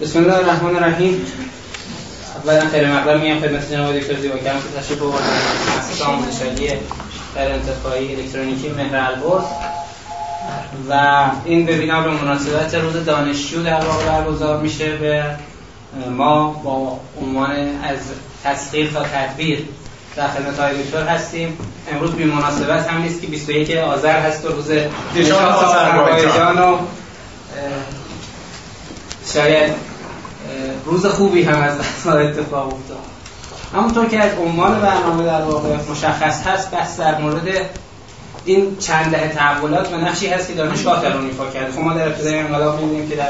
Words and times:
بسم 0.00 0.18
الله 0.18 0.36
الرحمن 0.36 0.76
الرحیم 0.76 1.26
اولا 2.44 2.68
خیلی 2.68 2.86
مقدم 2.86 3.20
میگم 3.20 3.40
خدمت 3.40 3.72
جناب 3.72 3.98
دکتر 3.98 4.16
زیباکرم 4.16 4.56
که 4.56 4.80
تشریف 4.80 5.02
آوردن 5.02 5.26
مؤسسه 5.76 6.04
آموزشی 6.04 6.72
در 7.34 7.52
انتفاعی 7.52 8.14
الکترونیکی 8.16 8.68
مهر 8.68 8.96
البرز 8.96 9.44
و 10.90 11.24
این 11.44 11.62
وبینار 11.62 12.02
به 12.02 12.10
مناسبت 12.10 12.74
روز 12.74 13.04
دانشجو 13.04 13.62
در 13.62 13.84
واقع 13.84 14.04
برگزار 14.04 14.62
میشه 14.62 14.96
به 14.96 15.24
ما 16.10 16.50
با 16.50 17.00
عنوان 17.22 17.50
از 17.82 17.98
تسخیر 18.44 18.90
تا 18.90 19.02
تدبیر 19.02 19.64
در 20.16 20.28
خدمت 20.28 20.58
های 20.58 20.82
دکتر 20.82 21.06
هستیم 21.06 21.58
امروز 21.92 22.10
بی 22.10 22.24
مناسبت 22.24 22.86
هم 22.88 23.02
نیست 23.02 23.20
که 23.20 23.26
21 23.26 23.76
آذر 23.76 24.20
هست 24.20 24.44
و 24.44 24.48
روز 24.48 24.70
آذربایجان 25.32 26.58
و 26.58 26.78
شاید 29.34 29.89
روز 30.84 31.06
خوبی 31.06 31.42
هم 31.42 31.62
از 31.62 31.78
دست 31.78 32.06
اتفاق 32.06 32.66
افتاد. 32.66 32.98
همونطور 33.74 34.06
که 34.06 34.20
از 34.20 34.30
عنوان 34.38 34.80
برنامه 34.80 35.24
در 35.24 35.42
واقع 35.42 35.76
مشخص 35.90 36.46
هست 36.46 36.70
بحث 36.70 37.00
در 37.00 37.18
مورد 37.18 37.48
این 38.44 38.76
چند 38.78 39.10
دهه 39.10 39.28
تحولات 39.28 39.92
و 39.92 39.96
نقشی 39.96 40.26
هست 40.26 40.48
که 40.48 40.54
دانشگاه 40.54 41.02
در 41.02 41.16
اون 41.16 41.24
ایفا 41.24 41.46
کرده. 41.46 41.72
خب 41.72 41.78
ما 41.78 41.94
در 41.94 42.06
ابتدای 42.06 42.38
انقلاب 42.38 42.80
می‌بینیم 42.80 43.08
که 43.08 43.16
در 43.16 43.28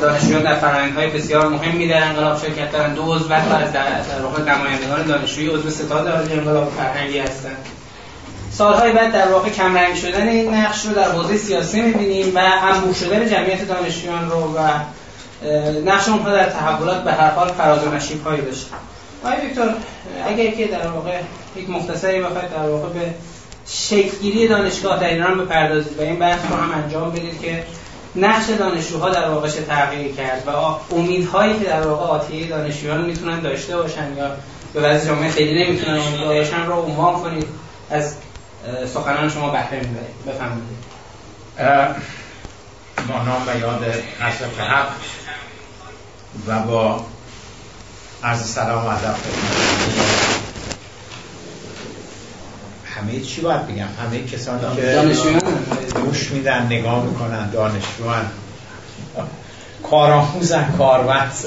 دانشجویان 0.00 0.42
در 0.42 0.54
فرآیندهای 0.54 1.06
بسیار 1.10 1.48
مهمی 1.48 1.88
در 1.88 2.02
انقلاب 2.02 2.38
شرکت 2.38 2.72
دارن. 2.72 2.94
دو 2.94 3.02
عضو 3.02 3.28
و 3.28 3.32
از 3.32 3.72
در 3.72 4.22
واقع 4.22 4.42
نمایندگان 4.42 5.06
دانشجویی 5.06 5.48
عضو 5.48 5.70
ستاد 5.70 6.06
انقلاب 6.32 6.72
فرهنگی 6.76 7.18
هستند 7.18 7.56
سالهای 8.50 8.92
بعد 8.92 9.12
در 9.12 9.28
واقع 9.28 9.48
کمرنگ 9.48 9.94
شدن 9.94 10.28
این 10.28 10.54
نقش 10.54 10.86
رو 10.86 10.94
در 10.94 11.12
حوزه 11.12 11.36
سیاسی 11.36 11.82
می‌بینیم 11.82 12.36
و 12.36 12.40
انبوه 12.62 12.94
شدن 12.94 13.28
جمعیت 13.28 13.68
دانشجویان 13.68 14.30
رو 14.30 14.54
و 14.56 14.68
نقش 15.84 16.08
اونها 16.08 16.32
در 16.32 16.50
تحولات 16.50 17.04
به 17.04 17.12
هر 17.12 17.30
حال 17.30 17.48
فراز 17.48 17.86
و 17.86 17.90
نشیب‌هایی 17.90 18.42
داشت 18.42 18.66
آقای 19.24 19.48
دکتر 19.48 19.74
اگر 20.26 20.50
که 20.50 20.66
در 20.66 20.86
واقع 20.86 21.20
یک 21.56 21.70
مختصری 21.70 22.20
بخواید 22.20 22.50
در 22.50 22.68
واقع 22.68 22.88
به 22.88 23.14
شکلگیری 23.68 24.48
دانشگاه 24.48 25.00
در 25.00 25.08
ایران 25.08 25.38
بپردازید 25.38 25.98
و 25.98 26.02
این 26.02 26.18
بحث 26.18 26.40
رو 26.50 26.56
هم 26.56 26.82
انجام 26.84 27.10
بدید 27.10 27.40
که 27.40 27.64
نقش 28.16 28.50
دانشجوها 28.58 29.10
در 29.10 29.28
واقع 29.28 29.48
چه 29.48 29.62
تغییر 29.62 30.14
کرد 30.14 30.42
و 30.46 30.50
امیدهایی 30.94 31.58
که 31.58 31.64
در 31.64 31.86
واقع 31.86 32.04
آتیه 32.04 32.48
دانشجویان 32.48 33.04
می‌تونن 33.04 33.40
داشته 33.40 33.76
باشن 33.76 34.16
یا 34.16 34.30
به 34.74 34.80
وضع 34.80 35.06
جامعه 35.06 35.30
خیلی 35.30 35.64
نمی‌تونن 35.64 35.98
امیدوار 35.98 36.34
باشن 36.34 36.66
رو 36.66 36.74
عنوان 36.74 37.22
کنید. 37.22 37.46
از 37.90 38.14
سخنان 38.94 39.28
شما 39.28 39.50
بهره 39.50 39.80
می‌برید. 39.80 40.24
بفرمایید. 40.26 40.84
با 43.08 43.22
نام 43.22 43.42
و 43.48 43.60
یاد 43.60 43.84
حق 44.20 44.88
و 46.46 46.62
با 46.62 47.06
عرض 48.22 48.46
سلام 48.46 48.84
و 48.84 48.88
ادب 48.88 49.14
همه 52.84 53.20
چی 53.20 53.40
باید 53.40 53.66
بگم. 53.66 53.88
همه 54.02 54.24
کسانی 54.24 54.76
که 54.76 55.98
گوش 56.00 56.30
میدن 56.30 56.66
نگاه 56.66 57.04
می‌کنن 57.04 57.50
دانشجوان 57.50 58.30
کارآموزن 59.90 60.74
کاربرز 60.78 61.46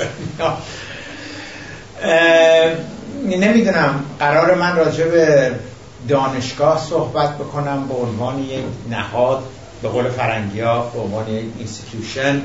نمی‌دونم. 3.25 4.05
قرار 4.19 4.55
من 4.55 4.75
راجع 4.75 5.07
به 5.07 5.55
دانشگاه 6.07 6.85
صحبت 6.89 7.37
بکنم 7.37 7.87
به 7.87 7.93
عنوان 7.93 8.39
یک 8.39 8.63
نهاد 8.89 9.43
به 9.81 9.89
قول 9.89 10.09
فرنگی 10.09 10.59
ها 10.59 10.79
به 10.79 10.99
عنوان 10.99 11.27
یک 11.27 11.45
institution 11.57 12.41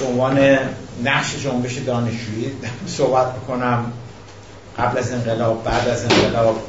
به 0.00 0.06
عنوان 0.06 0.58
نقش 1.04 1.36
جنبش 1.44 1.78
دانشجویی. 1.78 2.52
صحبت 2.86 3.36
بکنم 3.36 3.92
قبل 4.78 4.98
از 4.98 5.12
انقلاب 5.12 5.64
بعد 5.64 5.88
از 5.88 6.04
انقلاب. 6.04 6.60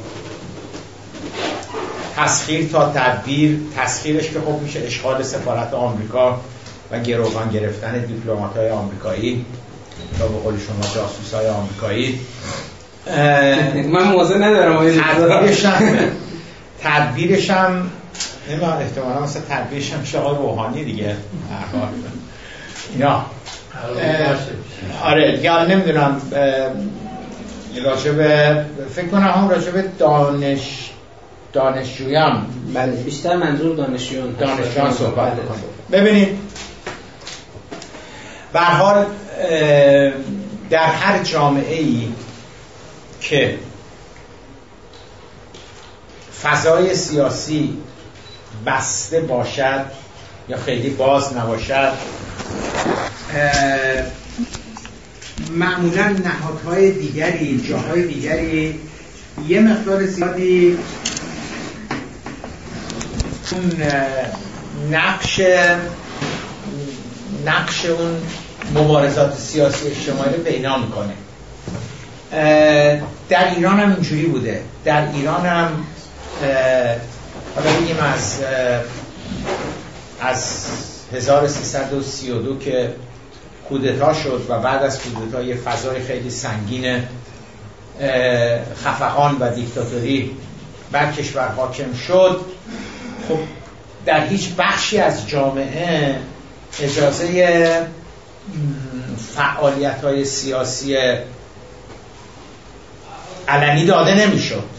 تسخیر 2.16 2.68
تا 2.68 2.92
تدبیر 2.92 3.58
تسخیرش 3.76 4.30
که 4.30 4.40
خب 4.40 4.62
میشه 4.62 4.80
اشغال 4.80 5.22
سفارت 5.22 5.74
آمریکا 5.74 6.40
و 6.90 7.00
گروگان 7.00 7.50
گرفتن 7.50 7.98
دیپلمات 7.98 8.56
های 8.56 8.70
آمریکایی 8.70 9.44
یا 10.20 10.26
به 10.26 10.38
قول 10.38 10.54
شما 10.58 10.94
جاسوس 10.94 11.34
های 11.34 11.48
آمریکایی 11.48 12.20
من 13.92 14.02
موضع 14.02 14.38
ندارم 14.38 15.00
تدبیرش 15.00 15.64
هم 15.64 16.10
تدبیرش 16.82 17.50
هم 17.50 17.90
نمی‌دونم 18.48 18.72
احتمالا 18.72 19.20
مثلا 19.20 19.42
تدبیرش 19.48 19.92
هم 19.92 20.04
شغال 20.04 20.36
روحانی 20.36 20.84
دیگه. 20.84 21.16
اینا. 22.94 23.24
آره 25.04 25.36
دیگه 25.36 25.64
نمی‌دونم 25.64 26.20
راجب 27.84 28.16
فکر 28.94 29.08
کنم 29.08 29.20
هم 29.20 29.48
راجب 29.48 29.98
دانش 29.98 30.90
دانشجویان. 31.52 32.46
بله 32.74 32.92
بیشتر 32.92 33.36
منظور 33.36 33.76
دانشجویان 33.76 34.36
دانشجویان 34.40 34.92
صحبت 34.92 35.34
کنیم 35.34 35.64
ببینید 35.92 36.38
به 38.52 38.60
حال 38.60 39.06
در 40.70 40.86
هر 40.86 41.22
جامعه 41.22 41.78
ای 41.78 42.08
که 43.20 43.58
فضای 46.42 46.94
سیاسی 46.94 47.78
بسته 48.66 49.20
باشد 49.20 49.84
یا 50.48 50.56
خیلی 50.56 50.90
باز 50.90 51.36
نباشد 51.36 51.92
معمولا 55.50 56.08
نهادهای 56.08 56.92
دیگری 56.92 57.60
جاهای 57.68 58.06
دیگری 58.06 58.80
یه 59.48 59.60
مقدار 59.60 60.06
زیادی 60.06 60.78
اون 63.52 63.72
نقش 64.90 65.40
نقش 67.46 67.84
اون 67.86 68.16
مبارزات 68.74 69.38
سیاسی 69.38 69.86
اجتماعی 69.88 70.34
رو 70.34 70.42
پیدا 70.42 70.78
می‌کنه. 70.78 71.12
در 73.28 73.54
ایران 73.54 73.80
هم 73.80 73.92
اینجوری 73.92 74.26
بوده. 74.26 74.62
در 74.84 75.12
ایران 75.12 75.46
هم 75.46 75.70
حالا 77.54 77.70
بگیم 77.70 77.96
از 78.00 78.38
از 80.20 80.66
1332 81.12 82.58
که 82.58 82.94
کودتا 83.68 84.14
شد 84.14 84.46
و 84.48 84.58
بعد 84.58 84.82
از 84.82 85.00
کودتا 85.02 85.42
یه 85.42 85.54
فضای 85.54 86.00
خیلی 86.00 86.30
سنگین 86.30 87.02
خفقان 88.84 89.36
و 89.40 89.54
دیکتاتوری 89.54 90.36
بر 90.92 91.12
کشور 91.12 91.48
حاکم 91.48 91.94
شد. 91.94 92.40
خب 93.28 93.38
در 94.06 94.26
هیچ 94.26 94.48
بخشی 94.58 94.98
از 94.98 95.28
جامعه 95.28 96.16
اجازه 96.80 97.86
فعالیت 99.34 100.04
های 100.04 100.24
سیاسی 100.24 100.96
علنی 103.48 103.86
داده 103.86 104.14
نمی‌شد. 104.14 104.77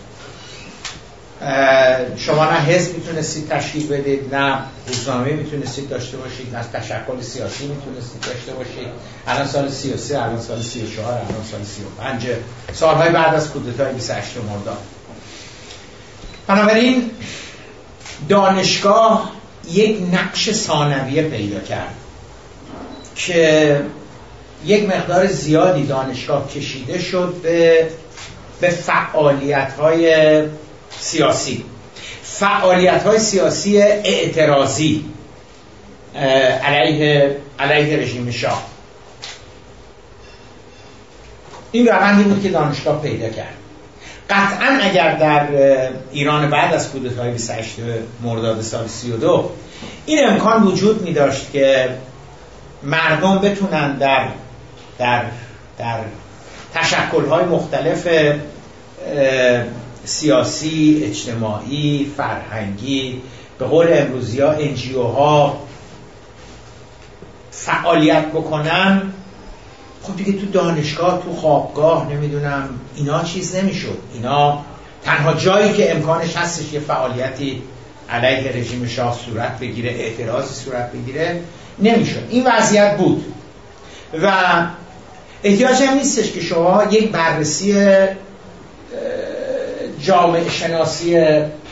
شما 2.17 2.45
نه 2.45 2.59
حزب 2.59 2.95
می‌تونستید 2.95 3.50
تشکیل 3.50 3.88
بدید 3.88 4.35
نه 4.35 4.59
روزنامه 4.88 5.31
می‌تونستید 5.31 5.89
داشته 5.89 6.17
باشید 6.17 6.55
نه 6.55 6.63
تشکل 6.73 7.22
سیاسی 7.22 7.67
می‌تونستید 7.67 8.22
داشته 8.22 8.51
باشید. 8.51 8.88
الان 9.27 9.47
سال 9.47 9.69
33 9.69 10.23
الان 10.23 10.41
سال 10.41 10.61
34 10.61 11.13
الان 11.13 11.44
سال 11.51 11.63
35 11.63 12.27
سالهای 12.73 13.09
بعد 13.09 13.35
از 13.35 13.50
کودتای 13.50 13.94
28 13.94 14.38
مرداد 14.38 14.77
بنابراین 16.47 17.11
دانشگاه 18.29 19.31
یک 19.71 19.97
نقش 20.13 20.51
ثانویه 20.51 21.23
پیدا 21.23 21.59
کرد 21.59 21.95
که 23.16 23.81
یک 24.65 24.89
مقدار 24.89 25.27
زیادی 25.27 25.85
دانشگاه 25.85 26.47
کشیده 26.47 27.00
شد 27.00 27.35
به 27.44 27.88
به 28.62 28.69
فعالیت 28.69 29.74
های 29.80 30.44
سیاسی. 31.00 31.66
فعالیت 32.24 33.04
های 33.04 33.19
سیاسی 33.19 33.81
اعتراضی 33.81 35.06
علیه 36.63 37.38
علیه 37.60 37.98
رژیم 37.98 38.31
شاه. 38.31 38.66
این 41.72 41.88
روندی 41.88 42.24
بود 42.24 42.44
که 42.44 42.50
دانشگاه 42.50 43.01
پیدا 43.01 43.30
کرد. 43.30 43.54
قطعا 44.30 44.80
اگر 44.81 45.16
در 45.16 45.48
ایران 46.12 46.50
بعد 46.50 46.74
از 46.74 46.92
کودتای 46.92 47.31
28 47.31 47.75
مرداد 48.22 48.62
سال 48.62 48.88
32 48.88 49.52
این 50.06 50.28
امکان 50.28 50.63
وجود 50.63 51.02
می 51.02 51.13
داشت 51.13 51.52
که 51.52 51.90
مردم 52.84 53.40
بتونن 53.40 53.98
در 53.98 54.28
در 55.00 55.25
در 55.78 56.00
تشکل‌های 56.74 57.45
مختلف 57.45 58.07
سیاسی، 60.06 61.01
اجتماعی، 61.06 62.12
فرهنگی 62.18 63.22
به 63.60 63.66
قول 63.66 63.88
امروزی 63.90 64.42
ها 64.42 64.51
انجیو 64.51 65.04
ها 65.04 65.62
فعالیت 67.51 68.25
بکنن. 68.25 69.13
خب 70.04 70.16
دیگه 70.16 70.34
تو 70.34 70.46
دانشگاه 70.46 71.24
تو 71.24 71.34
خوابگاه 71.34 72.12
نمی‌دونم 72.12 72.69
اینا 72.96 73.24
چیز 73.24 73.56
نمی‌شد. 73.56 73.98
اینا 74.13 74.66
تنها 75.04 75.34
جایی 75.34 75.74
که 75.74 75.96
امکانش 75.96 76.36
هستش 76.36 76.74
یه 76.74 76.80
فعالیتی 76.80 77.62
علیه 78.10 78.52
رژیم 78.52 78.88
شاه 78.88 79.19
صورت 79.25 79.60
بگیره 79.60 79.90
اعتراضی 79.90 80.54
صورت 80.54 80.92
بگیره 80.92 81.42
نمی‌شد. 81.80 82.24
این 82.30 82.48
وضعیت 82.48 82.98
بود. 82.98 83.25
و 84.22 84.31
احتیاج 85.44 85.81
هم 85.81 85.98
نیستش 85.98 86.31
که 86.31 86.42
شما 86.42 86.84
یک 86.92 87.12
بررسی 87.12 87.74
جامعه 90.09 90.50
شناسی 90.50 91.19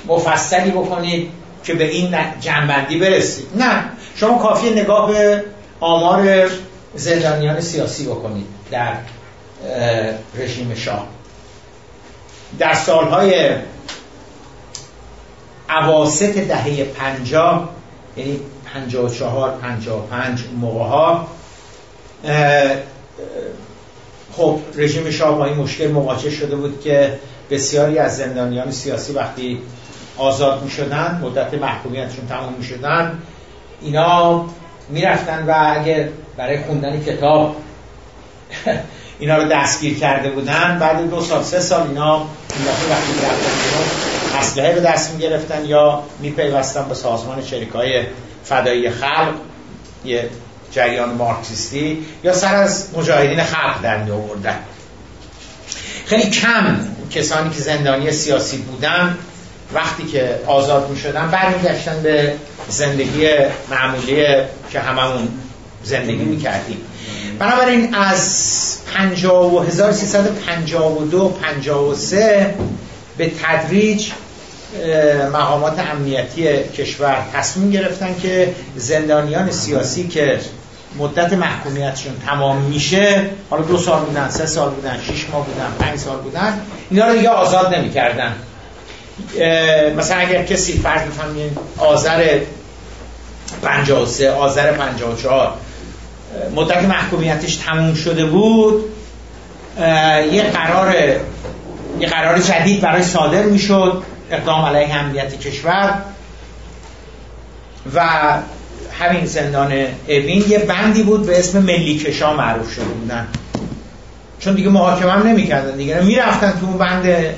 مفصلی 0.08 0.72
بکنید 0.72 1.32
که 1.64 1.74
به 1.74 1.84
این 1.84 2.16
جنبندی 2.40 3.00
برسید. 3.00 3.48
نه 3.56 3.84
شما 4.16 4.38
کافی 4.38 4.70
نگاه 4.70 5.12
به 5.12 5.44
آمار 5.80 6.50
زندانیان 6.96 7.62
سیاسی 7.62 8.06
بکنید 8.06 8.46
در 8.72 8.94
رژیم 10.36 10.76
شاه. 10.76 11.08
در 12.60 12.74
سالهای 12.74 13.50
عواست 15.70 16.24
دهه 16.24 16.84
پنجاه 16.84 17.70
یعنی 18.18 18.40
پنجاه 18.74 19.06
و 19.06 19.10
چهار 19.10 19.52
پنجاه 19.52 20.04
و 20.04 20.08
پنج 20.08 20.40
موقع 20.62 20.90
ها 20.90 21.28
خب 24.38 24.60
رژیم 24.76 25.12
شاه 25.12 25.38
با 25.38 25.46
این 25.46 25.58
مشکل 25.58 25.88
مواجه 25.88 26.32
شده 26.32 26.56
بود 26.56 26.82
که 26.82 27.20
بسیاری 27.50 28.00
از 28.00 28.18
زندانیان 28.18 28.72
سیاسی 28.72 29.14
وقتی 29.14 29.62
آزاد 30.18 30.64
می 30.64 30.72
شدن 30.72 31.20
مدت 31.24 31.54
محکومیتشون 31.54 32.28
تمام 32.28 32.54
می 32.54 32.64
شدن 32.64 33.22
اینا 33.82 34.46
می‌رفتن 34.90 35.46
و 35.48 35.74
اگه 35.80 36.10
برای 36.38 36.58
خوندن 36.58 37.04
کتاب 37.04 37.56
اینا 39.20 39.38
رو 39.38 39.50
دستگیر 39.50 40.00
کرده 40.00 40.30
بودن 40.30 40.78
بعد 40.80 41.10
دو 41.10 41.22
سال 41.22 41.44
سه 41.44 41.60
سال 41.60 41.88
اینا 41.88 42.16
این 42.16 42.68
وقتی 42.90 43.12
می‌رفتن 43.14 44.38
اسلحه 44.40 44.74
به 44.74 44.82
دست 44.82 45.14
می‌گرفتن 45.14 45.66
یا 45.66 46.04
میپیوستن 46.20 46.90
به 46.90 46.96
سازمان 46.96 47.42
شریکای 47.42 48.04
فدایی 48.44 48.90
خلق 48.90 49.34
یه 50.06 50.30
جریان 50.72 51.10
مارکسیستی 51.10 52.06
یا 52.24 52.34
سر 52.34 52.56
از 52.56 52.90
مجاهدین 52.98 53.44
خلق 53.44 53.82
در 53.82 54.04
می 54.04 54.12
آوردن 54.12 54.60
خیلی 56.06 56.30
کم 56.30 56.78
کسانی 57.12 57.50
که 57.50 57.62
زندانی 57.62 58.12
سیاسی 58.12 58.58
بودن 58.58 59.18
وقتی 59.74 60.04
که 60.04 60.40
آزاد 60.48 60.90
می 60.90 60.98
شدن 60.98 61.32
برمیگشتن 61.32 62.02
به 62.04 62.34
زندگی 62.70 63.30
معمولی 63.70 64.26
که 64.72 64.80
هممون 64.80 65.28
زندگی 65.84 66.24
می 66.24 66.38
کردیم 66.38 66.78
بنابراین 67.40 67.96
از 67.96 68.78
1352 68.96 71.38
53 71.42 72.54
به 73.18 73.32
تدریج 73.44 74.12
مقامات 75.34 75.80
امنیتی 75.80 76.48
کشور 76.78 77.26
تصمیم 77.34 77.72
گرفتن 77.72 78.16
که 78.22 78.56
زندانیان 78.76 79.52
سیاسی 79.52 80.08
که 80.08 80.40
مدت 80.96 81.34
محکومیتشون 81.34 82.14
تمام 82.26 82.58
میشه. 82.58 83.30
حالا 83.50 83.64
دو 83.64 83.78
سال 83.78 84.00
بودن 84.00 84.30
سه 84.30 84.46
سال 84.46 84.70
بودن 84.70 85.00
شش 85.02 85.26
ماه 85.32 85.46
بودن 85.46 85.68
پنج 85.80 86.00
سال 86.00 86.18
بودن. 86.18 86.62
اینا 86.90 87.08
رو 87.08 87.14
دیگه 87.14 87.30
آزاد 87.30 87.76
نمی‌کردن. 87.76 88.36
مثلا 89.98 90.18
اگر 90.18 90.44
کسی 90.44 90.74
فرض 90.74 91.02
بفهمین 91.02 91.58
آذر 91.78 92.40
53 93.62 94.32
آذر 94.32 94.72
54 94.72 95.54
مدت 96.56 96.84
محکومیتش 96.84 97.56
تموم 97.56 97.94
شده 97.94 98.26
بود 98.26 98.84
یه 100.32 100.44
قرار 100.54 100.96
یه 102.00 102.08
قرار 102.08 102.40
جدید 102.40 102.82
برای 102.82 103.04
صادر 103.04 103.44
می‌شد 103.44 104.04
اقدام 104.32 104.66
علیه 104.66 104.96
امنیت 104.96 105.40
کشور. 105.40 105.94
و 107.96 108.08
همین 109.00 109.26
زندان 109.26 109.72
اوین 110.08 110.44
یه 110.50 110.60
بندی 110.60 111.04
بود 111.04 111.26
به 111.26 111.40
اسم 111.40 111.60
ملی 111.60 111.98
کشا 111.98 112.34
معروف 112.34 112.74
شده 112.74 112.86
بودن. 112.86 113.28
چون 114.40 114.56
دیگه 114.56 114.70
محاکمه 114.70 115.12
هم 115.12 115.28
نمی‌کردن 115.28 115.78
دیگه. 115.78 116.02
می‌رفتن 116.02 116.54
تو 116.60 116.66
اون 116.66 116.78
بند 116.78 117.36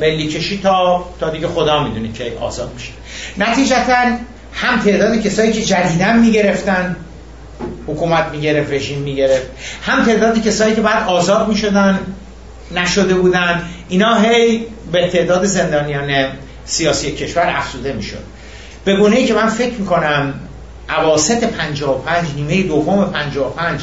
ملی 0.00 0.26
کشی 0.26 0.60
تا 0.62 1.04
تا 1.20 1.30
دیگه 1.30 1.48
خدا 1.48 1.84
می‌دونه 1.84 2.12
که 2.12 2.32
آزاد 2.40 2.72
میشه. 2.74 2.90
نتیجتا 3.38 3.94
هم 4.52 4.80
تعداد 4.84 5.22
کسایی 5.22 5.52
که 5.52 5.62
جدیدن 5.62 6.18
می‌گرفتن 6.18 6.96
حکومت 7.86 8.26
می‌گرفت 8.32 8.72
رژیم 8.72 8.98
می‌گرفت 8.98 9.46
هم 9.82 10.04
تعدادی 10.04 10.40
کسایی 10.40 10.74
که 10.74 10.80
بعد 10.80 11.08
آزاد 11.08 11.48
می‌شدن 11.48 11.98
نشده 12.74 13.14
بودن 13.14 13.62
اینا 13.88 14.20
هی 14.20 14.66
به 14.92 15.08
تعداد 15.08 15.44
زندانیان 15.44 16.26
سیاسی 16.64 17.12
کشور 17.12 17.52
افزوده 17.56 17.92
می‌شد. 17.92 18.24
به 18.84 18.96
گونه 18.96 19.16
ای 19.16 19.26
که 19.26 19.34
من 19.34 19.46
فکر 19.46 19.74
می‌کنم 19.74 20.34
عواست 20.88 21.44
55 21.44 22.28
نیمه 22.36 22.62
دوم 22.62 23.04
55 23.04 23.80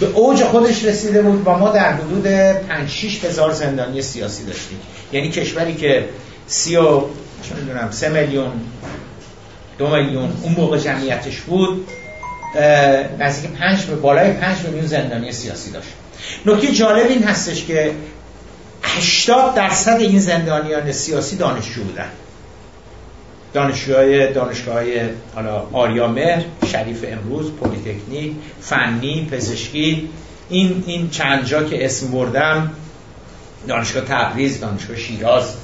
به 0.00 0.06
اوج 0.06 0.44
خودش 0.44 0.84
رسیده 0.84 1.22
بود 1.22 1.42
و 1.46 1.50
ما 1.50 1.70
در 1.70 1.92
حدود 1.92 2.24
5 2.24 2.88
6 2.88 3.24
هزار 3.24 3.52
زندانی 3.52 4.02
سیاسی 4.02 4.44
داشتیم. 4.44 4.78
یعنی 5.12 5.30
کشوری 5.30 5.74
که 5.74 6.08
سی 6.46 6.76
و 6.76 7.00
می‌دونم 7.60 7.88
3 7.90 8.08
میلیون 8.08 8.52
دو 9.78 9.96
میلیون 9.96 10.32
اون 10.42 10.52
موقع 10.52 10.78
جمعیتش 10.78 11.40
بود 11.40 11.88
نزدیک 13.18 13.50
5 13.50 13.82
به 13.82 13.94
بالای 13.94 14.32
5 14.32 14.56
میلیون 14.64 14.86
زندانی 14.86 15.32
سیاسی 15.32 15.70
داشت. 15.70 15.88
نکته 16.46 16.72
جالب 16.72 17.06
این 17.06 17.22
هستش 17.22 17.64
که 17.64 17.92
80 18.82 19.54
درصد 19.54 19.96
این 20.00 20.18
زندانیان 20.18 20.92
سیاسی 20.92 21.36
دانشجو 21.36 21.84
بودن. 21.84 22.08
دانشجوهای 23.52 24.32
دانشگاه 24.32 24.74
های 24.74 25.00
حالا 25.34 25.66
آریامهر 25.72 26.42
شریف 26.66 27.04
امروز 27.08 27.52
پلیتکنیک 27.52 28.32
فنی 28.60 29.28
پزشکی. 29.32 30.08
این 30.48 30.84
این 30.86 31.10
چند 31.10 31.44
جا 31.44 31.64
که 31.64 31.84
اسم 31.84 32.10
بردم 32.10 32.70
دانشگاه 33.68 34.04
تبریز 34.04 34.60
دانشگاه 34.60 34.96
شیراز. 34.96 35.54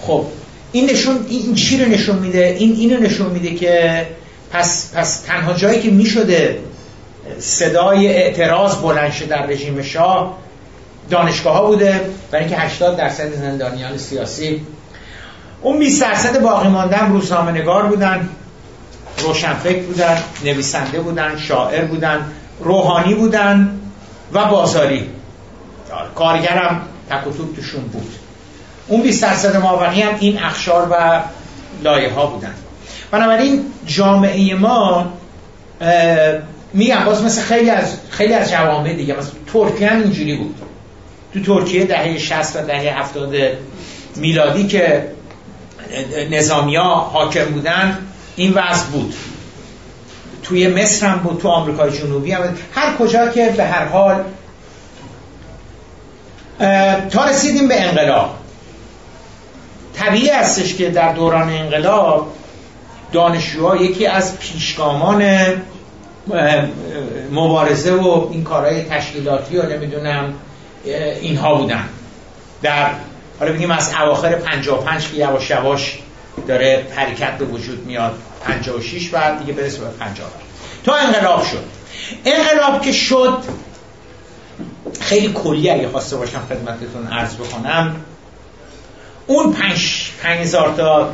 خب 0.00 0.26
این 0.72 0.90
نشون 0.90 1.26
این 1.28 1.54
چی 1.54 1.84
رو 1.84 1.88
نشون 1.88 2.18
میده؟ 2.18 2.56
این 2.58 2.72
اینو 2.72 3.00
نشون 3.00 3.30
میده 3.30 3.54
که 3.54 4.06
پس 4.52 4.92
پس 4.94 5.20
تنها 5.20 5.52
جایی 5.52 5.80
که 5.80 5.90
می‌شده 5.90 6.58
صدای 7.38 8.08
اعتراض 8.08 8.76
بلند 8.76 9.12
شده 9.12 9.28
در 9.28 9.46
رژیم 9.46 9.82
شاه 9.82 10.38
دانشگاه 11.10 11.56
ها 11.56 11.66
بوده 11.66 12.00
برای 12.30 12.44
اینکه 12.44 12.60
80 12.60 12.96
درصد 12.96 13.34
زندانیان 13.34 13.98
سیاسی 13.98 14.60
اون 15.62 15.78
20 15.78 16.02
درصد 16.02 16.42
باقی 16.42 16.68
ماندن 16.68 17.12
روزنامه 17.12 17.52
نگار 17.52 17.86
بودن 17.86 18.28
روشنفکر 19.18 19.82
بودن 19.82 20.22
نویسنده 20.44 21.00
بودن 21.00 21.36
شاعر 21.38 21.84
بودن 21.84 22.32
روحانی 22.60 23.14
بودن 23.14 23.80
و 24.32 24.44
بازاری. 24.44 25.10
کارگرم 26.14 26.82
تک 27.10 27.26
و 27.26 27.30
توشون 27.56 27.82
بود. 27.82 28.12
اون 28.88 29.02
20 29.02 29.22
درصد 29.22 29.56
مابقی 29.56 30.02
هم 30.02 30.16
این 30.20 30.38
اخشار 30.38 30.88
و 30.90 31.22
لایه 31.82 32.12
ها 32.12 32.26
بودن. 32.26 32.54
بنابراین 33.10 33.64
جامعه 33.86 34.54
ما 34.54 35.12
میگم 36.72 37.04
باز 37.04 37.22
مثل 37.22 37.42
خیلی 37.42 37.70
از 37.70 37.96
خیلی 38.10 38.34
از 38.34 38.50
جوامع 38.50 38.92
دیگه 38.92 39.18
مثل 39.18 39.30
ترکیه 39.52 39.88
هم 39.88 40.02
اینجوری 40.02 40.36
بود. 40.36 40.54
تو 41.34 41.40
ترکیه 41.40 41.84
دهه 41.84 42.18
60 42.18 42.56
و 42.56 42.66
دهه 42.66 43.00
70 43.00 43.34
میلادی 44.16 44.66
که 44.66 45.15
نظامیا 46.30 46.84
حاکم 46.84 47.44
بودن 47.44 47.98
این 48.36 48.52
وضع 48.52 48.86
بود. 48.86 49.14
توی 50.42 50.68
مصر 50.68 51.06
هم 51.06 51.18
بود 51.18 51.40
تو 51.40 51.48
آمریکای 51.48 51.98
جنوبی 51.98 52.32
هم 52.32 52.42
بود. 52.42 52.58
هر 52.74 52.96
کجا 52.96 53.28
که 53.28 53.54
به 53.56 53.64
هر 53.64 53.84
حال 53.84 54.24
تا 57.10 57.24
رسیدیم 57.24 57.68
به 57.68 57.82
انقلاب. 57.82 58.30
طبیعی 59.94 60.28
هستش 60.28 60.74
که 60.74 60.90
در 60.90 61.12
دوران 61.12 61.48
انقلاب 61.48 62.32
دانشجوها 63.12 63.76
یکی 63.76 64.06
از 64.06 64.38
پیشگامان 64.38 65.40
مبارزه 67.32 67.92
و 67.92 68.28
این 68.30 68.44
کارهای 68.44 68.84
تشکیلاتی 68.84 69.56
و 69.56 69.68
نمی‌دونم 69.68 70.34
اینها 71.20 71.54
بودن. 71.54 71.84
در 72.62 72.90
حالا 73.40 73.52
بگیم 73.52 73.70
از 73.70 73.92
اواخر 74.02 74.34
55 74.34 75.08
که 75.08 75.16
یواش 75.16 75.50
یواش 75.50 75.98
داره 76.48 76.86
حرکت 76.96 77.38
به 77.38 77.44
وجود 77.44 77.86
میاد. 77.86 78.12
56 78.44 79.08
بعد 79.08 79.38
دیگه 79.38 79.52
برسه 79.52 79.80
به 79.80 79.88
50 79.88 80.30
تا 80.84 80.94
انقلاب 80.94 81.44
شد. 81.44 81.64
انقلاب 82.24 82.82
که 82.82 82.92
شد 82.92 83.38
خیلی 85.00 85.32
کلی 85.32 85.70
اگه 85.70 85.88
خواسته 85.88 86.16
باشم 86.16 86.40
خدمتتون 86.48 87.06
عرض 87.06 87.34
بکنم. 87.34 87.96
اون 89.26 89.52
5000 89.52 90.74
تا 90.76 91.10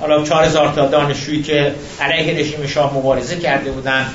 حالا 0.00 0.24
4000 0.24 0.72
تا 0.72 0.86
دانشجویی 0.86 1.42
که 1.42 1.74
علیه 2.00 2.38
رژیم 2.40 2.66
شاه 2.66 2.94
مبارزه 2.94 3.36
کرده 3.36 3.70
بودن 3.70 4.06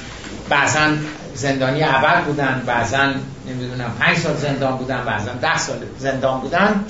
بعضا 0.49 0.87
زندانی 1.33 1.83
ابد 1.83 2.23
بودن 2.23 2.63
بعضا 2.65 3.13
نمی‌دونم 3.47 3.91
5 3.99 4.17
سال 4.17 4.37
زندان 4.37 4.77
بودن 4.77 5.03
بعضا 5.05 5.31
10 5.41 5.57
سال 5.57 5.77
زندان 5.99 6.39
بودن. 6.39 6.85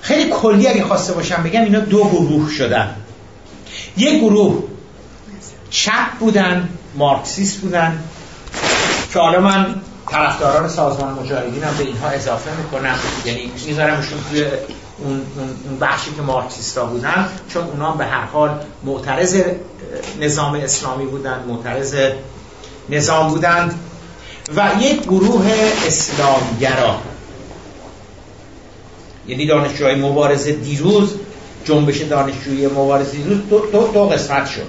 خیلی 0.00 0.30
کلی 0.30 0.68
اگه 0.68 0.84
خواسته 0.84 1.12
باشم 1.12 1.42
بگم 1.42 1.60
اینا 1.60 1.80
دو 1.80 2.04
گروه 2.04 2.50
شدن. 2.50 2.96
یک 3.96 4.20
گروه 4.20 4.62
چپ 5.70 6.18
بودن 6.18 6.68
مارکسیست 6.94 7.60
بودن 7.60 8.02
که 9.12 9.18
حالا 9.18 9.40
من 9.40 9.74
طرفداران 10.10 10.68
سازمان 10.68 11.14
مجاهدین 11.14 11.64
هم 11.64 11.76
به 11.78 11.84
اینها 11.84 12.08
اضافه 12.08 12.50
می‌کنم. 12.56 12.94
یعنی 13.24 13.52
میذارمشون 13.66 14.18
توی 14.30 14.44
اون 14.98 15.22
بخشی 15.80 16.10
که 16.16 16.22
مارکسیستا 16.22 16.86
بودن 16.86 17.28
چون 17.48 17.64
اونا 17.64 17.92
به 17.92 18.06
هر 18.06 18.24
حال 18.24 18.60
معترض 18.84 19.42
نظام 20.20 20.54
اسلامی 20.54 21.06
بودن 21.06 21.44
معترض 21.48 21.96
نظام 22.88 23.28
بودند 23.28 23.74
و 24.56 24.70
یک 24.80 25.02
گروه 25.02 25.52
اسلامگرا. 25.86 26.96
یعنی 29.26 29.46
دانشجوهای 29.46 29.94
مبارزه 29.94 30.52
دیروز 30.52 31.14
جنبش 31.64 32.00
دانشجویی 32.00 32.66
مبارزه 32.66 33.16
دیروز 33.16 33.38
دو, 33.50 33.58
دو, 33.58 33.88
دو 33.92 34.04
قسمت 34.04 34.46
شد. 34.46 34.66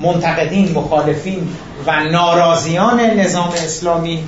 منتقدین 0.00 0.72
مخالفین 0.72 1.48
و 1.86 2.04
ناراضیان 2.04 3.00
نظام 3.00 3.48
اسلامی 3.48 4.24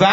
و 0.00 0.06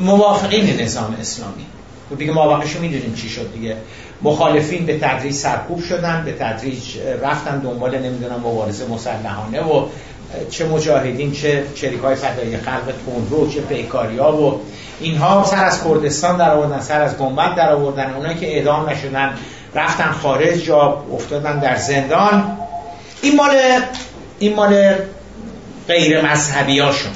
موافقین 0.00 0.80
نظام 0.80 1.16
اسلامی. 1.20 1.66
و 2.10 2.14
دیگه 2.14 2.32
موافقشو 2.32 2.80
می‌دونیم 2.80 3.14
چی 3.14 3.28
شد 3.28 3.52
دیگه. 3.52 3.76
مخالفین 4.22 4.86
به 4.86 4.98
تدریج 4.98 5.34
سرکوب 5.34 5.82
شدن 5.82 6.22
به 6.24 6.32
تدریج 6.32 6.98
رفتن 7.22 7.58
دنبال 7.58 7.98
نمی‌دونم 7.98 8.40
مبارزه 8.40 8.86
مسلحانه 8.86 9.60
و 9.60 9.86
چه 10.50 10.64
مجاهدین 10.64 11.32
چه 11.32 11.64
چریک 11.74 12.00
های 12.00 12.14
فدایی 12.14 12.56
خلق 12.56 12.94
تندرو 13.06 13.50
چه 13.50 13.60
پیکاریا 13.60 14.32
و 14.32 14.60
اینها 15.00 15.44
سر 15.44 15.64
از 15.64 15.84
کردستان 15.84 16.36
در 16.36 16.50
آوردن 16.50 16.80
سر 16.80 17.00
از 17.00 17.16
گنبد 17.16 17.54
در 17.56 17.72
آوردن 17.72 18.14
اونایی 18.14 18.38
که 18.38 18.56
اعدام 18.56 18.88
نشدن 18.88 19.34
رفتن 19.74 20.10
خارج 20.10 20.64
جا 20.64 21.04
افتادن 21.12 21.58
در 21.58 21.76
زندان. 21.76 22.58
این 23.22 23.36
مال 23.36 23.50
این 24.38 24.54
مال 24.54 24.94
غیر 25.88 26.20
مذهبی 26.20 26.78
هاشون 26.78 27.12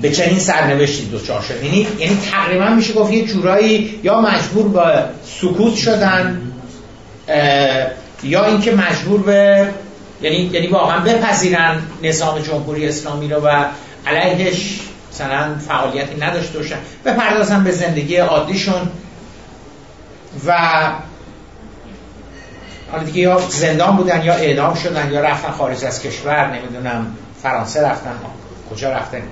به 0.00 0.10
چنین 0.10 0.38
سرنوشتی 0.38 1.04
دوچار 1.04 1.42
شد. 1.42 1.64
یعنی 1.64 1.86
یعنی 1.98 2.18
تقریبا 2.30 2.68
میشه 2.68 2.92
گفت 2.92 3.12
یه 3.12 3.24
جورایی 3.24 4.00
یا 4.02 4.20
مجبور 4.20 4.68
به 4.68 5.04
سکوت 5.40 5.74
شدن 5.74 6.52
یا 8.22 8.44
اینکه 8.44 8.72
مجبور 8.72 9.20
به 9.22 9.68
یعنی 10.24 10.36
یعنی 10.36 10.66
واقعا 10.66 11.00
بپذیرن 11.00 11.82
نظام 12.02 12.38
جمهوری 12.38 12.88
اسلامی 12.88 13.28
رو 13.28 13.40
و 13.40 13.64
علیهش 14.06 14.80
مثلا 15.12 15.58
فعالیتی 15.68 16.20
نداشته 16.20 16.58
باشن. 16.58 16.76
بپردازن 17.04 17.64
به 17.64 17.72
زندگی 17.72 18.16
عادیشون 18.16 18.90
و 20.46 20.52
حالا 22.90 23.04
دیگه 23.04 23.18
یا 23.20 23.40
زندان 23.48 23.96
بودن 23.96 24.24
یا 24.24 24.34
اعدام 24.34 24.74
شدن 24.74 25.12
یا 25.12 25.20
رفتن 25.20 25.50
خارج 25.50 25.84
از 25.84 26.02
کشور 26.02 26.50
نمی‌دونم 26.56 27.16
فرانسه 27.42 27.82
رفتن 27.82 28.12
کجا 28.70 28.92
رفتن. 28.92 29.22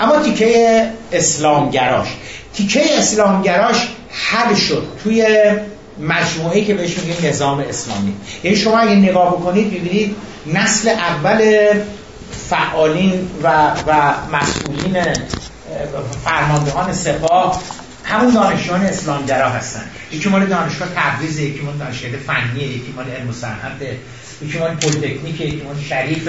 اما 0.00 0.22
تیکه 0.22 0.90
اسلامگراش. 1.12 2.08
تیکه 2.54 2.98
اسلامگراش 2.98 3.88
حل 4.10 4.54
شد 4.54 4.86
توی 5.02 5.26
مجموعه 6.00 6.64
که 6.64 6.74
بهش 6.74 6.98
میگیم 6.98 7.28
نظام 7.28 7.58
اسلامی. 7.58 8.16
یعنی 8.44 8.56
شما 8.56 8.78
اگه 8.78 8.94
نگاه 8.94 9.36
بکنید 9.36 9.70
ببینید 9.70 10.16
نسل 10.46 10.88
اول 10.88 11.68
فعالین 12.50 13.30
و, 13.42 13.70
و 13.86 14.14
مسئولین 14.32 15.02
فرماندهان 16.24 16.92
سپاه 16.92 17.62
همون 18.04 18.34
دانشجویان 18.34 18.80
اسلامگرا 18.80 19.48
هستن. 19.48 19.82
یکی 20.12 20.28
مال 20.28 20.46
دانشگاه 20.46 20.88
تبریز 20.96 21.38
یکی 21.38 21.60
مال 21.60 21.76
دانشگاه 21.76 22.10
فنی 22.10 22.60
یکی 22.60 22.92
مال 22.96 23.04
علم 23.10 23.28
و 23.28 23.32
صنعت 23.32 23.82
یکی 24.42 24.58
مال 24.58 24.74
پلیتکنیک 24.74 25.40
یکی 25.40 25.62
مال 25.64 25.76
شریف. 25.88 26.28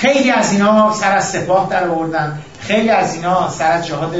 خیلی 0.00 0.30
از 0.30 0.52
اینا 0.52 0.94
سر 1.00 1.16
از 1.16 1.30
سپاه 1.30 1.68
در 1.70 1.88
آوردن. 1.88 2.42
خیلی 2.60 2.90
از 2.90 3.14
اینا 3.14 3.50
سر 3.50 3.72
از 3.72 3.86
جهاد 3.86 4.14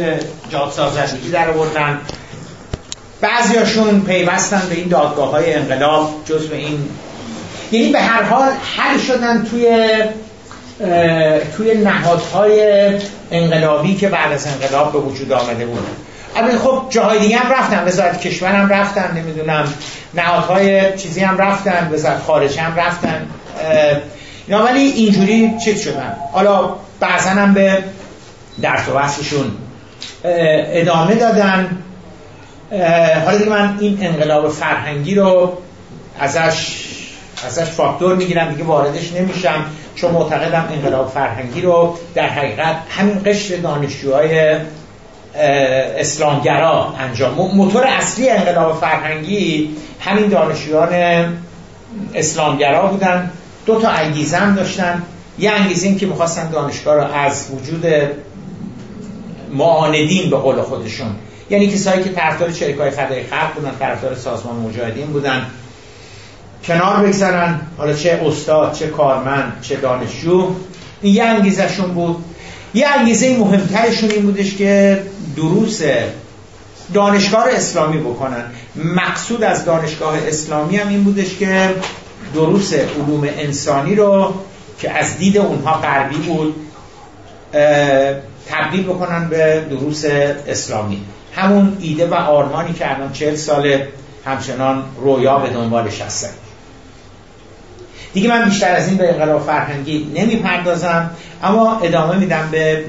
جهاد 0.50 0.72
سازندگی 0.72 1.30
در 1.30 1.50
آوردن. 1.50 2.00
بعضیاشون 3.22 4.00
پیوستن 4.00 4.62
به 4.68 4.74
این 4.74 4.88
دادگاه 4.88 5.30
های 5.30 5.54
انقلاب 5.54 6.10
جز 6.24 6.48
به 6.48 6.56
این. 6.56 6.88
یعنی 7.72 7.92
به 7.92 8.00
هر 8.00 8.22
حال 8.22 8.48
حل 8.76 8.98
شدن 8.98 9.44
توی 9.44 9.88
توی 11.56 11.74
نهادهای 11.74 12.90
انقلابی 13.30 13.94
که 13.94 14.08
بعد 14.08 14.32
از 14.32 14.46
انقلاب 14.46 14.92
به 14.92 14.98
وجود 14.98 15.32
آمده 15.32 15.66
بود. 15.66 15.86
البته 16.36 16.58
خب 16.58 16.82
جاهای 16.90 17.18
دیگه 17.18 17.36
هم 17.36 17.52
رفتن 17.52 17.84
وزارت 17.86 18.20
کشور 18.20 18.52
هم 18.52 18.68
رفتن 18.68 19.16
نمی‌دونم 19.16 19.74
نهادهای 20.14 20.98
چیزی 20.98 21.20
هم 21.20 21.38
رفتن 21.38 21.90
وزارت 21.92 22.18
خارج 22.18 22.58
هم 22.58 22.76
رفتن 22.76 23.26
اینا. 24.46 24.64
ولی 24.64 24.80
اینجوری 24.80 25.52
چیز 25.64 25.80
شدن. 25.80 26.16
حالا 26.32 26.74
بعضا 27.00 27.30
هم 27.30 27.54
به 27.54 27.78
درس 28.62 28.88
و 28.88 28.98
ادامه 30.24 31.14
دادن. 31.14 31.78
حالا 33.24 33.38
دیگه 33.38 33.50
من 33.50 33.78
این 33.80 33.98
انقلاب 34.00 34.48
فرهنگی 34.48 35.14
رو 35.14 35.52
ازش 36.18 36.84
ازش 37.46 37.64
فاکتور 37.64 38.16
می‌گیرم 38.16 38.50
دیگه 38.50 38.64
واردش 38.64 39.12
نمیشم 39.12 39.64
چون 39.94 40.10
معتقدم 40.10 40.68
انقلاب 40.72 41.10
فرهنگی 41.10 41.60
رو 41.60 41.98
در 42.14 42.28
حقیقت 42.28 42.76
همین 42.88 43.20
قشر 43.26 43.56
دانشجوهای 43.56 44.56
اسلامگرا 45.98 46.94
انجام. 46.98 47.50
موتور 47.54 47.84
اصلی 47.86 48.28
انقلاب 48.28 48.80
فرهنگی 48.80 49.70
همین 50.00 50.28
دانشجویان 50.28 50.88
اسلامگرا 52.14 52.86
بودن. 52.86 53.30
دو 53.66 53.80
تا 53.80 53.88
انگیزه 53.88 54.36
هم 54.36 54.54
داشتن. 54.54 55.02
یه 55.38 55.50
انگیزه 55.50 55.86
این 55.86 55.98
که 55.98 56.06
می‌خواستن 56.06 56.50
دانشگاه 56.50 56.94
رو 56.94 57.12
از 57.12 57.48
وجود 57.50 57.86
معاندین 59.54 60.30
به 60.30 60.36
قول 60.36 60.62
خودشون 60.62 61.06
یعنی 61.52 61.68
کسایی 61.68 62.04
که 62.04 62.10
طرفدار 62.10 62.50
های 62.78 62.90
فدای 62.90 63.22
خلق 63.22 63.54
بودن 63.54 63.72
طرفدار 63.78 64.14
سازمان 64.14 64.56
مجاهدین 64.56 65.06
بودن 65.06 65.46
کنار 66.64 67.06
بگذارن 67.06 67.60
حالا 67.78 67.92
چه 67.92 68.20
استاد 68.26 68.72
چه 68.72 68.86
کارمند 68.86 69.58
چه 69.62 69.76
دانشجو. 69.76 70.54
این 71.02 71.14
یه 71.14 71.24
انگیزشون 71.24 71.94
بود. 71.94 72.24
یه 72.74 72.88
انگیزه 72.88 73.38
مهمترشون 73.38 74.10
این 74.10 74.22
بودش 74.22 74.56
که 74.56 75.02
دروس 75.36 75.82
دانشگاه 76.94 77.48
اسلامی 77.48 77.98
بکنن. 77.98 78.44
مقصود 78.76 79.42
از 79.42 79.64
دانشگاه 79.64 80.18
اسلامی 80.28 80.76
هم 80.76 80.88
این 80.88 81.04
بودش 81.04 81.36
که 81.36 81.74
دروس 82.34 82.74
علوم 82.74 83.28
انسانی 83.38 83.94
رو 83.94 84.34
که 84.78 84.90
از 84.90 85.18
دید 85.18 85.38
اونها 85.38 85.72
غربی 85.72 86.16
بود 86.16 86.54
تبدیل 88.48 88.82
بکنن 88.82 89.28
به 89.28 89.66
دروس 89.70 90.04
اسلامی. 90.46 91.02
همون 91.36 91.76
ایده 91.80 92.06
و 92.06 92.14
آرمانی 92.14 92.72
که 92.72 92.94
الان 92.94 93.12
چهل 93.12 93.36
سال 93.36 93.82
همچنان 94.24 94.84
رویا 95.00 95.38
به 95.38 95.50
دنبالش 95.50 96.00
هستن 96.00 96.30
دیگه 98.12 98.28
من 98.28 98.44
بیشتر 98.44 98.74
از 98.74 98.88
این 98.88 98.96
به 98.96 99.12
انقلاب 99.12 99.42
فرهنگی 99.42 100.12
نمی‌پردازم 100.14 101.10
اما 101.42 101.78
ادامه 101.78 102.16
میدم 102.16 102.48
به 102.50 102.84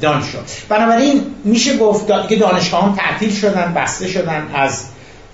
دانشگاه. 0.00 0.42
بنابراین 0.68 1.22
میشه 1.44 1.76
گفت 1.76 2.28
که 2.28 2.36
دانشگاه 2.36 2.84
هم 2.84 2.94
تعطیل 2.94 3.34
شدن 3.34 3.74
بسته 3.76 4.08
شدن 4.08 4.50
از 4.54 4.84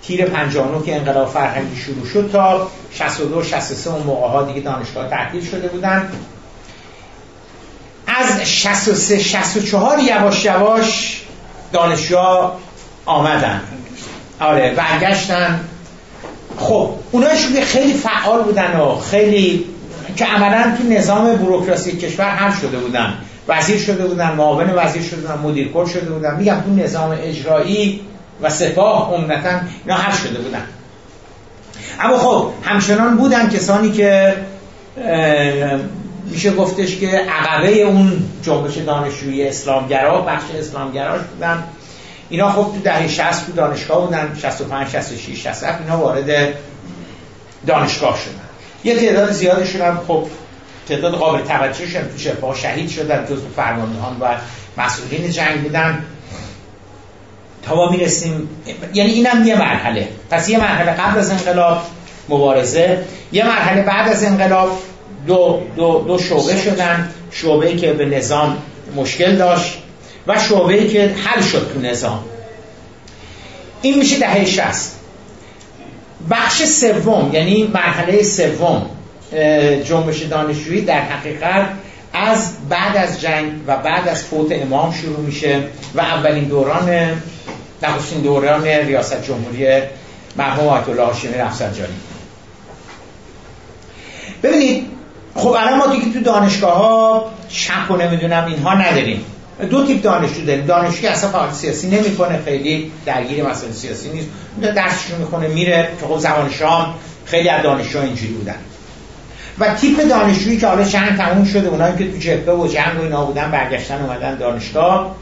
تیر 0.02 0.24
59 0.24 0.84
که 0.86 0.96
انقلاب 0.96 1.28
فرهنگی 1.28 1.76
شروع 1.76 2.06
شد 2.06 2.30
تا 2.32 2.70
62 2.92 3.42
63 3.42 3.90
اون 3.90 4.02
موقع 4.02 4.28
ها 4.28 4.42
دیگه 4.42 4.60
دانشگاه 4.60 5.10
تعطیل 5.10 5.44
شده 5.44 5.68
بودن. 5.68 6.08
از 8.06 8.48
63 8.48 9.18
64 9.18 9.98
یواش 9.98 10.44
یواش 10.44 11.22
دانشجوها 11.72 12.56
آمدن. 13.06 13.60
آره 14.40 14.74
برگشتن. 14.74 15.60
خب 16.58 16.90
اونایشون 17.10 17.60
خیلی 17.60 17.92
فعال 17.92 18.42
بودن 18.42 18.80
و 18.80 18.96
خیلی 18.96 19.64
که 20.16 20.24
عملا 20.24 20.76
تو 20.76 20.82
نظام 20.88 21.36
بروکراسی 21.36 21.96
کشور 21.96 22.30
هم 22.30 22.52
شده 22.60 22.78
بودن. 22.78 23.14
وزیر 23.48 23.78
شده 23.78 24.06
بودن 24.06 24.32
معاون 24.32 24.70
وزیر 24.76 25.02
شده 25.02 25.16
بودن 25.16 25.38
مدیر 25.38 25.72
کل 25.72 25.86
شده 25.86 26.10
بودن. 26.10 26.36
میگم 26.36 26.60
تو 26.60 26.70
نظام 26.70 27.18
اجرایی 27.22 28.00
و 28.42 28.50
سپاه 28.50 29.14
عمدتا 29.14 29.60
اینا 29.86 29.98
حل 29.98 30.16
شده 30.16 30.38
بودن. 30.38 30.62
اما 32.00 32.18
خب 32.18 32.50
همچنان 32.62 33.16
بودن 33.16 33.50
کسانی 33.50 33.92
که 33.92 34.36
میشه 36.30 36.54
گفتش 36.54 36.96
که 36.96 37.08
عقبه 37.08 37.68
اون 37.68 38.22
جنبش 38.42 38.76
دانشجویی 38.76 39.48
اسلامگرا 39.48 40.20
بخش 40.20 40.44
اسلامگراش 40.58 41.20
بودن. 41.20 41.64
اینا 42.28 42.52
خب 42.52 42.62
تو 42.62 42.80
دهه 42.84 43.08
60 43.08 43.46
تو 43.46 43.52
دانشگاه 43.52 44.06
بودن 44.06 44.38
65 44.42 44.88
66 44.88 45.42
67 45.42 45.80
اینا 45.80 45.98
وارد 45.98 46.54
دانشگاه 47.66 48.18
شدن. 48.18 48.40
یه 48.84 48.96
تعداد 48.96 49.32
زیادشون 49.32 49.80
هم 49.80 50.00
خب 50.08 50.26
تعداد 50.88 51.14
قابل 51.14 51.42
توجهشون 51.42 52.02
تو 52.02 52.18
شفا 52.18 52.54
شهید 52.54 52.90
شدن 52.90 53.24
جزو 53.24 53.48
فرماندهان 53.56 54.16
و 54.20 54.34
مسئولین 54.82 55.30
جنگ 55.30 55.62
بودن. 55.62 56.04
تا 57.62 57.74
ما 57.74 57.90
می‌رسیم 57.90 58.48
یعنی 58.94 59.10
اینم 59.10 59.46
یه 59.46 59.58
مرحله. 59.58 60.08
پس 60.30 60.48
یه 60.48 60.58
مرحله 60.58 60.90
قبل 60.90 61.18
از 61.18 61.30
انقلاب 61.30 61.82
مبارزه 62.28 63.04
یه 63.32 63.46
مرحله 63.46 63.82
بعد 63.82 64.08
از 64.08 64.24
انقلاب 64.24 64.78
دو, 65.26 65.62
دو, 65.76 66.04
دو 66.06 66.18
شعبه 66.18 66.56
شدن 66.56 67.10
شعبه 67.30 67.76
که 67.76 67.92
به 67.92 68.04
نظام 68.04 68.56
مشکل 68.96 69.36
داشت 69.36 69.78
و 70.26 70.38
شعبه 70.38 70.88
که 70.88 71.14
حل 71.24 71.42
شد 71.42 71.70
تو 71.74 71.80
نظام. 71.80 72.24
این 73.82 73.98
میشه 73.98 74.18
دهه 74.18 74.44
60 74.44 74.96
بخش 76.30 76.64
سوم 76.64 77.30
یعنی 77.32 77.70
مرحله 77.74 78.22
سوم 78.22 78.90
جنبش 79.84 80.22
دانشجویی 80.22 80.80
در 80.80 81.00
حقیقت 81.00 81.68
از 82.12 82.68
بعد 82.68 82.96
از 82.96 83.20
جنگ 83.20 83.52
و 83.66 83.76
بعد 83.76 84.08
از 84.08 84.24
فوت 84.24 84.52
امام 84.52 84.92
شروع 84.92 85.20
میشه 85.20 85.62
و 85.94 86.00
اولین 86.00 86.44
دوران 86.44 87.22
نخستین 87.82 88.20
دوران 88.20 88.64
ریاست 88.64 89.22
جمهوری 89.22 89.82
مرحوم 90.36 90.68
آیت 90.68 90.88
الله 90.88 91.04
هاشمی 91.04 91.34
رفسنجانی. 91.34 91.94
ببینید 94.42 94.79
خب 95.34 95.48
الان 95.48 95.78
ما 95.78 95.86
دیگه 95.86 96.12
تو 96.12 96.20
دانشگاه 96.20 96.78
ها 96.78 97.30
شک 97.48 97.90
و 97.90 97.96
نمی‌دونم 97.96 98.46
اینها 98.46 98.74
نداریم. 98.74 99.24
دو 99.70 99.86
تیپ 99.86 100.02
دانشجو 100.02 100.44
داریم. 100.44 100.66
دانشجوی 100.66 101.08
اصلا 101.08 101.30
فعالیت 101.30 101.54
سیاسی 101.54 101.88
نمی‌کنه 101.88 102.40
خیلی 102.44 102.92
درگیر 103.06 103.46
مسائل 103.46 103.72
سیاسی 103.72 104.10
نیست. 104.10 104.28
درسشون 104.62 105.18
می‌کنه 105.18 105.48
میره. 105.48 105.88
که 106.00 106.06
خب 106.06 106.18
زمان 106.18 106.50
شام 106.50 106.94
خیلی 107.24 107.48
از 107.48 107.62
دانشجو 107.62 108.00
اینجوری 108.00 108.32
بودن. 108.32 108.56
و 109.58 109.74
تیپ 109.74 110.08
دانشجویی 110.08 110.58
که 110.58 110.66
حالا 110.66 110.84
چند 110.84 111.16
تموم 111.16 111.44
شده 111.44 111.68
اونایی 111.68 111.96
که 111.96 112.12
تو 112.12 112.18
جبهه 112.18 112.54
و 112.54 112.66
جنگ 112.66 112.98
و 113.00 113.02
اینا 113.02 113.24
بودن 113.24 113.50
برگشتن 113.50 114.02
اومدن 114.02 114.36
دانشگاه. 114.36 115.16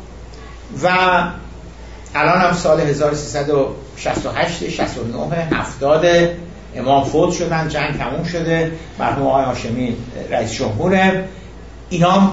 و 0.83 0.89
الان 2.15 2.41
هم 2.41 2.53
سال 2.53 2.81
1368 2.81 4.71
69 4.71 5.49
70 5.53 6.07
امام 6.77 7.05
فوت 7.05 7.33
شدن 7.33 7.69
جنگ 7.69 7.99
تموم 7.99 8.25
شده 8.25 8.73
مرحوم 8.99 9.27
آقای 9.27 9.45
هاشمی 9.45 9.97
رئیس 10.31 10.53
جمهور 10.53 11.23
اینا 11.91 12.33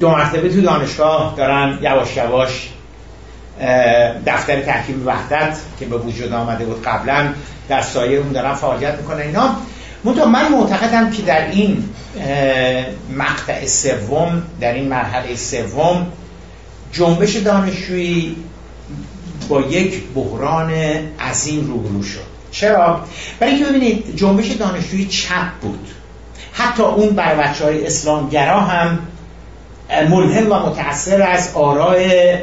دو 0.00 0.10
مرتبه 0.10 0.48
تو 0.48 0.60
دانشگاه 0.60 1.34
دارن 1.36 1.78
یواش 1.82 2.16
یواش 2.16 2.68
دفتر 4.26 4.60
تحکیم 4.60 5.06
وحدت 5.06 5.58
که 5.80 5.86
به 5.86 5.98
وجود 5.98 6.32
آمده 6.32 6.64
بود 6.64 6.82
قبلا 6.82 7.28
در 7.68 7.82
سایه 7.82 8.18
اون 8.18 8.32
دارن 8.32 8.54
فعالیت 8.54 8.94
می‌کنن. 8.94 9.20
اینا 9.20 9.56
من 10.04 10.52
معتقدم 10.52 11.10
که 11.10 11.22
در 11.22 11.50
این 11.50 11.88
مقطع 13.16 13.66
سوم 13.66 14.42
در 14.60 14.72
این 14.72 14.88
مرحله 14.88 15.36
سوم 15.36 16.06
جنبش 16.92 17.36
دانشجویی 17.36 18.36
با 19.48 19.60
یک 19.60 20.02
بحران 20.14 20.70
عظیم 21.20 21.66
روبرو 21.66 22.02
شد. 22.02 22.33
چرا؟ 22.54 23.00
برای 23.40 23.52
اینکه 23.52 23.68
ببینید 23.68 24.16
جنبش 24.16 24.50
دانشجویی 24.50 25.06
چپ 25.06 25.50
بود. 25.60 25.88
حتی 26.52 26.82
اون 26.82 27.10
بر 27.10 27.34
بچه 27.34 27.64
های 27.64 27.86
اسلامگرا 27.86 28.60
هم 28.60 28.98
ملهم 30.08 30.52
و 30.52 30.54
متأثر 30.54 31.22
از 31.22 31.50
آرای 31.54 32.34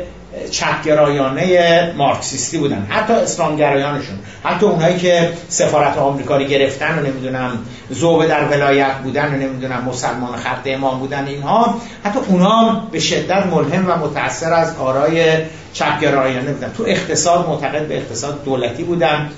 چپگرایانه 0.52 1.94
مارکسیستی 1.98 2.58
بودن. 2.58 2.88
حتی 2.90 3.14
اسلامگرایانشون. 3.14 4.20
حتی 4.44 4.66
اونایی 4.66 4.98
که 4.98 5.34
سفارت 5.50 5.98
آمریکا 5.98 6.38
رو 6.38 6.44
گرفتن 6.44 7.00
و 7.00 7.02
نمی‌دونم 7.02 7.60
زوبه 7.90 8.28
در 8.28 8.48
ولایت 8.48 8.98
بودن 8.98 9.34
و 9.34 9.38
نمی‌دونم 9.38 9.84
مسلمان 9.84 10.36
خط 10.36 10.62
امام 10.66 11.00
بودن 11.00 11.28
اینها 11.28 11.82
حتی 12.04 12.20
اونا 12.28 12.88
به 12.92 13.00
شدت 13.00 13.46
ملهم 13.46 13.86
و 13.90 13.96
متأثر 13.96 14.54
از 14.54 14.78
آرای 14.78 15.38
چپگرایانه 15.74 16.52
بودن. 16.52 16.72
تو 16.78 16.84
اقتصاد 16.88 17.48
معتقد 17.48 17.88
به 17.88 17.98
اقتصاد 17.98 18.44
دولتی 18.44 18.84
بودن. 18.84 19.30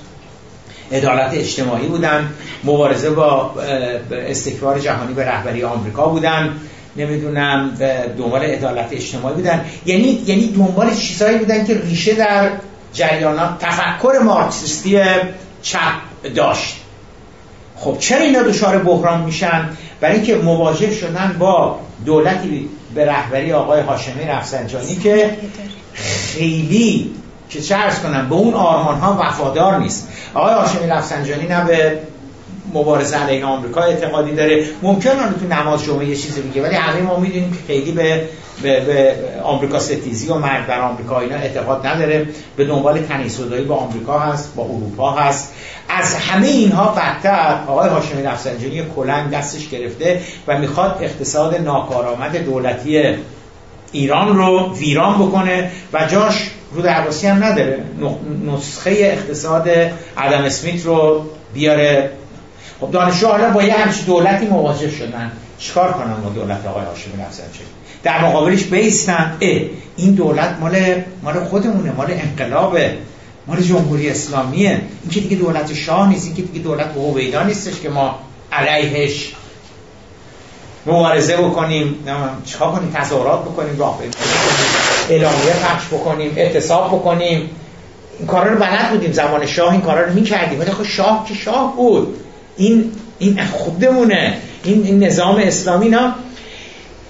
عدالت 0.94 1.34
اجتماعی 1.34 1.88
بودن 1.88 2.34
مبارزه 2.64 3.10
با 3.10 3.56
استکبار 4.12 4.80
جهانی 4.80 5.14
به 5.14 5.26
رهبری 5.26 5.64
آمریکا 5.64 6.08
بودن 6.08 6.56
نمی‌دونم 6.96 7.78
دنبال 8.18 8.44
عدالت 8.44 8.94
اجتماعی 8.94 9.36
بودن. 9.36 9.66
یعنی 9.86 10.24
یعنی 10.26 10.48
دنبال 10.48 10.96
چیزهایی 10.96 11.38
بودن 11.38 11.66
که 11.66 11.82
ریشه 11.82 12.14
در 12.14 12.50
جریانات 12.94 13.60
تفکر 13.60 14.20
مارکسیستی 14.24 15.00
چپ 15.62 15.80
داشت. 16.36 16.76
خب 17.76 17.98
چرا 18.00 18.22
اینا 18.22 18.44
دچار 18.44 18.78
بحران 18.78 19.22
میشن؟ 19.22 19.70
برای 20.02 20.16
اینکه 20.16 20.36
مواجه 20.36 20.92
شدن 20.92 21.36
با 21.40 21.80
دولتی 22.06 22.70
به 22.96 23.06
رهبری 23.06 23.54
آقای 23.54 23.82
هاشمی 23.82 24.24
رفسنجانی 24.24 24.96
که 24.96 25.38
خیلی 25.94 27.12
که 27.54 27.62
چه 27.62 27.76
کنم 28.04 28.30
به 28.30 28.36
اون 28.36 28.54
آرمان 28.54 29.00
ها 29.00 29.18
وفادار 29.22 29.78
نیست. 29.78 30.10
آقای 30.34 30.54
هاشمی 30.54 30.88
رفسنجانی 30.88 31.48
نه 31.48 31.66
به 31.66 32.00
مبارزه 32.74 33.18
علیه 33.18 33.46
آمریکا 33.46 33.82
اعتقادی 33.82 34.36
داره. 34.36 34.66
ممکن 34.82 35.10
آن 35.10 35.36
تو 35.40 35.48
نماز 35.48 35.84
جمعه 35.84 36.06
یه 36.06 36.16
چیزی 36.16 36.42
میگه 36.42 36.64
ولی 36.64 36.76
همه 36.76 37.02
ما 37.02 37.20
می‌دونیم 37.20 37.52
که 37.52 37.60
خیلی 37.68 37.92
به 37.92 38.22
به, 38.62 38.80
به 38.80 39.16
آمریکا 39.44 39.80
ستیزی 39.80 40.30
و 40.30 40.36
مرگ 40.36 40.66
بر 40.66 40.82
آمریکا 40.82 41.20
اینا 41.20 41.36
اعتقاد 41.36 41.88
نداره. 41.88 42.28
به 42.56 42.66
دنبال 42.66 43.02
تنیسودایی 43.02 43.66
با 43.66 43.76
آمریکا 43.76 44.20
هست 44.20 44.56
با 44.56 44.64
اروپا 44.64 45.12
هست. 45.12 45.54
از 45.90 46.16
همه 46.16 46.48
اینها 46.48 46.88
بدتر 46.88 47.60
آقای 47.68 47.90
هاشمی 47.90 48.24
رفسنجانی 48.24 48.84
کلنگ 48.96 49.32
دستش 49.32 49.70
گرفته 49.70 50.22
و 50.48 50.58
می‌خواد 50.58 50.98
اقتصاد 51.02 51.56
ناکارآمد 51.56 52.38
دولتی 52.46 53.18
ایران 53.92 54.38
رو 54.38 54.74
ویران 54.74 55.28
بکنه 55.28 55.72
و 55.94 56.06
جاش 56.06 56.50
رو 56.76 56.82
درواسی 56.82 57.28
هم 57.28 57.44
نداره. 57.44 57.84
نسخه 58.46 58.92
اقتصاد 58.92 59.70
ادم 60.18 60.44
اسمیت 60.44 60.86
رو 60.86 61.26
بیاره. 61.54 62.12
خب 62.82 62.92
دانشجو 62.92 63.28
حالا 63.28 63.50
با 63.50 63.64
یه 63.64 63.74
همچین 63.74 64.06
دولتی 64.06 64.46
مواجه 64.46 64.92
شدن. 64.92 65.32
چیکار 65.60 65.92
کنن 65.92 66.14
با 66.24 66.30
دولت 66.30 66.66
آقای 66.68 66.86
هاشمی 66.86 67.24
رفسنجانی 67.24 67.70
در 68.04 68.26
مقابلش 68.26 68.64
بیستن. 68.64 69.38
اه 69.42 69.62
این 69.98 70.14
دولت 70.14 70.58
مال 70.62 71.04
مال 71.24 71.44
خودمونه 71.44 71.92
مال 71.92 72.08
انقلابه. 72.12 72.98
مال 73.48 73.62
جمهوری 73.62 74.10
اسلامیه. 74.10 74.70
این 74.70 75.12
که 75.12 75.20
دیگه 75.20 75.36
دولت 75.36 75.74
شاه 75.74 76.10
نیست 76.10 76.26
این 76.26 76.36
که 76.36 76.42
دیگه 76.42 76.60
دولت 76.60 76.92
هویدا 76.96 77.44
نیستش 77.44 77.80
که 77.80 77.90
ما 77.90 78.20
علیهش 78.52 79.34
مبارزه 80.86 81.38
بکنیم. 81.38 81.96
چیکار 82.46 82.72
کنیم؟ 82.72 82.92
تظاهرات 82.94 83.42
بکنیم 83.42 83.80
راه 83.80 84.00
اعلامیه 85.10 85.54
پخش 85.64 85.88
بکنیم 85.88 86.34
اعتصاب 86.36 86.88
بکنیم. 86.88 87.50
این 88.20 88.28
کارا 88.28 88.54
رو 88.54 88.60
بلد 88.60 88.90
بودیم 88.90 89.12
زمان 89.12 89.46
شاه 89.46 89.72
این 89.72 89.82
کارا 89.82 90.06
رو 90.06 90.14
می‌کردیم. 90.14 90.60
ولی 90.60 90.72
خب 90.72 90.84
شاه 90.84 91.26
که 91.28 91.34
شاه 91.34 91.76
بود. 91.76 92.16
این 92.58 92.92
این 93.20 93.44
خودمونه. 93.46 94.38
این, 94.64 94.84
این 94.84 95.04
نظام 95.04 95.36
اسلامی 95.36 95.90
نه 95.90 96.14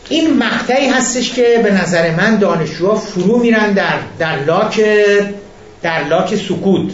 این 0.09 0.37
مقطعی 0.37 0.87
هستش 0.87 1.33
که 1.33 1.59
به 1.63 1.71
نظر 1.71 2.11
من 2.11 2.37
دانشجوها 2.37 2.95
فرو 2.95 3.39
میرن 3.39 3.73
در 3.73 3.95
در 4.19 4.43
لاک 4.43 4.81
در 5.81 6.03
لاک 6.03 6.35
سکوت. 6.35 6.91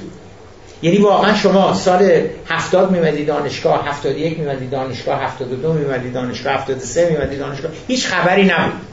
یعنی 0.82 0.98
واقعا 0.98 1.36
شما 1.36 1.74
سال 1.74 2.22
70 2.48 2.92
میمدی 2.92 3.26
دانشگاه 3.26 3.88
71 3.88 4.40
میمدی 4.40 4.68
دانشگاه 4.68 5.24
72 5.24 5.74
میمدی 5.74 6.12
دانشگاه 6.12 6.54
73 6.54 7.10
میمدی 7.10 7.38
دانشگاه. 7.38 7.72
هیچ 7.88 8.08
خبری 8.08 8.46
نبود. 8.46 8.89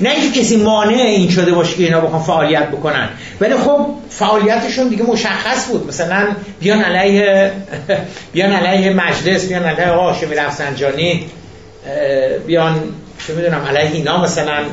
نه 0.00 0.10
اینکه 0.10 0.40
کسی 0.40 0.56
مانع 0.56 1.02
این 1.02 1.30
شده 1.30 1.52
باشه 1.52 1.76
که 1.76 1.82
اینا 1.82 2.00
بخوان 2.00 2.22
فعالیت 2.22 2.68
بکنن. 2.68 3.08
ولی 3.40 3.56
خب 3.56 3.86
فعالیتشون 4.10 4.88
دیگه 4.88 5.02
مشخص 5.02 5.66
بود. 5.68 5.88
مثلا 5.88 6.28
بیان 6.60 6.82
علیه 6.82 7.52
بیان 8.32 8.52
علیه 8.52 8.94
مجلس 8.94 9.48
بیان 9.48 9.64
علیه 9.64 9.86
هاشمی 9.86 10.34
رفسنجانی 10.34 11.26
بیان 12.46 12.74
چه 13.26 13.34
می‌دونم 13.34 13.64
علیه 13.68 13.90
اینا 13.92 14.22
مثلا. 14.22 14.64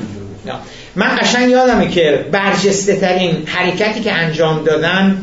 من 0.95 1.15
قشنگ 1.15 1.49
یادمه 1.49 1.87
که 1.87 2.25
برجسته 2.31 2.95
ترین 2.95 3.43
حرکتی 3.45 3.99
که 4.01 4.13
انجام 4.13 4.63
دادن 4.63 5.17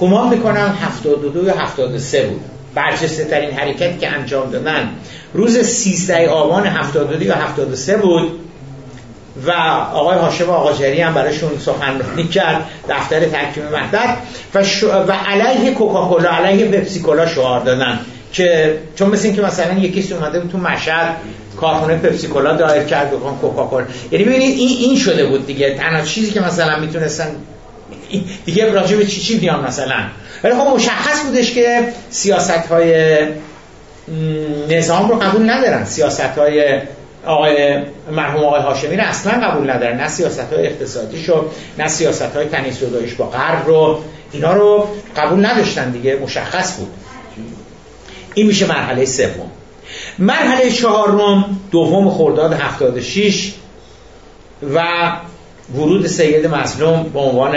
گمان 0.00 0.28
می‌کنم 0.28 0.78
72 0.82 1.44
یا 1.44 1.54
73 1.58 2.26
بود. 2.26 2.40
برجسته 2.74 3.24
ترین 3.24 3.50
حرکتی 3.50 3.98
که 3.98 4.08
انجام 4.08 4.50
دادن 4.50 4.90
روز 5.34 5.58
13 5.58 6.28
آبان 6.28 6.66
72 6.66 7.24
یا 7.24 7.34
73 7.34 7.96
بود 7.96 8.40
و 9.46 9.50
آقای 9.94 10.18
هاشم 10.18 10.50
آقاجری 10.50 11.00
هم 11.00 11.14
برایشون 11.14 11.50
سخنرانی 11.58 12.24
کرد 12.24 12.64
دفتر 12.88 13.20
تحکیم 13.20 13.62
وحدت 13.72 14.16
و, 14.54 14.58
و 15.08 15.12
علیه 15.12 15.74
کوکاکولا 15.74 16.30
علیه 16.30 16.66
پپسی 16.66 17.00
کولا 17.00 17.26
شعار 17.26 17.60
دادن 17.60 17.98
که 18.32 18.78
چون 18.96 19.08
مثل 19.08 19.32
که 19.32 19.42
مثلا 19.42 19.78
یکی 19.78 20.14
اومده 20.14 20.40
بود 20.40 20.50
تو 20.50 20.58
مشهد 20.58 21.16
کارخونه 21.60 21.96
پپسی 21.96 22.26
کولا 22.26 22.56
دایر 22.56 22.82
کرد 22.82 23.10
بکن 23.10 23.38
کوکاکولا. 23.40 23.84
یعنی 24.10 24.24
ببینید 24.24 24.58
این 24.58 24.78
این 24.78 24.96
شده 24.96 25.26
بود 25.26 25.46
دیگه. 25.46 25.76
تنها 25.76 26.02
چیزی 26.02 26.30
که 26.30 26.40
مثلا 26.40 26.78
می‌تونستن 26.78 27.26
دیگه 28.44 28.72
راجع 28.72 28.96
به 28.96 29.06
چی 29.06 29.20
چی 29.20 29.38
بیان 29.38 29.66
مثلا؟ 29.66 29.96
ولی 30.44 30.54
خب 30.54 30.74
مشخص 30.74 31.24
بودش 31.24 31.54
که 31.54 31.92
سیاست 32.10 32.50
های 32.50 33.18
نظام 34.68 35.08
رو 35.08 35.18
قبول 35.18 35.50
ندارن. 35.50 35.84
سیاست 35.84 36.20
های 36.20 36.80
آقای 37.26 37.82
مرحوم 38.12 38.44
آقای 38.44 38.60
هاشمی 38.60 38.96
رو 38.96 39.02
اصلا 39.02 39.32
قبول 39.32 39.70
ندارن. 39.70 39.96
نه 39.96 40.08
سیاست 40.08 40.52
های 40.52 40.66
اقتصادی 40.66 41.22
شو 41.22 41.44
نه 41.78 41.88
سیاست 41.88 42.36
های 42.36 42.46
تنیس 42.46 42.78
با 43.18 43.26
غرب 43.26 43.66
رو. 43.66 44.04
اینا 44.32 44.52
رو 44.52 44.88
قبول 45.16 45.46
نداشتن 45.46 45.90
دیگه. 45.90 46.16
مشخص 46.16 46.76
بود. 46.76 46.90
این 48.34 48.46
میشه 48.46 48.66
مرحله 48.66 49.04
سوم. 49.04 49.50
مرحله 50.18 50.70
چهارم 50.70 51.60
دوم 51.70 52.10
خرداد 52.10 52.52
76 52.52 53.52
و 54.74 54.82
ورود 55.74 56.06
سید 56.06 56.46
مظلوم 56.46 57.02
به 57.02 57.18
عنوان 57.18 57.56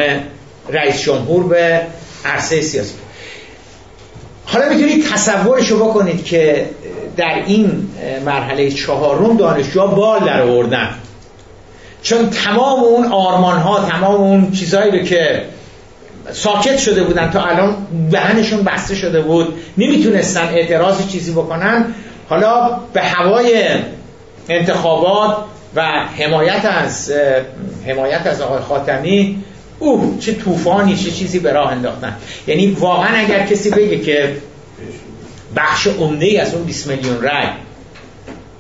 رئیس 0.69 1.02
جمهور 1.02 1.43
به 1.43 1.82
عرصه 2.26 2.62
سیاسی. 2.62 2.93
حالا 4.45 4.69
می‌تونید 4.69 5.06
تصورش 5.08 5.67
رو 5.67 5.86
بکنید 5.89 6.26
که 6.26 6.69
در 7.17 7.43
این 7.45 7.89
مرحله 8.26 8.71
چهارم 8.71 9.38
دانشجوها 9.38 9.88
بال 9.88 10.19
در 10.19 10.41
آوردن. 10.41 10.89
چون 12.02 12.30
تمام 12.30 12.80
اون 12.80 13.06
آرمان 13.06 13.58
ها 13.60 13.89
تمام 13.89 14.21
اون 14.21 14.52
چیزهایی 14.52 14.91
رو 14.91 15.06
که 15.06 15.45
ساکت 16.32 16.78
شده 16.78 17.04
بودن 17.04 17.30
تا 17.32 17.41
الان 17.45 17.88
دهنشون 18.12 18.63
بسته 18.63 18.95
شده 18.95 19.21
بود 19.21 19.54
نمی‌تونستن 19.78 20.47
اعتراض 20.47 21.08
چیزی 21.08 21.32
بکنن 21.32 21.86
حالا 22.30 22.80
به 22.93 23.02
هوای 23.02 23.65
انتخابات 24.49 25.38
و 25.76 25.82
حمایت 26.17 26.65
از 26.65 27.12
حمایت 27.88 28.28
از 28.28 28.41
آقای 28.41 28.60
خاتمی 28.60 29.43
او 29.79 30.17
چه 30.19 30.33
طوفانی 30.33 30.97
چه 30.97 31.12
چیزی 31.12 31.39
به 31.39 31.53
راه 31.53 31.71
انداختن. 31.71 32.15
یعنی 32.47 32.67
واقعا 32.71 33.17
اگر 33.17 33.45
کسی 33.45 33.69
بگه 33.69 33.99
که 33.99 34.38
بخش 35.55 35.88
عمده 35.88 36.41
از 36.41 36.53
اون 36.53 36.63
20 36.63 36.88
میلیون 36.88 37.21
رای 37.21 37.47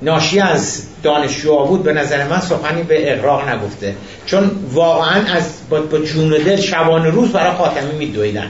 ناشی 0.01 0.39
از 0.39 0.83
دانشجوها 1.03 1.65
بود 1.65 1.83
به 1.83 1.93
نظر 1.93 2.27
من 2.27 2.39
سخنی 2.39 2.83
به 2.83 3.13
اقراق 3.13 3.49
نگفته. 3.49 3.95
چون 4.25 4.51
واقعا 4.73 5.21
از 5.35 5.43
با, 5.69 5.79
جون 5.99 6.33
و 6.33 6.37
دل 6.37 6.61
شبان 6.61 7.05
روز 7.05 7.29
برای 7.29 7.57
خاتمی 7.57 7.97
میدویدن. 7.97 8.49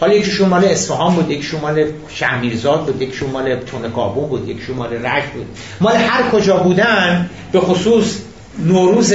حالا 0.00 0.14
یک 0.14 0.40
مال 0.40 0.64
اصفهان 0.64 1.14
بود 1.14 1.30
یک 1.30 1.54
مال 1.62 1.84
شهمیرزاد 2.08 2.84
بود 2.86 3.02
یک 3.02 3.22
مال 3.32 3.56
کابون 3.94 4.28
بود 4.28 4.48
یک 4.48 4.70
مال 4.70 4.92
رشت 4.92 5.28
بود. 5.34 5.46
مال 5.80 5.96
هر 5.96 6.30
کجا 6.30 6.56
بودن 6.56 7.30
به 7.52 7.60
خصوص 7.60 8.18
نوروز 8.58 9.14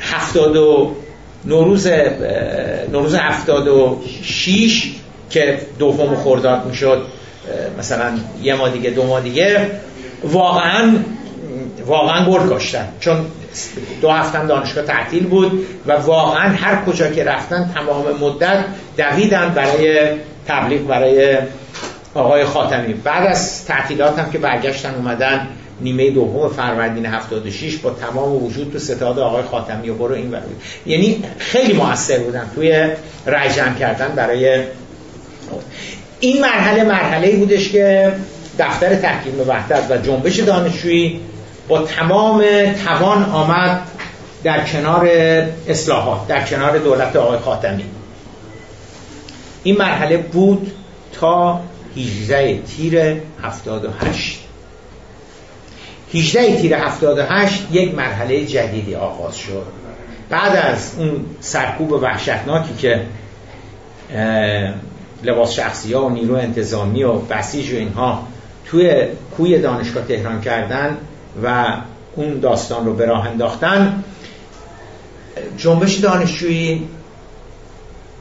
هفتاد 0.00 0.56
و 0.56 0.96
نوروز 1.44 1.86
نوروز 2.92 3.14
هفتاد 3.14 3.68
و 3.68 4.00
شیش 4.22 4.92
که 5.30 5.58
دوم 5.78 6.16
خرداد 6.16 6.66
می‌شد 6.66 7.06
مثلا 7.78 8.12
یه 8.42 8.54
ما 8.54 8.68
دیگه 8.68 8.90
دو 8.90 9.06
ما 9.06 9.20
دیگه 9.20 9.70
واقعا 10.24 10.92
واقعا 11.86 12.30
گل 12.30 12.48
کاشتن. 12.48 12.88
چون 13.00 13.16
دو 14.00 14.10
هفتم 14.10 14.46
دانشگاه 14.46 14.84
تعطیل 14.84 15.26
بود 15.26 15.66
و 15.86 15.92
واقعا 15.92 16.48
هر 16.48 16.84
کجا 16.84 17.10
که 17.10 17.24
رفتن 17.24 17.70
تمام 17.74 18.04
مدت 18.20 18.64
دویدن 18.96 19.48
برای 19.48 20.08
تبلیغ 20.46 20.86
برای 20.86 21.38
آقای 22.14 22.44
خاتمی. 22.44 22.94
بعد 22.94 23.26
از 23.26 23.64
تعطیلات 23.64 24.18
هم 24.18 24.30
که 24.30 24.38
برگشتن 24.38 24.94
اومدن 24.94 25.48
نیمه 25.80 26.10
دوم 26.10 26.48
فروردین 26.48 27.06
76 27.06 27.76
با 27.76 27.90
تمام 27.90 28.44
وجود 28.44 28.72
تو 28.72 28.78
ستاد 28.78 29.18
آقای 29.18 29.42
خاتمی 29.42 29.90
و 29.90 29.94
برو 29.94 30.14
این 30.14 30.30
برای 30.30 30.44
یعنی 30.86 31.24
خیلی 31.38 31.72
موثر 31.72 32.18
بودن 32.18 32.50
توی 32.54 32.88
رای 33.26 33.48
کردن 33.80 34.08
برای 34.08 34.62
این 36.20 36.40
مرحله 36.40 36.84
مرحله 36.84 37.36
بودش 37.36 37.72
که 37.72 38.12
دفتر 38.58 38.94
تحکیم 38.94 39.40
وحدت 39.48 39.90
و 39.90 39.96
جنبش 39.96 40.38
دانشجویی 40.38 41.20
با 41.68 41.82
تمام 41.82 42.44
توان 42.84 43.24
آمد 43.24 43.82
در 44.44 44.64
کنار 44.64 45.08
اصلاحات 45.68 46.26
در 46.28 46.44
کنار 46.44 46.78
دولت 46.78 47.16
آقای 47.16 47.38
خاتمی. 47.38 47.84
این 49.62 49.76
مرحله 49.76 50.16
بود 50.16 50.72
تا 51.12 51.60
18 51.96 52.58
تیر 52.62 53.16
78 53.42 54.31
18 56.14 56.60
تیر 56.60 56.74
78 56.74 57.68
یک 57.72 57.94
مرحله 57.94 58.44
جدیدی 58.44 58.94
آغاز 58.94 59.36
شد. 59.36 59.66
بعد 60.30 60.56
از 60.56 60.92
اون 60.98 61.24
سرکوب 61.40 61.92
وحشتناکی 61.92 62.74
که 62.74 63.00
لباس 65.22 65.52
شخصی 65.52 65.92
ها 65.92 66.06
و 66.06 66.10
نیرو 66.10 66.34
انتظامی 66.34 67.04
و 67.04 67.12
بسیج 67.12 67.72
و 67.72 67.76
اینها 67.76 68.26
توی 68.66 69.02
کوی 69.36 69.58
دانشگاه 69.58 70.06
تهران 70.06 70.40
کردن 70.40 70.96
و 71.44 71.76
اون 72.16 72.40
داستان 72.40 72.86
رو 72.86 72.94
به 72.94 73.06
راه 73.06 73.28
انداختن 73.28 74.04
جنبش 75.58 75.94
دانشجویی 75.94 76.88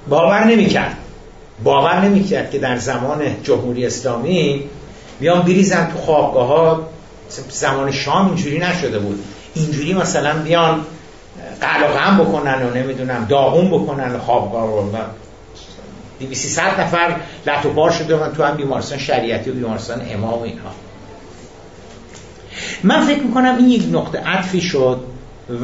باور 0.10 0.44
نمی‌کرد. 0.44 0.98
باور 1.64 2.02
نمی‌کرد 2.02 2.52
که 2.52 2.60
در 2.60 2.78
زمان 2.78 3.22
جمهوری 3.44 3.86
اسلامی 3.86 4.64
بیان 5.20 5.42
بریزن 5.42 5.92
تو 5.92 5.98
خوابگاه 5.98 6.48
ها 6.48 6.91
زمان 7.50 7.92
شام 7.92 8.28
اینجوری 8.28 8.60
نشده 8.60 9.00
بود. 9.00 9.24
اینجوری 9.54 9.94
مثلا 9.94 10.34
بیان 10.44 10.86
قلقم 11.62 12.24
بکنن 12.24 12.64
و 12.64 12.74
نمی‌دونم 12.74 13.26
داغون 13.30 13.68
بکنن 13.68 14.18
خوابگاه 14.18 14.66
رو 14.66 14.92
200 16.20 16.60
نفر 16.60 17.16
لط 17.48 17.66
و 17.66 17.70
بار 17.70 17.92
شده 17.92 18.16
من 18.16 18.34
تو 18.34 18.44
هم 18.44 18.58
بیمارستان 18.58 18.98
شریعتی 18.98 19.50
و 19.50 19.54
بیمارستان 19.54 20.02
امام 20.12 20.40
و 20.40 20.42
اینها. 20.42 20.72
من 22.84 23.06
فکر 23.06 23.20
می‌کنم 23.20 23.56
این 23.58 23.70
یک 23.70 23.84
نقطه 23.92 24.20
عطفی 24.20 24.62
شد 24.62 25.00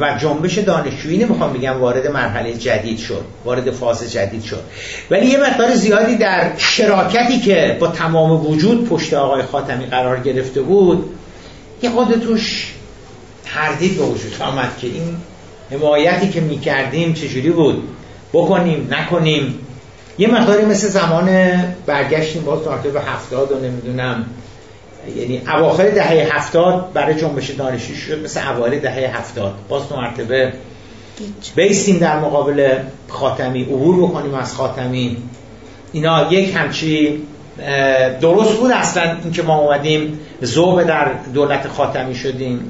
و 0.00 0.18
جنبش 0.18 0.58
دانشجویی 0.58 1.18
نمی‌خوام 1.18 1.52
بگم 1.52 1.80
وارد 1.80 2.06
مرحله 2.06 2.54
جدید 2.54 2.98
شد 2.98 3.24
وارد 3.44 3.70
فاز 3.70 4.12
جدید 4.12 4.42
شد. 4.42 4.62
ولی 5.10 5.26
یه 5.26 5.38
مقدار 5.38 5.74
زیادی 5.74 6.16
در 6.16 6.50
شراکتی 6.56 7.40
که 7.40 7.76
با 7.80 7.88
تمام 7.88 8.46
وجود 8.46 8.88
پشت 8.88 9.14
آقای 9.14 9.42
خاتمی 9.42 9.86
قرار 9.86 10.20
گرفته 10.20 10.62
بود 10.62 11.10
یه 11.82 11.90
خود 11.90 12.20
توش 12.20 12.72
تردید 13.44 13.96
به 13.96 14.02
وجود 14.02 14.36
آمد 14.40 14.78
که 14.78 14.86
این 14.86 15.16
حمایتی 15.70 16.28
که 16.28 16.40
می‌کردیم 16.40 17.12
چجوری 17.12 17.50
بود؟ 17.50 17.88
بکنیم 18.32 18.88
نکنیم؟ 18.90 19.58
یه 20.18 20.28
مقداری 20.28 20.64
مثل 20.64 20.88
زمان 20.88 21.28
برگشتیم 21.86 22.42
باز 22.42 22.64
تا 22.64 22.76
به 22.76 23.00
هفتاد 23.00 23.52
و 23.52 23.58
نمی‌دونم 23.58 24.26
یعنی 25.16 25.42
اواخر 25.56 25.90
دهه 25.90 26.36
هفتاد 26.36 26.92
برای 26.92 27.14
جنبش 27.14 27.50
دانشی 27.50 27.96
شد 27.96 28.24
مثل 28.24 28.48
اوایل 28.48 28.78
دهه 28.78 29.18
هفتاد. 29.18 29.54
باز 29.68 29.88
دو 29.88 29.96
مرتبه 29.96 30.52
بیستیم 31.56 31.98
در 31.98 32.20
مقابل 32.20 32.78
خاتمی 33.08 33.62
عبور 33.62 34.08
بکنیم 34.08 34.34
از 34.34 34.54
خاتمی. 34.54 35.16
اینا 35.92 36.32
یک 36.32 36.54
همچی 36.56 37.22
درست 38.20 38.56
بود 38.56 38.70
اصلا 38.70 39.16
اینکه 39.24 39.42
ما 39.42 39.58
اومدیم 39.58 40.20
زوبه 40.40 40.84
در 40.84 41.12
دولت 41.34 41.68
خاتمی 41.68 42.14
شدیم 42.14 42.60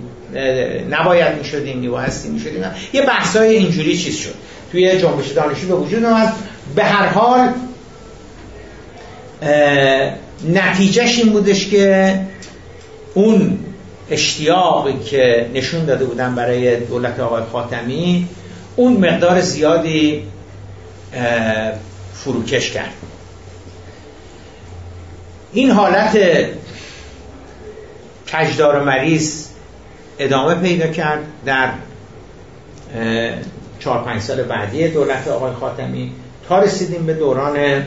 نباید 0.90 1.38
می 1.38 1.44
شدیم 1.44 1.80
نیوهستی 1.80 2.28
می 2.28 2.40
شدیم 2.40 2.64
یه 2.92 3.02
بحثای 3.02 3.56
اینجوری 3.56 3.98
چیز 3.98 4.16
شد. 4.16 4.34
توی 4.72 4.98
جنبش 4.98 5.28
دانشی 5.28 5.66
به 5.66 5.74
وجود 5.74 6.04
اومد. 6.04 6.32
به 6.74 6.84
هر 6.84 7.06
حال 7.06 7.48
نتیجهش 10.54 11.18
این 11.18 11.32
بودش 11.32 11.70
که 11.70 12.14
اون 13.14 13.58
اشتیاقی 14.10 14.98
که 15.04 15.50
نشون 15.54 15.84
داده 15.84 16.04
بودن 16.04 16.34
برای 16.34 16.80
دولت 16.80 17.20
آقای 17.20 17.42
خاتمی 17.52 18.28
اون 18.76 18.92
مقدار 18.92 19.40
زیادی 19.40 20.22
فروکش 22.14 22.70
کرد. 22.70 22.92
این 25.52 25.70
حالت 25.70 26.18
کجدار 28.32 28.84
مریض 28.84 29.46
ادامه 30.18 30.54
پیدا 30.54 30.86
کرد 30.86 31.24
در 31.44 31.70
چهار 33.80 34.04
پنج 34.04 34.22
سال 34.22 34.42
بعدی 34.42 34.88
دولت 34.88 35.28
آقای 35.28 35.52
خاتمی. 35.52 36.12
تا 36.48 36.58
رسیدیم 36.58 37.06
به 37.06 37.14
دوران 37.14 37.86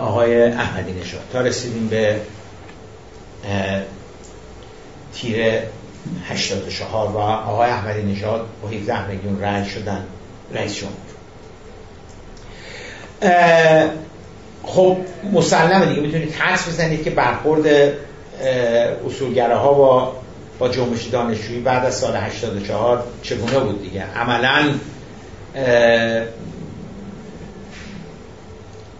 آقای 0.00 0.42
احمدی 0.42 0.92
نژاد. 0.92 1.22
تا 1.32 1.40
رسیدیم 1.40 1.88
به 1.88 2.20
تیر 5.14 5.62
84 6.28 7.08
و 7.08 7.18
آقای 7.18 7.70
احمدی 7.70 8.02
نژاد 8.02 8.46
با 8.62 8.68
17 8.68 9.08
میلیون 9.08 9.40
رأی 9.40 9.64
شدن 9.70 10.04
رئیس 10.54 10.74
جمهور. 10.74 10.94
خب 14.62 14.96
مسلمه 15.32 15.86
دیگه 15.86 16.00
می‌تونید 16.00 16.32
حدس 16.32 16.68
بزنید 16.68 17.04
که 17.04 17.10
برخورد 17.10 17.66
ها 19.38 19.72
با 19.72 20.12
با 20.58 20.68
جنبش 20.68 21.04
دانشجویی 21.04 21.60
بعد 21.60 21.84
از 21.84 21.98
سال 21.98 22.16
84 22.16 23.04
چگونه 23.22 23.58
بود 23.58 23.82
دیگه؟ 23.82 24.04
عملا 24.16 24.68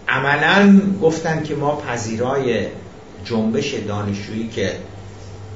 عملا 0.07 0.81
گفتن 1.01 1.43
که 1.43 1.55
ما 1.55 1.75
پذیرای 1.75 2.67
جنبش 3.25 3.73
دانشجویی 3.73 4.47
که 4.47 4.71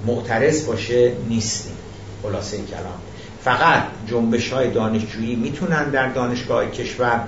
معترض 0.05 0.65
باشه 0.65 1.11
نیستیم. 1.29 1.75
خلاصه 2.23 2.57
کلام. 2.57 2.99
فقط 3.43 3.83
جنبش 4.07 4.53
های 4.53 4.71
دانشجویی 4.71 5.35
می‌تونن 5.35 5.89
در 5.89 6.07
دانشگاه 6.07 6.71
کشور 6.71 7.21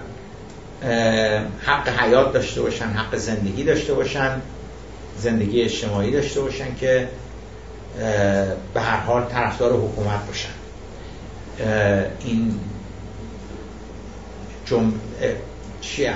حق 1.66 1.90
حیات 2.00 2.34
داشته 2.34 2.62
باشن 2.62 2.86
حق 2.86 3.16
زندگی 3.16 3.64
داشته 3.64 3.94
باشن 3.94 4.42
زندگی 5.18 5.62
اجتماعی 5.62 6.12
داشته 6.12 6.42
باشن 6.42 6.76
که 6.76 7.10
به 8.74 8.82
هر 8.82 8.98
حال 8.98 9.26
طرفدار 9.26 9.74
حکومت 9.74 10.28
باشن. 10.28 10.50
این 12.26 12.60
جم... 14.66 14.94
چیه 15.82 16.14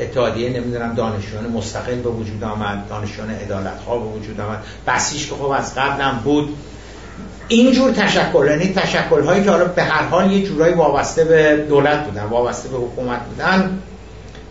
اتحادیه 0.00 0.50
نمی‌دونم 0.50 0.94
دانشجویان 0.94 1.46
مستقل 1.46 1.94
به 1.94 2.08
وجود 2.08 2.44
آمد 2.44 2.88
دانشجویان 2.88 3.30
عدالت 3.30 3.80
ها 3.86 3.98
به 3.98 4.04
وجود 4.04 4.40
آمد. 4.40 4.64
بسیش 4.86 5.28
که 5.28 5.34
خب 5.34 5.50
از 5.50 5.74
قبلم 5.74 6.20
بود 6.24 6.56
اینجور 7.48 7.90
تشکل 7.92 8.46
یعنی 8.50 8.72
تشکل 8.72 9.24
هایی 9.24 9.44
که 9.44 9.50
حالا 9.50 9.64
به 9.64 9.82
هر 9.82 10.02
حال 10.02 10.32
یه 10.32 10.46
جورایی 10.46 10.74
وابسته 10.74 11.24
به 11.24 11.56
دولت 11.68 12.04
بودن 12.04 12.24
وابسته 12.24 12.68
به 12.68 12.76
حکومت 12.76 13.20
بودن 13.24 13.78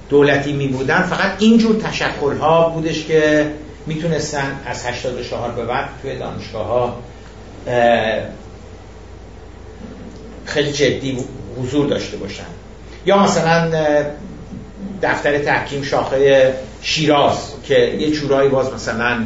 دولتی 0.10 0.54
می 0.54 0.68
بودن 0.68 1.02
فقط 1.02 1.32
اینجور 1.40 1.76
تشکل 1.76 2.38
ها 2.38 2.70
بودش 2.70 3.06
که 3.06 3.52
می‌تونستن 3.86 4.60
از 4.66 4.86
84 4.86 5.52
به 5.52 5.66
بعد 5.66 5.90
توی 6.02 6.18
دانشگاه 6.18 6.68
ها 6.68 6.98
خیلی 10.46 10.72
جدی 10.72 11.18
حضور 11.62 11.88
داشته 11.88 12.18
باشن. 12.18 12.44
یا 13.06 13.24
مثلا 13.24 13.72
دفتر 15.02 15.38
تحکیم 15.38 15.84
شاخه 15.84 16.54
شیراز 16.82 17.38
که 17.64 17.80
یه 18.00 18.12
جورایی 18.12 18.50
باز 18.50 18.74
مثلا 18.74 19.26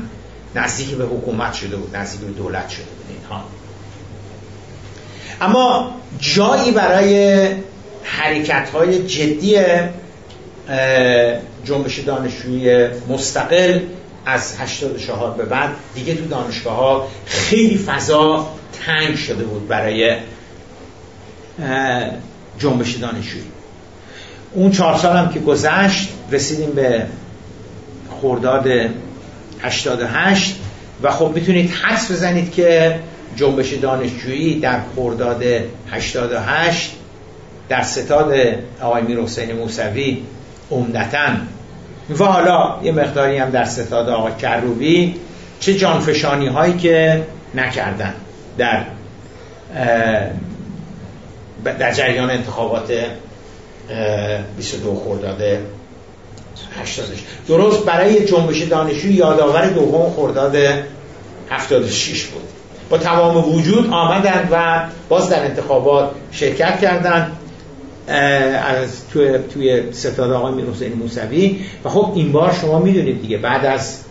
نزدیک 0.56 0.90
به 0.90 1.04
حکومت 1.04 1.54
شده 1.54 1.76
بود 1.76 1.96
نزدیک 1.96 2.22
به 2.22 2.32
دولت 2.32 2.70
شده 2.70 2.91
اما 5.42 5.92
جایی 6.20 6.72
برای 6.72 7.48
حرکت 8.04 8.70
های 8.70 9.08
جدی 9.08 9.58
جنبش 11.66 12.00
دانشجویی 12.00 12.88
مستقل 13.10 13.80
از 14.26 14.60
84 14.60 15.32
به 15.32 15.46
بعد 15.46 15.70
دیگه 15.96 16.16
تو 16.16 16.26
دانشگاه 16.26 16.76
ها 16.76 17.08
خیلی 17.26 17.78
فضا 17.78 18.48
تنگ 18.86 19.16
شده 19.16 19.44
بود 19.44 19.68
برای 19.68 20.18
جنبش 22.60 22.96
دانشجویی. 22.96 23.44
اون 24.54 24.72
چهار 24.72 24.98
سال 24.98 25.18
هم 25.18 25.30
که 25.30 25.40
گذشت 25.40 26.10
رسیدیم 26.32 26.72
به 26.72 27.06
خورداد 28.22 28.68
88 29.62 30.56
و 31.04 31.12
خب 31.12 31.32
می‌تونید 31.36 31.72
حدس 31.72 32.12
بزنید 32.12 32.54
که 32.54 33.00
جنبش 33.36 33.74
دانشجویی 33.74 34.60
در 34.60 34.80
خورداد 34.96 35.44
88 35.92 36.92
در 37.70 37.82
ستاد 37.82 38.34
آقای 38.82 39.02
میر 39.02 39.20
حسین 39.20 39.52
موسوی 39.52 40.22
عمدتا. 40.72 41.28
و 42.20 42.26
حالا 42.26 42.80
یه 42.84 42.92
مقداری 42.92 43.38
هم 43.38 43.50
در 43.50 43.66
ستاد 43.66 44.10
آقای 44.10 44.34
کروبی 44.42 45.16
چه 45.60 45.74
جانفشانی 45.74 46.48
هایی 46.48 46.78
که 46.78 47.24
نکردن 47.56 48.14
در 48.58 48.84
در 51.80 51.94
جریان 51.94 52.30
انتخابات 52.30 52.92
22 54.58 54.96
خرداد 54.96 55.42
80 56.80 57.06
درست 57.48 57.86
برای 57.86 58.26
جنبش 58.26 58.62
دانشجو 58.62 59.12
یادآور 59.12 59.66
دوم 59.66 60.14
خرداد 60.14 60.56
76 61.50 62.26
بود. 62.26 62.61
با 62.92 62.98
تمام 62.98 63.54
وجود 63.56 63.90
آمدند 63.94 64.50
و 64.52 64.84
باز 65.10 65.30
در 65.30 65.44
انتخابات 65.44 66.12
شرکت 66.32 66.80
کردند 66.80 67.32
از 68.08 69.08
توی 69.08 69.38
توی 69.54 69.94
ستاد 69.94 70.32
آقای 70.32 70.54
میر 70.54 70.66
حسین 70.66 70.94
موسوی. 70.94 71.60
و 71.86 71.90
خب 71.90 72.12
این 72.16 72.32
بار 72.32 72.54
شما 72.62 72.80
می‌دونید 72.80 73.22
دیگه 73.22 73.38
بعد 73.38 73.66
از 73.66 74.04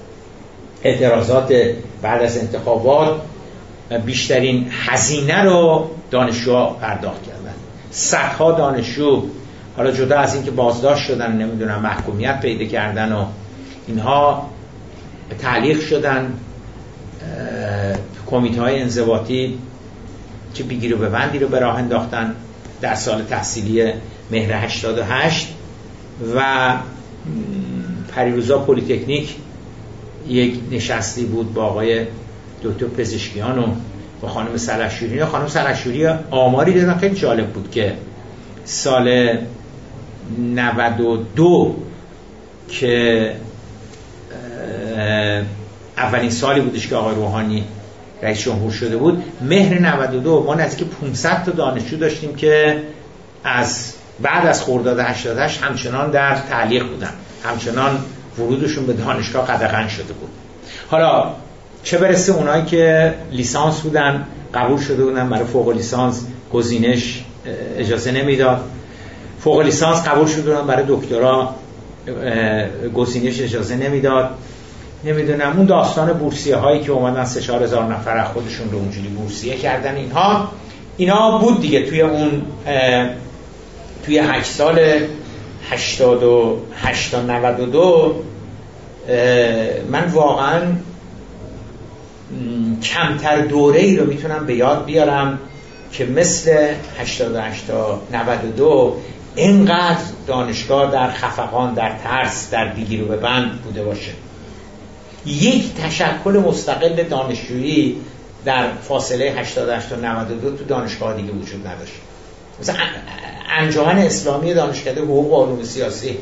اعتراضات 0.83 1.53
بعد 2.03 2.23
از 2.23 2.39
انتخابات 2.39 3.21
بیشترین 4.07 4.67
هزینه 4.87 5.43
رو 5.43 5.91
دانشجوها 6.11 6.67
پرداخت 6.67 7.23
کردن. 7.23 7.55
صدها 7.91 8.53
دانشجو 8.53 9.23
حالا 9.77 9.91
جدا 9.91 10.19
از 10.19 10.35
اینکه 10.35 10.51
بازداشت 10.51 11.07
شدن 11.07 11.33
نمی‌دونم 11.33 11.81
محکومیت 11.81 12.41
پیدا 12.41 12.65
کردن 12.65 13.13
و 13.13 13.25
اینها 13.87 14.47
تعلیق 15.39 15.81
شدن. 15.81 16.33
کمیته 18.31 18.61
های 18.61 18.81
انضباطی 18.81 19.59
چه 20.55 20.65
بگیر 20.65 20.95
و 20.95 20.99
ببندی 20.99 21.39
رو 21.39 21.49
به 21.49 21.59
راه 21.59 21.77
انداختن 21.77 22.35
در 22.81 22.95
سال 22.95 23.23
تحصیلی 23.23 23.93
مهر 24.31 24.65
88 24.65 25.49
و 26.37 26.75
پریروزا 28.15 28.59
پلیتکنیک 28.59 29.37
یک 30.29 30.61
نشستی 30.71 31.25
بود 31.25 31.55
با 31.55 31.65
آقای 31.65 32.07
دکتر 32.63 32.87
پزشکیان 32.87 33.59
و 33.59 33.67
با 34.21 34.29
خانم 34.29 34.57
سلحشوری 34.57 35.25
خانم 35.25 35.49
سلحشوری 35.49 36.07
آماری 36.31 36.81
دادن 36.81 36.99
خیلی 36.99 37.15
جالب 37.15 37.47
بود 37.47 37.71
که 37.71 37.95
سال 38.65 39.37
92 40.39 41.77
که 42.69 43.35
اولین 45.97 46.31
سالی 46.31 46.61
بودش 46.61 46.89
که 46.89 46.97
آقای 46.97 47.15
روحانی 47.15 47.65
رئیس 48.23 48.41
جمهور 48.41 48.73
شده 48.73 48.97
بود. 48.97 49.23
مهر 49.41 49.79
92 49.79 50.45
ما 50.47 50.55
نزدیک 50.55 50.89
500 50.89 51.45
تا 51.45 51.51
دانشجو 51.53 51.97
داشتیم 51.97 52.35
که 52.35 52.83
از 53.45 53.93
بعد 54.21 54.47
از 54.47 54.63
خرداد 54.63 54.99
88 55.01 55.63
همچنان 55.63 56.11
در 56.11 56.37
تعلیق 56.51 56.89
بودن. 56.89 57.13
همچنان 57.45 57.99
ورودشون 58.39 58.87
به 58.87 58.93
دانشگاه 58.93 59.47
قدغن 59.47 59.89
شده 59.89 60.13
بود. 60.13 60.29
حالا 60.91 61.31
چه 61.83 61.99
برسه 61.99 62.33
اونایی 62.33 62.65
که 62.65 63.15
لیسانس 63.33 63.81
بودن 63.81 64.27
قبول 64.55 64.81
شده 64.81 65.05
بودن 65.05 65.29
برای 65.29 65.45
فوق 65.45 65.69
لیسانس 65.69 66.27
گزینش 66.53 67.25
اجازه 67.77 68.13
نمی‌داد. 68.13 68.61
فوق 69.41 69.61
لیسانس 69.61 70.03
قبول 70.09 70.27
شده 70.27 70.43
بودن 70.43 70.67
برای 70.67 70.85
دکترا 70.89 71.55
گزینش 72.95 73.41
اجازه 73.41 73.77
نمی‌داد. 73.77 74.31
نمی‌دونم 75.05 75.57
اون 75.57 75.67
داستان 75.67 76.13
بورسیه 76.13 76.57
هایی 76.57 76.81
که 76.81 76.93
اومدن 76.93 77.25
سه 77.25 77.41
چهار 77.41 77.63
هزار 77.63 77.85
نفر 77.85 78.25
خودشون 78.25 78.71
رو 78.71 78.79
اونجوری 78.79 79.09
بورسیه 79.09 79.57
کردن 79.57 79.97
اینها 79.97 80.49
اینا 80.97 81.39
بود 81.39 81.61
دیگه 81.61 81.87
توی 81.87 82.01
اون 82.01 82.43
توی 84.05 84.19
هشت 84.19 84.51
سال 84.51 84.81
هشتاد 85.71 86.23
و 86.23 86.59
هشتا 86.83 87.23
نود 87.23 87.61
و 87.61 87.67
دو 87.67 88.15
من 89.91 90.05
واقعا 90.13 90.61
کمتر 92.83 93.41
دوره 93.41 93.81
ای 93.81 93.97
رو 93.97 94.07
می‌تونم 94.07 94.47
به 94.47 94.55
یاد 94.55 94.85
بیارم 94.85 95.39
که 95.93 96.07
مثل 96.07 96.75
88 97.01 97.67
تا 97.67 98.01
92 98.13 98.97
اینقدر 99.35 99.99
دانشگاه 100.27 100.93
در 100.93 101.11
خفقان 101.11 101.75
در 101.75 101.93
ترس 102.05 102.51
در 102.51 102.69
بگیر 102.69 103.03
و 103.03 103.17
بند 103.17 103.63
بوده 103.63 103.85
باشه. 103.85 104.11
یک 105.27 105.75
تشکل 105.75 106.43
مستقل 106.47 107.03
دانشجویی 107.03 107.97
در 108.45 108.73
فاصله 108.89 109.25
88 109.25 109.89
تا 109.89 109.97
92 109.97 110.51
تو 110.51 110.65
دانشگاه 110.65 111.17
دیگه 111.17 111.33
وجود 111.33 111.67
نداشت. 111.67 111.93
مثلا 112.61 112.77
انجمن 113.59 113.99
اسلامی 113.99 114.55
دانشکده 114.55 115.01
حقوق 115.01 115.33
و 115.33 115.45
علوم 115.45 115.65
سیاسی. 115.65 116.19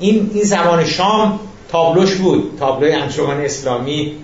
این 0.00 0.30
این 0.34 0.44
زمان 0.44 0.84
شام 0.84 1.40
تابلوش 1.68 2.14
بود 2.14 2.56
تابلوی 2.58 2.92
انجمن 2.92 3.40
اسلامی. 3.40 4.16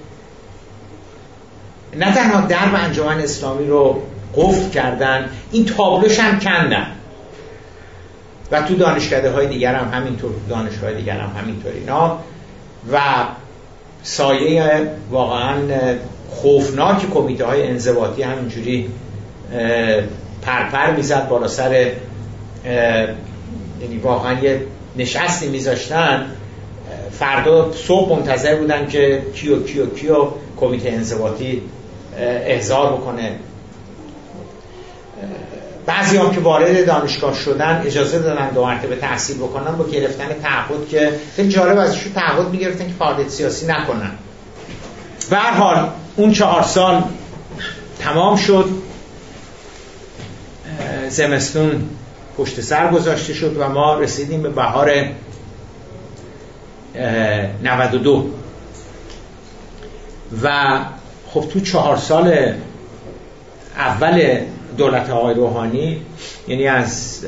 نه 1.96 2.14
تنها 2.14 2.40
درب 2.40 2.74
انجمن 2.74 3.20
اسلامی 3.20 3.66
رو 3.66 4.02
قفل 4.36 4.70
کردن 4.70 5.30
این 5.52 5.64
تابلوش 5.64 6.18
هم 6.18 6.40
کندن. 6.40 6.86
و 8.50 8.62
تو 8.62 8.74
دانشکده 8.74 9.30
های 9.30 9.46
دیگر 9.46 9.74
هم 9.74 9.98
همینطور 9.98 10.30
دانشگاه 10.48 10.94
دیگر 10.94 11.18
هم 11.18 11.42
همینطور 11.42 11.72
اینا. 11.72 12.18
و 12.92 13.00
سایه 14.04 14.86
واقعا 15.10 15.56
خوفناک 16.30 17.10
کمیته 17.10 17.44
های 17.44 17.66
انضباطی 17.66 18.22
همینجوری 18.22 18.90
پرپر 20.42 20.90
می‌زد 20.96 21.28
بالا 21.28 21.48
سر 21.48 21.92
یعنی 23.80 23.98
واقعا 24.02 24.40
یه 24.40 24.60
نشستی 24.96 25.48
میذاشتن. 25.48 26.26
فردا 27.10 27.72
صبح 27.72 28.18
منتظر 28.18 28.56
بودن 28.56 28.86
که 28.86 29.22
کیو 29.34 29.62
کیو 29.62 29.86
کیو 29.86 30.26
کمیته 30.60 30.88
انضباطی 30.88 31.62
احضار 32.46 32.92
بکنه. 32.92 33.30
بعضی 35.86 36.16
هم 36.16 36.30
که 36.34 36.40
وارد 36.40 36.86
دانشگاه 36.86 37.34
شدن 37.34 37.82
اجازه 37.86 38.18
دادن 38.18 38.50
دو 38.50 38.64
مرتبه 38.64 38.96
تحصیل 38.96 39.36
بکنن 39.36 39.76
با 39.76 39.86
گرفتن 39.86 40.28
تعهد 40.42 40.88
که 40.88 41.12
خیلی 41.36 41.48
جالب 41.48 41.78
ازشون 41.78 42.12
تعهد 42.12 42.48
می‌گرفتن 42.48 42.86
که 42.86 42.92
فعالیت 42.98 43.28
سیاسی 43.28 43.66
نکنن. 43.66 44.10
به 45.30 45.38
حال 45.38 45.88
اون 46.16 46.32
چهار 46.32 46.62
سال 46.62 47.02
تمام 47.98 48.36
شد. 48.36 48.68
زمستون 51.08 51.88
پشت 52.36 52.60
سر 52.60 52.90
گذاشته 52.90 53.34
شد 53.34 53.56
و 53.58 53.68
ما 53.68 53.98
رسیدیم 53.98 54.42
به 54.42 54.48
بهار 54.48 54.92
92 57.62 58.30
و 60.42 60.78
خب 61.30 61.44
تو 61.52 61.60
چهار 61.60 61.96
سال 61.96 62.54
اول 63.76 64.40
دولت 64.76 65.10
آقای 65.10 65.34
روحانی 65.34 66.00
یعنی 66.48 66.66
از 66.66 67.20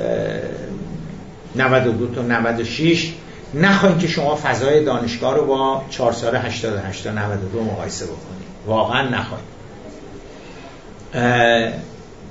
92 1.57 2.15
تا 2.15 2.23
96 2.23 3.13
نخواهید 3.55 3.99
که 3.99 4.09
شما 4.09 4.39
فضای 4.43 4.85
دانشگاه 4.85 5.35
رو 5.35 5.47
با 5.47 5.83
4 5.91 6.13
سال 6.13 6.37
88 6.37 7.05
تا 7.05 7.11
92 7.11 7.63
مقایسه 7.63 8.07
بکنید. 8.07 8.47
واقعا 8.67 9.09
نخواهید 9.09 9.47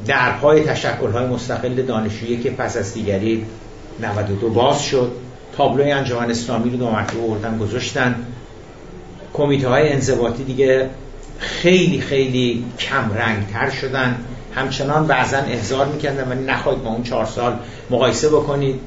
درهای 0.07 0.63
تشکل 0.63 1.11
های 1.11 1.25
مستقل 1.25 1.81
دانشجویی 1.81 2.37
که 2.37 2.49
پس 2.49 2.77
از 2.77 2.93
دیگری 2.93 3.45
92 4.01 4.49
باز 4.49 4.83
شد 4.83 5.11
تابلوی 5.57 5.91
انجمن 5.91 6.31
اسلامی 6.31 6.69
رو 6.69 6.77
دو 6.77 6.89
مرتبه 6.89 7.19
بردن 7.27 7.57
گذاشتن. 7.57 8.15
کمیته 9.33 9.67
های 9.67 9.89
انضباطی 9.89 10.43
دیگه 10.43 10.89
خیلی 11.39 12.01
خیلی 12.01 12.65
کم 12.79 13.11
رنگ 13.13 13.47
تر 13.53 13.69
شدن. 13.69 14.17
همچنان 14.55 15.07
بعضا 15.07 15.37
احضار 15.37 15.85
می‌کردن 15.85 16.31
ولی 16.31 16.43
نخواهید 16.43 16.83
با 16.83 16.89
اون 16.89 17.03
چهار 17.03 17.25
سال 17.25 17.59
مقایسه 17.89 18.29
بکنید. 18.29 18.79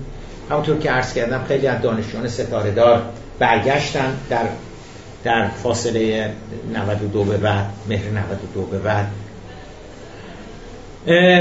همونطور 0.51 0.79
که 0.79 0.91
عرض 0.91 1.15
کردم 1.15 1.45
خیلی 1.49 1.67
از 1.67 1.83
دانشجویان 1.83 2.29
ستاره 2.29 2.71
دار 2.71 3.03
برگشتن 3.39 4.15
در 4.31 4.47
در 5.25 5.49
فاصله 5.49 6.33
92 6.75 7.25
به 7.25 7.37
بعد 7.37 7.67
مهر 7.89 8.11
92 8.11 8.67
به 8.67 8.79
بعد. 8.79 9.07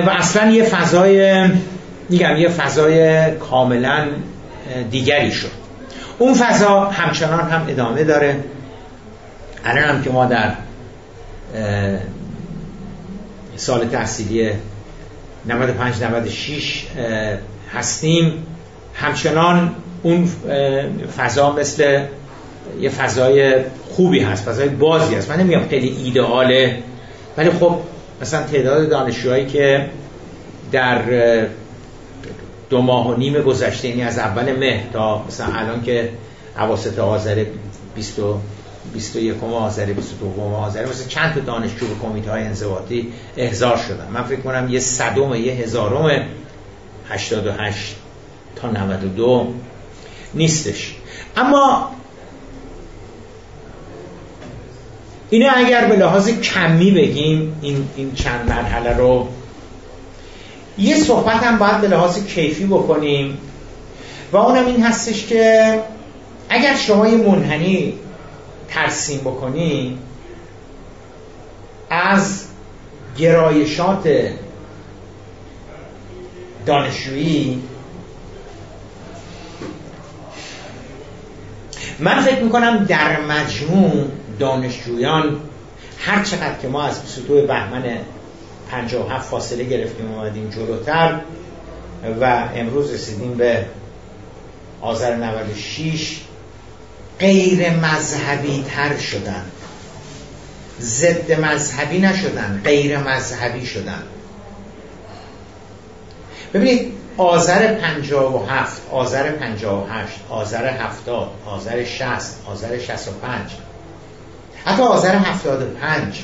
و 0.08 0.10
اصلا 0.10 0.52
یه 0.52 0.64
فضای 0.64 1.48
میگم 2.10 2.38
یه 2.38 2.50
فضای 2.50 3.32
کاملا 3.32 4.08
دیگری 4.92 5.32
شد. 5.32 5.52
اون 6.20 6.34
فضا 6.34 6.80
همچنان 6.80 7.50
هم 7.50 7.66
ادامه 7.68 8.04
داره. 8.04 8.40
الان 9.66 9.84
هم 9.84 10.04
که 10.04 10.10
ما 10.10 10.26
در 10.26 10.52
سال 13.58 13.88
تحصیلی 13.88 14.52
95 15.46 16.04
96 16.04 16.86
هستیم. 17.74 18.34
همچنان 18.94 19.76
اون 20.04 20.30
فضا 21.18 21.52
مثل 21.52 22.04
یه 22.82 22.90
فضای 22.90 23.56
خوبی 23.90 24.20
هست 24.20 24.44
فضای 24.44 24.70
بازی 24.70 25.16
هست. 25.16 25.30
من 25.30 25.40
نمیگم 25.40 25.68
خیلی 25.70 25.98
ایدئاله 26.04 26.78
ولی 27.38 27.50
خب 27.50 27.76
مثلا 28.22 28.44
تعداد 28.44 28.90
دانشجوهایی 28.90 29.46
که 29.46 29.90
در 30.72 31.02
دو 32.70 32.82
ماه 32.82 33.08
و 33.12 33.18
نیم 33.18 33.42
گذشته 33.42 33.88
یعنی 33.88 34.04
از 34.04 34.20
اول 34.20 34.52
مه 34.52 34.84
تا 34.94 35.24
مثلا 35.28 35.48
الان 35.48 35.84
که 35.84 36.10
عواسط 36.58 37.00
آذر 37.00 37.46
20 37.96 38.20
21 38.94 39.44
آذر 39.44 39.86
22 39.86 40.56
آذر 40.56 40.86
مثلا 40.86 41.08
چند 41.08 41.34
تا 41.34 41.40
دانشجو 41.40 41.88
به 41.88 41.96
کمیته 42.02 42.32
های 42.32 42.44
انضباطی 42.44 43.14
احضار 43.38 43.78
شدن. 43.78 44.08
من 44.14 44.24
فکر 44.24 44.42
کنم 44.42 44.70
یه 44.70 44.80
صدم 44.80 45.34
یه 45.34 45.54
هزارم 45.54 46.28
88 47.10 47.96
تا 48.56 48.72
92 48.72 49.54
نیستش. 50.34 50.96
اما 51.38 51.92
اینه 55.30 55.50
اگر 55.56 55.86
به 55.86 55.96
لحاظ 55.96 56.30
کمی 56.30 56.92
بگیم 56.92 57.56
این, 57.62 57.88
این 57.96 58.14
چند 58.14 58.50
مرحله 58.50 58.98
رو 58.98 59.28
یه 60.78 60.96
صحبت 60.96 61.44
هم 61.44 61.58
باید 61.58 61.82
به 61.82 61.88
لحاظ 61.88 62.26
کیفی 62.26 62.66
بکنیم. 62.66 63.38
و 64.32 64.38
اونم 64.38 64.66
این 64.66 64.84
هستش 64.84 65.26
که 65.26 65.80
اگر 66.50 66.76
شما 66.76 67.08
یه 67.08 67.18
منحنی 67.18 67.94
ترسیم 68.70 69.20
بکنی 69.20 70.00
از 71.90 72.46
گرایشات 73.18 74.10
دانشجویی. 76.66 77.64
من 82.00 82.22
فکر 82.22 82.44
می‌کنم 82.44 82.86
در 82.86 83.22
مجموع 83.22 84.08
دانشجویان 84.40 85.42
هر 86.00 86.24
چقدر 86.24 86.56
که 86.62 86.68
ما 86.68 86.84
از 86.84 87.02
22 87.02 87.48
بهمن 87.48 87.98
57 88.72 89.30
فاصله 89.30 89.64
گرفتیم 89.64 90.12
اومدیم 90.12 90.50
جلوتر 90.50 91.20
و 92.22 92.50
امروز 92.56 92.94
رسیدیم 92.94 93.34
به 93.34 93.66
آذر 94.82 95.16
96 95.16 96.22
غیر 97.20 97.70
مذهبی 97.70 98.66
تر 98.76 98.98
شدن. 98.98 99.46
ضد 100.82 101.32
مذهبی 101.32 102.00
نشدن 102.00 102.62
غیر 102.66 102.98
مذهبی 102.98 103.66
شدن. 103.66 104.04
ببینید 106.54 106.94
آذر 107.18 107.74
57 107.74 108.82
آذر 108.92 109.32
58 109.32 110.14
آذر 110.30 110.68
70 110.68 111.30
آذر 111.46 111.86
60 111.86 112.36
آذر 112.46 112.80
65 112.80 113.52
حتی 114.66 114.84
آذر 114.84 115.16
75 115.16 116.24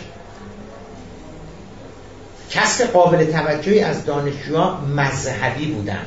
کسب 2.49 2.93
قابل 2.93 3.25
توجهی 3.25 3.79
از 3.79 4.05
دانشجوها 4.05 4.81
مذهبی 4.81 5.65
بودن. 5.65 6.05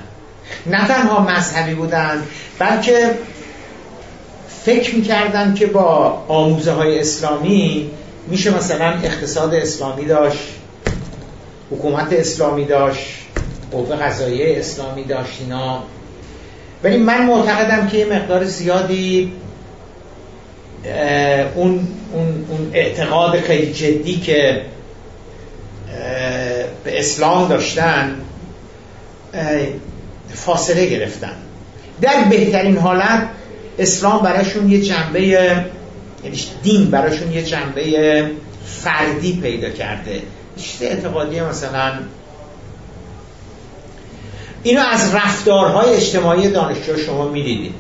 نه 0.67 0.89
تنها 0.89 1.21
مذهبی 1.21 1.75
بودن 1.75 2.23
بلکه 2.59 3.15
فکر 4.67 4.95
می‌کردن 4.95 5.55
که 5.55 5.67
با 5.67 6.23
آموزه 6.29 6.73
های 6.73 6.99
اسلامی 6.99 7.91
میشه 8.27 8.57
مثلا 8.57 8.91
اقتصاد 8.91 9.55
اسلامی 9.55 10.05
داشت 10.05 10.39
حکومت 11.71 12.13
اسلامی 12.13 12.65
داشت 12.65 13.07
قوه 13.73 13.97
قضایی 13.97 14.57
اسلامی 14.57 15.05
داشت 15.05 15.41
اینا. 15.41 15.83
ولی 16.85 16.97
من 16.97 17.27
معتقدم 17.27 17.89
که 17.89 17.99
یه 17.99 18.05
مقدار 18.05 18.45
زیادی 18.45 19.33
اون, 21.55 21.89
اون, 22.13 22.47
اون 22.49 22.71
اعتقاد 22.73 23.41
خیلی 23.41 23.73
جدی 23.73 24.17
که 24.17 24.63
به 26.85 26.99
اسلام 26.99 27.49
داشتن 27.49 28.15
فاصله 30.35 30.87
گرفتن. 30.87 31.37
در 32.01 32.25
بهترین 32.31 32.77
حالت 32.77 33.29
اسلام 33.79 34.23
براشون 34.23 34.71
یه 34.71 34.83
جنبه 34.83 35.23
یعنی 35.23 36.39
دین 36.63 36.91
براشون 36.91 37.33
یه 37.33 37.43
جنبه 37.43 38.31
فردی 38.67 39.39
پیدا 39.43 39.71
کرده. 39.71 40.23
چیز 40.57 40.83
اعتقادی 40.83 41.41
مثلا 41.41 41.93
اینو 44.63 44.81
از 44.81 45.15
رفتارهای 45.15 45.95
اجتماعی 45.95 46.51
دانشجو 46.51 46.97
شما 46.97 47.29
می‌دیدید. 47.29 47.75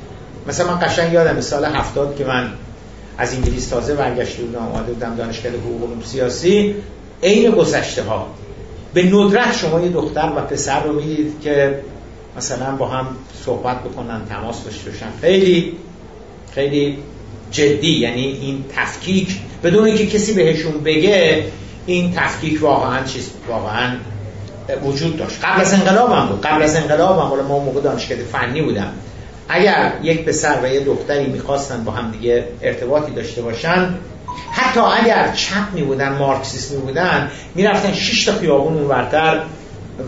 مثلا 0.49 0.75
من 0.75 0.87
قشنگ 0.87 1.13
یادم 1.13 1.41
سال 1.41 1.65
هفتاد 1.65 2.17
که 2.17 2.25
من 2.25 2.53
از 3.19 3.35
انگلیس 3.35 3.69
تازه 3.69 3.95
برگشته 3.95 4.43
بودم 4.43 4.59
آماده 4.59 4.93
بودم 4.93 5.17
دانشگاه 5.17 5.53
حقوق 5.53 5.83
علوم 5.83 6.03
سیاسی. 6.05 6.75
عین 7.23 7.51
گذشته 7.51 8.03
ها 8.03 8.27
به 8.95 9.03
ندرت 9.03 9.57
شما 9.57 9.81
یه 9.81 9.89
دختر 9.89 10.33
و 10.37 10.41
پسر 10.41 10.83
رو 10.83 10.93
می‌دید 10.93 11.41
که 11.43 11.81
مثلا 12.37 12.77
با 12.77 12.89
هم 12.89 13.07
صحبت 13.45 13.85
بکنن 13.85 14.21
تماس 14.29 14.65
داشته 14.65 14.91
خیلی 15.21 15.77
خیلی 16.55 16.99
جدی 17.51 17.99
یعنی 17.99 18.23
این 18.23 18.65
تفکیک 18.77 19.37
بدون 19.65 19.85
اینکه 19.85 20.07
کسی 20.07 20.35
بهشون 20.35 20.83
بگه 20.83 21.45
این 21.87 22.13
تفکیک 22.13 22.63
واقعا 22.63 23.05
چیز 23.05 23.31
واقعا 23.49 23.91
وجود 24.85 25.17
داشت. 25.17 25.45
قبل 25.45 25.61
از 25.61 25.75
انقلاب 25.75 26.13
هم 26.13 26.27
بود. 26.27 26.47
قبل 26.47 26.63
از 26.63 26.77
انقلاب 26.77 27.19
هم 27.19 27.47
ما 27.47 27.59
موقع 27.59 27.81
دانشگاه 27.81 28.19
فنی 28.19 28.63
بودم. 28.63 28.93
اگر 29.49 29.93
یک 30.03 30.25
پسر 30.25 30.59
و 30.63 30.69
یه 30.69 30.81
دختری 30.81 31.27
می‌خواستن 31.27 31.85
با 31.85 31.93
هم 31.93 32.11
دیگه 32.11 32.49
ارتباطی 32.63 33.13
داشته 33.13 33.43
باشن 33.43 33.95
حتی 34.53 34.81
اگر 34.81 35.33
چپ 35.33 35.73
می 35.75 35.83
بودن 35.83 36.09
مارکسیست 36.09 36.73
می 36.73 36.79
بودن 36.79 37.31
شش 37.93 38.25
تا 38.25 38.33
خیابون 38.33 38.75
اونورتر 38.75 39.43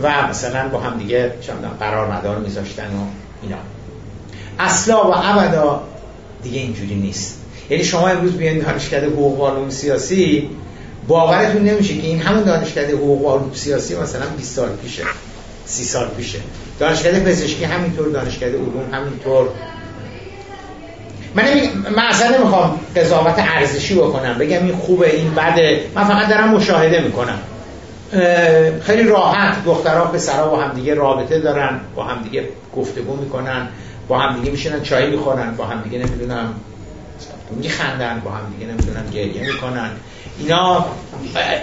و 0.03 0.28
مثلا 0.28 0.68
با 0.68 0.80
هم 0.80 0.99
دیگه 0.99 1.32
قرار 1.80 2.12
مدار 2.12 2.39
میذاشتن 2.39 2.86
و 2.86 3.05
اینا. 3.43 3.57
اصلا 4.59 5.11
و 5.11 5.14
ابدا 5.16 5.82
دیگه 6.43 6.61
اینجوری 6.61 6.95
نیست. 6.95 7.41
یعنی 7.70 7.84
شما 7.84 8.09
امروز 8.09 8.32
بیاین 8.32 8.59
دانشکده 8.59 9.07
حقوق 9.07 9.51
علوم 9.51 9.70
سیاسی 9.70 10.51
باورتون 11.09 11.62
نمیشه 11.62 11.95
که 11.95 12.07
این 12.07 12.20
همون 12.20 12.43
دانشکده 12.43 12.93
حقوق 12.93 13.34
علوم 13.34 13.55
سیاسی 13.55 13.97
مثلا 13.97 14.26
20 14.36 14.57
سال 14.57 14.68
پیشه 14.68 15.03
30 15.66 15.84
سال 15.84 16.09
پیشه. 16.09 16.39
دانشکده 16.80 17.20
پزشکی 17.20 17.64
همینطور 17.64 18.09
دانشکده 18.09 18.59
علوم 18.59 18.84
همینطور. 18.93 19.49
من, 21.34 21.45
من 21.97 22.03
اصلا 22.03 22.36
نمی‌خوام 22.36 22.80
قضاوت 22.97 23.34
ارزشی 23.39 23.95
بکنم 23.95 24.39
بگم 24.39 24.64
این 24.64 24.76
خوبه 24.76 25.16
این 25.16 25.34
بده. 25.34 25.84
من 25.95 26.05
فقط 26.05 26.28
دارم 26.28 26.49
مشاهده 26.49 27.01
می‌کنم. 27.01 27.39
خیلی 28.82 29.02
راحت. 29.02 29.64
دخترها 29.64 30.04
پسرها 30.04 30.48
با 30.48 30.62
همدیگه 30.62 30.94
رابطه 30.94 31.40
دارن 31.40 31.80
با 31.94 32.04
همدیگه 32.04 32.48
گفتگو 32.76 33.16
می‌کنن 33.16 33.68
با 34.09 34.18
همدیگه 34.18 34.50
میشنن 34.50 34.82
چای 34.82 35.11
می‌خورن 35.11 35.54
با 35.56 35.64
همدیگه 35.64 35.98
نمی‌دونم 35.98 36.54
میخندن 37.50 38.22
با 38.24 38.30
همدیگه 38.30 38.66
نمی‌دونم 38.72 39.11
گریه 39.11 39.52
می‌کنن. 39.52 39.90
اینا 40.38 40.86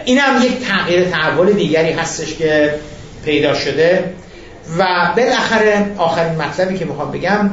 این 0.05 0.17
هم 0.19 0.45
یک 0.45 0.59
تغییر 0.59 1.09
تحول 1.09 1.51
دیگری 1.51 1.91
هستش 1.91 2.35
که 2.35 2.75
پیدا 3.25 3.53
شده. 3.53 4.13
و 4.77 4.85
بالاخره 5.17 5.91
آخرین 5.97 6.41
مطلبی 6.41 6.77
که 6.77 6.85
می‌خوام 6.85 7.11
بگم 7.11 7.49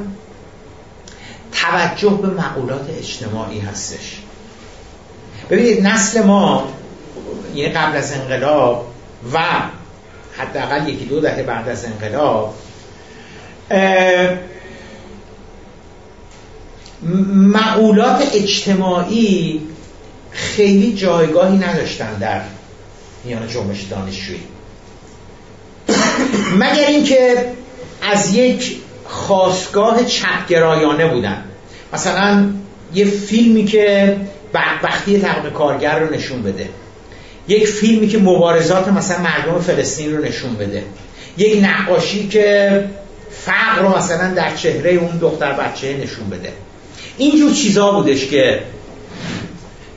توجه 1.52 2.10
به 2.22 2.28
معقولات 2.28 2.86
اجتماعی 2.98 3.60
هستش. 3.60 4.18
ببینید 5.50 5.86
نسل 5.86 6.22
ما 6.22 6.68
یه 7.54 7.68
قبل 7.68 7.96
از 7.96 8.12
انقلاب 8.12 8.86
و 9.32 9.38
حداقل 10.38 10.88
یکی 10.88 11.04
دو 11.04 11.20
دهه 11.20 11.42
بعد 11.42 11.68
از 11.68 11.84
انقلاب 11.84 12.54
معقولات 17.32 18.34
اجتماعی 18.34 19.60
خیلی 20.30 20.94
جایگاهی 20.94 21.58
نداشتن 21.58 22.18
در 22.18 22.40
میان 23.24 23.48
جنبش 23.48 23.82
دانشجویی. 23.82 24.40
مگر 26.58 26.86
اینکه 26.86 27.52
از 28.02 28.34
یک 28.34 28.76
خواستگاه 29.04 30.04
چپگرایانه 30.04 31.06
بودن. 31.06 31.44
مثلا 31.92 32.50
یه 32.94 33.04
فیلمی 33.04 33.64
که 33.64 34.16
بدبختی 34.54 35.18
طبق 35.18 35.52
کارگر 35.52 35.98
رو 35.98 36.14
نشون 36.14 36.42
بده. 36.42 36.68
یک 37.48 37.66
فیلمی 37.66 38.08
که 38.08 38.18
مبارزات 38.18 38.88
مثلا 38.88 39.18
مردم 39.18 39.60
فلسطین 39.60 40.16
رو 40.16 40.24
نشون 40.24 40.54
بده. 40.54 40.84
یک 41.36 41.64
نقاشی 41.64 42.28
که 42.28 42.84
فقر 43.30 43.82
رو 43.82 43.96
مثلا 43.98 44.34
در 44.34 44.56
چهره 44.56 44.90
اون 44.90 45.18
دختر 45.18 45.52
بچه 45.52 45.96
نشون 45.96 46.30
بده. 46.30 46.52
اینجور 47.18 47.52
چیزا 47.52 47.92
بودش 47.92 48.26
که 48.26 48.60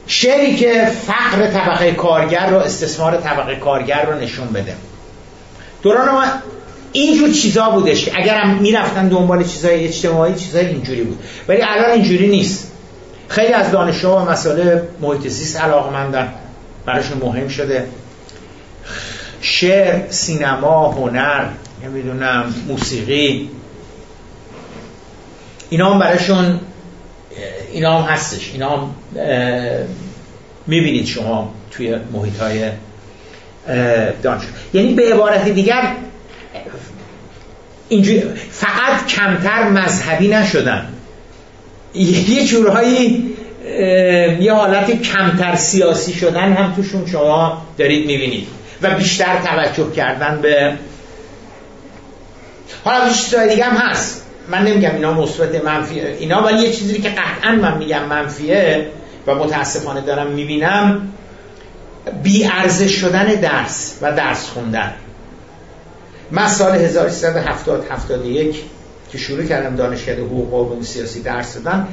شعری 0.08 0.56
که 0.56 0.88
فقر 1.08 1.48
طبقه 1.48 1.92
کارگر 1.92 2.50
رو 2.50 2.58
استثمار 2.58 3.18
طبقه 3.18 3.56
کارگر 3.56 4.06
رو 4.06 4.20
نشون 4.20 4.48
بده. 4.48 4.74
دوران 5.82 6.10
ما 6.10 6.24
اینجور 6.92 7.32
چیزا 7.32 7.70
بودش 7.70 8.06
که 8.06 8.12
اگرم 8.16 8.50
می‌رفتن 8.50 9.08
دنبال 9.08 9.44
چیزای 9.44 9.86
اجتماعی 9.86 10.36
چیزای 10.36 10.66
اینجوری 10.66 11.02
بود. 11.02 11.20
ولی 11.48 11.62
الان 11.62 11.92
اینجوری 11.92 12.28
نیست. 12.28 12.72
خیلی 13.28 13.54
از 13.54 13.72
دانشجوها 13.72 14.26
و 14.26 14.30
مسائل 14.30 14.80
محیط 15.02 15.28
زیست 15.28 15.62
علاقمندن. 15.62 16.34
براشون 16.86 17.18
مهم 17.18 17.48
شده. 17.48 17.88
شعر 19.42 20.10
سینما 20.10 20.92
هنر 20.92 21.46
نمی‌دونم 21.84 22.54
موسیقی. 22.68 23.50
اینا 25.70 25.94
هم 25.94 26.00
براشون 26.00 26.60
اینا 27.72 28.02
هم 28.02 28.14
هستش. 28.14 28.52
اینا 28.54 28.70
هم 28.70 28.96
می‌بینید 30.68 31.06
شما 31.06 31.54
توی 31.72 31.96
محیط 32.14 32.40
های 32.40 32.72
دانش 34.24 34.44
یعنی 34.74 34.94
به 34.94 35.14
عبارت 35.14 35.48
دیگر 35.50 35.96
اینجوری 37.90 38.24
فقط 38.52 39.08
کمتر 39.08 39.70
مذهبی 39.70 40.28
نشدن. 40.28 40.94
یه 41.94 42.46
جورهایی 42.46 43.34
یه 44.40 44.54
حالت 44.54 45.02
کمتر 45.02 45.56
سیاسی 45.56 46.14
شدن 46.14 46.54
هم 46.54 46.74
توشون 46.76 47.06
شما 47.06 47.62
دارید 47.78 48.08
می‌بینید. 48.08 48.48
و 48.82 48.96
بیشتر 48.96 49.42
توجه 49.44 49.92
کردن 49.92 50.42
به 50.42 50.74
حالا 52.84 53.10
چیزهای 53.10 53.50
دیگه 53.50 53.64
هم 53.64 53.78
هست. 53.78 54.26
من 54.48 54.64
نمیگم 54.64 54.96
اینا 54.96 55.14
مثبت 55.14 55.66
منفی 55.66 56.00
اینا 56.00 56.44
ولی 56.44 56.64
یه 56.64 56.72
چیزی 56.72 57.02
که 57.02 57.10
قطعا 57.10 57.56
من 57.56 57.78
میگم 57.78 58.06
منفیه 58.06 58.88
و 59.28 59.36
متاسفانه 59.36 60.02
دارم 60.02 60.32
می‌بینم 60.32 61.14
بی 62.24 62.46
ارزش 62.46 62.92
شدن 63.02 63.26
درس 63.26 63.98
و 64.02 64.12
درس 64.12 64.48
خوندن. 64.50 64.94
من 66.32 66.48
سال 66.48 66.76
1370 66.76 67.86
71 67.92 68.56
که 69.12 69.18
شروع 69.18 69.44
کردم 69.44 69.76
دانشکده 69.76 70.22
حقوق 70.22 70.72
و 70.72 70.84
سیاسی 70.84 71.22
درس 71.22 71.54
دادن 71.54 71.88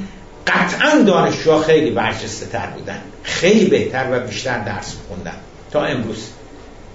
قطعا 0.47 1.01
دانشجوها 1.01 1.61
خیلی 1.61 1.91
برجسته 1.91 2.45
تر 2.45 2.67
بودن. 2.67 3.01
خیلی 3.23 3.65
بهتر 3.65 4.07
و 4.11 4.19
بیشتر 4.19 4.59
درس 4.59 4.95
خوندن. 5.07 5.35
تا 5.71 5.85
امروز. 5.85 6.27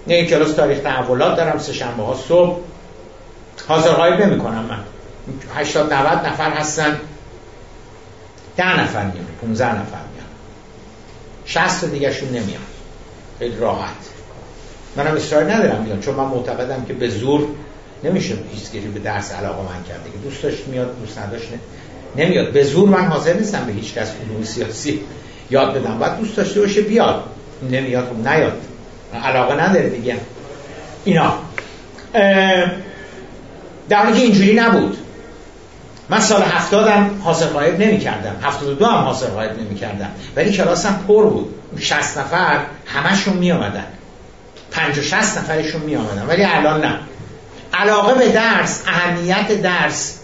نه 0.07 0.25
کلاس 0.25 0.53
تاریخ 0.53 0.79
تحولات 0.79 1.37
دارم 1.37 1.59
سه 1.59 1.73
شنبه 1.73 2.03
ها 2.03 2.15
صبح. 2.27 2.59
حاضر 3.67 3.91
غایب 3.91 4.21
نمی 4.21 4.37
کنم 4.37 4.65
من. 4.65 4.79
80 5.55 5.93
90 5.93 6.25
نفر 6.25 6.51
هستن. 6.51 6.99
ده 8.57 8.81
نفر 8.81 9.05
میان 9.05 9.25
15 9.41 9.71
نفر 9.71 9.81
میان. 9.81 10.27
60 11.45 11.85
دیگهشون 11.85 12.29
نمیان. 12.29 12.61
خیلی 13.39 13.57
راحت. 13.57 13.93
منم 14.95 15.15
اصرار 15.15 15.53
ندارم 15.53 15.83
بیان 15.83 16.01
چون 16.01 16.15
من 16.15 16.25
معتقدم 16.25 16.85
که 16.85 16.93
به 16.93 17.09
زور 17.09 17.47
نمیشه 18.03 18.37
هیچ 18.51 18.83
به 18.83 18.99
درس 18.99 19.31
علاقه 19.31 19.61
من 19.61 19.83
کرده 19.89 20.11
که 20.11 20.17
دوست 20.23 20.43
داشت 20.43 20.67
میاد 20.67 20.99
دوست 20.99 21.17
نداشت 21.17 21.47
نمیاد. 22.15 22.51
به 22.51 22.63
زور 22.63 22.89
من 22.89 23.05
حاضر 23.05 23.33
نیستم 23.33 23.65
به 23.65 23.73
هیچ 23.73 23.93
کس 23.93 24.11
علوم 24.25 24.43
سیاسی 24.43 25.01
یاد 25.49 25.73
بدم. 25.73 25.99
باید 25.99 26.17
دوست 26.17 26.35
داشته 26.35 26.61
باشه 26.61 26.81
بیاد. 26.81 27.23
نمیاد 27.71 28.05
خب 28.05 28.27
نیاد. 28.27 28.61
علاقه 29.23 29.63
نداره 29.63 29.89
دیگه. 29.89 30.17
اینا. 31.05 31.33
در 33.89 34.03
حالی 34.03 34.17
که 34.17 34.21
اینجوری 34.23 34.53
نبود. 34.53 34.97
من 36.09 36.19
سال 36.19 36.41
هفتادم 36.41 37.21
حاضر 37.23 37.45
غایب 37.45 37.81
نمی 37.81 37.99
کردم 37.99 38.35
هفتاد 38.43 38.77
دو 38.77 38.85
هم 38.85 39.03
حاضر 39.03 39.27
غایب 39.27 39.51
نمی 39.59 39.75
کردم 39.75 40.09
ولی 40.35 40.51
کلاسم 40.51 41.03
پر 41.07 41.25
بود. 41.25 41.55
شست 41.79 42.17
نفر 42.17 42.59
همشون 42.85 43.37
می 43.37 43.51
آمدن 43.51 43.85
پنج 44.71 44.97
و 44.97 45.01
شست 45.01 45.37
نفرشون 45.37 45.81
می 45.81 45.95
آمدن 45.95 46.25
ولی 46.25 46.43
الان 46.43 46.81
نه. 46.81 46.99
علاقه 47.73 48.13
به 48.13 48.29
درس 48.29 48.83
اهمیت 48.87 49.61
درس 49.61 50.18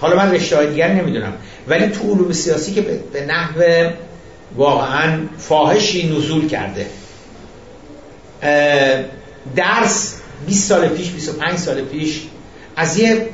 حالا 0.00 0.16
من 0.16 0.32
رشته 0.32 0.56
های 0.56 0.70
دیگر 0.70 0.92
نمی‌دونم. 0.92 1.32
ولی 1.68 1.86
تو 1.86 2.12
علوم 2.12 2.32
سیاسی 2.32 2.74
که 2.74 2.80
به 3.12 3.26
نحو 3.26 3.90
واقعا 4.56 5.20
فاحشی 5.38 6.16
نزول 6.16 6.48
کرده. 6.48 6.86
درس 9.56 10.14
20 10.46 10.68
سال 10.68 10.88
پیش 10.88 11.10
25 11.10 11.58
سال 11.58 11.82
پیش 11.82 12.20
از 12.76 12.98
یه 12.98 13.28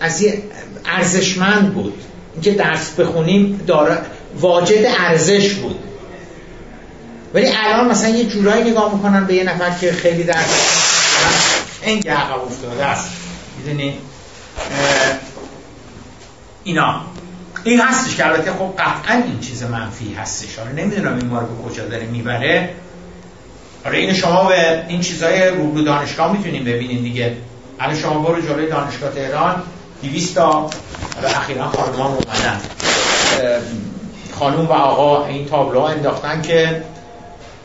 از 0.00 0.22
یه 0.22 0.42
ارزشمند 0.84 1.74
بود. 1.74 2.02
اینکه 2.34 2.52
درس 2.52 2.90
بخونیم 2.90 3.60
داره 3.66 3.98
واجد 4.40 4.86
ارزش 4.98 5.52
بود. 5.54 5.78
ولی 7.34 7.52
الان 7.56 7.90
مثلا 7.90 8.08
یه 8.08 8.24
جورایی 8.24 8.70
نگاه 8.70 8.94
می‌کنن 8.94 9.24
به 9.24 9.34
یه 9.34 9.44
نفر 9.44 9.70
که 9.80 9.92
خیلی 9.92 10.24
درس 10.24 10.46
این 11.82 12.08
عقب 12.08 12.42
افتاده 12.42 12.84
است. 12.84 13.08
می‌دونی؟ 13.58 13.94
اینا. 16.66 17.00
این 17.64 17.80
هستش 17.80 18.16
که 18.16 18.26
البته 18.26 18.52
خب 18.52 18.74
قطعا 18.78 19.14
این 19.14 19.40
چیز 19.40 19.62
منفی 19.62 20.14
هستش. 20.14 20.58
حالا 20.58 20.70
نمی‌دونم 20.70 21.16
این 21.16 21.26
ما 21.26 21.38
رو 21.38 21.46
به 21.46 21.68
کجا 21.68 21.88
داره 21.88 22.06
می‌بره. 22.06 22.70
آره 23.84 23.98
این 23.98 24.12
شما 24.12 24.44
به 24.44 24.84
این 24.88 25.00
چیزای 25.00 25.48
روبرو 25.48 25.84
دانشگاه 25.84 26.32
می‌تونیم 26.32 26.64
ببینین 26.64 27.02
دیگه. 27.02 27.36
الان 27.80 27.96
شما 27.96 28.18
برو 28.18 28.40
جلوی 28.40 28.68
دانشگاه 28.68 29.10
تهران 29.10 29.62
200 30.02 30.34
تا 30.34 30.70
اخیرا 31.24 31.64
خانمان 31.64 32.12
اومدن. 32.12 32.60
خانوم 34.32 34.66
و 34.66 34.72
آقا 34.72 35.26
این 35.26 35.46
تابلو 35.46 35.80
انداختن 35.80 36.42
که 36.42 36.82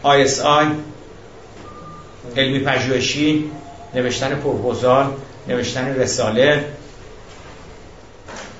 ISI 0.04 0.66
علمی 2.38 2.60
پژوهشی 2.60 3.52
نوشتن 3.96 4.36
پروپوزال 4.36 5.06
نوشتن 5.48 5.96
رساله 5.96 6.66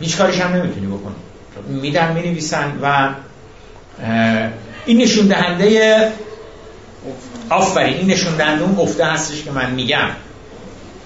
هیچ 0.02 0.18
کاریش 0.18 0.40
هم 0.40 0.54
نمی‌تونی 0.54 0.88
بکنی. 0.88 1.16
میدن 1.68 2.14
می‌نویسن 2.14 2.80
و 2.82 3.10
این 4.86 4.98
نشون 4.98 5.28
دهنده 5.28 6.12
آفرین 7.50 7.98
این 7.98 8.08
نشون 8.08 8.36
دهنده 8.36 8.64
اون 8.64 8.80
افته 8.80 9.06
هستش 9.06 9.44
که 9.44 9.52
من 9.52 9.72
میگم. 9.72 10.10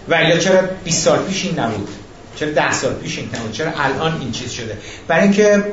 ولی 0.07 0.39
چرا 0.39 0.61
20 0.83 1.03
سال 1.03 1.19
پیش 1.19 1.45
این 1.45 1.59
نبود؟ 1.59 1.89
چرا 2.35 2.51
10 2.51 2.71
سال 2.73 2.93
پیش 2.93 3.17
این 3.17 3.29
نبود؟ 3.35 3.51
چرا 3.51 3.71
الان 3.77 4.21
این 4.21 4.31
چیز 4.31 4.51
شده؟ 4.51 4.77
برای 5.07 5.23
اینکه 5.23 5.63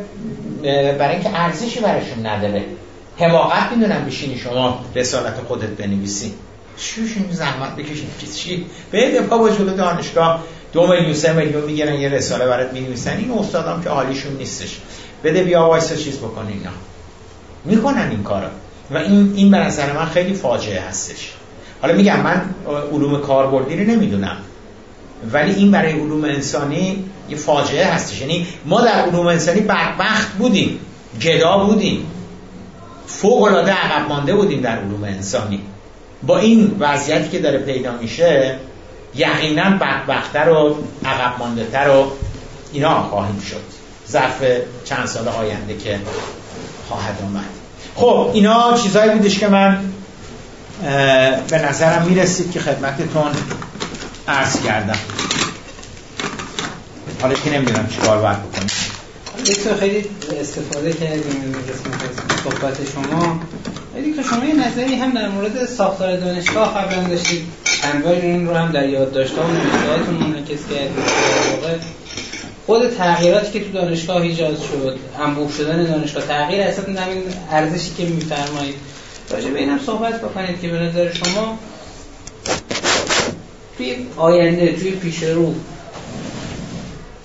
برای 0.99 1.15
اینکه 1.15 1.41
ارزشی 1.41 1.81
براشون 1.81 2.27
نداره. 2.27 2.65
حماقت 3.19 3.73
می‌دونم 3.73 4.05
بشینی 4.05 4.39
شما 4.39 4.85
رسالت 4.95 5.35
خودت 5.49 5.69
بنویسی. 5.69 6.35
شوشون 6.77 7.31
زحمت 7.31 7.77
بکشید 7.77 8.09
چی؟ 8.37 8.67
به 8.91 9.21
بابا 9.21 9.51
جلو 9.51 9.77
دانشگاه. 9.77 10.45
دو 10.73 10.87
میلیون 10.87 11.15
سه 11.15 11.33
میلیون 11.33 11.65
می‌گیرن 11.65 11.95
یه 11.95 12.09
رساله 12.09 12.47
برات 12.47 12.73
می‌نویسن. 12.73 13.17
این 13.17 13.31
استادام 13.31 13.83
که 13.83 13.91
حالیشون 13.91 14.37
نیستش. 14.37 14.79
بده 15.25 15.43
بیا 15.43 15.67
وایسا 15.67 15.97
چیز 15.97 16.19
بکن 16.19 16.47
اینا 16.47 16.71
می‌کنن 17.65 18.11
این 18.11 18.23
کارا 18.23 18.49
و 18.91 18.97
این 18.97 19.33
این 19.37 19.51
به 19.51 19.57
نظر 19.57 19.93
من 19.93 20.05
خیلی 20.05 20.35
فاجعه 20.35 20.81
هستش. 20.81 21.33
حالا 21.83 21.95
میگم 21.95 22.21
من 22.21 22.43
علوم 22.93 23.21
کاربردی 23.21 23.85
رو 23.85 23.91
نمی‌دونم. 23.91 24.37
ولی 25.33 25.55
این 25.55 25.71
برای 25.71 25.93
علوم 25.93 26.25
انسانی 26.25 27.05
یه 27.29 27.37
فاجعه 27.37 27.87
هستش. 27.87 28.21
یعنی 28.21 28.47
ما 28.67 28.81
در 28.81 28.91
علوم 28.93 29.27
انسانی 29.27 29.61
بدبخت 29.61 30.33
بودیم. 30.33 30.79
گدا 31.23 31.59
بودیم. 31.59 32.07
فوق 33.07 33.43
العاده 33.43 33.73
عقب 33.73 34.09
مانده 34.09 34.35
بودیم 34.35 34.61
در 34.61 34.79
علوم 34.79 35.05
انسانی. 35.05 35.61
با 36.27 36.39
این 36.39 36.77
وضعیتی 36.79 37.29
که 37.29 37.39
داره 37.39 37.59
پیدا 37.59 37.93
میشه 37.97 38.59
یقینا 39.15 39.71
بدبختتر 39.71 40.49
و 40.49 40.77
عقب 41.05 41.39
مانده 41.39 41.67
تر 41.73 41.89
و 41.89 42.13
اینا 42.73 43.03
خواهیم 43.03 43.41
شد. 43.41 43.63
ظرف 44.11 44.43
چند 44.85 45.07
سال 45.07 45.29
آینده 45.29 45.77
که 45.77 46.01
خواهد 46.89 47.19
آمد. 47.23 47.45
خب 47.95 48.31
اینا 48.33 48.77
چیزهایی 48.77 49.11
بودش 49.11 49.39
که 49.39 49.49
من 49.49 49.93
به 51.49 51.69
نظرم 51.69 52.07
می‌رسید 52.09 52.53
که 52.53 52.61
خدمتتون 52.61 53.33
عرض 54.29 54.63
کردم. 54.63 54.99
حالا 57.23 57.35
که 57.35 57.51
نمی‌دونم 57.51 57.89
چیکار 57.89 58.19
باید 58.19 58.39
بکنیم 58.39 58.69
دکتر 59.47 59.77
خیلی 59.81 60.11
استفاده 60.41 60.93
کردیم 60.93 61.55
قسمت 61.69 62.45
صحبت 62.45 62.77
شما. 62.93 63.41
ولی 63.95 64.13
که 64.13 64.23
شما 64.23 64.45
یه 64.45 64.69
نظری 64.69 64.95
هم 64.95 65.11
در 65.11 65.29
مورد 65.29 65.67
ساختار 65.67 66.17
دانشگاه 66.17 66.75
قبلا 66.75 67.09
داشتید. 67.09 67.47
چند 67.83 68.07
این 68.07 68.49
رو 68.49 68.55
هم 68.55 68.73
در 68.73 68.89
یاد 68.89 69.13
داشته 69.13 69.41
و 69.41 69.47
نوشتهاتون 69.47 70.15
منعکس 70.15 70.61
کردید 70.71 72.03
خود 72.67 72.89
تغییراتی 72.89 73.53
که 73.53 73.65
تو 73.65 73.73
دانشگاه 73.73 74.23
ایجاد 74.23 74.57
شد 74.57 74.99
انبوه 75.21 75.53
شدن 75.53 75.85
دانشگاه 75.85 76.27
تغییر 76.27 76.61
اصلا 76.63 76.85
همین 76.85 77.23
ارزشی 77.51 77.91
که 77.97 78.05
میفرمایید. 78.05 78.75
راجع 79.31 79.51
به 79.51 79.59
اینم 79.59 79.79
صحبت 79.87 80.21
بکنید 80.21 80.61
که 80.61 80.69
به 80.69 80.79
نظر 80.79 81.13
شما 81.13 81.59
توی 83.77 83.97
آینده 84.17 84.73
توی 84.73 84.91
پیش 84.91 85.23
رو 85.23 85.55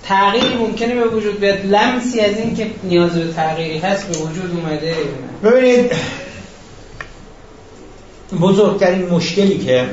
تغییری 0.03 0.55
ممکنه 0.55 0.95
به 0.95 1.07
وجود 1.07 1.39
بیاد. 1.39 1.65
لمسی 1.65 2.19
از 2.19 2.37
این 2.37 2.55
که 2.55 2.67
نیاز 2.83 3.11
به 3.11 3.33
تغییری 3.33 3.77
هست 3.77 4.07
به 4.07 4.17
وجود 4.17 4.51
اومده. 4.51 4.95
ببینید 5.43 5.91
بزرگترین 8.41 9.09
مشکلی 9.09 9.57
که 9.57 9.85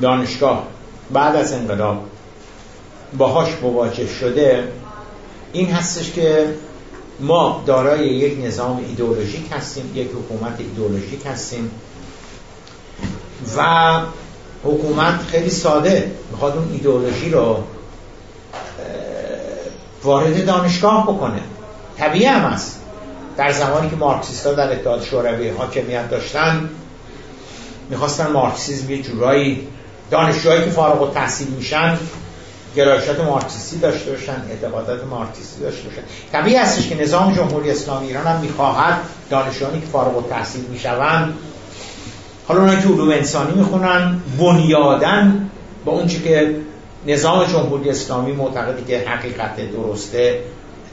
دانشگاه 0.00 0.66
بعد 1.12 1.36
از 1.36 1.52
انقلاب 1.52 2.04
باهاش 3.18 3.48
مواجه 3.62 4.06
شده 4.06 4.68
این 5.52 5.70
هستش 5.70 6.12
که 6.12 6.54
ما 7.20 7.62
دارای 7.66 8.08
یک 8.08 8.44
نظام 8.46 8.84
ایدئولوژیک 8.88 9.52
هستیم 9.52 9.92
یک 9.94 10.08
حکومت 10.08 10.60
ایدئولوژیک 10.60 11.26
هستیم 11.26 11.70
و 13.56 14.00
حکومت 14.64 15.20
خیلی 15.28 15.50
ساده 15.50 16.12
می‌خواد 16.30 16.56
اون 16.56 16.72
ایدئولوژی 16.72 17.30
رو 17.30 17.64
وارد 20.02 20.46
دانشگاه 20.46 21.02
بکنه. 21.02 21.40
طبیعی 21.98 22.24
هم 22.24 22.44
است 22.44 22.80
در 23.36 23.52
زمانی 23.52 23.90
که 23.90 23.96
مارکسیست 23.96 24.46
ها 24.46 24.52
در 24.52 24.72
اتحاد 24.72 25.02
شوروی 25.02 25.48
حاکمیت 25.48 26.10
داشتن 26.10 26.68
می‌خواستن 27.90 28.30
مارکسیزم 28.30 28.90
یه 28.90 29.02
جورایی 29.02 29.68
دانشجوهایی 30.10 30.64
که 30.64 30.70
فارغ 30.70 31.02
و 31.02 31.10
تحصیل 31.10 31.48
میشن 31.48 31.98
گرایشات 32.76 33.20
مارکسیستی 33.20 33.78
داشته 33.78 34.10
باشن 34.10 34.42
اعتقادات 34.50 35.04
مارکسیستی 35.04 35.60
داشته 35.60 35.88
باشن. 35.88 36.02
طبیعی 36.32 36.56
هستش 36.56 36.88
که 36.88 37.02
نظام 37.02 37.32
جمهوری 37.32 37.70
اسلامی 37.70 38.06
ایران 38.06 38.26
هم 38.26 38.40
می‌خواهد 38.40 39.00
دانشجویانی 39.30 39.80
که 39.80 39.86
فارغ 39.86 40.16
و 40.16 40.28
تحصیل 40.28 40.64
می‌شوند 40.64 41.34
حالا 42.48 42.60
اونایی 42.60 42.82
که 42.82 42.88
علوم 42.88 43.10
انسانی 43.10 43.54
می‌خونن 43.54 44.20
بنیادن 44.38 45.50
با 45.84 45.92
اون 45.92 46.06
که 46.06 46.56
نظام 47.06 47.44
جمهوری 47.44 47.90
اسلامی 47.90 48.32
معتقدی 48.32 48.84
که 48.84 49.08
حقیقت 49.08 49.56
درسته 49.72 50.40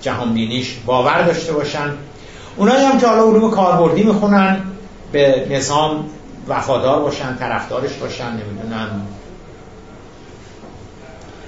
جهان 0.01 0.33
بینیش 0.33 0.75
باور 0.85 1.21
داشته 1.21 1.53
باشن. 1.53 1.91
اونایی 2.57 2.85
هم 2.85 2.99
که 2.99 3.07
حالا 3.07 3.23
علوم 3.23 3.51
کاربردی 3.51 4.03
می‌خونن 4.03 4.61
به 5.11 5.47
نظام 5.49 6.05
وفادار 6.47 7.01
باشن 7.01 7.35
طرفدارش 7.35 7.93
باشن 7.93 8.31
نمی‌دونم. 8.31 9.07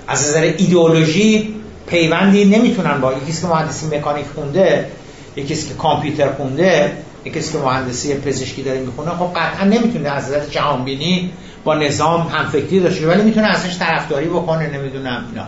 از 0.08 0.30
نظر 0.30 0.42
ایدئولوژی 0.42 1.56
پیوندی 1.88 2.46
نمی‌تونن 2.46 3.02
با 3.02 3.14
یکیست 3.14 3.42
که 3.42 3.48
مهندسی 3.48 3.98
مکانیک 3.98 4.26
خونده 4.36 4.92
یکیست 5.36 5.68
که 5.68 5.74
کامپیوتر 5.74 6.30
خونده 6.30 6.98
یکیست 7.26 7.52
که 7.52 7.58
مهندسی 7.58 8.16
پزشکی 8.16 8.64
داره 8.64 8.80
می‌خونه 8.80 9.12
خب 9.12 9.32
قطعا 9.36 9.68
نمی‌تونه 9.68 10.10
از 10.10 10.24
نظر 10.24 10.46
جهانبینی 10.46 11.32
با 11.64 11.76
نظام 11.76 12.22
همفکری 12.22 12.80
داشته 12.80 13.08
ولی 13.08 13.22
می‌تونه 13.22 13.48
ازش 13.48 13.78
طرفداری 13.78 14.28
بکنه 14.28 14.70
نمی‌دونم 14.78 15.26
اینا. 15.30 15.46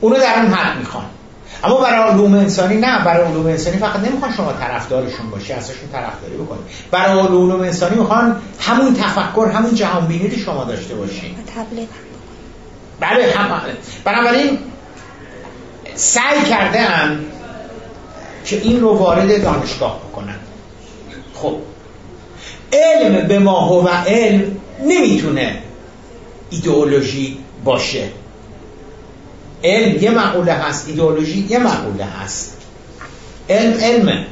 اونو 0.00 0.16
در 0.16 0.42
اون 0.42 0.52
حد 0.52 0.78
می‌خوان. 0.78 1.04
اما 1.64 1.80
برای 1.80 2.10
علوم 2.10 2.34
انسانی 2.34 2.76
نه 2.76 3.04
برای 3.04 3.26
علوم 3.26 3.46
انسانی 3.46 3.76
فقط 3.76 4.00
نمی‌خوان 4.00 4.32
شما 4.36 4.52
طرفدارشون 4.52 5.30
باشی 5.30 5.52
ازشون 5.52 5.88
طرفداری 5.92 6.34
بکنی. 6.34 6.58
برای 6.90 7.20
علوم 7.20 7.60
انسانی 7.60 7.96
می‌خوان 7.96 8.36
همون 8.60 8.94
تفکر 8.94 9.50
همون 9.54 9.74
جهان 9.74 10.06
بینی 10.06 10.28
رو 10.28 10.38
شما 10.38 10.64
داشته 10.64 10.94
باشی. 10.94 11.36
بله 13.00 13.32
هم 13.36 13.60
بنابراین 14.04 14.58
سعی 15.94 16.42
کرده 16.50 16.80
هم 16.80 17.18
که 18.44 18.56
این 18.56 18.80
رو 18.80 18.98
وارد 18.98 19.42
دانشگاه 19.42 19.98
بکنن 19.98 20.36
خب. 21.34 21.56
علم 22.72 23.28
به 23.28 23.38
ما 23.38 23.82
و 23.82 23.88
علم 23.88 24.56
نمی‌تونه 24.86 25.62
ایدئولوژی 26.50 27.38
باشه. 27.64 28.08
علم 29.64 30.02
یه 30.02 30.10
معقوله 30.10 30.52
هست 30.52 30.88
ایدئولوژی 30.88 31.46
یه 31.48 31.58
معقوله 31.58 32.04
هست. 32.04 32.56
علم 33.48 33.80
علمه. 33.80 34.26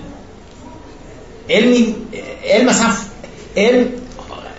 علم 1.50 1.94
علم 2.44 2.68
مثلا 2.68 2.88
علم 3.56 3.86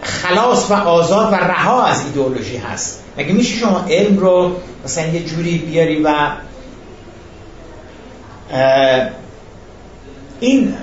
خلاص 0.01 0.71
و 0.71 0.73
آزاد 0.73 1.33
و 1.33 1.35
رها 1.35 1.85
از 1.85 2.05
ایدئولوژی 2.05 2.57
هست. 2.57 3.03
مگه 3.17 3.33
میشه 3.33 3.57
شما 3.57 3.85
علم 3.89 4.17
رو 4.17 4.51
مثلا 4.85 5.07
یه 5.07 5.23
جوری 5.23 5.57
بیاری 5.57 6.03
و 6.03 6.31
این 10.39 10.75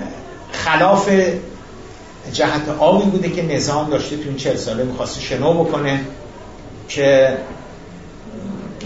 خلاف 0.51 1.09
جهت 2.33 2.69
آبی 2.79 3.09
بوده 3.09 3.29
که 3.29 3.43
نظام 3.43 3.89
داشته 3.89 4.17
تو 4.17 4.23
این 4.23 4.37
چهل 4.37 4.55
ساله 4.55 4.83
می‌خواسته 4.83 5.21
شنو 5.21 5.63
بکنه 5.63 5.99
که 6.87 7.37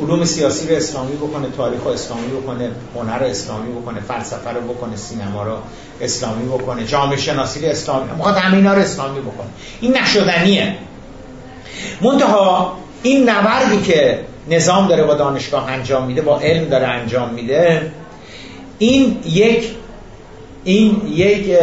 علوم 0.02 0.26
سیاسی 0.26 0.70
رو 0.70 0.76
اسلامی 0.76 1.16
بکنه 1.16 1.48
تاریخ 1.58 1.82
رو 1.84 1.92
اسلامی 1.92 2.28
بکنه 2.28 2.72
هنر 2.96 3.24
اسلامی 3.24 3.72
بکنه 3.72 4.00
فلسفه 4.00 4.50
رو 4.50 4.62
بکنه 4.62 4.96
سینما 4.96 5.44
رو 5.44 5.58
اسلامی 6.02 6.46
بکنه 6.46 6.86
جامعه 6.86 7.18
شناسی 7.18 7.62
رو 7.62 7.68
اسلامی 7.68 8.12
می‌خواد 8.12 8.38
همه 8.38 8.58
اینا 8.58 8.74
رو 8.74 8.82
اسلامی 8.82 9.20
بکنه 9.20 9.48
این 9.82 9.98
نشدنیه. 9.98 10.76
منتها 12.02 12.78
این 13.04 13.30
نبردی 13.30 13.82
که 13.82 14.20
نظام 14.50 14.88
داره 14.88 15.04
با 15.04 15.14
دانشگاه 15.14 15.72
انجام 15.72 16.08
میده 16.08 16.22
با 16.22 16.40
علم 16.40 16.66
داره 16.66 16.88
انجام 16.88 17.34
میده 17.34 17.92
این 18.78 19.20
یک 19.26 19.68
این 20.64 21.02
یک 21.08 21.58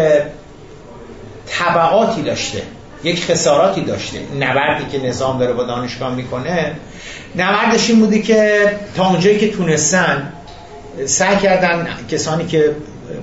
طبعاتی 1.46 2.22
داشته 2.22 2.62
یک 3.04 3.24
خساراتی 3.24 3.80
داشته. 3.80 4.18
نبردی 4.40 4.98
که 4.98 5.06
نظام 5.06 5.38
داره 5.38 5.52
با 5.52 5.64
دانشگاه 5.64 6.14
می‌کنه 6.14 6.76
نبردش 7.36 7.90
این 7.90 8.00
بوده 8.00 8.22
که 8.22 8.70
تا 8.96 9.08
اونجایی 9.08 9.38
که 9.38 9.50
تونستن 9.50 10.32
سعی 11.06 11.36
کردن 11.36 11.88
کسانی 12.10 12.46
که 12.46 12.76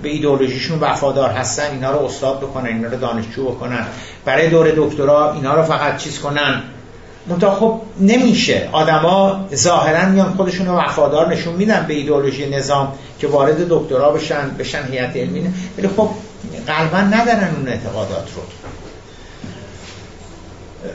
به 0.04 0.10
ایدئولوژیشون 0.10 0.80
وفادار 0.80 1.30
هستن 1.30 1.72
اینا 1.72 1.92
رو 1.92 2.06
استاد 2.06 2.40
بکنن 2.40 2.66
اینا 2.66 2.88
رو 2.88 2.98
دانشجو 2.98 3.46
بکنن 3.46 3.86
برای 4.26 4.50
دور 4.50 4.74
دکترا 4.78 5.34
اینا 5.34 5.54
رو 5.54 5.64
فقط 5.64 5.98
چیز 5.98 6.20
کنن. 6.20 6.62
منتها 7.28 7.52
خب 7.56 7.82
نمیشه. 8.00 8.70
آدما 8.72 9.48
ظاهرا 9.56 10.10
میان 10.10 10.34
خودشون 10.34 10.68
وفادار 10.68 11.34
نشون 11.34 11.54
میدن 11.54 11.86
به 11.88 11.94
ایدئولوژی 11.94 12.50
نظام 12.50 12.94
که 13.20 13.28
وارد 13.28 13.68
دکترا 13.70 14.12
بشن 14.12 14.50
بشن 14.60 14.84
هیئت 14.92 15.16
علمی. 15.16 15.54
ولی 15.78 15.88
خب 15.88 16.10
قلبا 16.68 16.98
ندارن 16.98 17.56
اون 17.56 17.68
اعتقادات 17.68 18.28
رو. 18.36 18.42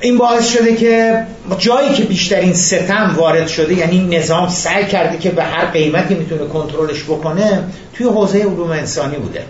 این 0.00 0.18
باعث 0.18 0.52
شده 0.52 0.76
که 0.76 1.24
جایی 1.58 1.94
که 1.94 2.02
بیشترین 2.02 2.54
ستم 2.54 3.14
وارد 3.16 3.48
شده 3.48 3.74
یعنی 3.74 4.18
نظام 4.18 4.48
سعی 4.48 4.86
کرده 4.86 5.18
که 5.18 5.30
به 5.30 5.44
هر 5.44 5.66
قیمتی 5.66 6.14
می‌تونه 6.14 6.46
کنترلش 6.46 7.04
بکنه 7.04 7.64
توی 7.94 8.06
حوزه 8.06 8.38
علوم 8.38 8.70
انسانی 8.70 9.16
بوده. 9.16 9.44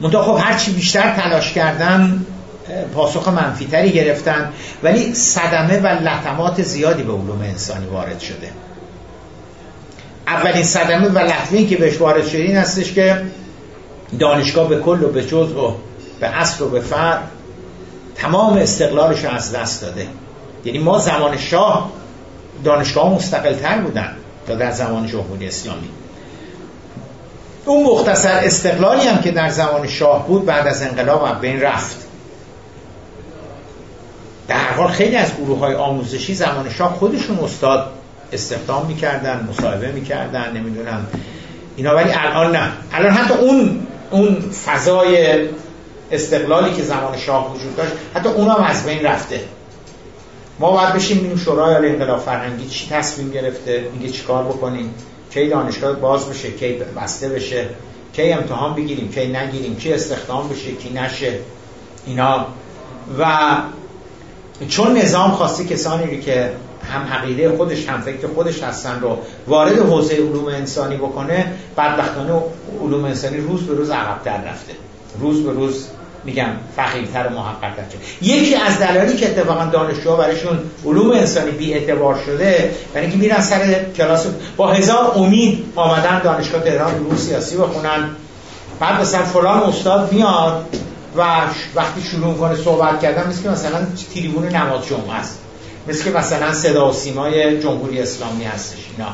منتها 0.00 0.22
خب 0.22 0.44
هرچی 0.44 0.72
بیشتر 0.72 1.14
تلاش 1.14 1.52
کردن 1.52 2.26
پاسخ 2.94 3.28
منفیتری 3.28 3.90
گرفتن 3.90 4.52
ولی 4.82 5.14
صدمه 5.14 5.80
و 5.80 5.86
لطمات 5.86 6.62
زیادی 6.62 7.02
به 7.02 7.12
علوم 7.12 7.40
انسانی 7.40 7.86
وارد 7.86 8.20
شده. 8.20 8.50
اولین 10.26 10.62
صدمه 10.62 11.08
و 11.08 11.18
لطمه 11.18 11.66
که 11.66 11.76
بهش 11.76 12.00
وارد 12.00 12.26
شده 12.26 12.42
این 12.42 12.56
هستش 12.56 12.92
که 12.92 13.22
دانشگاه 14.18 14.68
به 14.68 14.78
کل 14.78 15.02
و 15.02 15.08
به 15.08 15.24
جز 15.24 15.52
و 15.52 15.74
به 16.20 16.26
اصل 16.26 16.64
و 16.64 16.68
به 16.68 16.80
فرد 16.80 17.30
تمام 18.18 18.56
استقلالش 18.56 19.24
از 19.24 19.52
دست 19.52 19.82
داده. 19.82 20.06
یعنی 20.64 20.78
ما 20.78 20.98
زمان 20.98 21.36
شاه 21.36 21.92
دانشگاه 22.64 23.14
مستقل 23.14 23.54
تر 23.54 23.78
بودن 23.78 24.16
تا 24.46 24.54
در 24.54 24.70
زمان 24.70 25.06
جمهوری 25.06 25.46
اسلامی. 25.46 25.88
اون 27.64 27.86
مختصر 27.86 28.40
استقلالی 28.44 29.08
هم 29.08 29.22
که 29.22 29.30
در 29.30 29.48
زمان 29.48 29.86
شاه 29.86 30.26
بود 30.26 30.46
بعد 30.46 30.66
از 30.66 30.82
انقلاب 30.82 31.26
هم 31.26 31.38
بین 31.40 31.60
رفت. 31.60 31.96
در 34.48 34.72
حال 34.72 34.88
خیلی 34.88 35.16
از 35.16 35.36
گروه 35.36 35.58
های 35.58 35.74
آموزشی 35.74 36.34
زمان 36.34 36.70
شاه 36.70 36.94
خودشون 36.94 37.38
استاد 37.38 37.86
استخدام 38.32 38.86
می‌کردن 38.86 39.48
مصاحبه 39.50 39.92
می‌کردن 39.92 40.52
نمی‌دونم 40.56 41.06
اینا 41.76 41.96
ولی 41.96 42.10
الان 42.12 42.56
نه. 42.56 42.72
الان 42.92 43.12
حتی 43.12 43.34
اون 43.34 43.86
اون 44.10 44.50
فضای 44.66 45.38
استقلالی 46.12 46.74
که 46.74 46.82
زمان 46.82 47.16
شاه 47.16 47.54
وجود 47.54 47.76
داشت 47.76 47.92
حتی 48.14 48.28
اونم 48.28 48.64
از 48.64 48.86
بین 48.86 49.02
رفته. 49.02 49.40
ما 50.58 50.70
باید 50.72 50.94
بشیم 50.94 51.18
ببینیم 51.18 51.36
شورای 51.36 51.74
عالی 51.74 51.88
انقلاب 51.88 52.18
فرهنگی 52.18 52.68
چی 52.68 52.88
تصمیم 52.90 53.30
گرفته 53.30 53.90
میگه 53.92 54.12
چیکار 54.12 54.44
بکنیم 54.44 54.94
کی 55.30 55.48
دانشگاه 55.48 55.92
باز 55.92 56.28
بشه 56.28 56.50
کی 56.50 56.72
بسته 56.72 57.28
بشه 57.28 57.68
کی 58.12 58.32
امتحان 58.32 58.74
بگیریم 58.74 59.08
کی 59.08 59.26
نگیریم 59.26 59.76
کی 59.76 59.92
استخدام 59.92 60.48
بشه 60.48 60.72
کی 60.72 60.90
نشه. 60.90 61.32
اینا. 62.06 62.46
و 63.18 63.26
چون 64.68 64.96
نظام 64.96 65.30
خواسته 65.30 65.64
کسانی 65.64 66.20
که 66.20 66.52
هم 66.92 67.02
عقیده 67.02 67.56
خودش 67.56 67.88
هم 67.88 68.00
فکر 68.00 68.26
خودش 68.34 68.62
هستن 68.62 69.00
رو 69.00 69.18
وارد 69.46 69.78
حوزه 69.78 70.14
علوم 70.14 70.46
انسانی 70.46 70.96
بکنه 70.96 71.52
بدبختانه 71.76 72.42
علوم 72.82 73.04
انسانی 73.04 73.36
روز 73.36 73.62
به 73.62 73.74
روز 73.74 73.90
عقبتر 73.90 74.44
رفته. 74.44 74.72
روز 75.20 75.44
به 75.44 75.52
روز 75.52 75.86
میگم 76.24 76.46
فقیرتر 76.76 77.26
و 77.26 77.30
محققتر 77.30 77.96
یکی 78.22 78.54
از 78.54 78.78
دلایلی 78.78 79.16
که 79.16 79.30
اتفاقا 79.30 79.64
دانشجوها 79.64 80.16
برایشون 80.16 80.58
علوم 80.86 81.10
انسانی 81.10 81.50
بی 81.50 81.74
اعتبار 81.74 82.18
شده 82.26 82.70
برای 82.94 83.06
اینکه 83.06 83.18
میرن 83.18 83.40
سر 83.40 83.84
کلاس 83.96 84.26
با 84.56 84.72
هزار 84.72 85.12
امید 85.16 85.64
آمدن 85.76 86.20
دانشگاه 86.24 86.62
تهران 86.62 86.94
علوم 86.94 87.16
سیاسی 87.16 87.56
بخونن. 87.56 88.10
بعد 88.80 89.00
مثلا 89.00 89.22
فلان 89.22 89.62
استاد 89.62 90.12
میاد 90.12 90.64
و 91.16 91.22
وقتی 91.74 92.02
شروع 92.10 92.34
کنه 92.34 92.56
صحبت 92.56 93.00
کردن 93.00 93.28
مثل 93.28 93.42
که 93.42 93.48
مثلا 93.48 93.86
تریبون 94.14 94.48
نماز 94.48 94.86
جمعه 94.86 95.14
است. 95.14 95.38
مثل 95.88 96.04
که 96.04 96.10
مثلا 96.10 96.52
صدا 96.52 96.90
و 96.90 96.92
سیمای 96.92 97.60
جمهوری 97.60 98.00
اسلامی 98.00 98.44
هستش 98.44 98.78
اینا. 98.96 99.10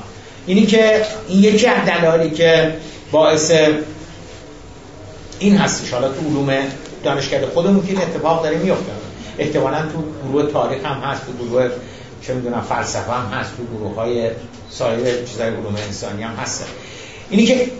اینی 0.46 0.66
که 0.66 1.04
این 1.28 1.44
یکی 1.44 1.66
از 1.66 1.86
دلایلی 1.86 2.30
که 2.30 2.76
باعث 3.12 3.52
این 5.38 5.56
هستش. 5.56 5.92
حالا 5.92 6.08
تو 6.08 6.20
علوم 6.20 6.48
دانشکده 7.04 7.46
خودمون 7.46 7.86
که 7.86 7.92
این 7.92 8.00
اتفاق 8.02 8.42
داره 8.42 8.56
میفته 8.56 8.92
احتمالا 9.38 9.82
تو 9.82 10.28
گروه 10.28 10.52
تاریخ 10.52 10.84
هم 10.84 11.00
هست 11.00 11.22
تو 11.26 11.32
گروه 11.44 11.70
چه 12.22 12.34
می‌دونم 12.34 12.60
فلسفه 12.60 13.12
هم 13.12 13.38
هست 13.38 13.50
تو 13.56 13.76
گروه 13.76 13.94
های 13.96 14.30
سایر 14.70 15.24
چیزای 15.24 15.48
علوم 15.48 15.76
انسانی 15.86 16.22
هم 16.22 16.34
هست 16.34 16.64
اینی 17.30 17.46
که 17.46 17.70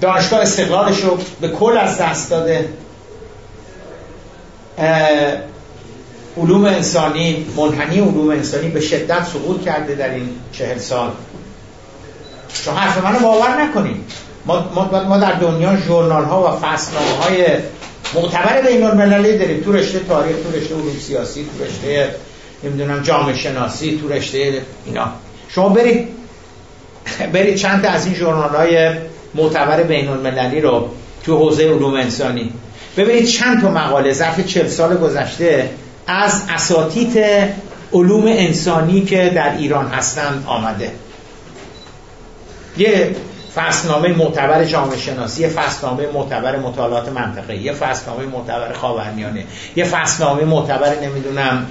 دانشگاه 0.00 0.40
استقلالش 0.40 1.00
رو 1.00 1.18
به 1.40 1.48
کل 1.48 1.76
از 1.76 1.98
دست 1.98 2.30
داده. 2.30 2.68
علوم 6.36 6.64
انسانی 6.64 7.46
منحنی 7.56 8.00
علوم 8.00 8.30
انسانی 8.30 8.68
به 8.68 8.80
شدت 8.80 9.24
سقوط 9.24 9.64
کرده 9.64 9.94
در 9.94 10.14
این 10.14 10.28
چهل 10.52 10.78
سال. 10.78 11.10
چون 12.64 12.74
حرف 12.74 13.04
منو 13.04 13.18
باور 13.18 13.62
نکنید 13.62 14.04
ما, 14.46 14.70
ما, 14.74 15.04
ما 15.08 15.18
در 15.18 15.32
دنیا 15.32 15.76
جورنال 15.76 16.24
ها 16.24 16.52
و 16.52 16.66
فصلنامه 16.66 17.10
های 17.10 17.46
معتبر 18.14 18.62
بین 18.62 18.82
المللی 18.84 19.38
داریم. 19.38 19.60
تو 19.60 19.72
رشته 19.72 19.98
تاریخ 19.98 20.36
تو 20.36 20.58
رشته 20.58 20.74
علوم 20.74 20.98
سیاسی 21.00 21.46
تو 21.58 21.64
رشته 21.64 22.14
نمی‌دونم 22.64 23.02
جامعه 23.02 23.34
شناسی 23.34 23.98
تو 24.02 24.08
رشته 24.08 24.62
اینا. 24.86 25.08
شما 25.48 25.68
برید 25.68 26.08
برید 27.32 27.56
چند 27.56 27.82
تا 27.82 27.90
از 27.90 28.06
این 28.06 28.14
جورنال 28.14 28.50
های 28.50 28.90
معتبر 29.34 29.82
بین 29.82 30.08
المللی 30.08 30.60
رو 30.60 30.88
تو 31.24 31.36
حوزه 31.36 31.64
علوم 31.64 31.94
انسانی. 31.94 32.52
ببینید 32.96 33.26
چند 33.26 33.62
تا 33.62 33.70
مقاله 33.70 34.12
ظرف 34.12 34.46
40 34.46 34.68
سال 34.68 34.96
گذشته 34.96 35.70
از 36.06 36.42
اساتید 36.48 37.18
علوم 37.92 38.24
انسانی 38.26 39.00
که 39.00 39.32
در 39.34 39.56
ایران 39.56 39.88
هستند 39.88 40.44
آمده. 40.46 40.90
یه 42.78 43.16
فصلنامه 43.54 44.08
معتبر 44.08 44.64
جامعه 44.64 44.98
شناسی 44.98 45.42
یه 45.42 45.48
فصلنامه 45.48 46.06
معتبر 46.06 46.58
مطالعات 46.58 47.08
منطقه 47.08 47.56
یه 47.56 47.72
فصلنامه 47.72 48.26
معتبر 48.26 48.72
خاورمیانه 48.72 49.44
یه 49.76 49.84
فصلنامه 49.84 50.44
معتبر 50.44 51.00
نمی‌دونم 51.00 51.66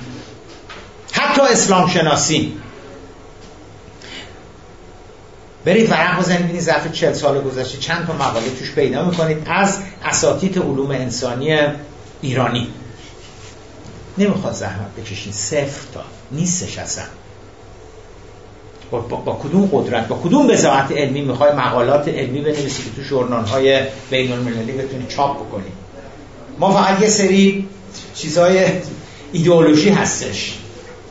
حتی 1.12 1.42
اسلام 1.42 1.88
شناسی 1.88 2.58
برید 5.66 5.92
ورق 5.92 6.20
بزنید 6.20 6.40
ببینید 6.44 6.62
ظرف 6.62 6.92
40 6.92 7.14
سال 7.14 7.42
گذشته 7.42 7.78
چند 7.78 8.08
تا 8.08 8.14
مقاله 8.14 8.50
توش 8.60 8.72
پیدا 8.72 9.06
می‌کنید 9.06 9.48
از 9.50 9.80
اساتید 10.06 10.58
علوم 10.60 10.92
انسانی 10.92 11.58
ایرانی. 12.22 12.68
نمی‌خواد 14.18 14.54
زحمت 14.54 14.96
بکشین 14.98 15.34
صفر 15.34 15.82
تا 15.94 16.04
نیستش 16.32 16.78
اصلا. 16.78 17.04
با, 18.92 19.00
با, 19.00 19.39
کدوم 19.44 19.70
قدرت 19.72 20.08
با 20.08 20.20
کدوم 20.24 20.48
بزاعت 20.48 20.92
علمی 20.92 21.22
می‌خوای 21.22 21.52
مقالات 21.52 22.08
علمی 22.08 22.42
بنویسی 22.42 22.84
که 22.84 22.89
تو 22.96 23.02
جورنال 23.02 23.46
های 23.46 23.82
بین 24.10 24.32
المللی 24.32 24.72
بتونی 24.72 25.06
چاپ 25.08 25.48
بکنی؟ 25.48 25.72
ما 26.60 26.72
فقط 26.72 27.02
یه 27.02 27.08
سری 27.08 27.68
چیزهای 28.16 28.66
ایدئولوژی 29.32 29.89
هستش 29.89 30.58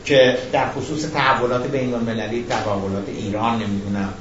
که 0.05 0.39
در 0.53 0.69
خصوص 0.71 1.11
تحولات 1.15 1.67
بین 1.67 1.95
المللی 1.95 2.47
تحولات 2.49 3.05
ایران 3.09 3.55
نمی‌دونم. 3.55 4.15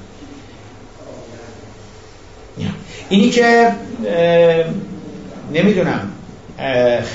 اینی 3.10 3.30
که 3.30 3.72
نمی‌دونم 5.54 6.12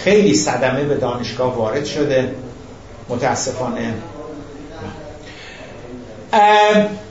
خیلی 0.04 0.34
صدمه 0.34 0.84
به 0.84 0.94
دانشگاه 0.94 1.56
وارد 1.56 1.84
شده. 1.84 2.34
متاسفانه 3.08 3.94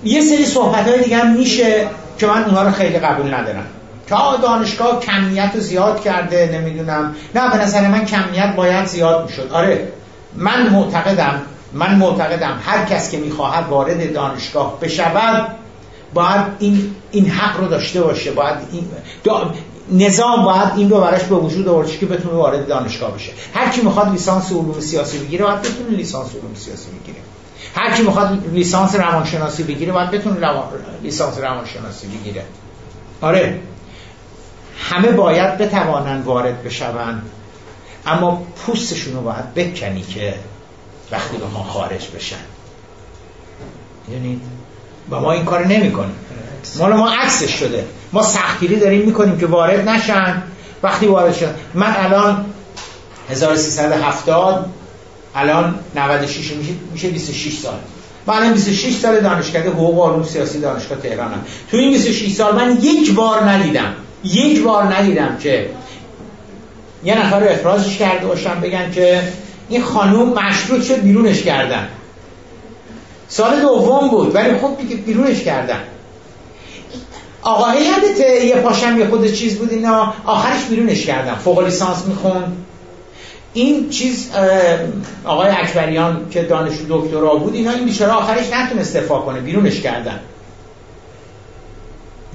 یه 0.03 0.21
سری 0.21 0.45
صحبت 0.45 0.87
های 0.87 1.03
دیگه 1.03 1.17
هم 1.17 1.33
میشه 1.33 1.87
که 2.17 2.27
من 2.27 2.43
اونها 2.43 2.63
رو 2.63 2.71
خیلی 2.71 2.99
قبول 2.99 3.33
ندارم. 3.33 3.65
که 4.09 4.15
دانشگاه 4.41 4.99
کمیت 4.99 5.51
رو 5.55 5.61
زیاد 5.61 6.03
کرده 6.03 6.49
نمی‌دونم. 6.53 7.15
نه 7.35 7.49
به 7.49 7.57
نظر 7.57 7.87
من 7.87 8.05
کمیت 8.05 8.55
باید 8.55 8.85
زیاد 8.85 9.25
می‌شد. 9.25 9.49
آره 9.53 9.87
من 10.35 10.69
معتقدم 10.69 11.41
من 11.73 11.95
معتقدم 11.95 12.59
هر 12.65 12.85
کس 12.85 13.11
که 13.11 13.17
می‌خواهد 13.17 13.69
وارد 13.69 14.13
دانشگاه 14.13 14.79
بشود 14.79 15.47
باید 16.13 16.41
این, 16.59 16.95
این 17.11 17.29
حق 17.29 17.59
رو 17.59 17.67
داشته 17.67 18.01
باشه. 18.01 18.31
باید 18.31 18.57
این 18.71 18.87
نظام 19.91 20.43
باید 20.43 20.71
این 20.75 20.89
رو 20.89 21.01
براش 21.01 21.23
به 21.23 21.35
وجود 21.35 21.67
آورده 21.67 21.97
که 21.97 22.05
بتونه 22.05 22.35
وارد 22.35 22.67
دانشگاه 22.67 23.15
بشه. 23.15 23.31
هر 23.53 23.69
کی 23.69 23.81
می‌خواد 23.81 24.11
لیسانس 24.11 24.51
علوم 24.51 24.79
سیاسی 24.79 25.17
بگیره 25.17 25.45
باید 25.45 25.59
بتونه 25.59 25.89
لیسانس 25.89 26.29
علوم 26.29 26.55
سیاسی 26.55 26.87
بگیره. 26.91 27.22
هر 27.75 27.91
کی 27.95 28.03
می‌خواد 28.03 28.45
لیسانس 28.53 28.95
روانشناسی 28.95 29.63
بگیره 29.63 29.91
باید 29.91 30.11
بتونه 30.11 30.39
روان... 30.39 30.63
لیسانس 31.03 31.37
روانشناسی 31.37 32.07
بگیره. 32.07 32.45
آره. 33.21 33.59
همه 34.89 35.11
باید 35.11 35.57
بتوانن 35.57 36.21
وارد 36.21 36.63
بشون 36.63 37.21
اما 38.05 38.45
پوستشون 38.65 39.13
رو 39.13 39.21
باید 39.21 39.53
بکنی 39.53 40.01
که 40.01 40.33
وقتی 41.11 41.37
به 41.37 41.45
ما 41.45 41.63
خارج 41.63 42.07
بشن. 42.15 42.35
یعنی 44.11 44.41
با 45.09 45.19
ما 45.19 45.31
این 45.31 45.45
کار 45.45 45.65
نمی 45.65 45.91
کنیم 45.91 46.15
مال 46.79 46.93
ما 46.93 47.09
عکسش 47.09 47.51
شده. 47.59 47.85
ما 48.13 48.23
سختگیری 48.23 48.79
داریم 48.79 49.05
می‌کنیم 49.05 49.37
که 49.37 49.45
وارد 49.47 49.89
نشن. 49.89 50.43
وقتی 50.83 51.05
وارد 51.05 51.35
شدن 51.35 51.55
من 51.73 51.95
الان 51.97 52.45
1370 53.29 54.69
الان 55.35 55.75
96 55.95 56.51
میشه 56.51 56.73
میشه 56.93 57.09
26 57.09 57.57
سال. 57.57 57.73
من 58.27 58.33
الان 58.33 58.53
26 58.53 58.95
سال 58.95 59.19
دانشکده 59.19 59.69
حقوق 59.69 59.97
و 59.97 60.03
علوم 60.03 60.23
سیاسی 60.23 60.59
دانشگاه 60.59 60.97
تهرانم. 60.97 61.45
تو 61.71 61.77
این 61.77 61.91
26 61.91 62.31
سال 62.31 62.55
من 62.55 62.77
یک 62.81 63.13
بار 63.13 63.43
ندیدم 63.43 63.93
یک 64.23 64.61
بار 64.61 64.83
ندیدم 64.83 65.37
که 65.39 65.69
یه 67.03 67.25
نفر 67.25 67.39
رو 67.39 67.49
اخراجش 67.49 67.97
کرده 67.97 68.27
باشن 68.27 68.61
بگن 68.61 68.91
که 68.91 69.23
این 69.69 69.81
خانوم 69.81 70.29
مشروط 70.29 70.83
شد 70.83 71.01
بیرونش 71.01 71.43
کردن. 71.43 71.87
سال 73.29 73.61
دوم 73.61 74.09
بود 74.09 74.35
ولی 74.35 74.57
خب 74.57 74.77
دیگه 74.81 74.95
بیرونش 74.95 75.43
کردن. 75.43 75.79
آقا 77.41 77.73
یادت 77.73 78.19
یه 78.19 78.55
پاشم 78.55 78.99
یه 78.99 79.07
خود 79.07 79.31
چیز 79.31 79.57
بود 79.57 79.71
اینا 79.71 80.13
آخرش 80.25 80.63
بیرونش 80.69 81.05
کردن. 81.05 81.35
فوق 81.35 81.59
لیسانس 81.59 82.05
میخون 82.05 82.43
این 83.53 83.89
چیز 83.89 84.29
آقای 85.25 85.49
اکبریان 85.49 86.29
که 86.31 86.43
دانشجو 86.43 86.83
دکترا 86.89 87.35
بود 87.35 87.53
اینا 87.53 87.71
این 87.71 87.85
بیچاره 87.85 88.11
آخرش 88.11 88.53
نتونست 88.53 88.97
دفاع 88.97 89.21
کنه 89.21 89.39
بیرونش 89.39 89.81
کردن. 89.81 90.19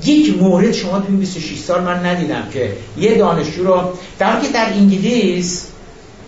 یک 0.04 0.42
مورد 0.42 0.72
شما 0.72 1.00
تو 1.00 1.06
26 1.06 1.58
سال 1.58 1.82
من 1.82 2.06
ندیدم 2.06 2.48
که 2.52 2.72
یه 2.98 3.18
دانشجو 3.18 3.64
رو 3.64 3.80
در 4.18 4.40
که 4.40 4.48
در 4.48 4.66
انگلیس 4.72 5.66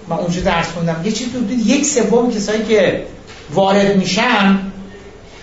من 0.08 0.16
اونجا 0.16 0.40
درس 0.40 0.68
خوندم 0.68 1.00
یه 1.04 1.12
چیز 1.12 1.28
حدود 1.28 1.50
یک 1.50 1.86
سوم 1.86 2.30
کسایی 2.30 2.64
که 2.64 3.04
وارد 3.54 3.96
میشن 3.96 4.58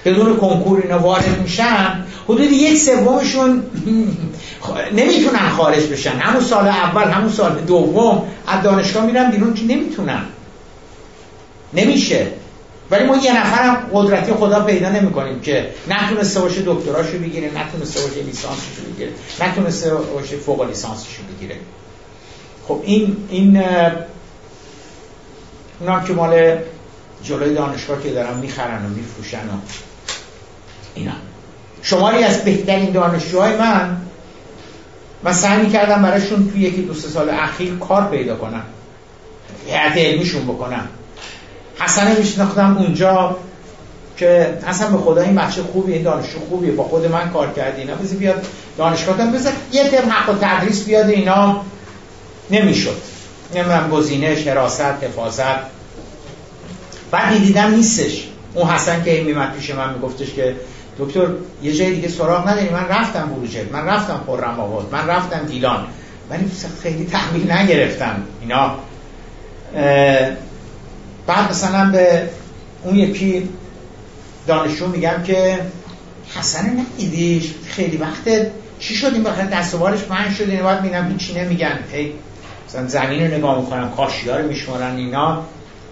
بدون 0.05 0.37
کنکور 0.37 0.81
اینا 0.81 0.99
وارد 0.99 1.41
میشن 1.41 2.03
حدود 2.27 2.51
یک 2.51 2.77
سومشون 2.79 3.63
نمی‌تونن 4.93 5.49
خارج 5.49 5.83
بشن. 5.83 6.09
همون 6.11 6.43
سال 6.43 6.67
اول 6.67 7.11
همون 7.11 7.31
سال 7.31 7.59
دوم 7.59 8.27
از 8.47 8.63
دانشگاه 8.63 9.05
میرن 9.05 9.31
بیرون 9.31 9.53
که 9.53 9.63
نمی‌تونن. 9.63 10.25
نمیشه. 11.73 12.27
ولی 12.91 13.05
ما 13.05 13.17
یه 13.17 13.39
نفرم 13.41 13.89
قدرتی 13.93 14.33
خدا 14.33 14.59
پیدا 14.59 14.89
نمی 14.89 15.11
کنیم 15.11 15.41
که 15.41 15.69
نتونسته 15.87 16.39
باشه 16.39 16.61
دکتراشو 16.65 17.17
بگیره 17.17 17.51
نتونسته 17.55 18.01
باشه 18.01 18.21
لیسانسشو 18.21 18.81
بگیره 18.93 19.11
نتونسته 19.41 19.95
باشه 19.95 20.37
فوق 20.37 20.67
لیسانسشو 20.67 21.21
بگیره. 21.35 21.55
خب 22.67 22.81
این 22.83 23.17
این 23.29 23.63
اونا 25.79 26.03
که 26.03 26.13
مال 26.13 26.57
جلوی 27.23 27.53
دانشگاه 27.53 28.03
که 28.03 28.09
دارن 28.09 28.37
می‌خرن 28.37 28.85
و 28.85 28.89
میفروشن 28.89 29.37
و 29.37 29.57
اینا. 30.95 31.13
شماری 31.81 32.23
از 32.23 32.43
بهترین 32.43 32.91
دانشجوهای 32.91 33.57
من 33.57 33.97
من 35.23 35.33
سعی 35.33 35.61
می‌کردم 35.61 36.01
براشون 36.01 36.51
توی 36.51 36.61
یکی 36.61 36.81
دو 36.81 36.93
سه 36.93 37.07
سال 37.07 37.29
اخیر 37.29 37.75
کار 37.75 38.09
پیدا 38.09 38.35
کنم 38.35 38.63
هیئت 39.67 39.97
علمیشون 39.97 40.43
بکنم. 40.45 40.87
حسن 41.79 42.15
میشناختم 42.17 42.77
اونجا 42.77 43.37
که 44.17 44.57
اصلا 44.67 44.89
به 44.89 44.97
خدا 44.97 45.21
این 45.21 45.35
بچه 45.35 45.61
خوبی 45.61 45.93
این 45.93 46.03
دانشجو 46.03 46.39
خوبیه 46.49 46.71
با 46.71 46.83
خود 46.83 47.05
من 47.05 47.29
کار 47.29 47.53
کردی 47.53 47.81
اینا 47.81 47.95
بذار 47.95 48.17
بیاد 48.17 48.45
دانشگاه 48.77 49.31
بذار 49.31 49.53
یه 49.71 49.89
ترم 49.89 50.09
حق 50.09 50.29
و 50.29 50.33
تدریس 50.41 50.83
بیاد 50.83 51.09
اینا 51.09 51.61
نمی‌شد. 52.49 52.97
نمی‌دونم 53.55 53.89
گزینش 53.89 54.47
حراست 54.47 54.81
حفاظت. 54.81 55.77
بعد 57.11 57.37
دیدم 57.37 57.71
نیستش. 57.71 58.27
اون 58.53 58.67
حسن 58.67 59.03
که 59.03 59.23
میمد 59.23 59.53
پیش 59.53 59.69
من 59.69 59.93
میگفتش 59.93 60.33
که 60.33 60.55
دکتر 60.99 61.27
یه 61.63 61.73
جای 61.73 61.93
دیگه 61.95 62.07
سراغ 62.07 62.47
نداری 62.47 62.69
من 62.69 62.87
رفتم 62.87 63.29
بروجرد 63.35 63.73
من 63.73 63.85
رفتم 63.85 64.23
خرم 64.27 64.59
آباد 64.59 64.89
من 64.91 65.07
رفتم 65.07 65.45
گیلان 65.45 65.87
ولی 66.29 66.51
خیلی 66.83 67.05
تحویل 67.05 67.51
نگرفتم 67.51 68.23
اینا. 68.41 68.75
بعد 71.27 71.49
مثلا 71.49 71.91
به 71.91 72.29
اون 72.83 72.95
یکی 72.95 73.49
دانشجو 74.47 74.87
میگم 74.87 75.23
که 75.23 75.59
حسن 76.35 76.79
ندیدیش 76.79 77.53
خیلی 77.67 77.97
وقت 77.97 78.47
چی 78.79 78.95
شد 78.95 79.13
این 79.13 79.23
بخاطر 79.23 79.45
دست 79.45 79.75
و 79.75 79.89
من 80.09 80.33
شد 80.37 80.49
این 80.49 80.63
بعد 80.63 80.83
میگم 80.83 81.11
هیچی 81.11 81.33
نمیگن. 81.33 81.79
هی 81.93 82.13
مثلا 82.67 82.87
زمین 82.87 83.21
رو 83.21 83.37
نگاه 83.37 83.61
می‌کنن 83.61 83.89
کاشیا 83.89 84.37
رو 84.37 84.47
میشمارن 84.47 84.95
اینا. 84.95 85.45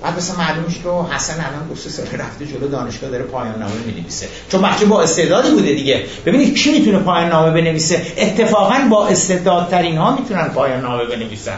بعد 0.06 0.18
مثلا 0.18 0.36
معلوم 0.36 0.64
که 0.64 1.16
حسن 1.16 1.34
الان 1.34 1.68
دو 1.68 2.24
رفته 2.24 2.45
جلو 2.45 2.68
دانشگاه 2.68 3.10
داره 3.10 3.24
پایان 3.24 3.60
نامه 3.60 3.74
می‌نویسه. 3.86 4.28
چون 4.49 4.62
بچه 4.62 4.86
با 4.86 5.01
استعدادی 5.01 5.49
بوده 5.49 5.74
دیگه. 5.74 6.03
ببینید 6.26 6.58
کی 6.58 6.72
می‌تونه 6.72 6.99
پایان 6.99 7.30
نامه 7.30 7.51
بنویسه؟ 7.51 8.01
اتفاقا 8.18 8.76
با 8.89 9.08
استعدادترین 9.08 9.97
ها 9.97 10.16
می‌تونن 10.16 10.47
پایان 10.47 10.82
نامه 10.82 11.06
بنویسن. 11.06 11.58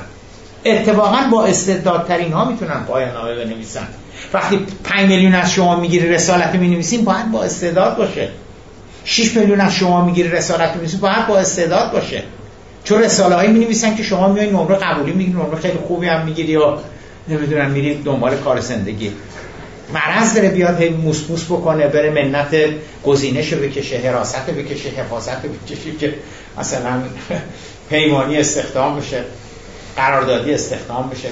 اتفاقا 0.65 1.17
با 1.31 1.45
استعدادترین 1.45 2.33
ها 2.33 2.45
می‌تونن 2.45 2.83
پایان 2.87 3.13
نامه 3.13 3.35
بنویسن. 3.35 3.87
وقتی 4.33 4.65
5 4.83 5.09
میلیون 5.09 5.35
از 5.35 5.51
شما 5.51 5.79
می‌گیری 5.79 6.09
رسالت 6.09 6.55
می‌نویسین 6.55 7.05
باید 7.05 7.31
با 7.31 7.43
استعداد 7.43 7.97
باشه. 7.97 8.29
6 9.03 9.37
میلیون 9.37 9.61
از 9.61 9.73
شما 9.73 10.05
می‌گیری 10.05 10.29
رسالت 10.29 10.71
می‌نویسین 10.71 10.99
باید 10.99 11.27
با 11.27 11.37
استعداد 11.37 11.91
باشه. 11.91 12.23
چون 12.83 13.03
رساله 13.03 13.35
هایی 13.35 13.51
می 13.51 13.59
نویسن 13.59 13.95
که 13.95 14.03
شما 14.03 14.27
میای 14.27 14.49
نمره 14.49 14.75
قبولی 14.75 15.11
می‌گیری 15.11 15.37
نمره 15.37 15.59
خیلی 15.59 15.77
خوبی 15.87 16.07
هم 16.07 16.25
می‌گیری 16.25 16.51
یا 16.51 16.79
نمی‌دونم 17.29 17.71
میری 17.71 18.03
دنبال 18.03 18.37
کار 18.37 18.59
زندگی. 18.59 19.11
مرض 19.93 20.33
داره 20.33 20.49
بیاد 20.49 20.81
هی 20.81 20.89
موس 20.89 21.29
موس 21.29 21.45
بکنه 21.45 21.87
بره 21.87 22.09
منت 22.09 22.55
گزینش 23.03 23.53
بکشه 23.53 23.97
حراست 23.97 24.45
بکشه 24.45 24.89
حفاظت 24.89 25.41
بکشه 25.41 25.91
که 25.99 26.13
مثلا 26.57 27.01
پیمانی 27.89 28.37
استخدام 28.37 28.99
بشه 28.99 29.23
قراردادی 29.95 30.53
استخدام 30.53 31.09
بشه. 31.09 31.27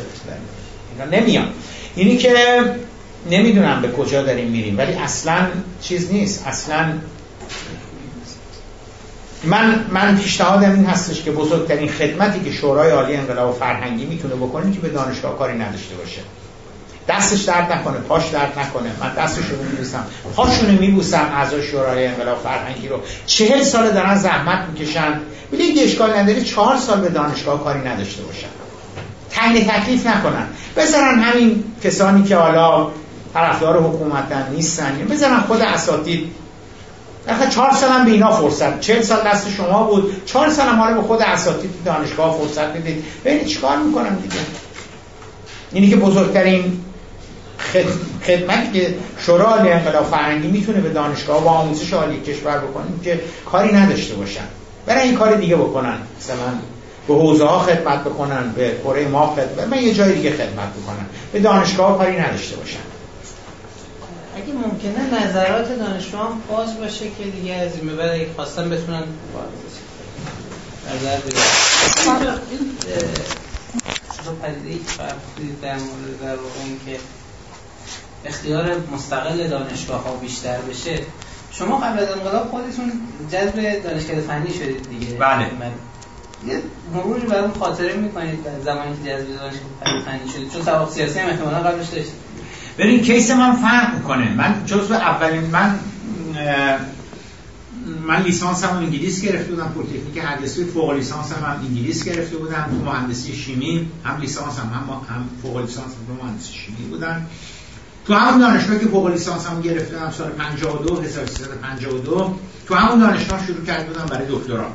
اینا 0.92 1.20
نمیان. 1.20 1.48
اینی 1.96 2.18
که 2.18 2.34
نمی‌دونم 3.30 3.82
به 3.82 3.92
کجا 3.92 4.24
داریم 4.24 4.50
میریم 4.50 4.78
ولی 4.78 4.94
اصلا 4.94 5.48
چیز 5.82 6.14
نیست. 6.14 6.48
اصلا 6.48 6.94
من 9.44 9.86
من 9.90 10.18
پیشنهادم 10.18 10.72
این 10.72 10.86
هستش 10.86 11.24
که 11.24 11.32
بزرگترین 11.32 11.92
خدمتی 11.92 12.40
که 12.40 12.52
شورای 12.52 12.92
عالی 12.92 13.16
انقلاب 13.16 13.58
فرهنگی 13.60 14.06
می‌تونه 14.06 14.36
بکنه 14.36 14.72
که 14.72 14.80
به 14.80 14.90
دانشگاه 14.90 15.38
کاری 15.38 15.54
نداشته 15.54 15.96
باشه. 15.96 16.22
دستش 17.08 17.42
درد 17.42 17.72
نکنه 17.72 17.98
پاش 17.98 18.30
درد 18.30 18.60
نکنه. 18.60 18.92
من 19.00 19.14
دستش 19.14 19.46
رو 19.46 19.64
میبوسم. 19.64 20.06
پاشونو 20.36 20.80
میبوسم 20.80 21.30
اعضای 21.34 21.64
شورای 21.64 22.08
انقلاب 22.08 22.42
فرهنگی 22.44 22.88
رو. 22.88 23.00
چهل 23.26 23.64
سال 23.64 23.92
دارن 23.92 24.16
زحمت 24.16 24.60
می‌کشن. 24.70 25.20
ببینید 25.52 25.80
اشکال 25.80 26.14
نداری 26.14 26.44
چهار 26.44 26.78
سال 26.78 27.02
به 27.02 27.10
دانشگاه 27.10 27.64
کاری 27.64 27.80
نداشته 27.80 28.24
باشن. 28.24 28.48
تعیین 29.32 29.68
تکلیف 29.68 30.08
نکنن. 30.08 30.48
بذارن 30.78 31.20
همین 31.20 31.64
کسانی 31.84 32.24
که 32.24 32.36
حالا 32.36 32.88
طرفدار 33.34 33.84
حکومتن 33.84 34.48
نیستن. 34.52 35.08
بذارن 35.12 35.40
خود 35.40 35.62
اساتید 35.62 36.32
آخه 37.28 37.50
چهار 37.50 37.72
سال 37.72 37.90
هم 37.90 38.06
به 38.06 38.12
اینا 38.12 38.32
فرصت 38.32 38.80
چهل 38.80 39.02
سال 39.02 39.28
دست 39.28 39.50
شما 39.50 39.84
بود. 39.84 40.26
چهار 40.26 40.50
سال 40.50 40.68
هم 40.68 40.80
حالا 40.80 40.96
به 40.96 41.02
خود 41.02 41.22
اساتید 41.22 41.72
دانشگاه 41.86 42.38
فرصت 42.38 42.68
بدید 42.68 43.04
ببینید 43.26 43.46
چیکار 43.46 43.78
می‌کنن 43.78 44.16
دیگه؟ 44.16 44.36
اینی 45.72 45.90
که 45.90 45.96
بزرگترین 45.96 46.82
خدمتی 48.26 48.72
که 48.74 48.96
شورای 49.20 49.72
انقلاب 49.72 50.06
فرهنگی 50.06 50.48
می‌تونه 50.48 50.82
به 50.82 50.90
دانشگاه 50.90 51.44
و 51.44 51.48
آموزش 51.48 51.94
عالی 51.94 52.22
کشور 52.22 52.58
بکنه 52.58 52.86
که 53.04 53.20
کاری 53.52 53.74
نداشته 53.74 54.16
باشن. 54.16 54.46
برای 54.86 55.04
این 55.04 55.16
کار 55.16 55.36
دیگه 55.36 55.56
بکنن. 55.56 55.98
مثلا 56.20 56.54
به 57.08 57.14
حوزه 57.14 57.46
ها 57.46 57.60
خدمت 57.60 58.04
بکنن 58.04 58.52
به 58.56 58.76
کره 58.84 59.08
ما 59.08 59.36
خدمت 59.36 59.68
من 59.68 59.84
یه 59.84 59.94
جای 59.94 60.14
دیگه 60.14 60.32
خدمت 60.32 60.70
بکنن 60.84 61.06
به 61.34 61.40
دانشگاه 61.40 61.98
کاری 61.98 62.18
نداشته 62.20 62.56
باشن. 62.56 62.95
اگه 64.36 64.54
ممکنه 64.54 65.24
نظرات 65.24 65.80
دانشجویان 65.80 66.42
باز 66.50 66.78
باشه 66.78 67.06
که 67.10 67.24
دیگه 67.24 67.54
از 67.54 67.76
این 67.76 67.96
بعد 67.96 68.10
اگه 68.10 68.28
خواستن 68.36 68.70
بتونن 68.70 69.04
نظر 70.94 71.18
بدن 71.18 71.42
پدیده 74.42 75.56
در 75.62 75.74
مورد 75.74 76.22
در 76.22 76.38
این 76.66 76.80
که 76.86 77.00
اختیار 78.26 78.76
مستقل 78.94 79.48
دانشگاه 79.48 80.04
ها 80.04 80.16
بیشتر 80.16 80.58
بشه. 80.58 81.00
شما 81.52 81.78
قبل 81.78 82.00
از 82.00 82.12
انقلاب 82.12 82.50
خودتون 82.50 82.92
جذب 83.32 83.84
دانشگاه 83.84 84.22
فنی 84.22 84.54
شدید 84.54 84.90
دیگه. 84.90 85.14
بله. 85.14 85.52
من 85.60 85.72
یه 86.48 86.62
مروری 86.94 87.28
برام 87.28 87.54
خاطره 87.54 87.94
می‌کنید 87.94 88.44
در 88.44 88.60
زمانی 88.64 88.98
که 89.04 89.10
جذب 89.10 89.28
دانشگاه 89.28 90.04
فنی 90.06 90.30
شدید. 90.34 90.52
چون 90.54 90.64
سواد 90.64 90.90
سیاسی 90.90 91.20
هم 91.20 91.30
احتمالاً 91.30 91.58
قبلش 91.58 91.88
داشتید. 91.88 92.25
ببین 92.78 93.02
case 93.02 93.32
من 93.32 93.56
فرق 93.56 93.96
می‌کنه 93.96 94.34
من 94.34 94.66
جزو 94.66 94.94
اولین 94.94 95.46
من 95.46 95.80
من 98.08 98.22
لیسانس 98.22 98.64
هم 98.64 98.78
انگلیس 98.78 99.22
گرفته 99.22 99.52
بودم. 99.52 99.74
پلیتکنیک 99.76 100.18
هندسی 100.18 100.66
فوق 100.66 100.92
لیسانس 100.92 101.32
هم, 101.32 101.60
انگلیس 101.68 102.04
گرفته 102.04 102.38
بودم. 102.38 102.68
تو 102.70 102.92
مهندسی 102.92 103.36
شیمی 103.36 103.88
هم 104.04 104.22
لیسانس 104.22 104.60
هم 104.60 104.66
هم, 104.66 105.16
هم 105.16 105.30
فوق 105.42 105.58
لیسانس 105.58 105.88
هم 105.88 106.26
مهندسی 106.26 106.54
شیمی 106.54 106.90
بودن. 106.90 107.26
تو 108.08 108.14
همون 108.14 108.40
دانشگاه 108.40 108.80
که 108.80 108.86
فوق 108.86 109.08
لیسانس 109.08 109.48
هم 109.48 109.62
گرفتم 109.62 110.12
سال 110.18 110.30
52 110.30 111.02
1352 111.02 112.40
تو 112.68 112.76
همون 112.76 113.00
دانشگاه 113.00 113.46
شروع 113.48 113.66
کرده 113.66 113.84
بودم 113.86 114.06
برای 114.06 114.28
دکترا. 114.30 114.72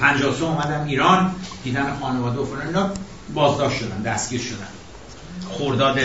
53 0.00 0.44
اومدم 0.44 0.84
ایران 0.84 1.34
دیدن 1.64 1.96
خانواده 2.00 2.38
و 2.38 2.44
فلان 2.44 2.90
بازداشت 3.34 3.78
شدن 3.78 4.02
دستگیر 4.02 4.40
شدن 4.40 4.68
خورداد 5.48 5.98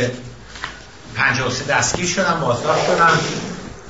53 1.16 1.66
دستگیر 1.66 2.06
شدم 2.06 2.40
بازداشت 2.42 2.86
شدم. 2.86 3.20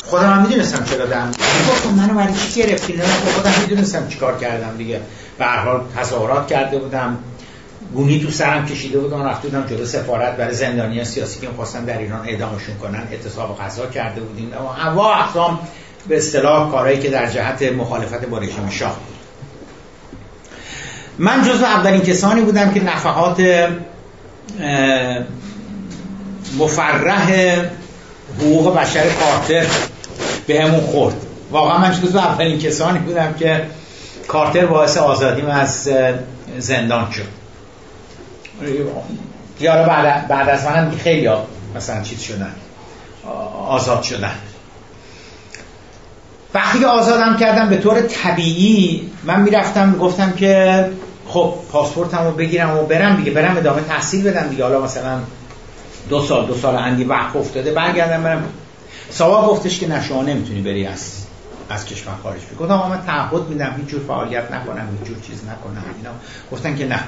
خودم 0.05 0.33
هم 0.33 0.41
می‌دونستم 0.41 0.83
چرا 0.83 1.05
دارم. 1.05 1.31
گفتم 1.69 1.89
منو 1.89 2.13
برای 2.13 2.33
چی 2.33 2.61
گرفتی 2.61 2.93
نه 2.93 3.03
خودم 3.35 3.51
می‌دونستم 3.61 4.07
چیکار 4.07 4.37
کردم 4.37 4.77
دیگه. 4.77 5.01
به 5.37 5.45
هر 5.45 5.57
حال 5.57 5.81
تظاهرات 5.97 6.47
کرده 6.47 6.77
بودم. 6.79 7.17
گونی 7.93 8.19
تو 8.19 8.31
سرم 8.31 8.65
کشیده 8.65 8.99
بودم 8.99 9.23
رفته 9.23 9.47
بودم 9.47 9.67
جلو 9.67 9.85
سفارت. 9.85 10.37
برای 10.37 10.53
زندانی 10.53 11.05
سیاسی 11.05 11.39
که 11.39 11.47
می‌خواستن 11.47 11.85
در 11.85 11.97
ایران 11.97 12.27
اعدامشون 12.27 12.77
کنن 12.77 13.07
اعتصاب 13.11 13.59
غذا 13.61 13.85
کرده 13.85 14.21
بودیم. 14.21 14.51
و 14.51 14.67
هوا 14.67 15.15
اقسام 15.15 15.59
به 16.07 16.17
اصطلاح 16.17 16.71
کارهایی 16.71 16.99
که 16.99 17.09
در 17.09 17.25
جهت 17.25 17.61
مخالفت 17.61 18.25
با 18.25 18.37
رژیم 18.37 18.69
شاه 18.69 18.95
بود. 18.95 19.15
من 21.17 21.43
جزو 21.43 21.65
اولین 21.65 22.01
کسانی 22.01 22.41
بودم 22.41 22.73
که 22.73 22.83
نفحات 22.83 23.39
مفرح 26.59 27.31
حقوق 28.39 28.75
بشر 28.75 29.09
کارتر 29.09 29.65
به 30.47 30.61
همون 30.61 30.81
خورد. 30.81 31.15
واقعا 31.51 31.77
من 31.77 31.91
جزو 31.91 32.17
اولین 32.17 32.59
کسانی 32.59 32.99
بودم 32.99 33.33
که 33.33 33.65
کارتر 34.27 34.65
باعث 34.65 34.97
آزادیم 34.97 35.45
از 35.45 35.89
زندان 36.57 37.11
شد. 37.11 37.27
یا 39.59 39.83
بعد, 39.83 40.27
بعد 40.27 40.49
از 40.49 40.65
منم 40.65 40.91
خیلی 41.03 41.29
مثلا 41.75 42.01
چیز 42.01 42.21
شدن. 42.21 42.51
آزاد 43.67 44.03
شدن. 44.03 44.33
وقتی 46.53 46.79
که 46.79 46.87
آزادم 46.87 47.37
کردم 47.37 47.69
به 47.69 47.77
طور 47.77 48.01
طبیعی 48.01 49.09
من 49.23 49.41
می‌رفتم 49.41 49.97
گفتم 49.97 50.31
که 50.31 50.85
خب 51.27 51.53
پاسپورتمو 51.71 52.31
بگیرم 52.31 52.77
و 52.77 52.83
برم 52.83 53.15
دیگه 53.15 53.31
برم 53.31 53.57
ادامه 53.57 53.81
تحصیل 53.81 54.31
بدم 54.31 54.47
دیگه. 54.47 54.63
حالا 54.63 54.81
مثلا 54.81 55.19
دو 56.09 56.21
سال 56.21 56.45
دو 56.45 56.55
سال 56.55 56.75
اندی 56.75 57.03
وقت 57.03 57.35
افتاده 57.35 57.71
برگردم 57.71 58.23
برم. 58.23 58.49
سوا 59.09 59.47
گفتش 59.47 59.79
که 59.79 59.87
نه 59.87 60.03
شما 60.03 60.21
نمی‌تونی 60.21 60.61
بری 60.61 60.85
از 60.85 61.25
از 61.69 61.85
کشور 61.85 62.13
خارج 62.23 62.39
بی 62.49 62.55
گفتم 62.55 62.75
من 62.75 63.01
تعهد 63.05 63.49
میدم 63.49 63.75
هیچ 63.77 63.87
جور 63.87 64.01
فعالیت 64.07 64.51
نکنم 64.51 64.87
هیچ 64.99 65.07
جور 65.07 65.17
چیز 65.27 65.41
نکنم. 65.43 65.83
اینا 65.97 66.09
گفتن 66.51 66.75
که 66.75 66.87
نه. 66.87 66.99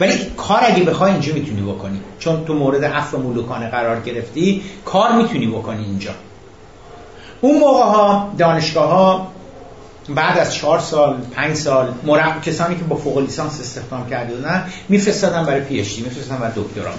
ولی 0.00 0.12
کار 0.36 0.60
اگه 0.62 0.84
بخوای 0.84 1.12
اینجا 1.12 1.34
می‌تونی 1.34 1.62
بکنی. 1.62 2.00
چون 2.18 2.44
تو 2.44 2.54
مورد 2.54 2.84
عفو 2.84 3.18
ملوکانه 3.18 3.68
قرار 3.68 4.00
گرفتی 4.00 4.62
کار 4.84 5.12
می‌تونی 5.12 5.46
بکنی 5.46 5.84
اینجا. 5.84 6.10
اون 7.40 7.58
موقع 7.58 7.82
ها 7.82 8.34
دانشگاه 8.38 8.90
ها 8.90 9.32
بعد 10.08 10.38
از 10.38 10.54
چهار 10.54 10.78
سال 10.78 11.16
پنج 11.34 11.56
سال 11.56 11.94
مرب... 12.06 12.42
کسانی 12.42 12.76
که 12.76 12.84
با 12.84 12.96
فوق 12.96 13.18
لیسانس 13.18 13.60
استخدام 13.60 14.10
کرده 14.10 14.34
بودن 14.34 14.68
میفرستادن 14.88 15.44
برای 15.44 15.60
پی 15.60 15.80
اچ 15.80 15.96
دی 15.96 16.02
میفرستادن 16.02 16.40
برای 16.40 16.52
دکترا. 16.56 16.92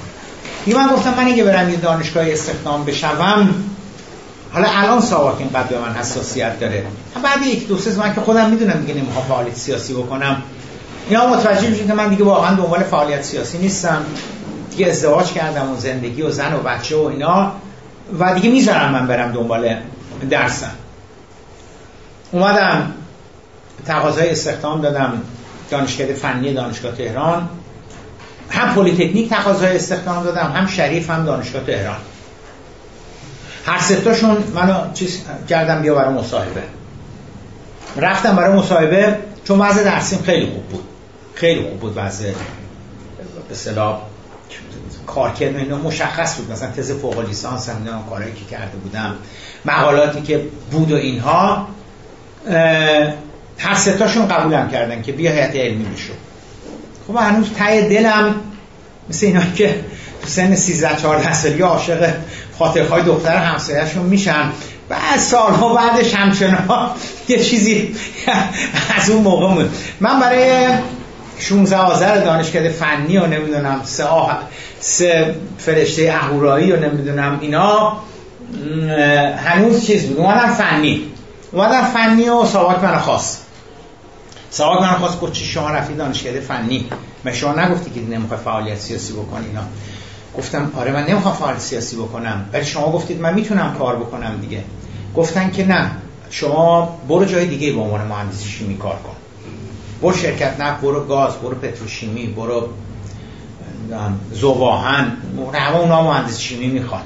من 0.68 0.88
گفتم 0.88 1.14
من 1.18 1.28
اگه 1.28 1.44
برم 1.44 1.70
یه 1.70 1.76
دانشگاه 1.76 2.32
استخدام 2.32 2.86
بشوم 2.86 3.56
حالا 4.52 4.68
الان 4.70 5.02
ساواک 5.02 5.36
اینقدر 5.40 5.68
به 5.68 5.80
من 5.80 5.94
حساسیت 5.94 6.60
داره. 6.60 6.86
بعد 7.24 7.46
یک 7.46 7.68
دو 7.68 7.78
سه 7.78 8.00
من 8.00 8.16
که 8.16 8.22
خودم 8.22 8.50
می‌دونم 8.50 8.82
دیگه 8.82 8.94
نمی‌خوام 8.94 9.26
فعالیت 9.26 9.56
سیاسی 9.56 9.94
بکنم. 9.94 10.42
اینا 11.10 11.28
متوجه 11.28 11.70
میشین 11.70 11.88
که 11.88 11.94
من 11.94 12.10
دیگه 12.10 12.24
واقعا 12.24 12.56
دنبال 12.56 12.84
فعالیت 12.84 13.24
سیاسی 13.24 13.58
نیستم. 13.58 14.06
دیگه 14.72 14.88
ازدواج 14.88 15.32
کردم 15.32 15.72
و 15.72 15.76
زندگی 15.76 16.22
و 16.22 16.32
زن 16.32 16.54
و 16.54 16.58
بچه 16.58 16.96
و 16.98 17.06
اینا. 17.06 17.52
و 18.20 18.34
دیگه 18.34 18.50
می‌ذارم 18.50 18.92
من 18.92 19.08
برم 19.08 19.32
دنبال 19.32 19.76
درسم. 20.30 20.72
اومدم 22.32 22.94
تقاضای 23.86 24.30
استخدام 24.30 24.82
دادم 24.82 25.22
دانشکده 25.72 26.14
فنی 26.14 26.54
دانشگاه 26.54 26.92
تهران. 26.92 27.50
هم 28.50 28.76
پلیتکنیک 28.76 29.30
تقاضای 29.30 29.76
استخدام 29.76 30.24
دادم 30.24 30.52
هم 30.56 30.68
شریف 30.68 31.10
هم 31.10 31.26
دانشگاه 31.26 31.64
تهران 31.64 31.98
هر 33.66 33.80
ستاشون 33.80 34.44
منو 34.54 34.94
چیز 34.94 35.22
کردم 35.50 35.82
بیا 35.82 35.96
برای 35.96 36.14
مصاحبه. 36.14 36.64
رفتم 37.98 38.36
برای 38.36 38.58
مصاحبه 38.58 39.18
چون 39.44 39.60
وضع 39.60 39.84
درسیم 39.84 40.20
خیلی 40.26 40.46
خوب 40.46 40.64
بود. 40.64 40.84
خیلی 41.34 41.62
خوب 41.62 41.80
بود 41.80 41.94
وضع. 41.96 42.32
به 43.50 43.56
کارکرد 45.08 45.56
اینا 45.56 45.78
مشخص 45.78 46.38
بود. 46.38 46.52
مثلا 46.52 46.72
تز 46.72 46.92
فوق 46.92 47.20
لیسانس 47.20 47.70
هم 47.70 48.04
کارهایی 48.10 48.34
که 48.34 48.46
کرده 48.46 48.78
بودم. 48.78 49.16
مقالاتی 49.66 50.22
که 50.22 50.46
بود 50.72 50.92
و 50.92 50.96
اینها 50.96 51.68
هر 53.58 53.76
ستاشون 53.76 54.28
قبولم 54.28 54.70
کردن 54.70 55.02
که 55.02 55.12
بیا 55.12 55.32
هیئت 55.32 55.56
علمی 55.56 55.86
میشو 55.86 56.14
خب 57.10 57.16
هنوز 57.16 57.48
تای 57.58 57.90
دلم 57.90 58.36
مثل 59.10 59.26
اینا 59.26 59.42
که 59.56 59.76
تو 60.22 60.28
سن 60.28 60.56
13 60.56 61.02
14 61.02 61.34
سالی 61.34 61.62
عاشق 61.62 62.10
خاطرهای 62.60 63.04
دختر 63.04 63.36
همسایه‌شون 63.36 64.06
میشن. 64.06 64.52
بعد 64.90 65.20
سالها 65.20 65.74
بعدش 65.74 66.14
همچنان 66.14 66.92
یه 67.28 67.44
چیزی 67.44 67.96
از 68.98 69.10
اون 69.10 69.22
موقع 69.22 69.54
بود 69.54 69.76
من 70.00 70.20
برای 70.20 70.68
16 71.40 71.78
آذر 71.78 72.16
دانشکده 72.16 72.70
فنی 72.70 73.18
و 73.18 73.28
نمی‌دونم 73.28 73.82
سه, 73.84 74.04
آه... 74.04 74.40
سه 74.80 75.36
فرشته 75.58 76.14
اهورایی 76.22 76.72
و 76.72 76.80
نمی‌دونم 76.80 77.40
اینا 77.42 77.98
هنوز 79.46 79.86
چیز 79.86 80.06
بود. 80.06 80.18
اومدم 80.18 80.54
فنی. 80.54 81.02
اومدم 81.52 81.84
فنی 81.84 82.30
و 82.30 82.46
ساواک 82.46 82.84
من 82.84 83.00
خواست 83.00 83.49
ساواک 84.52 84.82
من 84.82 84.94
خواست 84.94 85.20
گفت 85.20 85.34
چی؟ 85.34 85.46
شما 85.46 85.70
رفتی 85.70 85.94
دانشکده 85.94 86.40
فنی. 86.40 86.90
من 87.24 87.34
شما 87.34 87.54
نگفتی 87.54 87.90
که 87.90 88.02
نمی‌خوای 88.02 88.40
فعالیت 88.40 88.78
سیاسی 88.80 89.14
بکنی 89.14 89.46
اینا. 89.48 89.62
گفتم 90.38 90.72
آره 90.78 90.92
من 90.92 91.06
نمی‌خوام 91.06 91.36
فعالیت 91.36 91.62
سیاسی 91.62 91.96
بکنم. 91.96 92.50
ولی 92.54 92.66
شما 92.66 92.92
گفتید 92.92 93.22
من 93.22 93.34
می‌تونم 93.34 93.76
کار 93.78 93.96
بکنم 93.96 94.38
دیگه. 94.42 94.64
گفتن 95.16 95.52
که 95.52 95.68
نه. 95.68 95.92
شما 96.30 96.98
برو 97.08 97.26
جای 97.26 97.46
دیگه 97.46 97.74
به 97.74 97.80
عنوان 97.82 98.08
مهندس 98.08 98.44
شیمی 98.44 98.78
کار 98.78 98.96
کن. 98.96 99.16
برو 100.02 100.14
شرکت 100.14 100.60
نه 100.60 100.78
برو 100.82 101.06
گاز 101.06 101.38
برو 101.38 101.56
پتروشیمی 101.56 102.28
برو 102.28 102.70
زواهن 104.32 105.18
همه 105.54 105.76
اونا 105.76 106.04
مهندس 106.04 106.40
شیمی 106.40 106.68
می‌خوان. 106.68 107.02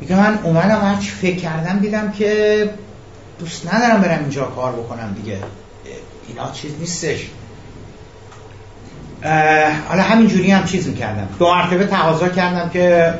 میگه 0.00 0.16
من 0.16 0.38
اومدم 0.42 0.80
هرچی 0.80 1.10
فکر 1.10 1.36
کردم 1.36 1.78
دیدم 1.78 2.12
که 2.12 2.70
دوست 3.38 3.74
ندارم 3.74 4.00
برم 4.00 4.18
اینجا 4.18 4.44
کار 4.44 4.72
بکنم 4.72 5.16
دیگه. 5.22 5.38
اینا 6.28 6.52
چیز 6.52 6.70
نیستش. 6.80 7.26
حالا 9.88 10.02
همینجوری 10.02 10.50
هم 10.50 10.64
چیز 10.64 10.88
می‌کردم. 10.88 11.28
دو 11.38 11.54
مرتبه 11.54 11.86
تقاضا 11.86 12.28
کردم 12.28 12.68
که 12.68 13.14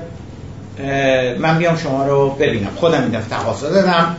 من 1.38 1.58
بیام 1.58 1.76
شما 1.76 2.06
رو 2.06 2.30
ببینم. 2.30 2.70
خودم 2.76 3.02
این 3.02 3.10
دفعه 3.10 3.38
تقاضا 3.38 3.70
دادم. 3.70 4.16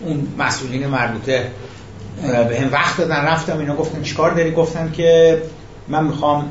اون 0.00 0.28
مسئولین 0.38 0.86
مربوطه 0.86 1.50
به 2.22 2.60
هم 2.60 2.72
وقت 2.72 2.96
دادن 2.96 3.24
رفتم 3.24 3.58
اینا 3.58 3.76
گفتن 3.76 4.02
چیکار 4.02 4.30
داری؟ 4.30 4.50
گفتن 4.50 4.92
که 4.92 5.42
من 5.88 6.04
می‌خوام 6.04 6.48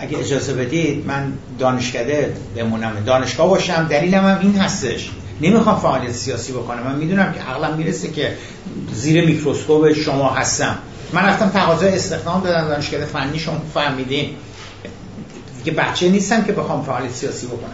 اگه 0.00 0.18
اجازه 0.18 0.54
بدید 0.54 1.06
من 1.06 1.32
دانشکده 1.58 2.34
بمونم. 2.56 2.92
دانشگاه 3.06 3.48
باشم. 3.48 3.86
دلیلم 3.90 4.24
هم 4.26 4.38
این 4.40 4.58
هستش. 4.58 5.10
نمی‌خوام 5.40 5.78
فعالیت 5.78 6.12
سیاسی 6.12 6.52
بکنم. 6.52 6.82
من 6.82 6.94
می‌دونم 6.94 7.32
که 7.32 7.40
عقلم 7.40 7.76
می‌رسه 7.76 8.10
که 8.10 8.36
زیر 8.94 9.26
میکروسکوپ 9.26 9.92
شما 9.92 10.28
هستم. 10.30 10.78
من 11.12 11.22
رفتم 11.22 11.48
تقاضای 11.48 11.94
استخدام 11.94 12.42
دادم 12.42 12.68
دانشکده 12.68 13.04
فنی 13.04 13.38
شما 13.38 13.62
فهمیدین. 13.74 14.30
دیگه 15.64 15.78
بچه 15.78 16.08
نیستم 16.08 16.44
که 16.44 16.52
بخوام 16.52 16.82
فعالیت 16.82 17.12
سیاسی 17.12 17.46
بکنم 17.46 17.70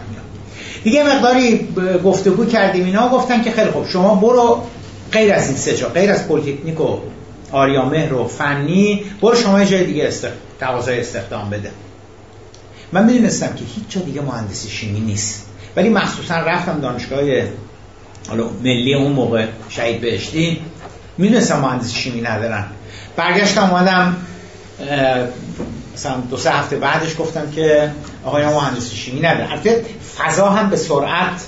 دیگه 0.83 1.03
مقداری 1.03 1.67
گفتگو 2.03 2.45
کردیم 2.45 2.85
اینا 2.85 3.09
گفتن 3.09 3.43
که 3.43 3.51
خیلی 3.51 3.71
خوب 3.71 3.87
شما 3.87 4.15
برو 4.15 4.63
غیر 5.11 5.33
از 5.33 5.47
این 5.47 5.57
سه 5.57 5.77
جا 5.77 5.89
غیر 5.89 6.11
از 6.11 6.27
پلیتکنیک 6.27 6.81
و 6.81 6.97
آریامهر 7.51 8.13
و 8.13 8.27
فنی 8.27 9.03
برو 9.21 9.35
شما 9.35 9.59
یه 9.59 9.65
جای 9.65 9.85
دیگه 9.85 10.07
است 10.07 10.27
تقاضای 10.59 10.99
استخدام 10.99 11.49
بده. 11.49 11.71
من 12.91 13.05
می‌دونستم 13.05 13.47
که 13.47 13.65
هیچ 13.75 13.83
جا 13.89 14.01
دیگه 14.01 14.21
مهندسی 14.21 14.69
شیمی 14.69 14.99
نیست. 14.99 15.45
ولی 15.75 15.89
مخصوصا 15.89 16.35
رفتم 16.35 16.79
دانشگاه 16.79 17.21
حالا 18.29 18.49
ملی 18.63 18.93
اون 18.93 19.11
موقع 19.11 19.45
شهید 19.69 20.01
بهشتی 20.01 20.61
می‌دونستم 21.17 21.59
مهندسی 21.59 21.95
شیمی 21.95 22.21
ندارن. 22.21 22.65
برگشتم 23.15 23.69
اومدم 23.69 24.17
مثلا 25.93 26.15
دو 26.29 26.37
سه 26.37 26.51
هفته 26.51 26.75
بعدش 26.75 27.15
گفتم 27.19 27.51
که 27.51 27.91
آقای 28.25 28.45
مهندسی 28.45 28.95
شیمی 28.95 29.21
نداره 29.21 29.51
البته 29.51 29.85
فضا 30.17 30.49
هم 30.49 30.69
به 30.69 30.75
سرعت 30.75 31.45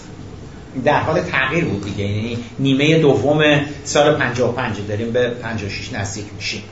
در 0.86 1.00
حال 1.00 1.22
تغییر 1.22 1.66
بود 1.66 1.84
دیگه. 1.84 2.04
یعنی 2.04 2.38
نیمه 2.60 3.00
دوم 3.00 3.62
سال 3.84 4.16
55 4.16 4.76
داریم 4.88 5.12
به 5.12 5.30
56 5.30 5.94
نزدیک 5.94 6.26
میشیم. 6.36 6.64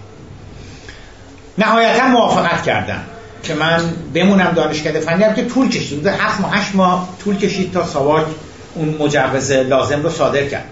نهایتا 1.57 2.07
موافقت 2.07 2.63
کردم. 2.63 3.03
که 3.43 3.53
من 3.53 3.79
بمونم 4.13 4.51
دانشکده 4.55 4.99
فنی 4.99 5.23
که 5.35 5.45
طول 5.45 5.69
کشید. 5.69 6.07
7 6.07 6.41
ماه 6.41 6.57
8 6.57 6.75
ماه 6.75 7.09
طول 7.23 7.37
کشید 7.37 7.73
تا 7.73 7.85
ساواک 7.85 8.25
اون 8.75 8.95
مجوز 8.99 9.51
لازم 9.51 10.03
رو 10.03 10.09
صادر 10.09 10.45
کرد. 10.45 10.65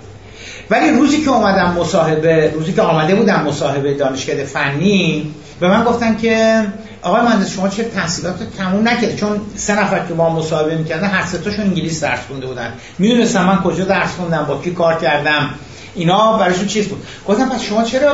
ولی 0.70 0.90
روزی 0.90 1.22
که 1.22 1.30
اومدم 1.30 1.76
مصاحبه 1.80 2.52
روزی 2.56 2.74
که 2.74 2.82
آمده 2.82 3.16
بودم 3.16 3.44
مصاحبه 3.44 3.94
دانشکده 3.94 4.44
فنی 4.44 5.34
به 5.60 5.68
من 5.68 5.84
گفتن 5.84 6.18
که 6.18 6.66
آقای 7.02 7.22
مهندس 7.22 7.54
شما 7.54 7.70
چه 7.70 7.84
تحصیلات 7.84 8.36
تموم 8.58 8.88
نکرد 8.88 9.16
چون 9.16 9.42
سه 9.56 9.82
نفر 9.84 10.00
که 10.08 10.14
با 10.14 10.30
مصاحبه 10.30 10.76
می‌کردن 10.76 11.08
هر 11.08 11.26
سه 11.26 11.38
تاشون 11.38 11.66
انگلیس 11.66 12.04
درس 12.04 12.20
خونده 12.28 12.48
بودن. 12.48 12.74
می‌دونستم 13.00 13.46
من 13.46 13.58
کجا 13.58 13.84
درس 13.84 14.10
خوندم 14.10 14.46
با 14.48 14.62
کی 14.62 14.72
کار 14.72 15.00
کردم. 15.00 15.50
اینا 15.96 16.38
برایشون 16.38 16.68
چیز 16.68 16.88
بود. 16.88 17.04
گفتم 17.28 17.50
پس 17.50 17.64
شما 17.64 17.84
چرا 17.84 18.14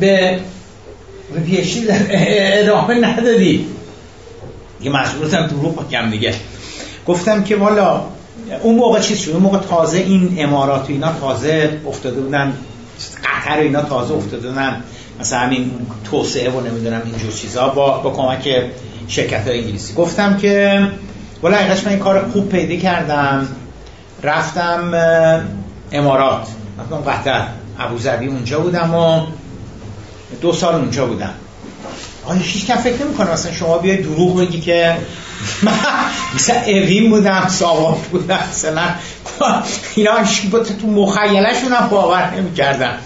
به 0.00 0.40
پیشتی 1.46 1.86
ادامه 2.10 2.94
ندادی؟ 2.94 3.66
یه 4.82 4.90
مجبورتم 4.90 5.46
دروغ 5.46 5.88
بگم 5.88 6.10
دیگه. 6.10 6.34
گفتم 7.06 7.44
که 7.44 7.56
والا 7.56 8.00
اون 8.62 8.74
موقع 8.74 9.00
چیز 9.00 9.18
شد؟ 9.18 9.30
اون 9.30 9.42
موقع 9.42 9.58
تازه 9.58 9.98
این 9.98 10.34
امارات 10.38 10.90
و 10.90 10.92
اینا 10.92 11.12
تازه 11.20 11.80
افتاده 11.86 12.20
بودن 12.20 12.52
قطر 13.24 13.58
و 13.58 13.62
اینا 13.62 13.82
تازه 13.82 14.14
افتاده 14.14 14.48
بودن. 14.48 14.82
مثلا 15.20 15.38
همین 15.38 15.70
توسعه 16.10 16.50
و 16.50 16.60
نمی‌دونم 16.60 17.02
اینجور 17.04 17.32
چیزها 17.32 17.68
با, 17.68 17.98
با 17.98 18.10
کمک 18.10 18.62
شرکت 19.08 19.48
های 19.48 19.60
انگلیسی. 19.60 19.94
گفتم 19.94 20.36
که 20.36 20.86
والا 21.42 21.56
حقیقتش 21.56 21.84
من 21.84 21.90
این 21.90 21.98
کار 21.98 22.28
خوب 22.28 22.48
پیدا 22.48 22.82
کردم. 22.82 23.48
رفتم 24.22 24.94
امارات. 25.92 26.46
رفتم 26.78 27.10
قطر. 27.10 27.46
ابوظبی 27.78 28.26
اونجا 28.26 28.60
بودم 28.60 28.94
و 28.94 29.26
دو 30.40 30.52
سال 30.52 30.74
اونجا 30.74 31.06
بودم. 31.06 31.34
آیا 32.30 32.40
هیچ 32.42 32.66
کم 32.66 32.76
فکر 32.76 33.04
نمی‌کنه 33.04 33.32
مثلا 33.32 33.52
شما 33.52 33.78
بیای 33.78 33.96
دروغ 33.96 34.36
بگی 34.36 34.60
که 34.60 34.96
مثلا 36.34 36.56
اوین 36.66 37.10
بودم 37.10 37.48
ساواک 37.48 37.98
بودم 37.98 38.38
مثلا 38.50 38.82
اینا 39.94 40.12
تو 40.80 40.86
مخیلشون 40.86 41.72
هم 41.72 41.88
باور 41.88 42.34
نمی‌کردن. 42.36 42.98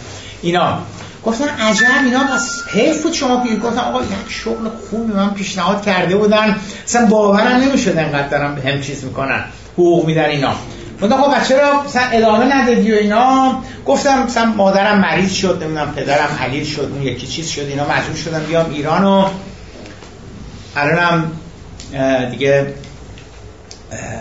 اینا 0.42 0.78
گفتن 1.24 1.48
عجب 1.48 1.86
اینا 2.04 2.24
بس 2.34 2.62
حیف 2.72 3.02
بود 3.02 3.12
شما 3.12 3.36
بگید 3.36 3.62
گفتن 3.62 3.80
آقا 3.80 4.00
یک 4.00 4.08
شغل 4.28 4.68
خوبی 4.90 5.12
من 5.12 5.30
پیشنهاد 5.30 5.84
کرده 5.84 6.16
بودن. 6.16 6.56
مثلا 6.86 7.06
باورم 7.06 7.56
نمی‌شد 7.56 7.98
انقدر 7.98 8.28
دارم 8.28 8.58
هم 8.66 8.80
چیز 8.80 9.04
می‌کنن 9.04 9.44
حقوق 9.72 10.06
میدن 10.06 10.24
اینا. 10.24 10.54
گفتم 11.04 11.22
خب 11.22 11.40
بچه 11.40 11.56
را 11.56 11.84
ادامه 12.12 12.56
ندادی 12.56 12.92
و 12.92 12.94
اینا. 12.94 13.62
گفتم 13.86 14.22
مثلا 14.22 14.44
مادرم 14.44 15.00
مریض 15.00 15.32
شد 15.32 15.62
نمی‌دونم 15.62 15.92
پدرم 15.96 16.38
علیل 16.40 16.64
شد 16.64 16.90
اون 16.92 17.02
یکی 17.02 17.26
چیز 17.26 17.48
شد 17.48 17.60
اینا 17.60 17.84
مجبور 17.84 18.16
شدم 18.24 18.40
بیام 18.48 18.70
ایران 18.70 19.04
و 19.04 19.28
الانم 20.76 21.32
دیگه 22.30 22.74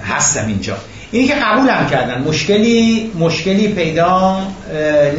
هستم 0.09 0.47
اینجا. 0.47 0.77
اینی 1.11 1.27
که 1.27 1.35
قبولم 1.35 1.87
کردن. 1.91 2.21
مشکلی 2.21 3.11
مشکلی 3.19 3.67
پیدا 3.67 4.41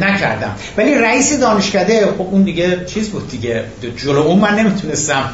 نکردم. 0.01 0.55
ولی 0.77 0.95
رئیس 0.95 1.39
دانشکده 1.39 2.05
خب 2.05 2.21
اون 2.21 2.43
دیگه 2.43 2.85
چیز 2.85 3.09
بود 3.09 3.29
دیگه. 3.31 3.63
جلو 3.97 4.19
اون 4.19 4.39
من 4.39 4.55
نمی‌تونستم. 4.55 5.29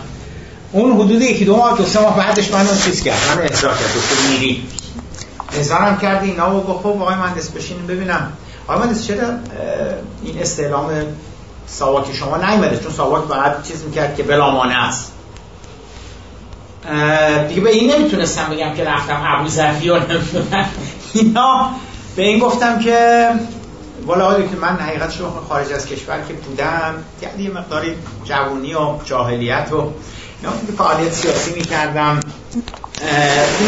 اون 0.71 0.93
حدود 0.93 1.21
یکی 1.21 1.45
دو 1.45 1.57
ماه 1.57 1.77
دو 1.77 1.85
سه 1.85 1.99
ماه 1.99 2.17
بعدش 2.17 2.51
منو 2.51 2.67
چیز 2.85 3.03
کرد. 3.03 3.17
منو 3.29 3.41
احضار 3.41 3.71
کرد 3.71 3.89
دکتر 3.95 4.29
میری. 4.31 4.63
احضارم 5.53 5.97
کرد 5.97 6.23
اینا 6.23 6.57
و 6.57 6.63
گفت 6.63 6.79
خب 6.79 7.01
آقای 7.01 7.15
مهندس 7.15 7.49
بشینیم 7.49 7.87
ببینم. 7.87 8.33
آقای 8.67 8.83
مهندس 8.83 9.07
چرا 9.07 9.27
این 10.23 10.41
استعلام 10.41 10.89
ساواک 11.67 12.13
شما 12.13 12.37
نیومده؟ 12.37 12.77
چون 12.77 12.91
ساواک 12.91 13.23
بعد 13.23 13.63
چیز 13.63 13.83
می‌کرد 13.83 14.15
که 14.15 14.23
بلامانه 14.23 14.73
است. 14.73 15.11
دیگه 17.47 17.61
به 17.61 17.69
این 17.69 17.91
نمی‌تونستم 17.91 18.49
بگم 18.49 18.73
که 18.73 18.83
رفتم 18.83 19.23
ابو 19.25 19.47
زفی 19.47 19.89
و 19.89 19.99
اینا 21.13 21.69
به 22.15 22.23
این 22.23 22.39
گفتم 22.39 22.79
که 22.79 23.29
والا 24.05 24.41
که 24.41 24.55
من 24.61 24.75
حقیقت 24.75 25.11
شما 25.11 25.43
خارج 25.49 25.71
از 25.73 25.85
کشور 25.85 26.21
که 26.27 26.33
بودم 26.33 26.93
یعنی 27.21 27.43
یه 27.43 27.49
مقداری 27.49 27.95
جوونی 28.23 28.73
و 28.73 28.95
جاهلیت 29.05 29.67
و 29.71 29.91
اینا 30.41 30.53
فعالیت 30.77 31.13
سیاسی 31.13 31.53
می‌کردم. 31.53 32.19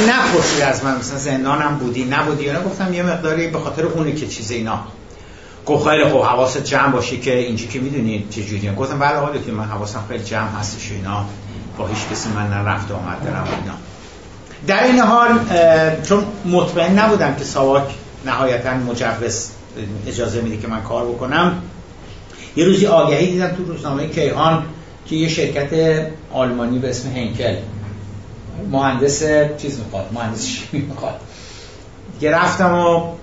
نپرسید 0.08 0.62
از 0.62 0.84
من 0.84 0.98
مثلا 0.98 1.18
زندانم 1.18 1.78
بودی 1.78 2.06
نبودی 2.06 2.50
اینا 2.50 2.64
گفتم 2.64 2.94
یه 2.94 3.04
مقداری 3.04 3.48
به 3.48 3.60
خاطر 3.60 3.86
اونه 3.86 4.12
که 4.12 4.28
چیز 4.28 4.52
اینا. 4.52 4.80
گفت 5.66 5.90
خیلی 5.90 6.06
خوب 6.06 6.22
حواست 6.22 6.64
جمع 6.64 6.92
باشی 6.92 7.20
که 7.20 7.38
اینجا 7.38 7.66
که 7.66 7.80
می‌دونی 7.80 8.28
چه 8.30 8.44
جوریه. 8.44 8.74
گفتم 8.74 9.00
بله 9.00 9.16
آقا 9.16 9.52
من 9.52 9.66
حواسم 9.66 10.04
خیلی 10.08 10.24
جمع 10.24 10.50
هستش 10.60 10.92
اینا. 10.92 11.26
با 11.78 11.88
هیچ 11.88 11.98
کسی 12.12 12.30
من 12.30 12.50
نرفت 12.50 12.92
و 12.92 12.96
آمد 12.96 13.24
دارم 13.24 13.48
اینا. 13.62 13.74
در 14.68 14.84
این 14.84 15.00
حال 15.00 15.40
چون 16.04 16.26
مطمئن 16.46 17.00
نبودم 17.00 17.36
که 17.36 17.44
ساواک 17.44 17.84
نهایتا 18.26 18.74
مجوز 18.74 19.50
اجازه 20.08 20.42
میده 20.42 20.58
که 20.58 20.68
من 20.68 20.82
کار 20.82 21.06
بکنم 21.06 21.62
یه 22.56 22.66
روزی 22.66 22.88
آگهی 22.88 23.32
دیدم 23.32 23.48
تو 23.48 23.64
روزنامه 23.64 24.08
کیهان 24.08 24.64
که 25.06 25.16
یه 25.16 25.30
شرکت 25.30 25.70
آلمانی 26.34 26.80
به 26.80 26.90
اسم 26.90 27.10
هنکل 27.10 27.56
مهندس 28.72 29.24
چیز 29.58 29.80
می‌خواد 29.80 30.10
مهندس 30.14 30.48
شیمی 30.48 30.84
می‌خواد. 30.86 31.20
دیگه 32.20 32.36
رفتم 32.36 32.74
و 32.74 33.14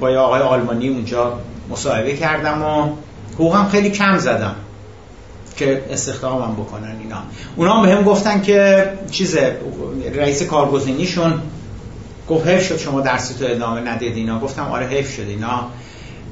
با 0.00 0.10
یه 0.10 0.18
آقای 0.18 0.40
آلمانی 0.40 0.88
اونجا 0.88 1.38
مصاحبه 1.70 2.16
کردم 2.16 2.62
و 2.62 2.92
حقوقم 3.34 3.68
خیلی 3.68 3.90
کم 3.90 4.18
زدم 4.18 4.54
که 5.56 5.84
استخدامم 5.90 6.54
بکنن 6.54 6.96
اینا. 7.00 7.22
اونا 7.56 7.74
هم 7.74 7.86
به 7.86 7.94
هم 7.94 8.02
گفتن 8.02 8.42
که 8.42 8.88
چیز 9.10 9.36
رئیس 10.14 10.42
کارگزینیشون 10.42 11.42
گفت 12.28 12.46
حیف 12.46 12.68
شد 12.68 12.78
شما 12.78 13.00
درسی 13.00 13.34
تو 13.34 13.44
ادامه 13.48 13.80
ندید 13.80 14.16
اینا. 14.16 14.40
گفتم 14.40 14.62
آره 14.62 14.86
حیف 14.86 15.16
شد 15.16 15.28
اینا. 15.28 15.66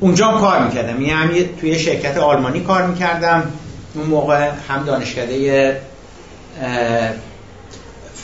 اونجا 0.00 0.26
هم 0.26 0.40
کار 0.40 0.64
می‌کردم. 0.64 1.02
یعنی 1.02 1.40
هم 1.40 1.44
توی 1.60 1.78
شرکت 1.78 2.18
آلمانی 2.18 2.60
کار 2.60 2.86
می‌کردم. 2.86 3.52
اون 3.94 4.06
موقع 4.06 4.50
هم 4.68 4.84
دانشکده 4.84 5.80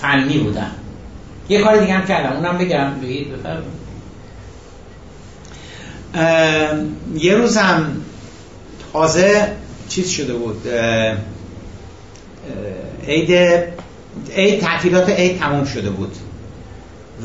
فنی 0.00 0.38
بودم 0.38 0.70
یه 1.48 1.62
کار 1.62 1.76
دیگه 1.76 1.94
هم 1.94 2.06
کردم 2.06 2.36
اونم 2.36 2.58
بگم. 2.58 2.90
بگید 3.02 3.26
یه 7.14 7.34
روزم 7.34 7.96
تازه 8.92 9.52
چیز 9.88 10.08
شده 10.08 10.34
بود. 10.34 10.68
عید 13.06 13.30
عید 14.36 14.60
تعطیلات 14.60 15.08
عید 15.08 15.38
تموم 15.38 15.64
شده 15.64 15.90
بود. 15.90 16.16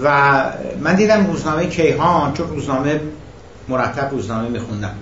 و 0.03 0.43
من 0.81 0.95
دیدم 0.95 1.27
روزنامه 1.27 1.65
کیهان 1.65 2.33
چون 2.33 2.47
روزنامه 2.47 2.99
مرتب 3.67 4.11
روزنامه 4.11 4.49
میخوندم. 4.49 4.93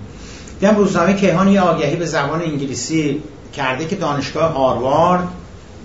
دیدم 0.60 0.76
روزنامه 0.76 1.14
کیهان 1.14 1.48
یه 1.48 1.60
آگهی 1.60 1.96
به 1.96 2.06
زبان 2.06 2.42
انگلیسی 2.42 3.22
کرده 3.52 3.86
که 3.86 3.96
دانشگاه 3.96 4.52
هاروارد 4.52 5.28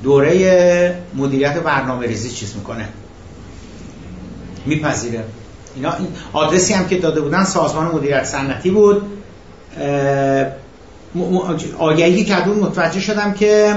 دوره 0.04 1.04
مدیریت 1.16 1.58
برنامه 1.58 2.08
ریزی 2.08 2.30
چیز 2.30 2.56
می‌کنه. 2.56 2.90
میپذیره. 4.66 5.24
اینا 5.76 5.94
این 5.94 6.08
آدرسی 6.34 6.74
هم 6.74 6.88
که 6.88 6.98
داده 6.98 7.22
بودن 7.22 7.44
سازمان 7.44 7.96
مدیریت 7.96 8.24
صنعتی 8.24 8.72
بود. 8.72 9.02
آگهی 11.80 12.26
که 12.26 12.36
متوجه 12.36 13.00
شدم 13.00 13.34
که 13.34 13.76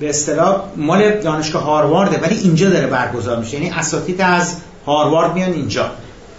به 0.00 0.08
اصطلاح 0.08 0.62
مال 0.76 1.10
دانشگاه 1.10 1.62
هاروارده 1.62 2.18
ولی 2.18 2.34
اینجا 2.34 2.70
داره 2.70 2.86
برگزار 2.86 3.38
میشه. 3.38 3.54
یعنی 3.54 3.70
اساتید 3.70 4.20
از 4.20 4.56
هاروارد 4.86 5.34
میان 5.34 5.52
اینجا. 5.52 5.90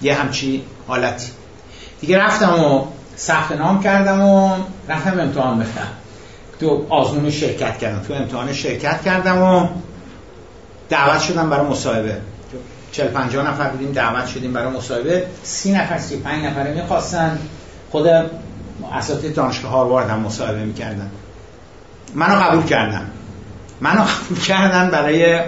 یه 0.02 0.14
همچی 0.14 0.64
حالتی. 0.88 1.28
دیگه 2.02 2.18
رفتم 2.18 2.64
و 2.64 2.86
ثبت 3.18 3.52
نام 3.52 3.84
کردم 3.84 4.22
و 4.22 4.56
رفتم 4.90 5.20
امتحان 5.20 5.60
بختم 5.60 5.88
تو 6.60 6.86
آزمون 6.90 7.30
شرکت 7.32 7.78
کردم 7.78 8.00
تو 8.00 8.14
امتحان 8.14 8.54
شرکت 8.54 9.02
کردم 9.02 9.42
و 9.42 9.68
دعوت 10.90 11.22
شدم 11.22 11.50
برای 11.50 11.66
مصاحبه. 11.66 12.18
40 12.92 13.08
50 13.08 13.48
نفر 13.48 13.70
بودیم 13.70 13.92
دعوت 13.92 14.28
شدیم 14.28 14.54
برای 14.54 14.72
مصاحبه. 14.72 15.28
30 15.44 15.72
نفر 15.72 15.98
35 15.98 16.46
نفر 16.46 16.74
می‌خواستن. 16.74 17.40
خود 17.92 18.08
اساتید 18.94 19.36
دانشگاه 19.36 19.72
هاروارد 19.72 20.10
هم 20.10 20.20
مصاحبه 20.20 20.64
می‌کردن. 20.64 21.12
منو 22.16 22.44
قبول 22.44 22.64
کردن. 22.64 23.12
منو 23.82 24.04
قبول 24.26 24.40
کردن 24.40 24.90
برای 24.90 25.40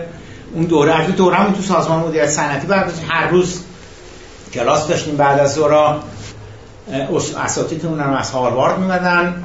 اون 0.53 0.65
دوره. 0.65 0.95
از 0.95 1.15
دوره 1.15 1.53
تو 1.53 1.61
سازمان 1.61 1.99
مدیریت 1.99 2.29
صنعتی 2.29 2.67
بعد 2.67 2.91
هر 3.09 3.27
روز 3.27 3.61
کلاس 4.53 4.87
داشتیم 4.87 5.17
بعد 5.17 5.39
از 5.39 5.53
ظهر. 5.53 5.95
اساتیدمون 7.43 7.99
هم 7.99 8.13
از 8.13 8.31
هاروارد 8.31 8.79
میمدن 8.79 9.43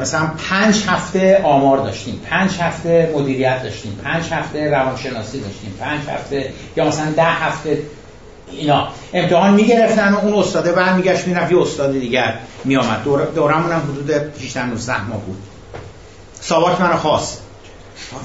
مثلا 0.00 0.30
پنج 0.50 0.84
هفته 0.86 1.42
آمار 1.44 1.78
داشتیم 1.78 2.20
پنج 2.30 2.50
هفته 2.60 3.12
مدیریت 3.16 3.62
داشتیم 3.62 4.00
پنج 4.04 4.24
هفته 4.32 4.70
روانشناسی 4.70 5.40
داشتیم 5.40 5.76
پنج 5.80 6.00
هفته 6.08 6.52
یا 6.76 6.84
مثلا 6.88 7.10
ده 7.10 7.24
هفته 7.24 7.78
اینا. 8.50 8.88
امتحان 9.12 9.54
می‌گرفتن 9.54 10.12
و 10.12 10.18
اون 10.18 10.34
استاده 10.34 10.72
بعد 10.72 10.96
میگشت 10.96 11.26
می‌رفت 11.26 11.52
یه 11.52 11.60
استاد 11.60 11.92
دیگر 11.92 12.38
میامد 12.64 13.04
دور 13.04 13.24
دورمون 13.24 13.72
هم 13.72 13.80
حدود 13.80 14.10
18 14.10 14.66
19 14.66 15.04
ماه 15.04 15.20
بود. 15.20 15.42
ساواک 16.40 16.80
منو 16.80 16.96
خواست. 16.96 17.42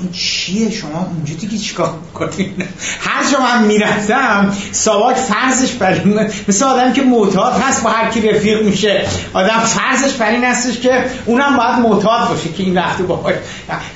این 0.02 0.12
چیه؟ 0.12 0.72
شما 0.72 1.12
اونجا 1.16 1.34
دیگه 1.34 1.58
چیکار 1.58 1.94
کنین 2.14 2.54
هر 3.00 3.32
جا 3.32 3.40
من 3.40 3.64
می‌رفتم 3.64 4.58
ساواک 4.72 5.16
فرضش 5.16 5.72
بر 5.72 6.02
مثل 6.48 6.66
آدم 6.66 6.94
که 6.94 7.02
معتاد 7.02 7.62
هست 7.62 7.84
با 7.84 7.90
هر 7.90 8.10
کی 8.10 8.30
رفیق 8.30 8.64
میشه. 8.64 9.06
آدم 9.34 9.60
فرضش 9.60 10.14
بر 10.14 10.30
این 10.30 10.44
هستش 10.44 10.80
که 10.80 11.04
اونم 11.26 11.58
باید 11.58 11.80
معتاد 11.80 12.30
باشه 12.30 12.50
که 12.50 12.64
این 12.64 12.78
رفته 12.78 13.04
با 13.04 13.32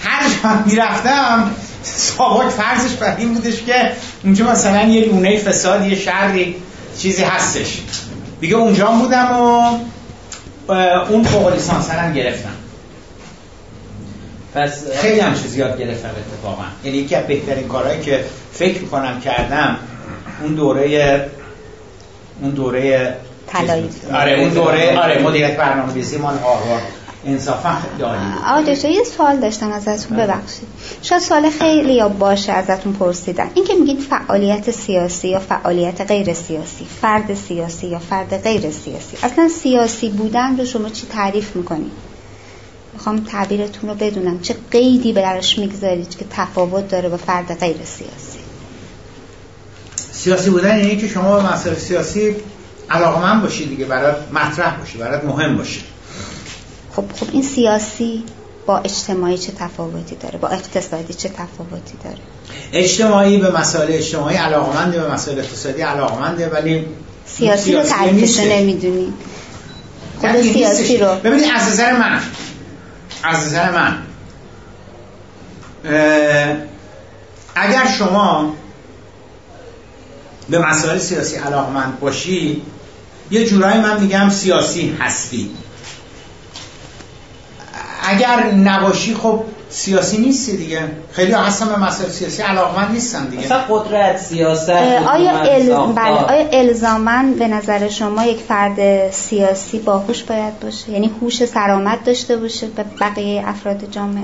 هر 0.03 0.29
جا 0.29 0.49
من 0.49 0.63
می‌رفتم 0.65 1.51
ساواک 1.83 2.49
فرضش 2.49 2.91
بر 2.91 3.15
این 3.17 3.33
بودش 3.33 3.63
که 3.63 3.91
اونجا 4.23 4.51
مثلا 4.51 4.83
یه 4.83 5.05
لونه 5.05 5.37
فساد 5.37 5.87
یه 5.87 5.95
شری 5.95 6.55
چیزی 6.97 7.23
هستش. 7.23 7.77
دیگه 8.41 8.55
اونجا 8.55 8.87
بودم 8.87 9.33
و 9.33 9.77
اون 11.09 11.23
فوق 11.23 11.53
لیسانس 11.53 11.89
هم 11.89 12.13
گرفتم. 12.13 12.58
پس 14.53 14.83
خیلی 15.01 15.19
هم 15.19 15.33
چیز 15.33 15.57
یاد 15.57 15.79
گرفتم 15.79 16.09
اتفاقا. 16.09 16.63
یعنی 16.83 16.97
یکی 16.97 17.15
از 17.15 17.27
بهترین 17.27 17.67
کارهایی 17.67 18.01
که 18.01 18.25
فکر 18.53 18.81
می‌کنم 18.81 19.21
کردم 19.21 19.77
اون 20.43 20.55
دوره 20.55 21.29
اون 22.41 22.51
دوره 22.51 23.15
طلایی. 23.47 23.89
آره 24.13 24.39
اون 24.39 24.49
دوره 24.49 24.99
آره 24.99 25.21
مدیریت 25.21 25.57
برنامه‌ریزی 25.57 26.17
مال 26.17 26.37
هاروارد. 26.37 26.83
انصافا 27.25 27.77
عالی 28.01 28.71
آقا 28.71 28.87
یه 28.87 29.03
سوال 29.03 29.37
داشتم 29.37 29.71
ازتون 29.71 30.17
بله. 30.17 30.25
ببخشید. 30.27 30.67
شاید 31.01 31.21
سوال 31.21 31.49
خیلی 31.49 31.93
یا 31.93 32.09
باشه 32.09 32.51
ازتون 32.51 32.93
پرسیدن. 32.93 33.49
این 33.55 33.65
که 33.65 33.73
میگید 33.73 33.99
فعالیت 33.99 34.71
سیاسی 34.71 35.27
یا 35.27 35.39
فعالیت 35.39 36.01
غیر 36.01 36.33
سیاسی 36.33 36.87
فرد 37.01 37.33
سیاسی 37.33 37.87
یا 37.87 37.99
فرد 37.99 38.43
غیر 38.43 38.61
سیاسی. 38.61 39.17
اصلا 39.23 39.49
سیاسی 39.49 40.09
بودن 40.09 40.57
رو 40.57 40.65
شما 40.65 40.89
چی 40.89 41.07
تعریف 41.07 41.55
می‌کنید؟ 41.55 41.91
می‌خوام 42.99 43.19
تعبیرتون 43.19 43.89
رو 43.89 43.95
بدونم. 43.95 44.39
چه 44.39 44.55
قیدی 44.71 45.13
به 45.13 45.21
درش 45.21 45.59
می‌گذارید 45.59 46.17
که 46.17 46.25
تفاوت 46.29 46.89
داره 46.89 47.09
با 47.09 47.17
فرد 47.17 47.59
غیر 47.59 47.75
سیاسی؟ 47.75 48.39
سیاسی 50.11 50.49
بودن 50.49 50.77
یعنی 50.77 50.97
که 50.97 51.07
شما 51.07 51.39
به 51.39 51.53
مسائل 51.53 51.75
سیاسی 51.75 52.35
علاقمند 52.89 53.41
باشید 53.41 53.69
دیگه 53.69 53.85
برات 53.85 54.15
مطرح 54.33 54.77
باشی 54.77 54.97
برات 54.97 55.23
مهم 55.23 55.57
باشه. 55.57 55.79
خب 56.95 57.03
خب 57.15 57.27
این 57.31 57.43
سیاسی 57.43 58.23
با 58.65 58.77
اجتماعی 58.77 59.37
چه 59.37 59.51
تفاوتی 59.51 60.15
داره؟ 60.15 60.39
با 60.39 60.47
اقتصادی 60.47 61.13
چه 61.13 61.29
تفاوتی 61.29 61.93
داره؟ 62.03 62.17
اجتماعی 62.73 63.37
به 63.37 63.51
مسائل 63.51 63.87
اجتماعی 63.91 64.37
علاقمنده 64.37 64.99
به 64.99 65.11
مسائل 65.11 65.39
اقتصادی 65.39 65.81
علاقمنده 65.81 66.49
ولی 66.49 66.85
سیاسی 67.25 67.73
رو 67.73 67.83
تعریفش 67.83 68.39
نمی‌دونی. 68.39 69.13
خود 70.19 70.41
سیاسی 70.41 70.97
رو. 70.97 71.15
ببینید 71.23 71.51
از 71.55 71.67
نظر 71.67 71.97
من 71.97 72.21
از 73.23 73.47
نظر 73.47 73.71
من 73.71 73.97
اگر 77.55 77.87
شما 77.97 78.55
به 80.49 80.59
مسائل 80.59 80.97
سیاسی 80.99 81.35
علاقمند 81.35 81.99
باشی 81.99 82.61
یه 83.31 83.45
جورایی 83.45 83.81
من 83.81 84.01
میگم 84.01 84.29
سیاسی 84.29 84.97
هستی 84.99 85.51
اگر 88.03 88.51
نباشی 88.51 89.15
خب 89.15 89.43
سیاسی 89.69 90.17
نیستی 90.17 90.57
دیگه. 90.57 90.81
خیلی 91.11 91.31
هستن 91.31 91.67
به 91.67 91.79
مسائل 91.79 92.09
سیاسی 92.09 92.41
علاقمند 92.41 92.91
نیستن 92.91 93.25
دیگه. 93.25 93.45
مثلا 93.45 93.63
قدرت 93.69 94.17
سیاست 94.17 94.69
آیا, 94.69 95.41
ال... 95.41 95.93
بله. 95.93 96.09
آیا 96.09 96.49
الزامن 96.51 97.33
به 97.33 97.47
نظر 97.47 97.89
شما 97.89 98.23
یک 98.23 98.39
فرد 98.39 99.11
سیاسی 99.11 99.79
باهوش 99.79 100.23
باید 100.23 100.59
باشه؟ 100.59 100.91
یعنی 100.91 101.11
هوش 101.21 101.45
سرامت 101.45 102.03
داشته 102.03 102.37
باشه 102.37 102.67
به 102.67 102.85
بقیه 102.99 103.43
افراد 103.47 103.91
جامعه؟ 103.91 104.23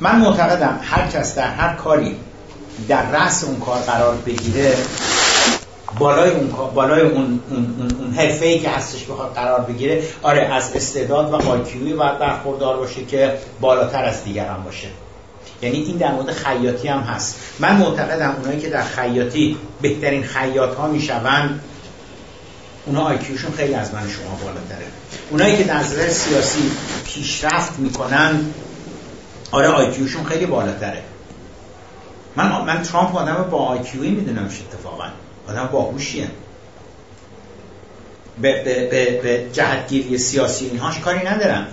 من 0.00 0.16
معتقدم 0.18 0.80
هر 0.82 1.06
کس 1.06 1.34
در 1.34 1.50
هر 1.50 1.74
کاری 1.74 2.16
در 2.88 3.10
رأس 3.10 3.44
اون 3.44 3.60
کار 3.60 3.80
قرار 3.80 4.14
بگیره 4.14 4.76
بالای 5.98 6.30
اون 6.30 6.50
بالای 6.74 7.00
اون 7.00 7.40
اون, 7.50 7.96
اون 7.98 8.14
حرفه‌ای 8.14 8.58
که 8.58 8.70
هستش 8.70 9.04
بخواد 9.04 9.34
قرار 9.34 9.60
بگیره 9.60 10.02
آره 10.22 10.40
از 10.40 10.76
استعداد 10.76 11.32
و 11.32 11.50
آیکیوی 11.50 11.92
باید 11.92 12.18
برخوردار 12.18 12.76
باشه 12.76 13.04
که 13.04 13.38
بالاتر 13.60 14.04
از 14.04 14.24
دیگران 14.24 14.62
باشه. 14.62 14.88
یعنی 15.62 15.76
این 15.76 15.96
در 15.96 16.12
مورد 16.12 16.32
خیاطی 16.32 16.88
هم 16.88 17.00
هست. 17.00 17.36
من 17.58 17.76
معتقدم 17.76 18.36
اونایی 18.40 18.60
که 18.60 18.68
در 18.68 18.84
خیاطی 18.84 19.56
بهترین 19.82 20.22
خیاط 20.22 20.76
ها 20.76 20.86
می‌شوند 20.86 21.60
اونا 22.86 23.04
آیکیوشون 23.04 23.52
خیلی 23.52 23.74
از 23.74 23.94
من 23.94 24.08
شما 24.08 24.38
بالاتره. 24.44 24.86
اونایی 25.30 25.56
که 25.56 25.64
در 25.64 25.78
نظر 25.78 26.08
سیاسی 26.08 26.70
پیشرفت 27.04 27.78
می‌کنن 27.78 28.40
آره 29.50 29.68
آیکیوشون 29.68 30.24
خیلی 30.24 30.46
بالاتره. 30.46 31.02
من 32.36 32.64
من 32.64 32.82
ترامپ 32.82 33.16
آدم 33.16 33.48
با 33.50 33.58
آیکیوی 33.58 34.10
میدونمش 34.10 34.60
اتفاقا. 34.60 35.04
آدم 35.48 35.68
باهوشیه. 35.72 36.28
به, 38.42 38.62
به, 38.64 38.88
به, 38.90 39.20
به 39.22 39.46
جهتگیری 39.52 40.18
سیاسی 40.18 40.66
اینهاش 40.66 40.98
کاری 40.98 41.26
ندارم. 41.26 41.66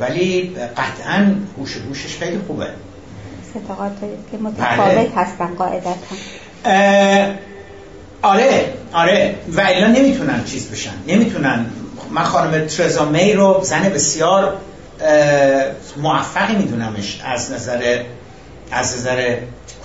ولی 0.00 0.56
قطعا 0.76 1.34
هوش 1.58 1.76
هوشش 1.76 2.16
خیلی 2.18 2.38
خوبه. 2.46 2.66
ستاقات 3.50 3.92
که 4.30 4.38
متفاوت 4.38 4.78
بله. 4.78 5.10
هستن 5.16 5.54
قاعدتا. 5.54 5.94
آره 8.22 8.74
آره. 8.92 9.34
و 9.56 9.60
الا 9.60 9.86
نمی‌تونن 9.86 10.44
چیز 10.44 10.70
بشن. 10.70 10.94
نمی‌تونن. 11.06 11.66
من 12.10 12.22
خانم 12.22 12.66
ترزا 12.66 13.04
می 13.04 13.32
رو 13.32 13.60
زن 13.62 13.82
بسیار 13.88 14.56
موفقی 15.96 16.56
میدونمش 16.56 17.20
از 17.24 17.52
نظر 17.52 18.02
از 18.72 18.96
نظر 18.96 19.36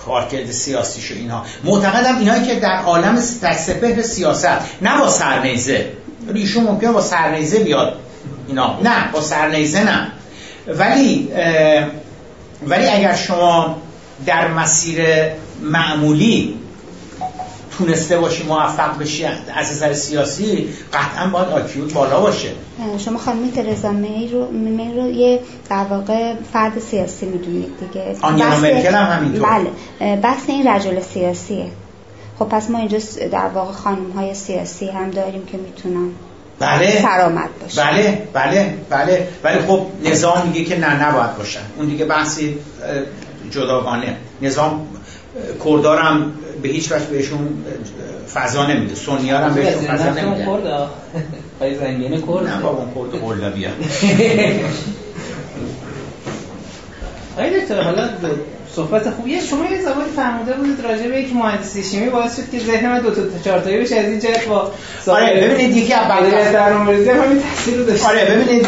کارکرد 0.04 0.50
سیاسیش 0.50 1.12
و 1.12 1.14
اینها. 1.14 1.44
معتقدم 1.64 2.18
اینایی 2.18 2.46
که 2.46 2.54
در 2.54 2.82
عالم 2.82 3.22
در 3.42 3.54
سپهر 3.54 4.02
سیاست 4.02 4.82
نه 4.82 4.98
با 4.98 5.08
سرنیزه. 5.08 5.92
ایشون 6.34 6.64
ممکنه 6.64 6.92
با 6.92 7.00
سرنیزه 7.00 7.58
بیاد. 7.58 7.96
اینا. 8.48 8.80
نه 8.82 9.12
با 9.12 9.20
سرنیزه 9.20 9.84
نه. 9.84 10.06
ولی 10.66 11.28
ولی 12.66 12.88
اگر 12.88 13.14
شما 13.14 13.76
در 14.26 14.48
مسیر 14.48 15.06
معمولی 15.62 16.57
تونسته 17.78 18.18
باشی 18.18 18.42
موفق 18.42 18.98
بشی 18.98 19.24
از 19.24 19.70
نظر 19.70 19.92
سیاسی 19.92 20.68
قطعا 20.92 21.26
باید 21.26 21.48
آکیوت 21.48 21.92
بالا 21.94 22.20
باشه. 22.20 22.48
شما 22.98 23.18
خانم 23.18 23.50
ترزا 23.50 23.92
می 23.92 24.28
رو, 24.28 24.50
می 24.50 24.94
رو 24.96 25.10
یه 25.10 25.40
در 25.70 25.84
واقع 25.84 26.34
فرد 26.52 26.78
سیاسی 26.78 27.26
می‌دونید 27.26 27.72
دیگه. 27.80 28.16
آنگلا 28.22 28.56
مرکل 28.56 28.94
هم 28.94 29.16
همینطور. 29.16 29.48
بله. 29.48 30.16
بحث 30.16 30.42
این 30.48 30.68
رجل 30.68 31.00
سیاسیه. 31.00 31.66
خب 32.38 32.44
پس 32.44 32.70
ما 32.70 32.78
اینجا 32.78 32.98
در 33.32 33.48
واقع 33.54 33.72
خانم 33.72 34.10
های 34.10 34.34
سیاسی 34.34 34.88
هم 34.88 35.10
داریم 35.10 35.46
که 35.46 35.58
می‌تونن 35.58 36.10
بله. 36.58 37.02
سرامت 37.02 37.48
باشه 37.62 37.82
بله 37.82 38.22
بله 38.32 38.74
بله. 38.90 39.28
ولی 39.44 39.58
خب 39.58 39.86
نظام 40.04 40.46
میگه 40.46 40.64
که 40.64 40.78
نه 40.78 41.08
نباید 41.08 41.36
باشن. 41.36 41.60
اون 41.76 41.86
دیگه 41.86 42.04
بحثی 42.04 42.58
جداگانه. 43.50 44.16
نظام 44.42 44.86
کردارم 45.64 46.32
به 46.62 46.68
هیچ 46.68 46.92
وجه 46.92 47.04
بهشون 47.04 47.64
فضا 48.34 48.66
نمیده. 48.66 48.94
سنی 48.94 49.30
هم 49.30 49.54
بهشون 49.54 49.82
فضا 49.82 50.10
نمیده. 50.10 50.46
پای 51.58 51.74
زنگین 51.74 52.10
کرد 52.10 52.28
نه 52.28 52.60
بابا 52.62 52.86
اون 52.94 53.10
کرد 53.12 53.74
آقای 57.36 57.60
دکتر 57.60 57.82
حالا 57.82 58.08
صحبت 58.74 59.10
خوبیه 59.10 59.40
شما 59.40 59.64
یه 59.64 59.82
زمانی 59.82 60.10
فرموده 60.16 60.52
بودید 60.52 60.80
راجع 60.84 61.08
به 61.08 61.20
یک 61.20 61.34
مهندسی 61.34 61.84
شیمی 61.84 62.10
باعث 62.10 62.36
شد 62.36 62.50
که 62.50 62.58
ذهن 62.58 62.88
من 62.88 63.00
دو 63.00 63.10
تا 63.10 63.22
چهار 63.44 63.60
تایی 63.60 63.80
بشه. 63.80 63.96
از 63.96 64.04
این 64.06 64.20
جهت 64.20 64.46
با 64.46 64.72
آره 65.06 65.48
ببینید 65.48 65.76
یکی 65.76 65.92
از 65.92 66.10
مدیریت 66.10 66.52
برنامه‌ریزی 66.52 67.10
همین 67.10 67.42
تاثیر 67.42 67.78
رو 67.78 67.84
داشت. 67.84 68.06
آره 68.06 68.24
ببینید 68.24 68.66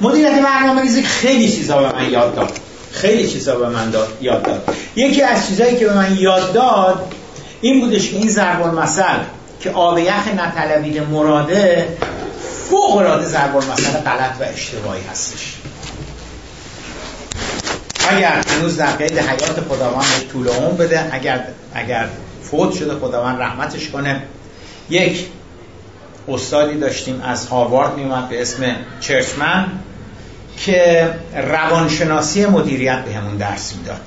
مدیریت 0.00 0.42
برنامه‌ریزی 0.44 1.02
خیلی 1.02 1.48
چیزا 1.48 1.82
به 1.82 1.92
من 1.96 2.10
یاد 2.10 2.34
داد. 2.34 2.52
خیلی 2.92 3.28
چیزا 3.28 3.56
به 3.56 3.68
من 3.68 3.90
داد 3.90 4.18
یاد 4.20 4.42
داد. 4.42 4.76
یکی 4.96 5.22
از 5.22 5.46
چیزایی 5.46 5.76
که 5.76 5.86
به 5.86 5.94
من 5.94 6.16
یاد 6.16 6.52
داد 6.52 7.12
این 7.60 7.80
بودش 7.80 8.10
که 8.10 8.16
این 8.16 8.28
ضرب 8.28 8.62
المثل 8.62 9.18
که 9.60 9.70
آب 9.70 9.98
یخ 9.98 10.28
نطلبید 10.38 11.02
مراده 11.02 11.88
فوق 12.70 12.96
العاده 12.96 13.26
ضرب 13.26 13.56
المثل 13.56 13.90
غلط 13.90 14.32
و 14.40 14.44
اشتباهی 14.44 15.02
هستش. 15.10 15.54
اگر 18.08 18.42
هنوز 18.48 18.76
در 18.76 18.90
قید 18.90 19.18
حیات 19.18 19.60
خداوند 19.68 20.28
طول 20.32 20.48
عمر 20.48 20.70
بده 20.70 21.08
اگر 21.12 21.44
اگر 21.74 22.08
فوت 22.42 22.72
شده 22.74 22.94
خداوند 22.94 23.40
رحمتش 23.40 23.88
کنه. 23.88 24.22
یک 24.90 25.26
استادی 26.28 26.78
داشتیم 26.78 27.20
از 27.24 27.46
هاروارد 27.46 27.96
میومد 27.96 28.28
به 28.28 28.42
اسم 28.42 28.76
چرچمن. 29.00 29.66
که 30.64 31.10
روانشناسی 31.34 32.46
مدیریت 32.46 33.04
به 33.04 33.14
همون 33.14 33.36
درس 33.36 33.74
می‌داد. 33.76 34.00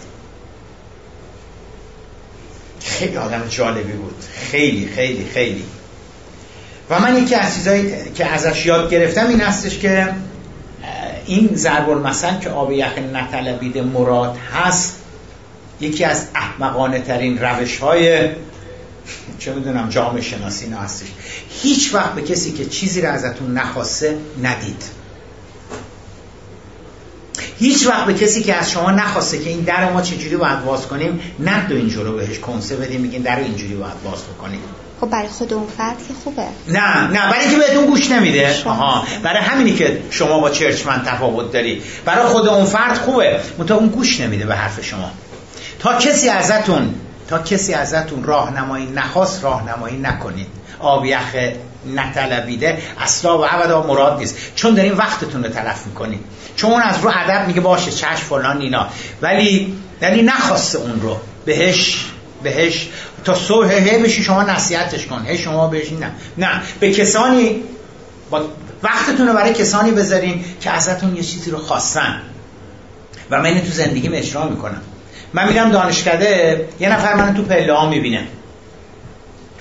خیلی 2.80 3.18
آدم 3.18 3.44
جالبی 3.50 3.94
بود. 3.94 4.16
خیلی 4.52 4.88
خیلی 4.96 5.26
خیلی. 5.34 5.66
و 6.90 7.00
من 7.00 7.24
یکی 7.24 7.36
از 7.36 7.56
چیزایی 7.56 7.94
که 8.16 8.26
ازش 8.26 8.66
یاد 8.66 8.92
گرفتم 8.92 9.28
این 9.28 9.42
هستش 9.42 9.80
که 9.80 10.14
این 11.26 11.50
ضرب 11.56 11.90
المثل 11.90 12.40
که 12.40 12.50
آب 12.50 12.72
یخ 12.72 12.98
نطلبید 13.14 13.78
مراد 13.78 14.38
هست 14.54 14.96
یکی 15.82 16.04
از 16.04 16.28
احمقانه 16.36 17.00
ترین 17.00 17.40
روش 17.40 17.78
های 17.78 18.30
چه 19.40 19.54
می‌دونم 19.54 19.90
جامعه 19.90 20.22
شناسی 20.22 20.70
نه 20.70 20.78
هستش. 20.78 21.08
هیچ 21.62 21.94
وقت 21.94 22.14
به 22.14 22.22
کسی 22.22 22.52
که 22.52 22.66
چیزی 22.66 23.02
را 23.02 23.10
ازتون 23.10 23.54
نخواسته 23.54 24.18
ندید. 24.44 24.84
هیچ 27.60 27.88
وقت 27.88 28.06
به 28.06 28.14
کسی 28.14 28.44
که 28.44 28.56
از 28.56 28.72
شما 28.72 28.92
نخواسته 28.92 29.40
که 29.40 29.50
این 29.50 29.60
در 29.60 29.92
ما 29.92 30.02
چجوری 30.02 30.36
باید 30.36 30.66
باز 30.66 30.88
کنیم 30.88 31.20
نه 31.40 31.68
دو 31.68 31.76
اینجورو 31.76 32.18
بهش 32.18 32.40
کنسه 32.40 32.76
بدیم 32.76 33.02
میگین 33.02 33.22
در 33.22 33.40
اینجوری 33.40 33.76
باید 33.76 34.04
باز 34.04 34.20
بکنیم. 34.24 34.60
خب 35.02 35.10
برای 35.10 35.28
خود 35.28 35.54
اون 35.54 35.68
فرد 35.78 35.98
که 36.08 36.14
خوبه. 36.24 36.44
نه 36.68 37.08
نه 37.08 37.32
برای 37.32 37.50
که 37.50 37.58
بهتون 37.58 37.86
گوش 37.86 38.12
نمیده. 38.12 38.64
آها. 38.66 39.04
برای 39.24 39.42
همینی 39.42 39.74
که 39.76 40.02
شما 40.10 40.40
با 40.40 40.50
چرچمن 40.50 41.02
تفاوت 41.06 41.52
داری. 41.52 41.82
برای 42.06 42.28
خود 42.28 42.48
اون 42.48 42.66
فرد 42.66 42.98
خوبه. 42.98 43.40
منتها 43.58 43.78
اون 43.78 43.88
گوش 43.88 44.20
نمیده 44.20 44.46
به 44.46 44.56
حرف 44.56 44.86
شما. 44.86 45.12
تا 45.80 45.98
کسی 45.98 46.30
ازتون 46.30 46.96
تا 47.30 47.40
کسی 47.40 47.74
ازتون 47.74 48.24
راهنمایی 48.24 48.86
نخواست 48.86 49.44
راهنمایی 49.44 49.98
نکنید. 49.98 50.48
آب 50.80 51.06
یخ 51.06 51.36
نطلبیده. 51.88 52.78
اصلا 53.00 53.38
و 53.38 53.46
ابدا 53.50 53.84
مراد 53.88 54.20
نیست. 54.20 54.36
چون 54.56 54.76
دارین 54.76 54.94
وقتتون 54.94 55.44
رو 55.44 55.50
تلف 55.50 55.86
می‌کنید 55.86 56.20
چون 56.56 56.72
اون 56.72 56.82
از 56.82 56.96
رو 57.02 57.12
ادب 57.16 57.48
میگه 57.48 57.62
باشه 57.62 57.92
چشم 57.92 58.16
فلان 58.16 58.62
اینا. 58.62 58.88
ولی 59.22 59.76
یعنی 60.02 60.22
نخواسته 60.22 60.78
اون 60.78 61.02
رو. 61.02 61.18
بهش 61.46 62.06
بهش. 62.44 62.90
تا 63.24 63.36
صبح 63.36 63.72
هی 63.72 64.04
بشی 64.04 64.24
شما 64.24 64.44
نصیحتش 64.44 65.06
کن. 65.06 65.26
هی 65.28 65.38
شما 65.38 65.68
بهش 65.68 65.92
نه. 65.92 66.12
نه. 66.38 66.62
به 66.80 66.94
کسانی 66.94 67.64
با 68.30 68.42
وقتتون 68.84 69.28
رو 69.28 69.34
برای 69.34 69.54
کسانی 69.54 69.92
بذارین 69.92 70.46
که 70.62 70.72
ازتون 70.72 71.16
یه 71.16 71.24
چیزی 71.24 71.52
رو 71.52 71.58
خواستن. 71.58 72.22
و 73.32 73.42
من 73.42 73.62
تو 73.62 73.72
زندگیم 73.72 74.12
اجرا 74.14 74.48
می‌کنم. 74.48 74.82
من 75.34 75.48
میرم 75.48 75.72
دانشکده 75.72 76.66
یه 76.80 76.90
نفر 76.90 77.14
من 77.14 77.34
تو 77.34 77.44
پله 77.44 77.74
ها 77.74 77.90
می‌بینه. 77.90 78.28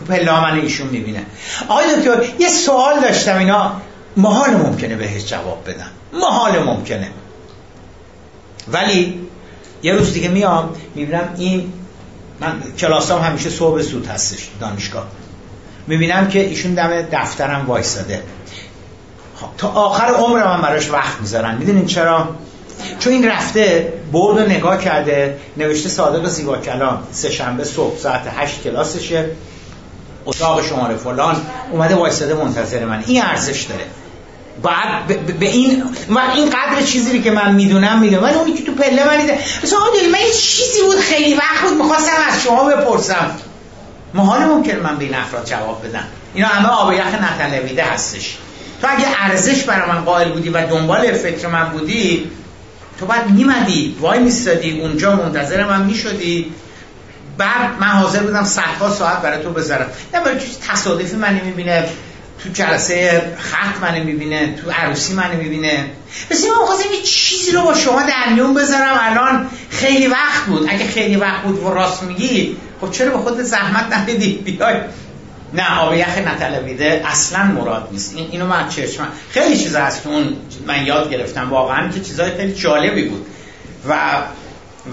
تو 0.06 0.12
پله 0.12 0.40
من 0.40 0.60
ایشون 0.60 0.86
می‌بینه. 0.86 1.26
آقای 1.68 1.96
دکتر 1.96 2.22
یه 2.38 2.48
سوال 2.48 3.00
داشتم 3.00 3.38
اینا. 3.38 3.72
محال 4.16 4.50
ممکنه 4.50 4.96
بهش 4.96 5.24
جواب 5.24 5.64
بدم 5.66 5.90
محال 6.12 6.62
ممکنه. 6.62 7.08
ولی 8.68 9.20
یه 9.82 9.92
روز 9.92 10.12
دیگه 10.12 10.28
میام 10.28 10.74
می‌بینم 10.94 11.34
این 11.36 11.72
من 12.40 12.62
کلاسام 12.78 13.22
همیشه 13.22 13.50
صبح 13.50 13.80
زود 13.80 14.06
هستش 14.06 14.48
دانشگاه. 14.60 15.06
می‌بینم 15.86 16.28
که 16.28 16.40
ایشون 16.40 16.74
دم 16.74 17.02
دفترم 17.02 17.66
وایساده. 17.66 18.22
خب، 19.40 19.46
تا 19.58 19.68
آخر 19.68 20.06
عمر 20.06 20.44
من 20.44 20.62
براش 20.62 20.90
وقت 20.90 21.20
می‌ذارن. 21.20 21.54
می‌دونین 21.54 21.86
چرا؟ 21.86 22.28
چون 22.98 23.12
این 23.12 23.28
رفته 23.28 23.92
برد 24.12 24.36
و 24.36 24.40
نگاه 24.40 24.78
کرده 24.78 25.38
نوشته 25.56 25.88
صادق 25.88 26.28
زیبا 26.28 26.58
کلام 26.58 27.02
سه 27.12 27.30
شنبه 27.30 27.64
صبح 27.64 27.98
ساعت 27.98 28.22
هشت 28.36 28.62
کلاسشه. 28.62 29.30
اتاق 30.26 30.66
شماره 30.66 30.96
فلان 30.96 31.36
اومده 31.70 31.94
وایساده 31.94 32.34
منتظر 32.34 32.84
من. 32.84 33.04
این 33.06 33.22
ارزش 33.22 33.62
داره. 33.62 33.84
بعد 34.62 35.38
به 35.38 35.46
این 35.46 35.82
و 36.08 36.18
این 36.34 36.50
قدر 36.50 36.82
چیزی 36.86 37.22
که 37.22 37.30
من 37.30 37.54
می‌دونم 37.54 37.98
می‌دونم. 37.98 38.22
ولی 38.22 38.34
اونی 38.34 38.52
که 38.52 38.64
تو 38.64 38.72
پله 38.72 39.06
من 39.06 39.20
دیده 39.20 39.38
مثلا 39.62 39.78
من 40.12 40.18
چیزی 40.36 40.82
بود. 40.82 40.98
خیلی 40.98 41.34
وقت 41.34 41.62
بود. 41.68 41.82
می‌خواستم 41.82 42.12
از 42.28 42.42
شما 42.42 42.64
بپرسم. 42.64 43.30
محال 44.14 44.44
ممکن 44.44 44.76
من 44.76 44.96
به 44.96 45.04
این 45.04 45.14
افراد 45.14 45.46
جواب 45.46 45.88
بدم. 45.88 46.04
اینا 46.34 46.48
همه 46.48 46.68
آب 46.68 46.92
یخ 46.92 47.06
نطلبیده 47.06 47.84
هستش. 47.84 48.36
تو 48.82 48.88
اگه 48.90 49.06
ارزش 49.18 49.62
برای 49.62 49.88
من 49.88 50.04
قائل 50.04 50.32
بودی 50.32 50.48
و 50.48 50.66
دنبال 50.66 51.12
فکر 51.12 51.48
من 51.48 51.68
بودی 51.68 52.30
تو 53.00 53.06
بعد 53.06 53.30
میمدی. 53.30 53.96
وای 54.00 54.18
میستادی 54.18 54.80
اونجا 54.80 55.16
منتظر 55.16 55.64
من 55.64 55.82
می‌شدی. 55.82 56.52
بعد 57.42 57.80
من 57.80 57.86
حاضر 57.86 58.18
بودم 58.22 58.44
صدها 58.44 58.90
ساعت 58.90 59.22
برای 59.22 59.42
تو 59.42 59.50
بذارم. 59.50 59.86
نه 60.14 60.20
برای 60.20 60.38
تصادفی 60.68 61.16
من 61.16 61.34
نمی‌بینه 61.34 61.88
تو 62.42 62.48
جلسه 62.48 63.22
خط 63.38 63.82
منو 63.82 64.04
می‌بینه 64.04 64.54
تو 64.54 64.70
عروسی 64.70 65.14
منو 65.14 65.36
می‌بینه. 65.36 65.84
مثل 66.30 66.48
من 66.48 66.66
خواستم 66.66 66.92
یه 66.92 67.02
چیزی 67.02 67.52
رو 67.52 67.62
با 67.62 67.74
شما 67.74 68.02
در 68.02 68.32
میون 68.34 68.54
بذارم. 68.54 68.96
الان 69.00 69.48
خیلی 69.70 70.06
وقت 70.06 70.44
بود. 70.46 70.66
اگه 70.70 70.86
خیلی 70.86 71.16
وقت 71.16 71.42
بود 71.42 71.62
و 71.64 71.70
راست 71.70 72.02
میگی 72.02 72.56
خب 72.80 72.90
چرا 72.90 73.10
به 73.10 73.18
خود 73.18 73.42
زحمت 73.42 73.92
ندیدی 73.92 74.32
بیای. 74.32 74.76
نه 75.54 75.78
آب 75.78 75.94
یخ 75.94 76.18
نطلبیده 76.18 77.02
اصلا 77.06 77.44
مراد 77.44 77.88
نیست. 77.92 78.16
این 78.16 78.28
اینو 78.30 78.46
من 78.46 78.68
چشم 78.68 79.08
خیلی 79.30 79.58
چیز 79.58 79.74
از 79.74 79.98
اون 80.04 80.36
من 80.66 80.86
یاد 80.86 81.10
گرفتم. 81.10 81.50
واقعا 81.50 81.88
که 81.88 82.00
چیزای 82.00 82.30
خیلی 82.36 82.54
جالبی 82.54 83.08
بود. 83.08 83.26
و 83.88 83.94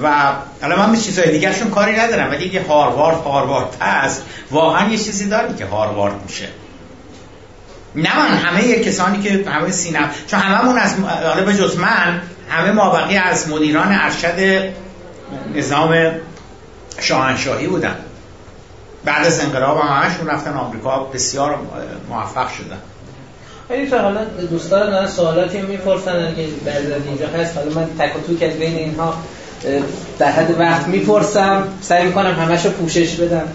و 0.03 0.33
حالا 0.61 0.75
من 0.75 0.91
به 0.91 0.97
چیزای 0.97 1.31
دیگرشون 1.31 1.69
کاری 1.69 1.95
ندارم 1.95 2.31
ولی 2.31 2.47
یه 2.47 2.65
هاروارد 2.67 3.17
هاروارد 3.17 3.77
هست. 3.81 4.23
واقعا 4.51 4.89
یه 4.89 4.97
چیزی 4.97 5.29
داری 5.29 5.53
که 5.53 5.65
هاروارد 5.65 6.23
میشه. 6.23 6.47
نه 7.95 8.19
من 8.19 8.37
همه 8.37 8.79
کسانی 8.79 9.21
که 9.21 9.49
همه 9.49 9.71
سینما 9.71 10.07
چون 10.27 10.39
هممون 10.39 10.77
از 10.77 10.95
حالا 10.99 11.43
به 11.45 11.53
جز 11.53 11.77
من 11.77 12.21
همه 12.49 12.71
مابقی 12.71 13.17
از 13.17 13.49
مدیران 13.49 13.87
ارشد 13.91 14.69
نظام 15.55 16.11
شاهنشاهی 16.99 17.67
بودن. 17.67 17.95
بعد 19.05 19.25
از 19.25 19.39
انقلاب 19.39 19.79
هم 19.79 19.87
همشون 19.87 20.27
رفتن 20.27 20.53
آمریکا 20.53 20.99
بسیار 20.99 21.59
موفق 22.09 22.51
شدن. 22.51 22.77
خیلی 23.67 23.89
حالا 23.89 24.25
دوستان 24.25 24.89
دارن 24.89 25.07
سوالاتی 25.07 25.61
می‌پرسن 25.61 26.35
که 26.35 26.47
بعد 26.65 26.91
اینجا 27.07 27.27
هست. 27.27 27.57
حالا 27.57 27.71
من 27.75 27.87
تک 27.99 28.15
و 28.15 28.19
توک 28.19 28.43
از 28.43 28.57
بین 28.57 28.75
اینها 28.75 29.13
در 30.19 30.31
حد 30.31 30.59
وقت 30.59 30.87
می‌پرسم 30.87 31.67
سعی 31.81 32.05
می‌کنم 32.05 32.33
همش 32.33 32.65
رو 32.65 32.71
پوشش 32.71 33.15
بدم. 33.15 33.47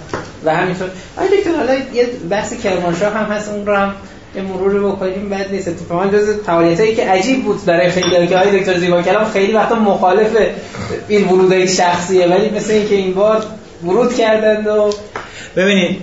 و 0.45 0.55
همینطور. 0.55 0.89
آیا 1.17 1.31
دکتر 1.31 1.57
حالا 1.57 1.75
یه 1.95 2.07
بحث 2.31 2.55
کرمانشاه 2.63 3.13
هم 3.13 3.25
هست 3.25 3.49
اون 3.49 3.67
رو 3.67 3.77
هم 3.77 3.95
یه 4.37 4.43
مروری 4.43 4.79
بکنیم 4.79 5.31
بد 5.31 5.51
نیست. 5.51 5.69
اتفاقا 5.69 6.07
جز 6.07 6.37
فعالیتایی 6.47 6.95
که 6.95 7.05
عجیب 7.05 7.45
بود 7.45 7.65
برای 7.65 7.91
خیلی 7.91 8.27
که 8.27 8.39
های 8.39 8.61
دکتر 8.61 8.79
زیبا 8.79 9.03
کلام 9.03 9.25
خیلی 9.25 9.53
وقتا 9.53 9.75
مخالف 9.75 10.37
این 11.09 11.29
ورودای 11.29 11.69
شخصیه 11.69 12.27
ولی 12.27 12.51
مثل 12.51 12.73
اینکه 12.73 12.95
این 12.95 13.15
بار 13.15 13.45
ورود 13.85 14.15
کردند 14.15 14.67
و 14.67 14.93
ببینید 15.57 15.99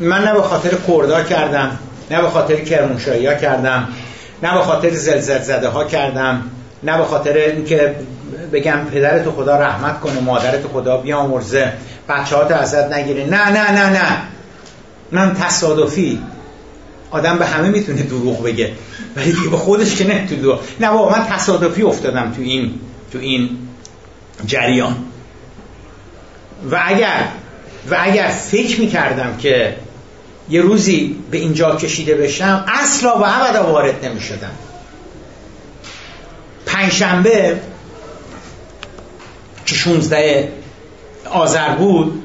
من 0.00 0.24
نه 0.24 0.34
به 0.34 0.42
خاطر 0.42 0.70
کردا 0.86 1.22
کردم 1.22 1.78
نه 2.10 2.22
به 2.22 2.28
خاطر 2.28 2.56
کرمانشاهی 2.56 3.26
ها 3.26 3.34
کردم 3.34 3.88
نه 4.42 4.54
به 4.54 4.60
خاطر 4.60 4.90
زلزل 4.90 5.42
زده 5.42 5.68
ها 5.68 5.84
کردم. 5.84 6.42
نه 6.82 6.98
به 6.98 7.04
خاطر 7.04 7.32
اینکه 7.32 7.96
بگم 8.52 8.78
پدرت 8.92 9.30
خدا 9.30 9.56
رحمت 9.56 10.00
کنه 10.00 10.20
مادرت 10.20 10.66
خدا 10.66 10.96
بیامرزه 10.96 11.72
بچه‌هات 12.08 12.52
ازت 12.52 12.92
نگیره 12.92 13.24
نه 13.24 13.50
نه 13.50 13.70
نه 13.70 13.90
نه. 13.90 14.16
من 15.12 15.34
تصادفی. 15.34 16.18
آدم 17.10 17.38
به 17.38 17.46
همه 17.46 17.68
می‌تونه 17.68 18.02
دروغ 18.02 18.42
بگه. 18.42 18.72
ولی 19.16 19.32
دیگه 19.32 19.48
به 19.48 19.56
خودش 19.56 19.96
که 19.96 20.06
نه 20.06 20.26
تو 20.26 20.36
دروغ. 20.36 20.60
نه 20.80 20.90
بابا 20.90 21.10
من 21.10 21.24
تصادفی 21.26 21.82
افتادم 21.82 22.32
تو 22.36 22.42
این 22.42 22.74
تو 23.12 23.18
این 23.18 23.50
جریان. 24.46 24.96
و 26.70 26.80
اگر 26.86 27.24
و 27.90 27.96
اگر 28.00 28.28
فکر 28.28 28.80
می‌کردم 28.80 29.36
که 29.36 29.76
یه 30.48 30.60
روزی 30.60 31.16
به 31.30 31.38
اینجا 31.38 31.76
کشیده 31.76 32.14
بشم 32.14 32.64
اصلا 32.68 33.18
و 33.18 33.24
ابدا 33.24 33.72
وارد 33.72 34.04
نمی‌شدم. 34.04 34.52
پنجشنبه 36.80 37.60
که 39.66 39.74
16 39.74 40.52
آذر 41.30 41.74
بود 41.74 42.22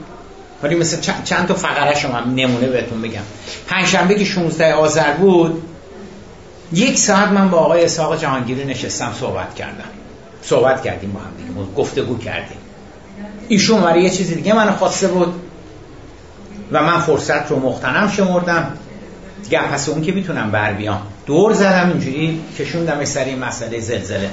ولی 0.64 0.76
مثل 0.76 1.14
چند 1.24 1.48
تا 1.48 1.54
فقره 1.54 1.96
شما 1.96 2.20
نمونه 2.20 2.68
بهتون 2.68 3.02
بگم. 3.02 3.22
پنجشنبه 3.68 4.16
که 4.16 4.26
16 4.26 4.74
آذر 4.74 5.14
بود 5.14 5.64
یک 6.74 6.98
ساعت 6.98 7.28
من 7.28 7.50
با 7.50 7.58
آقای 7.58 7.86
اسحاق 7.86 8.22
جهانگیری 8.22 8.66
نشستم 8.66 9.14
صحبت 9.20 9.56
کردم. 9.56 9.90
صحبت 10.42 10.84
کردیم 10.84 11.12
با 11.12 11.20
هم 11.20 11.32
دیگه 11.38 11.72
گفتگو 11.78 12.18
کردیم. 12.18 12.58
ایشون 13.48 13.82
برای 13.82 14.04
یه 14.04 14.10
چیزی 14.10 14.36
دیگه 14.36 14.54
من 14.54 14.72
خواسته 14.72 15.08
بود 15.08 15.34
و 16.72 16.84
من 16.84 17.00
فرصت 17.00 17.52
رو 17.52 17.60
مختنم 17.60 18.10
شمردم. 18.10 18.78
دیگه 19.44 19.62
پس 19.62 19.90
اون 19.90 20.02
که 20.02 20.12
می‌تونم 20.12 20.52
بر 20.52 20.74
بیام. 20.74 21.02
دور 21.26 21.54
زدم 21.54 21.90
اینجوری 21.90 22.42
کشوندم 22.60 23.06
سر 23.06 23.24
این 23.24 23.40
مسئله 23.40 23.80
زلزله. 23.80 24.30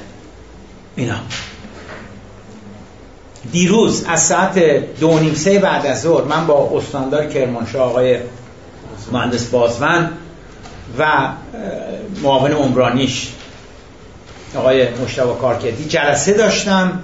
اینا. 0.97 1.17
دیروز 3.53 4.05
از 4.09 4.23
ساعت 4.23 4.59
دو 5.01 5.19
نیم 5.19 5.35
سه 5.35 5.59
بعد 5.59 5.87
از 5.87 6.03
ظهر 6.03 6.25
من 6.25 6.47
با 6.47 6.71
استاندار 6.75 7.27
کرمانشاه 7.27 7.83
آقای 7.83 8.19
مهندس 9.13 9.47
بازمن 9.47 10.11
و 10.99 11.29
معاون 12.23 12.53
عمرانیش 12.53 13.29
آقای 14.57 14.89
مشتبه 14.95 15.35
کارکردی 15.41 15.85
جلسه 15.85 16.33
داشتم. 16.33 17.01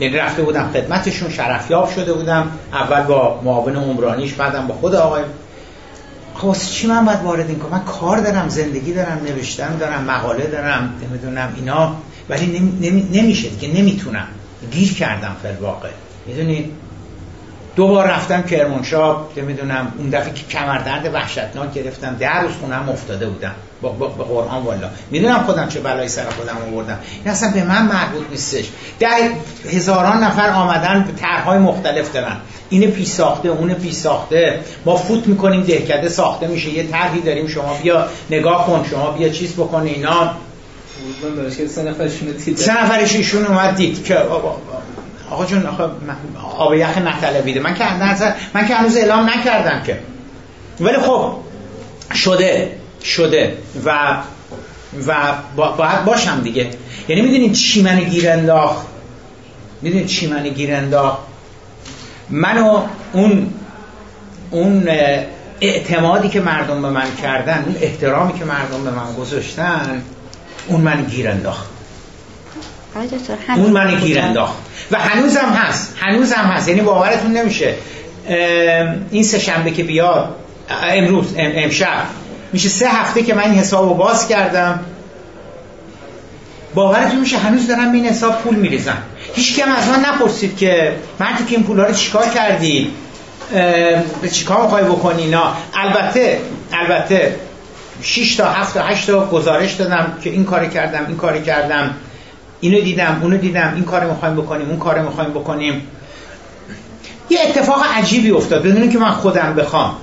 یعنی 0.00 0.16
رفته 0.16 0.42
بودم 0.42 0.70
خدمتشون 0.72 1.30
شرفیاب 1.30 1.90
شده 1.90 2.12
بودم. 2.12 2.52
اول 2.72 3.02
با 3.02 3.40
معاون 3.44 3.76
عمرانیش 3.76 4.32
بعدم 4.32 4.66
با 4.66 4.74
خود 4.74 4.94
آقای. 4.94 5.22
خب 6.34 6.56
چی 6.70 6.86
من 6.86 7.04
باید 7.04 7.22
وارد 7.22 7.48
این 7.48 7.58
کنم 7.58 7.70
من 7.70 7.84
کار 7.84 8.20
دارم 8.20 8.48
زندگی 8.48 8.94
دارم 8.94 9.20
نوشتن 9.24 9.76
دارم 9.76 10.04
مقاله 10.04 10.46
دارم 10.46 10.94
نمی‌دونم 11.02 11.52
اینا. 11.56 11.96
ولی 12.32 12.46
نمی... 12.80 13.08
نمیشه 13.12 13.48
که 13.60 13.68
نمی‌تونم. 13.68 14.26
گیر 14.70 14.94
کردم 14.94 15.36
فر 15.42 15.62
واقع 15.62 15.88
می‌دونید 16.26 16.70
دو 17.76 17.88
بار 17.88 18.06
رفتم 18.06 18.42
کرمانشاه 18.42 19.28
نمی‌دونم 19.36 19.92
اون 19.98 20.10
دفعه 20.10 20.32
که 20.32 20.46
کمردرد 20.46 21.14
وحشتناک 21.14 21.72
گرفتم 21.74 22.16
در 22.20 22.42
روز 22.42 22.52
خونم 22.60 22.88
افتاده 22.88 23.26
بودم. 23.26 23.54
با, 23.82 23.88
با, 23.88 24.06
با 24.06 24.24
قرآن 24.24 24.62
والا. 24.62 24.88
می‌دونم 25.10 25.42
خودم 25.42 25.68
چه 25.68 25.80
بلایی 25.80 26.08
سر 26.08 26.24
خودم 26.24 26.56
آوردم. 26.72 26.98
این 27.24 27.32
اصلا 27.32 27.50
به 27.50 27.64
من 27.64 27.86
مربوط 27.86 28.22
نیستش. 28.30 28.64
در 29.00 29.20
هزاران 29.70 30.24
نفر 30.24 30.50
آمدن 30.50 31.14
طرحهای 31.20 31.58
مختلف 31.58 32.12
دارن. 32.12 32.36
اینه 32.70 32.86
پیش 32.86 33.08
ساخته 33.08 33.48
اون 33.48 33.74
پیش 33.74 33.94
ساخته 33.94 34.60
ما 34.84 34.96
فوت 34.96 35.26
می‌کنیم 35.26 35.62
دهکده 35.62 36.08
ساخته 36.08 36.46
میشه. 36.46 36.70
یه 36.70 36.86
طرحی 36.86 37.20
داریم. 37.20 37.48
شما 37.48 37.78
بیا 37.82 38.06
نگاه 38.30 38.66
کن 38.66 38.86
شما 38.90 39.10
بیا 39.10 39.28
چیز 39.28 39.52
بکن 39.52 39.82
اینا. 39.82 40.34
سه 42.56 42.82
نفرش 42.82 43.16
ایشون 43.16 43.46
اومد 43.46 43.76
دید. 43.76 44.04
که 44.04 44.16
آقا 45.30 45.44
جون 45.44 45.66
آقا 45.66 45.90
آب 46.58 46.74
یخ 46.74 46.98
نطلبیده 46.98 47.60
من 47.60 47.74
که 47.74 47.84
من 48.54 48.68
که 48.68 48.74
هنوز 48.74 48.96
اعلام 48.96 49.30
نکردم 49.30 49.82
که. 49.82 49.98
ولی 50.80 50.98
خب 50.98 51.32
شده 52.14 52.76
شده. 53.04 53.56
و 53.84 54.18
و 55.06 55.34
باید 55.56 56.04
باشم 56.04 56.40
دیگه. 56.40 56.70
یعنی 57.08 57.22
می‌دونید 57.22 57.52
چی 57.52 57.82
من 57.82 58.00
گیر 58.00 58.30
انداخت؟ 58.30 58.86
می‌دونید 59.82 60.06
چی 60.06 60.26
من 60.26 60.48
گیر 60.48 60.74
انداخت؟ 60.74 61.18
منو 62.30 62.82
اون 63.12 63.54
اون 64.50 64.88
اعتمادی 65.60 66.28
که 66.28 66.40
مردم 66.40 66.82
به 66.82 66.90
من 66.90 67.06
کردن 67.22 67.64
اون 67.66 67.76
احترامی 67.80 68.38
که 68.38 68.44
مردم 68.44 68.84
به 68.84 68.90
من 68.90 69.12
گذاشتن 69.18 70.02
اون 70.66 70.80
من 70.80 71.04
گیر 71.04 71.28
انداخت. 71.28 71.66
اون 73.56 73.70
من 73.70 74.00
گیر 74.00 74.20
انداخت. 74.20 74.54
و 74.90 74.98
هنوزم 74.98 75.48
هست 75.48 75.94
هنوزم 76.00 76.34
هست. 76.34 76.68
یعنی 76.68 76.80
باورتون 76.80 77.32
نمیشه. 77.32 77.74
این 79.10 79.22
سه 79.22 79.38
شنبه 79.38 79.70
که 79.70 79.82
بیاد 79.82 80.34
امروز 80.82 81.34
امشب 81.36 82.04
میشه 82.52 82.68
سه 82.68 82.88
هفته 82.88 83.22
که 83.22 83.34
من 83.34 83.42
این 83.42 83.54
حساب 83.54 83.88
رو 83.88 83.94
باز 83.94 84.28
کردم. 84.28 84.80
باورتون 86.74 87.20
میشه 87.20 87.38
هنوز 87.38 87.66
دارم 87.66 87.92
این 87.92 88.06
حساب 88.06 88.38
پول 88.38 88.56
میریزم. 88.56 89.02
هیچ 89.34 89.56
کم 89.56 89.72
از 89.72 89.88
من 89.88 90.00
نپرسید 90.00 90.56
که 90.56 90.96
مردی 91.20 91.44
که 91.44 91.56
این 91.56 91.64
پولا 91.64 91.84
رو 91.84 91.94
چیکار 91.94 92.28
کردی؟ 92.28 92.90
به 94.22 94.28
چیکار 94.32 94.62
می‌خوای 94.62 94.84
بکنی 94.84 95.22
اینا؟ 95.22 95.56
البته 95.74 96.40
البته 96.72 97.36
6 98.02 98.36
تا 98.36 98.50
7 98.50 98.74
تا 98.74 98.82
8 98.82 99.06
تا 99.06 99.26
گزارش 99.26 99.72
دادم 99.72 100.18
که 100.24 100.30
این 100.30 100.44
کار 100.44 100.66
کردم 100.66 101.06
این 101.08 101.16
کار 101.16 101.38
کردم. 101.38 101.94
اینو 102.60 102.80
دیدم 102.80 103.18
اونو 103.22 103.36
دیدم 103.36 103.72
این 103.74 103.84
کار 103.84 104.04
می‌خوایم 104.04 104.34
بکنیم 104.34 104.68
اون 104.68 104.78
کار 104.78 105.02
می‌خوایم 105.02 105.30
بکنیم. 105.30 105.82
یه 107.30 107.38
اتفاق 107.48 107.84
عجیبی 107.94 108.30
افتاد 108.30 108.62
بدون 108.62 108.90
که 108.90 108.98
من 108.98 109.10
خودم 109.10 109.54
بخوام. 109.54 109.96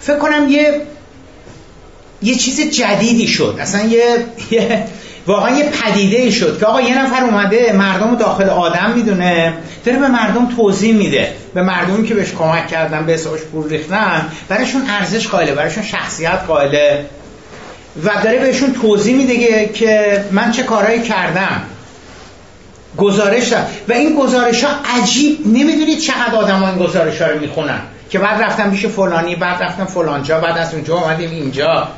فکر 0.00 0.18
کنم 0.18 0.48
یه 0.48 0.80
یه 2.22 2.34
چیز 2.34 2.60
جدیدی 2.60 3.26
شد. 3.26 3.56
اصلا 3.60 3.84
یه, 3.84 4.24
یه 4.50 4.84
واقعا 5.26 5.56
یه 5.56 5.70
پدیده 5.70 6.30
شد 6.30 6.58
که 6.58 6.66
آقا 6.66 6.80
یه 6.80 6.98
نفر 6.98 7.24
اومده 7.24 7.72
مردم 7.72 8.14
داخل 8.14 8.48
آدم 8.48 8.92
می‌دونه 8.94 9.54
داره 9.84 9.98
به 9.98 10.08
مردم 10.08 10.46
توضیح 10.56 10.94
میده. 10.94 11.32
به 11.54 11.62
مردمی 11.62 12.08
که 12.08 12.14
بهش 12.14 12.32
کمک 12.32 12.68
کردن 12.68 13.06
به 13.06 13.12
حسابش 13.12 13.40
پول 13.40 13.68
ریختن 13.68 14.28
برایشون 14.48 14.82
ارزش 14.88 15.28
قائله 15.28 15.54
برایشون 15.54 15.82
شخصیت 15.82 16.40
قائله. 16.48 17.06
و 18.04 18.10
داره 18.24 18.38
بهشون 18.38 18.72
توضیح 18.72 19.16
میده 19.16 19.66
که 19.66 20.24
من 20.30 20.50
چه 20.50 20.62
کارهایی 20.62 21.02
کردم. 21.02 21.62
گزارش 22.96 23.52
و 23.88 23.92
این 23.92 24.16
گزارش 24.16 24.64
ها 24.64 24.70
عجیب 24.98 25.46
نمی‌دونید 25.46 25.98
چقدر 25.98 26.34
آدم 26.34 26.64
این 26.64 26.78
گزارش 26.78 27.22
ها 27.22 27.28
رو 27.28 27.40
می‌خونن. 27.40 27.80
که 28.10 28.18
بعد 28.18 28.42
رفتم 28.42 28.70
پیش 28.70 28.86
فلانی 28.86 29.36
بعد 29.36 29.62
رفتم 29.62 29.84
فلانجا 29.84 30.40
بعد 30.40 30.58
از 30.58 30.74
اونجا 30.74 30.96
آمدیم 30.96 31.30
اینجا. 31.30 31.88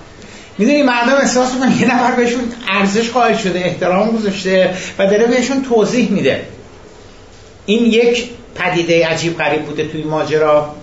می‌دونی 0.59 0.83
مردم 0.83 1.15
احساس 1.15 1.55
می‌کنن 1.55 1.79
یه 1.79 1.95
نفر 1.95 2.13
بهشون 2.13 2.41
ارزش 2.69 3.11
قائل 3.11 3.37
شده 3.37 3.59
احترام 3.59 4.17
گذاشته 4.17 4.75
و 4.99 5.07
داره 5.07 5.27
بهشون 5.27 5.63
توضیح 5.63 6.11
میده. 6.11 6.43
این 7.67 7.85
یک 7.85 8.31
پدیده 8.55 9.07
عجیب 9.07 9.39
غریب 9.39 9.63
بوده 9.63 9.89
توی 9.89 10.03
ماجرا. 10.03 10.75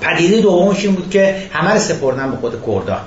پدیده 0.00 0.40
دومش 0.40 0.84
این 0.84 0.94
بود 0.94 1.10
که 1.10 1.36
همه 1.52 1.72
رو 1.72 1.78
سپردن 1.78 2.30
به 2.30 2.36
خود 2.36 2.52
کردا 2.66 3.00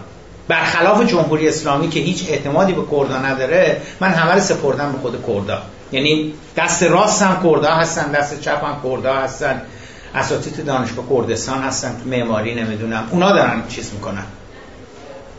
برخلاف 0.50 1.06
جمهوری 1.06 1.48
اسلامی 1.48 1.90
که 1.90 2.00
هیچ 2.00 2.30
اعتمادی 2.30 2.74
به 2.74 2.82
کردا 2.92 3.18
نداره 3.18 3.82
من 4.00 4.10
همه 4.10 4.34
رو 4.34 4.40
سپردم 4.40 4.92
به 4.92 4.98
خود 4.98 5.24
کردا. 5.28 5.62
یعنی 5.92 6.34
دست 6.58 6.84
راست 6.84 7.22
هم 7.22 7.44
کردا 7.44 7.72
هستن 7.72 8.12
دست 8.12 8.42
چپ 8.42 8.64
هم 8.66 8.78
کردا 8.84 9.14
هستن. 9.14 9.62
اساتید 10.16 10.66
دانشگاه 10.66 11.06
کردستان 11.10 11.62
هستن 11.62 11.90
تو 12.04 12.10
معماری 12.10 12.56
نمی‌دونم. 12.56 13.08
اونا 13.12 13.32
دارن 13.32 13.64
چیز 13.70 13.94
می‌کنن. 13.94 14.24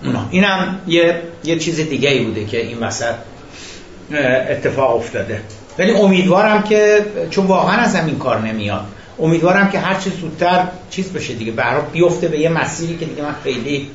اونا. 0.04 0.26
اینم 0.30 0.80
یه 0.86 1.22
یه 1.44 1.58
چیز 1.58 1.76
دیگه 1.76 2.10
ای 2.10 2.24
بوده 2.24 2.44
که 2.44 2.66
این 2.66 2.78
وسط 2.78 3.14
اتفاق 4.50 4.96
افتاده. 4.96 5.40
ولی 5.78 5.92
امیدوارم 5.92 6.62
که 6.62 7.06
چون 7.30 7.46
واقعا 7.46 7.76
از 7.76 7.94
این 7.94 8.18
کار 8.18 8.40
نمیاد. 8.40 8.84
امیدوارم 9.18 9.70
که 9.70 9.78
هر 9.78 9.94
چه 9.94 10.10
زودتر 10.10 10.64
چیز 10.90 11.12
بشه 11.12 11.34
دیگه. 11.34 11.52
برای 11.52 11.82
بیفته 11.92 12.28
به 12.28 12.38
یه 12.38 12.48
مسیری 12.48 12.96
که 12.96 13.04
دیگه 13.04 13.22
من 13.22 13.34
خیلی 13.44 13.90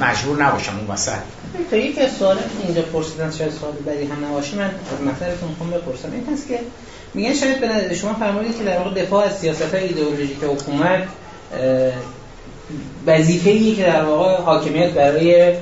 مجبور 0.00 0.44
نباشم 0.44 0.72
اون 0.78 0.94
وسط. 0.94 1.12
تا 1.70 1.76
یک 1.76 2.08
سوال 2.18 2.36
اینجا 2.66 2.82
پرسیدن 2.82 3.30
شاید 3.38 3.50
سوال 3.50 3.72
بدی 3.72 4.04
هم 4.04 4.24
نباشه 4.24 4.56
من 4.56 4.64
از 4.64 4.70
مطلبتون 5.06 5.48
می‌خوام 5.48 5.70
بپرسم. 5.70 6.12
این 6.12 6.26
هست 6.32 6.48
که 6.48 6.58
میگن 7.14 7.34
شاید 7.34 7.60
به 7.88 7.94
شما 7.94 8.14
فرمودید 8.14 8.58
که 8.58 8.64
در 8.64 8.78
واقع 8.78 9.02
دفاع 9.02 9.24
از 9.26 9.38
سیاست 9.38 9.74
های 9.74 9.82
ایدئولوژیک 9.82 10.36
حکومت 10.42 11.02
وظیفه‌ای 13.06 13.74
که 13.74 13.82
در 13.82 14.04
واقع 14.04 14.42
حاکمیت 14.42 14.90
برای 14.90 15.54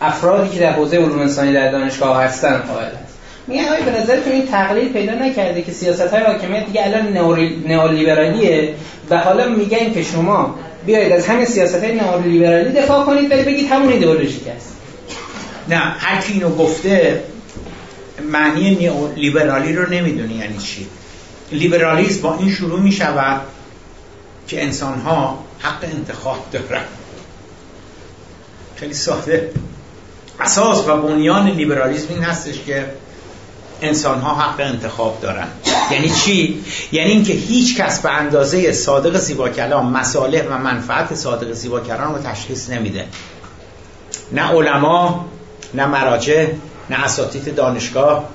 افرادی 0.00 0.48
که 0.48 0.60
در 0.60 0.72
حوزه 0.72 0.96
علوم 0.96 1.20
انسانی 1.20 1.52
در 1.52 1.70
دانشگاه 1.70 2.22
هستن 2.22 2.58
قائل 2.58 2.86
است. 2.86 3.18
میگن 3.46 3.64
آیا 3.64 3.84
به 3.84 4.00
نظرتون 4.00 4.32
این 4.32 4.46
تقلیل 4.46 4.92
پیدا 4.92 5.12
نکرده 5.12 5.62
که 5.62 5.72
سیاست 5.72 6.00
های 6.00 6.22
حاکمیت 6.22 6.66
دیگه 6.66 6.86
الان 6.86 7.12
نئولیبرالیه 7.66 8.74
و 9.10 9.18
حالا 9.18 9.48
میگن 9.48 9.92
که 9.92 10.02
شما 10.02 10.58
بیایید 10.88 11.12
از 11.12 11.26
همین 11.26 11.44
سیاست 11.44 11.74
های 11.74 11.94
نئولیبرالی 11.94 12.72
دفاع 12.72 13.06
کنید 13.06 13.30
ولی 13.30 13.42
بگید 13.42 13.72
همون 13.72 13.92
ایدئولوژیک 13.92 14.48
است. 14.56 14.76
نه 15.68 15.76
هر 15.76 16.20
کی 16.20 16.32
اینو 16.32 16.50
گفته 16.50 17.22
معنی 18.32 18.90
لیبرالی 19.16 19.72
رو 19.72 19.90
نمی‌دونی 19.90 20.34
یعنی 20.34 20.58
چی. 20.58 20.86
لیبرالیسم 21.52 22.22
با 22.22 22.36
این 22.38 22.50
شروع 22.50 22.80
می 22.80 22.92
شود 22.92 23.40
که 24.46 24.62
انسان 24.62 25.00
ها 25.00 25.44
حق 25.58 25.84
انتخاب 25.84 26.46
دارن. 26.52 26.84
خیلی 28.76 28.94
ساده. 28.94 29.50
اساس 30.40 30.88
و 30.88 30.96
بنیان 30.96 31.50
لیبرالیسم 31.50 32.06
این 32.08 32.22
هستش 32.22 32.62
که 32.66 32.86
انسان 33.82 34.20
ها 34.20 34.34
حق 34.34 34.60
انتخاب 34.60 35.18
دارن. 35.20 35.46
یعنی 35.90 36.10
چی؟ 36.10 36.64
یعنی 36.92 37.10
اینکه 37.10 37.32
هیچ 37.32 37.76
کس 37.76 38.00
به 38.00 38.10
اندازه 38.10 38.72
صادق 38.72 39.18
زیبا 39.18 39.48
کلام 39.48 39.92
مصالح 39.92 40.42
و 40.42 40.58
منفعت 40.58 41.14
صادق 41.14 41.52
زیبا 41.52 41.80
کلام 41.80 42.14
رو 42.14 42.22
تشخیص 42.22 42.70
نمیده. 42.70 43.04
نه 44.32 44.42
علما 44.42 45.26
نه 45.74 45.86
مراجع 45.86 46.46
نه 46.90 47.04
اساتید 47.04 47.54
دانشگاه 47.54 48.28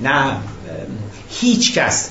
نه 0.00 0.36
هیچ 1.40 1.74
کس. 1.74 2.10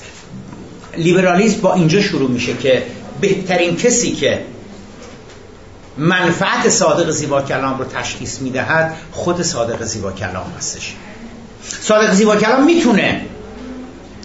لیبرالیسم 0.96 1.60
با 1.60 1.74
اینجا 1.74 2.02
شروع 2.02 2.30
میشه 2.30 2.56
که 2.56 2.86
بهترین 3.20 3.76
کسی 3.76 4.12
که 4.12 4.44
منفعت 5.98 6.68
صادق 6.68 7.10
زیبا 7.10 7.42
کلام 7.42 7.78
رو 7.78 7.84
تشخیص 7.84 8.40
می‌دهد 8.40 8.96
خود 9.12 9.42
صادق 9.42 9.82
زیبا 9.82 10.12
کلام 10.12 10.52
هستش. 10.58 10.94
صادق 11.80 12.12
زیبا 12.12 12.36
کلام 12.36 12.64
می‌تونه. 12.64 13.20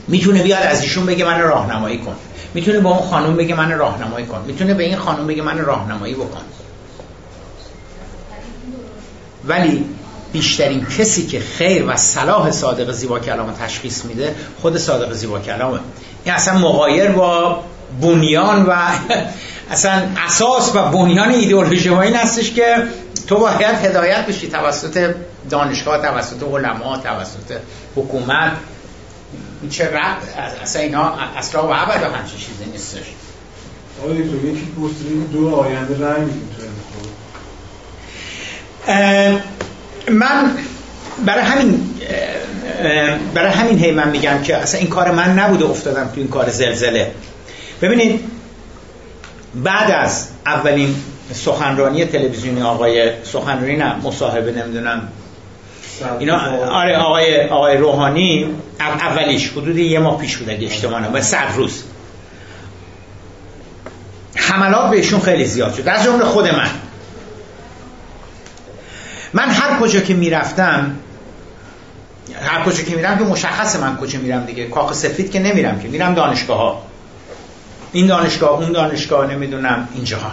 می‌تونه 0.08 0.44
بیاد 0.44 0.64
از 0.64 0.82
ایشون 0.82 1.06
بگه 1.06 1.26
من 1.26 1.42
راهنمایی 1.42 1.98
کن. 1.98 2.16
می‌تونه 2.54 2.80
با 2.80 2.90
اون 2.90 3.10
خانم 3.10 3.36
بگه 3.36 3.56
من 3.56 3.72
راهنمایی 3.72 4.26
کن. 4.26 4.44
می‌تونه 4.48 4.74
به 4.74 4.84
این 4.84 4.98
خانم 4.98 5.28
بگه 5.28 5.42
من 5.42 5.58
راهنمایی 5.58 6.14
بکن. 6.14 6.42
ولی 9.46 9.86
بیشترین 10.32 10.86
کسی 10.98 11.28
که 11.28 11.40
خیر 11.40 11.86
و 11.88 11.98
صلاح 11.98 12.52
صادق 12.52 12.92
زیبا 12.92 13.20
کلام 13.20 13.52
تشخیص 13.52 14.06
میده 14.06 14.36
خود 14.62 14.78
صادق 14.78 15.14
زیبا 15.14 15.40
کلامه. 15.40 15.80
این 16.24 16.36
اصلا 16.36 16.58
مغایر 16.58 17.12
با 17.12 17.64
بنیان 18.02 18.66
و 18.66 18.76
اصلا 19.72 20.02
اساس 20.28 20.76
و 20.76 20.90
بنیان 20.90 21.30
ایدئولوژی 21.30 21.90
این 21.90 22.16
هستش 22.16 22.52
که 22.52 22.76
تو 23.28 23.38
باید 23.38 23.62
هدایت 23.62 24.26
بشی 24.26 24.50
توسط 24.50 25.14
دانشگاه 25.50 26.02
توسط 26.02 26.44
علما 26.44 26.98
توسط 26.98 27.60
حکومت. 27.96 28.52
چه 29.70 29.88
رب 29.88 30.18
اصلا 30.64 30.82
اینا 30.82 31.14
اصلا 31.38 31.68
و 31.68 31.74
عبد 31.74 32.04
همچه 32.04 32.38
چیزی 32.38 32.72
نیستش. 32.72 33.06
آقای 34.02 34.24
دکتر 34.24 34.46
یکی 34.46 34.68
پرسید 34.78 35.32
دو 35.32 35.56
آینده 35.56 35.96
تو 35.96 36.64
من 40.12 40.58
برای 41.26 41.44
همین 41.44 41.90
برای 43.34 43.52
همین 43.52 43.80
هی 43.80 43.92
من 43.92 44.10
میگم 44.10 44.42
که 44.42 44.58
اصلا 44.58 44.80
این 44.80 44.90
کار 44.90 45.12
من 45.12 45.40
نبوده 45.40 45.66
افتادم 45.66 46.06
تو 46.06 46.14
این 46.16 46.28
کار 46.28 46.50
زلزله. 46.50 47.12
ببینید 47.82 48.24
بعد 49.56 49.92
از 49.92 50.28
اولین 50.46 50.96
سخنرانی 51.34 52.06
تلویزیونی 52.06 52.62
آقای 52.62 53.24
سخنرانی 53.24 53.76
نه 53.76 53.96
مصاحبه 53.96 54.52
نمی‌دونم 54.52 55.08
اینا 56.20 56.40
آره 56.70 56.98
آقای 56.98 57.48
آقای 57.48 57.78
روحانی 57.78 58.56
اولیش 58.80 59.50
حدود 59.50 59.78
یه 59.78 60.00
ماه 60.00 60.18
پیش 60.18 60.38
بود 60.38 60.50
اگه 60.50 60.68
اشتباه 60.68 61.02
نکنم 61.02 61.22
صد 61.22 61.54
روز. 61.56 61.84
حملات 64.36 64.92
بهشون 64.92 65.20
خیلی 65.20 65.46
زیاد 65.46 65.74
شد. 65.74 65.88
از 65.88 66.04
جمله 66.04 66.26
خود 66.26 66.48
من. 66.48 66.70
من 69.34 69.50
هر 69.50 69.80
کجا 69.80 70.00
که 70.00 70.14
می‌رفتم 70.14 70.96
هر 72.42 72.64
کجا 72.64 72.84
که 72.84 72.96
میرم 72.96 73.18
که 73.18 73.24
مشخص 73.24 73.76
من 73.76 73.98
کجا 73.98 74.20
میرم 74.20 74.46
دیگه. 74.46 74.68
کاخ 74.68 74.94
سفید 74.94 75.32
که 75.32 75.40
نمیرم 75.40 75.80
که. 75.80 75.88
میرم 75.88 76.14
دانشگاه 76.14 76.58
ها 76.58 76.84
این 77.92 78.08
دانشگاه 78.08 78.50
اون 78.50 78.72
دانشگاه 78.72 79.28
نمی‌دونم 79.28 79.88
اینجاها. 79.96 80.32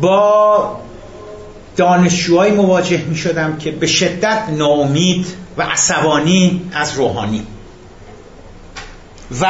با 0.00 0.80
دانشجوهایی 1.80 2.52
مواجه 2.52 3.02
می 3.08 3.16
شدم 3.16 3.56
که 3.56 3.70
به 3.70 3.86
شدت 3.86 4.42
ناامید 4.50 5.26
و 5.56 5.62
عصبانی 5.62 6.70
از 6.74 6.94
روحانی. 6.94 7.46
و 9.40 9.46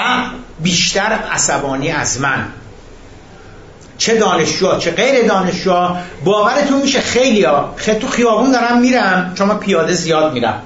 بیشتر 0.60 1.18
عصبانی 1.32 1.90
از 1.90 2.20
من. 2.20 2.46
چه 3.98 4.18
دانشجو 4.18 4.78
چه 4.78 4.90
غیر 4.90 5.26
دانشجو 5.26 5.88
باورتون 6.24 6.82
میشه 6.82 7.00
خیلی 7.00 7.44
ها 7.44 7.74
خیلی 7.76 7.98
تو 7.98 8.08
خیابون 8.08 8.52
دارم 8.52 8.80
میرم 8.80 9.32
چون 9.34 9.48
من 9.48 9.58
پیاده 9.58 9.92
زیاد 9.92 10.32
میرم. 10.32 10.62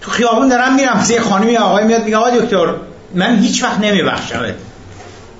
تو 0.00 0.10
خیابون 0.10 0.48
دارم 0.48 0.74
میرم 0.74 1.06
یه 1.10 1.20
خانمی 1.20 1.56
آقای 1.56 1.84
میاد 1.84 2.04
میگه 2.04 2.16
آقای 2.16 2.40
دکتر 2.40 2.74
من 3.14 3.38
هیچ 3.38 3.62
وقت 3.62 3.80
نمیبخشمت. 3.80 4.54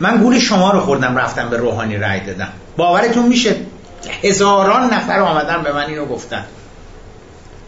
من 0.00 0.16
گول 0.16 0.38
شما 0.38 0.70
رو 0.70 0.80
خوردم 0.80 1.16
رفتم 1.16 1.48
به 1.48 1.56
روحانی 1.56 1.96
رای 1.96 2.20
دادم. 2.20 2.48
باورتون 2.76 3.26
میشه 3.26 3.56
هزاران 4.22 4.94
نفر 4.94 5.20
آمدن 5.20 5.62
به 5.62 5.72
من 5.72 5.86
اینو 5.86 6.06
گفتن. 6.06 6.44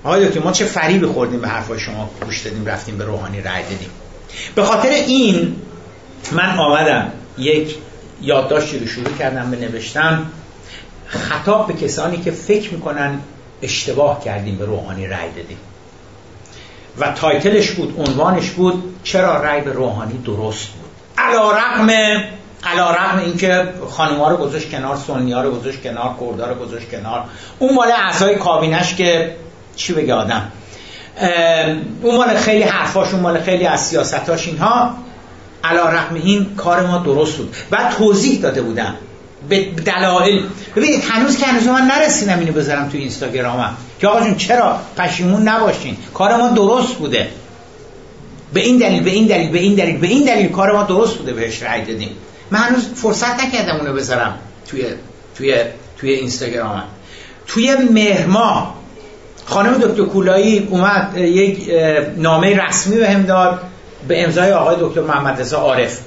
آقای 0.04 0.26
دکتر 0.26 0.40
ما 0.40 0.52
چه 0.52 0.64
فریبی 0.64 1.06
خوردیم 1.06 1.40
به 1.40 1.48
حرفای 1.48 1.80
شما؟ 1.80 2.10
گوش 2.24 2.40
دادیم 2.40 2.66
رفتیم 2.66 2.98
به 2.98 3.04
روحانی 3.04 3.40
رای 3.40 3.62
دادیم. 3.62 3.90
به 4.54 4.62
خاطر 4.62 4.88
این 4.88 5.56
من 6.32 6.58
آمدم 6.58 7.12
یک 7.38 7.76
یادداشتی 8.22 8.78
رو 8.78 8.86
شروع 8.86 9.16
کردم 9.18 9.50
به 9.50 9.56
نوشتن 9.56 10.26
خطاب 11.06 11.66
به 11.66 11.86
کسانی 11.86 12.16
که 12.16 12.30
فکر 12.30 12.74
می‌کنن 12.74 13.20
اشتباه 13.62 14.24
کردیم 14.24 14.58
به 14.58 14.64
روحانی 14.64 15.06
رای 15.06 15.30
دادیم. 15.36 15.58
و 16.98 17.12
تایتلش 17.12 17.70
بود 17.70 17.94
عنوانش 17.98 18.50
بود 18.50 18.96
چرا 19.04 19.42
رای 19.42 19.60
به 19.60 19.72
روحانی 19.72 20.18
درست 20.18 20.68
بود؟ 20.68 20.90
علا 21.18 21.52
رقم 21.52 21.88
علا 22.66 22.90
رقم 22.90 23.18
اینکه 23.18 23.68
خانوما 23.90 24.28
رو 24.28 24.36
گذاشت 24.36 24.70
کنار 24.70 24.96
سنی 25.06 25.32
ها 25.32 25.42
رو 25.42 25.50
گذاشت 25.50 25.82
کنار 25.82 26.14
کردها 26.20 26.46
رو 26.46 26.54
گذاشت 26.54 26.90
کنار. 26.90 27.24
اون 27.58 27.74
مال 27.74 27.88
اعضای 27.90 28.36
کابینش 28.36 28.94
که 28.94 29.36
چی 29.76 29.92
بگه 29.92 30.14
آدم. 30.14 30.52
اون 32.02 32.16
مال 32.16 32.36
خیلی 32.36 32.62
حرفاش 32.62 33.12
اون 33.12 33.20
مال 33.20 33.40
خیلی 33.40 33.66
از 33.66 33.80
سیاستاش 33.80 34.46
اینها. 34.46 34.94
علا 35.64 35.88
رقم 35.88 36.14
این 36.14 36.54
کار 36.56 36.86
ما 36.86 36.98
درست 36.98 37.36
بود. 37.36 37.56
و 37.70 37.92
توضیح 37.98 38.40
داده 38.40 38.62
بودم 38.62 38.94
به 39.48 39.64
دلایل. 39.64 40.42
ببینید 40.76 41.04
هنوز 41.04 41.38
که 41.38 41.46
هنوز 41.46 41.66
من 41.66 41.82
نرسیدم 41.82 42.38
اینو 42.38 42.52
بذارم 42.52 42.88
تو 42.88 42.98
اینستاگرامم. 42.98 43.76
که 44.00 44.08
آقا 44.08 44.20
جون 44.20 44.36
چرا 44.36 44.78
پشیمون 44.96 45.48
نباشین؟ 45.48 45.96
کار 46.14 46.36
ما 46.36 46.48
درست 46.48 46.94
بوده. 46.94 47.28
به 48.52 48.60
این 48.60 48.78
دلیل 48.78 49.02
به 49.02 49.10
این 49.10 49.26
دلیل 49.26 49.50
به 49.50 49.58
این 49.58 49.74
دلیل 49.74 49.96
به 49.96 50.06
این 50.06 50.24
دلیل 50.24 50.48
کار 50.48 50.72
ما 50.72 50.82
درست 50.82 51.16
بوده 51.16 51.32
بهش 51.32 51.62
رأی 51.62 51.84
دادیم. 51.84 52.10
من 52.50 52.58
هنوز 52.58 52.88
فرصت 52.94 53.44
نکردم 53.44 53.76
اونو 53.76 53.92
بذارم 53.92 54.38
توی 54.68 54.84
توی 55.36 55.56
توی 55.98 56.10
اینستاگرامم. 56.12 56.84
توی 57.46 57.76
مهما 57.76 58.74
خانم 59.44 59.78
دکتر 59.78 60.02
کولایی 60.04 60.68
اومد 60.70 61.16
یک 61.16 61.70
نامه 62.16 62.60
رسمی 62.66 62.96
بهم 62.96 63.22
داد 63.22 63.60
به 64.08 64.24
امضای 64.24 64.52
آقای 64.52 64.76
دکتر 64.80 65.00
محمد 65.00 65.40
رضا 65.40 65.58
عارف. 65.58 66.00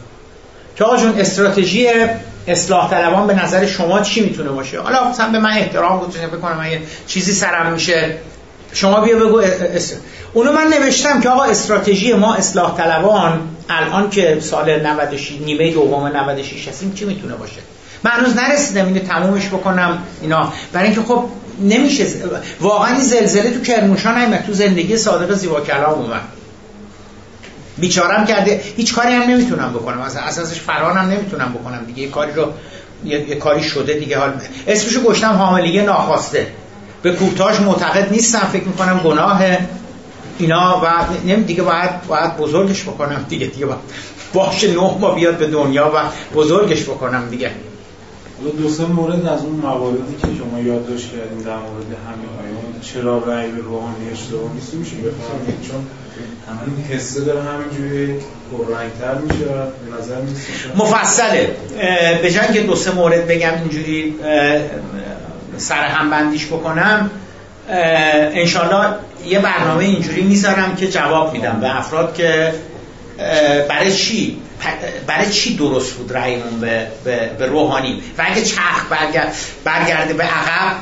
که 0.75 0.83
آقا 0.83 0.97
جون 0.97 1.19
استراتژی 1.19 1.87
اصلاح 2.47 2.89
طلبان 2.89 3.27
به 3.27 3.43
نظر 3.43 3.65
شما 3.65 4.01
چی 4.01 4.21
می‌تونه 4.21 4.49
باشه؟ 4.49 4.79
حالا 4.79 5.09
مثلا 5.09 5.31
به 5.31 5.39
من 5.39 5.51
احترام 5.51 5.99
گذاشتم 5.99 6.27
بکنم 6.27 6.59
اگه 6.61 6.81
چیزی 7.07 7.33
سرم 7.33 7.71
میشه. 7.71 8.17
شما 8.77 9.01
بیا 9.01 9.17
بگو 9.17 9.41
اونو 10.33 10.51
من 10.51 10.67
نوشتم 10.67 11.21
که 11.21 11.29
آقا 11.29 11.43
استراتژی 11.43 12.13
ما 12.13 12.35
اصلاح 12.35 12.77
طلبان 12.77 13.39
الان 13.69 14.09
که 14.09 14.37
سال 14.41 14.85
96 14.85 15.31
نیمه 15.31 15.71
دوم 15.71 16.07
96 16.07 16.67
هستیم 16.67 16.93
چی 16.93 17.05
می‌تونه 17.05 17.35
باشه؟ 17.35 17.61
من 18.03 18.11
هنوز 18.11 18.35
نرسیدم 18.37 18.85
اینو 18.85 18.99
تمومش 18.99 19.47
بکنم 19.47 20.03
اینا. 20.21 20.53
برای 20.73 20.85
اینکه 20.85 21.01
خب 21.01 21.23
نمیشه 21.61 22.05
واقعا 22.61 22.95
این 22.95 23.03
زلزله 23.03 23.51
تو 23.51 23.61
کرمانشاه 23.61 24.19
نیومد 24.19 24.43
تو 24.45 24.53
زندگی 24.53 24.97
صادق 24.97 25.33
زیبا 25.33 25.61
کلام 25.61 25.93
اومد. 25.93 26.21
بیچارم 27.77 28.25
کرده 28.25 28.61
هیچ 28.77 28.93
کاری 28.93 29.13
هم 29.13 29.21
نمی‌تونم 29.21 29.73
بکنم. 29.73 30.01
از 30.01 30.15
اساسش 30.15 30.59
فرانم 30.59 31.09
نمی‌تونم 31.09 31.53
بکنم 31.53 31.85
دیگه. 31.85 32.01
یه 32.01 32.09
کاری 32.09 32.31
رو 32.33 32.53
یه, 33.05 33.35
کاری 33.35 33.63
شده 33.63 33.93
دیگه. 33.93 34.17
حال 34.17 34.33
اسمشو 34.67 35.01
گشتم 35.03 35.31
حاملیگه 35.31 35.81
ناخواسته. 35.81 36.47
به 37.01 37.11
کوتاش 37.11 37.59
معتقد 37.59 38.11
نیستم 38.11 38.49
فکر 38.51 38.63
می‌کنم 38.63 38.99
گناه 39.03 39.41
اینا 40.39 40.81
و 40.83 41.05
نمی 41.25 41.43
دیگه 41.43 41.63
باید 41.63 42.07
باید 42.07 42.37
بزرگش 42.37 42.83
بکنم. 42.83 43.25
دیگه 43.29 43.47
دیگه 43.47 43.65
باید 43.65 43.79
باشه 44.33 44.71
نه 44.71 44.97
ما 44.99 45.11
بیاد 45.11 45.37
به 45.37 45.47
دنیا 45.47 45.91
و 45.95 45.99
بزرگش 46.35 46.83
بکنم 46.83 47.29
دیگه. 47.29 47.51
دو 48.61 48.69
سه 48.69 48.85
مورد 48.85 49.25
از 49.25 49.43
اون 49.43 49.55
مواردی 49.55 50.15
که 50.21 50.27
شما 50.37 50.59
یادداشت 50.59 51.11
کردین 51.11 51.37
در 51.37 51.55
مورد 51.55 51.85
همین 51.85 52.29
آیون 52.43 52.81
چرا 52.81 53.17
رأی 53.17 53.51
به 53.51 53.61
روحانی 53.61 54.11
اشتباه 54.11 54.53
نیست؟ 54.53 54.73
میشه 54.73 54.95
بفهمید 54.95 55.61
چون 55.61 55.85
این 56.65 56.85
حسه 56.85 57.21
داره 57.21 57.41
همینجوری 57.43 58.19
پررنگتر 58.51 59.15
میشه 59.21 59.45
به 59.45 60.01
نظر 60.01 60.21
نیست 60.21 60.47
مفصله. 60.75 61.55
به 62.21 62.31
جای 62.31 62.53
که 62.53 62.61
دو 62.61 62.75
سه 62.75 62.95
مورد 62.95 63.27
بگم 63.27 63.53
اینجوری 63.61 64.15
سر 65.57 65.83
هم 65.83 66.09
بندیش 66.09 66.45
بکنم 66.45 67.11
انشالله 67.69 68.95
یه 69.25 69.39
برنامه 69.39 69.83
اینجوری 69.83 70.21
می‌ذارم 70.21 70.75
که 70.75 70.87
جواب 70.87 71.33
میدم 71.33 71.59
به 71.59 71.77
افراد 71.77 72.15
که 72.15 72.53
برای 73.69 73.93
چی 73.93 74.37
برای 75.07 75.29
چی 75.29 75.55
درست 75.55 75.93
بود 75.93 76.13
رأیمون 76.13 76.59
به, 76.59 76.87
به, 77.03 77.29
به 77.39 77.45
روحانی؟ 77.45 78.03
و 78.17 78.23
اگه 78.25 78.41
چرخ 78.41 78.85
برگرد 78.89 79.35
برگرده 79.63 80.13
به 80.13 80.23
عقب 80.23 80.75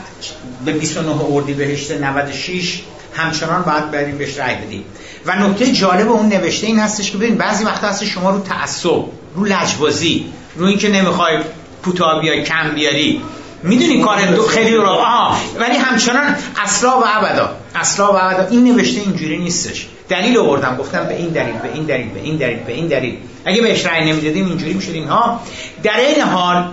به 0.65 0.71
29 0.71 1.21
اردی 1.31 1.53
بهشت 1.53 1.91
96 1.91 2.81
همچنان 3.13 3.61
باید 3.61 3.91
بریم 3.91 4.17
بهش 4.17 4.37
رأی 4.37 4.55
بدیم. 4.55 4.85
و 5.25 5.35
نکته 5.35 5.71
جالب 5.71 6.11
اون 6.11 6.27
نوشته 6.27 6.67
این 6.67 6.79
هستش 6.79 7.11
که 7.11 7.17
ببین 7.17 7.35
بعضی 7.35 7.63
وقتا 7.63 7.87
هست 7.87 8.05
شما 8.05 8.29
رو 8.29 8.39
تعصب 8.39 9.03
رو 9.35 9.45
لجبازی 9.45 10.25
رو 10.55 10.65
اینکه 10.65 10.89
نمی‌خوای 10.89 11.37
کوتاه 11.83 12.21
بیای 12.21 12.43
کم 12.43 12.69
بیاری 12.75 13.21
می‌دونی 13.63 14.01
کار 14.01 14.25
دو 14.25 14.43
خیلی 14.43 14.75
رو 14.75 14.87
آها. 14.87 15.37
ولی 15.59 15.77
همچنان 15.77 16.35
اصلا 16.63 16.99
و 16.99 17.03
ابدا. 17.05 17.49
اصلا 17.75 18.13
و 18.13 18.15
ابدا. 18.15 18.47
این 18.47 18.63
نوشته 18.63 19.01
اینجوری 19.01 19.37
نیستش. 19.37 19.87
دلیل 20.09 20.37
آوردم. 20.37 20.75
گفتم 20.79 21.03
به 21.03 21.15
این 21.15 21.29
دلیل 21.29 21.53
به 21.53 21.73
این 21.73 21.83
دلیل 21.83 22.09
به 22.09 22.19
این 22.19 22.37
دلیل 22.37 22.59
به 22.59 22.73
این 22.73 22.87
دلیل. 22.87 23.17
اگه 23.45 23.61
بهش 23.61 23.85
رأی 23.85 24.11
نمی‌دادیم 24.11 24.45
اینجوری 24.45 24.73
می‌شد 24.73 24.91
اینها. 24.91 25.41
در 25.83 25.99
این 25.99 26.21
حال 26.21 26.65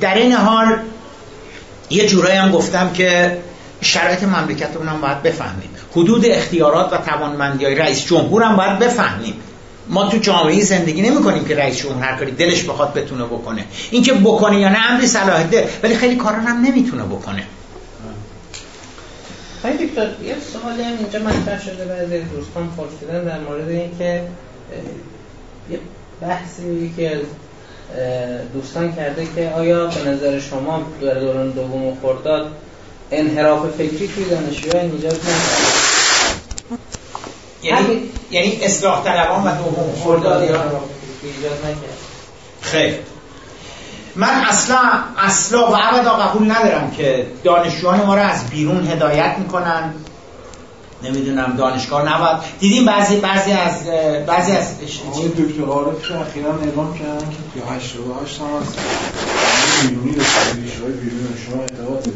در 0.00 0.14
این 0.14 0.32
حال 0.32 0.76
یه 1.90 2.06
جورایی 2.06 2.36
هم 2.36 2.50
گفتم 2.50 2.92
که 2.92 3.38
شرایط 3.80 4.22
مملکتمون 4.22 4.88
هم 4.88 5.00
باید 5.00 5.22
بفهمیم. 5.22 5.70
حدود 5.92 6.26
اختیارات 6.26 6.92
و 6.92 6.96
توانمندی 6.96 7.64
های 7.64 7.74
رئیس 7.74 8.06
جمهور 8.06 8.42
هم 8.42 8.56
باید 8.56 8.78
بفهمیم. 8.78 9.34
ما 9.88 10.08
تو 10.08 10.16
جامعه 10.16 10.64
زندگی 10.64 11.02
نمی 11.02 11.22
کنیم 11.22 11.44
که 11.44 11.56
رئیس 11.56 11.76
جمهور 11.76 12.04
هر 12.04 12.18
کاری 12.18 12.32
دلش 12.32 12.64
بخواد 12.64 12.94
بتونه 12.94 13.24
بکنه. 13.24 13.64
اینکه 13.90 14.12
بکنه 14.12 14.60
یا 14.60 14.68
نه 14.68 14.90
امری 14.90 15.06
صلاحیته 15.06 15.68
ولی 15.82 15.94
خیلی 15.94 16.16
کارا 16.16 16.36
هم 16.36 16.56
نمی‌تونه 16.56 17.02
بکنه. 17.02 17.42
خیلی 19.62 19.86
دکتر 19.86 20.06
یه 20.24 20.36
سوالی 20.52 20.82
هم 20.82 20.92
اینجا 20.98 21.18
مطرح 21.18 21.64
شده 21.64 21.84
بعضی 21.84 22.18
دوستان 22.18 22.70
پرسیدن 22.76 23.24
در 23.24 23.38
مورد 23.38 23.68
اینکه 23.68 24.22
یه 25.70 25.78
بحثی 26.20 26.92
که 26.96 27.16
از 27.16 27.22
دوستان 28.52 28.92
کرده 28.92 29.26
که 29.36 29.52
آیا 29.56 29.86
به 29.86 30.10
نظر 30.10 30.40
شما 30.40 30.82
در 31.00 31.20
دوران 31.20 31.50
دوم 31.50 31.96
خرداد 32.02 32.50
انحراف 33.10 33.70
فکری 33.70 34.08
توی 34.08 34.24
دانشجوها 34.24 34.78
ایجاد 34.78 35.16
نکرد 35.16 35.76
یعنی 37.62 38.02
یعنی 38.30 38.58
اصلاح 38.62 39.04
طلبان 39.04 39.42
و 39.42 39.56
دوم 39.56 39.92
خرداد. 40.04 40.42
ایجاد 40.42 41.76
خیر. 42.60 42.94
من 44.16 44.44
اصلا 44.48 44.78
اصلا 45.18 45.70
و 45.70 45.76
ابدا 45.76 46.12
قبول 46.12 46.50
ندارم 46.50 46.90
که 46.96 47.26
دانشجویان 47.44 48.02
ما 48.02 48.14
رو 48.14 48.22
از 48.22 48.46
بیرون 48.50 48.86
هدایت 48.86 49.36
می‌کنن. 49.38 49.94
نمی‌دونم 51.02 51.56
دانشگاه 51.56 52.14
نباید. 52.14 52.36
دیدیم 52.60 52.84
بعضی 52.84 53.16
بعضی 53.16 53.52
از 53.52 53.86
بعضی 54.26 54.52
از 54.52 54.66
آقای 55.10 55.28
دکتر 55.28 55.64
عارف 55.64 56.08
که 56.08 56.20
اخیرا 56.20 56.58
اعلام 56.58 56.98
کردن 56.98 57.30
که 57.54 57.74
88 57.74 58.40
هم 58.40 58.46
هست؟ 58.60 58.78
بیرونی 59.82 60.12
داشته 60.12 60.54
بیرونی 60.54 61.28
شما 61.46 61.62
اعتقاد 61.62 62.12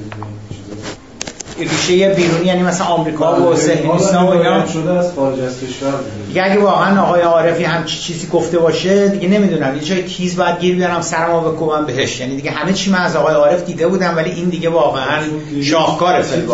ریشه 1.65 2.09
بیرونی 2.09 2.47
یعنی 2.47 2.62
مثلا 2.62 2.87
آمریکا 2.87 3.51
و 3.51 3.57
صهیونیست‌ها 3.57 4.27
و 4.27 4.31
اینا 4.31 4.66
شده 4.66 4.91
از 4.91 5.15
خارج 5.15 5.41
از 5.41 5.61
کشور 5.61 5.93
دیگه 6.28 6.45
اگه 6.45 6.59
واقعا 6.61 7.03
آقای 7.03 7.20
عارفی 7.20 7.65
هم 7.65 7.85
چیزی 7.85 8.27
گفته 8.27 8.59
باشه 8.59 9.09
دیگه 9.09 9.28
نمی‌دونم. 9.28 9.74
یه 9.77 9.82
جای 9.82 10.03
تیز 10.03 10.37
باید 10.37 10.61
گیر 10.61 10.74
بیارم 10.77 11.01
سرمو 11.01 11.41
بکوبم 11.41 11.87
بهش. 11.87 12.20
یعنی 12.20 12.37
دیگه 12.37 12.51
همه 12.51 12.73
چی 12.73 12.91
من 12.91 12.99
از 12.99 13.16
آقای 13.16 13.35
عارف 13.35 13.65
دیده 13.65 13.89
بودم 13.89 14.16
ولی 14.16 14.31
این 14.31 14.49
دیگه 14.49 14.69
واقعا 14.69 15.23
شاهکار 15.62 16.23
فیلم 16.23 16.51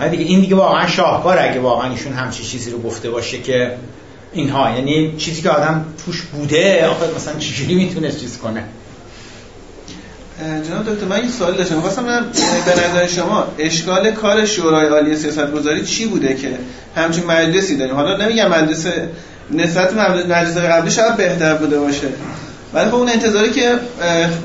آره 0.00 0.08
دیگه 0.08 0.24
این 0.24 0.40
دیگه 0.40 0.56
واقعا 0.56 0.86
شاهکار 0.86 1.38
اگه 1.38 1.60
واقعا 1.60 1.90
ایشون 1.90 2.12
همچی 2.12 2.44
چیزی 2.44 2.70
رو 2.70 2.78
گفته 2.78 3.10
باشه 3.10 3.38
که 3.38 3.72
اینها. 4.32 4.70
یعنی 4.70 5.14
چیزی 5.16 5.42
که 5.42 5.50
آدم 5.50 5.84
توش 6.04 6.22
بوده 6.22 6.86
آخه 6.86 7.06
مثلا 7.16 7.38
چجوری 7.38 7.74
می‌تونه 7.74 8.12
چیز 8.12 8.38
کنه؟ 8.38 8.64
جناب 10.68 10.94
دکتر 10.94 11.06
من 11.06 11.24
یه 11.24 11.30
سوال 11.30 11.52
داشتم. 11.54 11.80
خواستم 11.80 12.04
به 12.66 12.72
نظر 12.72 13.06
شما 13.06 13.48
اشکال 13.58 14.10
کار 14.10 14.46
شورای 14.46 14.88
عالی 14.88 15.16
سیاست 15.16 15.52
گذاری 15.52 15.84
چی 15.84 16.06
بوده 16.06 16.34
که 16.34 16.48
همچین 16.96 17.24
مجلسی 17.24 17.76
داریم؟ 17.76 17.94
حالا 17.94 18.16
نمیگم 18.16 18.48
مجلس 18.48 18.86
نسبت 19.50 19.94
مجلس 20.28 20.56
قبلی 20.56 20.90
شاید 20.90 21.16
بهتر 21.16 21.54
بوده 21.54 21.78
باشه. 21.78 22.06
ولی 22.74 22.90
خب 22.90 22.94
اون 22.94 23.08
انتظاری 23.08 23.50
که 23.50 23.70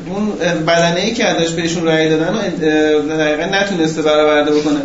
اون 0.10 0.32
بدنه 0.68 1.00
ای 1.00 1.14
که 1.14 1.26
ازش 1.26 1.52
بهشون 1.52 1.88
رأی 1.88 2.10
دادن 2.10 2.36
و 2.36 2.40
دقیقا 3.18 3.58
نتونسته 3.58 4.02
برآورده 4.02 4.52
بکنه. 4.52 4.80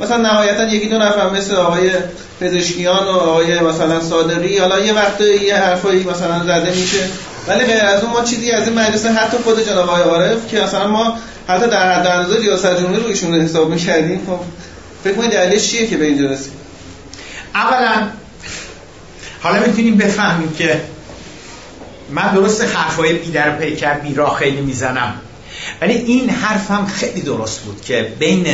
مثلا 0.00 0.16
نهایتا 0.16 0.64
یکی 0.64 0.88
دو 0.88 0.98
نفر 0.98 1.30
مثل 1.30 1.54
آقای 1.54 1.90
پزشکیان 2.40 3.04
و 3.04 3.10
آقای 3.10 3.60
مثلا 3.60 4.00
صادقی 4.00 4.58
حالا 4.58 4.80
یه 4.80 4.92
وقت 4.92 5.20
یه 5.20 5.56
حرفایی 5.56 6.04
مثلا 6.04 6.44
زده 6.44 6.70
میشه. 6.70 6.98
ولی 7.48 7.64
غیر 7.64 7.82
از 7.82 8.04
اون 8.04 8.12
ما 8.12 8.22
چیزی 8.22 8.50
از 8.50 8.68
این 8.68 8.78
مجلس 8.78 9.06
حتی 9.06 9.36
خود 9.36 9.66
جناب 9.66 9.88
آقای 9.88 10.02
عارف 10.02 10.48
که 10.48 10.60
مثلا 10.60 10.88
ما 10.88 11.18
حتی 11.48 11.66
در 11.66 11.94
حد 11.94 12.06
اندازه 12.06 12.40
ریاست 12.40 12.76
جمهوری 12.76 13.00
رو 13.00 13.06
ایشون 13.06 13.40
حساب 13.40 13.70
می‌کردیم 13.70 14.26
خب 14.26 14.40
فکر 15.04 15.14
کنید 15.14 15.30
دلیلش 15.30 15.70
چیه 15.70 15.86
که 15.86 15.96
به 15.96 16.04
اینجا 16.04 16.26
رسید 16.26 16.52
اولا 17.54 18.08
حالا 19.42 19.66
می‌تونیم 19.66 19.96
بفهمیم 19.96 20.52
که 20.52 20.80
من 22.10 22.34
درست 22.34 22.62
حرفای 22.62 23.12
بی 23.12 23.30
در 23.30 23.56
پیکر 23.56 23.94
بی 23.94 24.14
راه 24.14 24.36
خیلی 24.36 24.60
می‌زنم 24.60 25.14
ولی 25.80 25.94
این 25.94 26.30
حرفم 26.30 26.86
خیلی 26.86 27.20
درست 27.20 27.60
بود 27.60 27.82
که 27.82 28.12
بین 28.18 28.46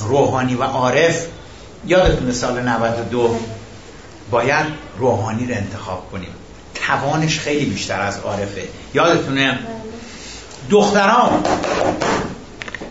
روحانی 0.00 0.54
و 0.54 0.62
عارف 0.62 1.26
یادتونه 1.86 2.32
سال 2.32 2.62
92 2.62 3.40
باید 4.30 4.66
روحانی 4.98 5.46
رو 5.46 5.54
انتخاب 5.54 6.10
کنیم. 6.12 6.30
توانش 6.88 7.38
خیلی 7.38 7.64
بیشتر 7.64 8.00
از 8.00 8.18
عارفه 8.18 8.62
یادتونه؟ 8.94 9.58
دختران 10.70 11.42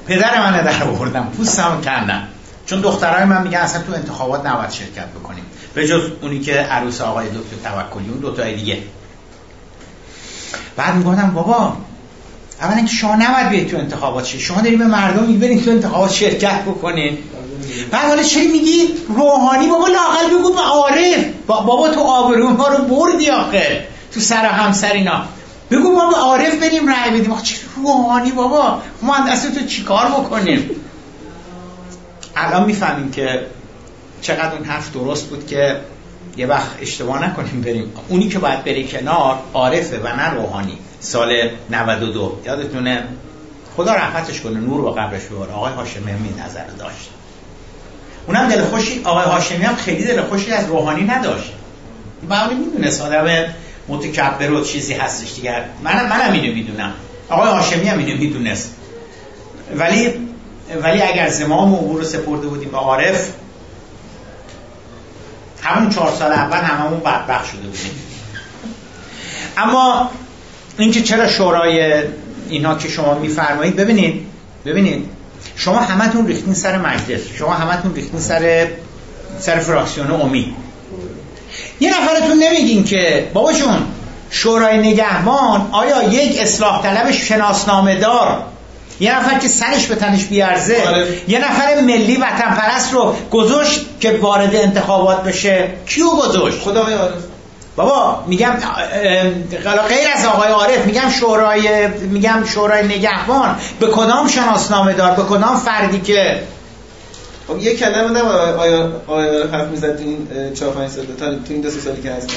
پدر 0.08 0.40
من 0.40 0.62
در 0.62 0.84
آوردم 0.84 1.32
پوستم 1.38 1.82
کندم. 1.86 2.28
چون 2.66 2.82
دخترای 2.82 3.26
من 3.26 3.44
میگن 3.44 3.58
اصلا 3.58 3.82
تو 3.82 3.94
انتخابات 3.94 4.46
نباید 4.46 4.72
شرکت 4.72 5.08
بکنیم. 5.08 5.44
به 5.74 5.88
جز 5.88 6.02
اونی 6.22 6.40
که 6.40 6.54
عروس 6.54 7.02
آقای 7.02 7.28
دکتر 7.28 7.70
توکلی 7.70 8.10
اون 8.10 8.20
دوتای 8.20 8.56
دیگه. 8.56 8.78
بعد 10.76 10.96
می‌گفتم 10.96 11.32
بابا 11.32 11.78
اولا 12.62 12.76
اینکه 12.76 12.94
شما 12.94 13.16
نباید 13.16 13.50
بیاید 13.50 13.70
تو 13.72 13.78
انتخابات 13.78 14.26
شید 14.26 14.40
شما 14.40 14.62
دارید 14.62 14.80
به 14.80 14.86
مردم 14.86 15.24
می‌برید 15.24 15.66
تو 15.66 15.72
انتخابات 15.72 16.12
شرکت 16.12 16.62
بکنین. 16.62 17.18
بعد 17.92 18.08
حالا 18.08 18.24
چرا 18.24 18.44
میگی؟ 18.44 18.88
روحانی 19.08 19.68
بابا 19.68 19.88
لاقل 19.88 20.40
بگو 20.40 20.54
به 20.54 20.62
عارف. 20.62 21.26
بابا 21.48 21.90
تو 21.90 22.00
آبرو 22.00 22.50
ما 22.50 22.68
رو 22.68 22.84
بردی 22.84 23.30
آخر 23.30 23.80
تو 24.14 24.20
سر 24.20 24.46
همسر 24.46 24.92
اینا. 24.92 25.24
بگو 25.72 25.92
ما 25.92 26.10
به 26.10 26.18
عارف 26.18 26.56
بریم 26.56 26.90
رأی 26.90 27.20
بدیم. 27.20 27.42
چه 27.42 27.56
روحانی 27.76 28.32
بابا؟ 28.32 28.82
ما 29.02 29.16
دست 29.30 29.56
تو 29.60 29.66
چیکار 29.66 30.06
بکنیم؟ 30.06 30.70
الان 32.36 32.66
می‌فهمیم 32.66 33.12
که 33.12 33.46
چقدر 34.22 34.56
اون 34.56 34.64
حرف 34.64 34.94
درست 34.94 35.26
بود 35.26 35.48
که 35.48 35.82
یه 36.38 36.48
وقت 36.48 36.68
اشتباه 36.82 37.24
نکنیم 37.24 37.62
بریم. 37.62 37.94
اونی 38.08 38.30
که 38.30 38.40
باید 38.40 38.64
بری 38.64 38.88
کنار 38.88 39.40
عارفه 39.54 40.00
و 40.00 40.08
نه 40.08 40.30
روحانی. 40.34 40.78
سال 41.00 41.50
92 41.70 42.40
یادتونه؟ 42.46 43.08
خدا 43.78 43.94
رحمتش 43.94 44.42
کنه 44.42 44.60
نور 44.60 44.86
و 44.86 44.92
قبرش 44.92 45.24
ببره 45.26 45.54
آقای 45.54 45.74
هاشمی 45.74 46.34
نظر 46.46 46.66
داشت. 46.80 47.10
اونم 48.28 48.50
دل 48.50 48.64
خوشی 48.64 49.02
آقای 49.04 49.26
هاشمی 49.26 49.64
هم 49.64 49.76
خیلی 49.76 50.04
دل 50.06 50.22
خوشی 50.22 50.52
از 50.52 50.68
روحانی 50.68 51.04
نداشت. 51.04 51.52
معلوم 52.30 52.58
می‌دونست 52.60 53.02
آدم 53.02 53.46
متکبر 53.88 54.52
و 54.52 54.64
چیزی 54.64 54.94
هستش 54.94 55.34
دیگر 55.36 55.66
منم 55.84 56.10
منم 56.10 56.34
اینو 56.34 56.54
می‌دونم. 56.56 56.94
آقای 57.30 57.50
هاشمی 57.50 57.88
هم 57.88 58.00
اینو 58.00 58.18
می‌دونست. 58.18 58.76
ولی 59.76 60.14
ولی 60.84 61.02
اگر 61.02 61.30
زمام 61.30 61.74
و 61.74 61.98
رو 61.98 62.04
سپرده 62.04 62.48
بودیم 62.48 62.70
به 62.70 62.78
عارف 62.78 63.30
همون 65.62 65.90
چهار 65.90 66.12
سال 66.20 66.32
اول 66.32 66.58
هممون 66.58 67.00
بدبخت 67.00 67.46
شده 67.46 67.62
بودیم. 67.62 67.92
اما 69.58 70.12
اینکه 70.78 71.02
چرا 71.02 71.28
شورای 71.28 72.04
اینا 72.50 72.76
که 72.76 72.90
شما 72.90 73.14
میفرمایید 73.20 73.76
ببینید 73.76 74.26
ببینید. 74.66 75.10
شما 75.56 75.80
همتون 75.80 76.28
ریختین 76.28 76.54
سر 76.54 76.78
مجلس. 76.78 77.22
شما 77.38 77.54
همتون 77.54 77.96
ریختین 77.96 78.20
سر 78.20 78.68
سر 79.40 79.60
فراکسیون 79.60 80.12
امید 80.12 80.56
یه 81.80 82.02
نفرتون 82.02 82.44
نمیگین 82.44 82.84
که 82.84 83.28
بابا 83.34 83.54
جون 83.54 83.86
شورای 84.30 84.78
نگهبان 84.78 85.70
آیا 85.72 86.04
یک 86.04 86.42
اصلاح 86.42 86.84
طلب 86.84 87.12
شناسنامه 87.12 87.96
دار؟ 87.96 88.44
یه 89.00 89.20
نفر 89.20 89.40
که 89.40 89.48
سرش 89.48 89.86
به 89.86 89.96
تنش 89.96 90.24
بیارزه. 90.24 90.88
آره. 90.88 91.08
یه 91.28 91.40
نفر 91.40 91.82
ملی 91.82 92.16
وطن 92.16 92.56
پرست 92.56 92.94
رو 92.94 93.16
گذاشت 93.32 93.86
که 94.00 94.12
وارد 94.12 94.56
انتخابات 94.56 95.24
بشه. 95.24 95.68
کیو 95.86 96.10
گذاشت؟ 96.10 96.60
خدا 96.60 96.82
عارف 96.82 97.14
بابا 97.78 98.24
میگم 98.28 98.54
غیر 99.90 100.08
از 100.16 100.26
آقای 100.26 100.52
عارف 100.52 100.86
میگم 100.86 101.10
شورای 101.20 101.88
میگم 101.88 102.44
شورای 102.46 102.86
نگهبان 102.86 103.56
به 103.80 103.88
کدام 103.88 104.28
شناسنامه 104.28 104.94
دار؟ 104.94 105.12
به 105.12 105.24
کدام 105.24 105.58
فردی 105.58 106.02
که؟ 106.02 106.44
خب 107.48 107.60
یه 107.60 107.76
کلمه 107.76 108.10
نه 108.10 108.22
آیا 108.22 108.92
آیا 109.08 109.48
حرف 109.52 109.68
می‌زد 109.68 109.98
تو 109.98 110.04
این 110.04 110.28
4 110.54 110.72
5 110.72 110.90
سال 110.90 111.06
تا 111.20 111.26
تو 111.26 111.40
این 111.50 111.62
دو 111.62 111.70
سالی 111.70 112.02
که 112.02 112.12
هستن 112.12 112.34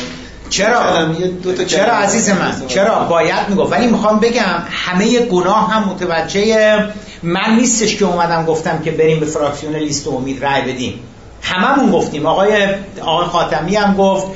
چرا؟ 0.50 1.04
دو 1.42 1.52
تا 1.52 1.64
چرا 1.64 1.92
عزیز 1.92 2.30
من؟ 2.30 2.62
چرا؟ 2.68 2.98
باید 2.98 3.48
می‌گفت. 3.48 3.72
ولی 3.72 3.86
می‌خوام 3.86 4.20
بگم 4.20 4.64
همه 4.70 5.18
گناه 5.18 5.70
هم 5.70 5.82
متوجه 5.88 6.78
من 7.22 7.56
نیستش 7.56 7.96
که 7.96 8.04
اومدم 8.04 8.44
گفتم 8.44 8.78
که 8.84 8.90
بریم 8.90 9.20
به 9.20 9.26
فراکسیون 9.26 9.76
لیست 9.76 10.08
امید 10.08 10.44
رای 10.44 10.62
بدیم. 10.62 11.00
هممون 11.42 11.90
گفتیم. 11.90 12.26
آقای 12.26 12.52
آقای 13.02 13.26
خاتمی 13.26 13.76
هم 13.76 13.94
گفت 13.94 14.26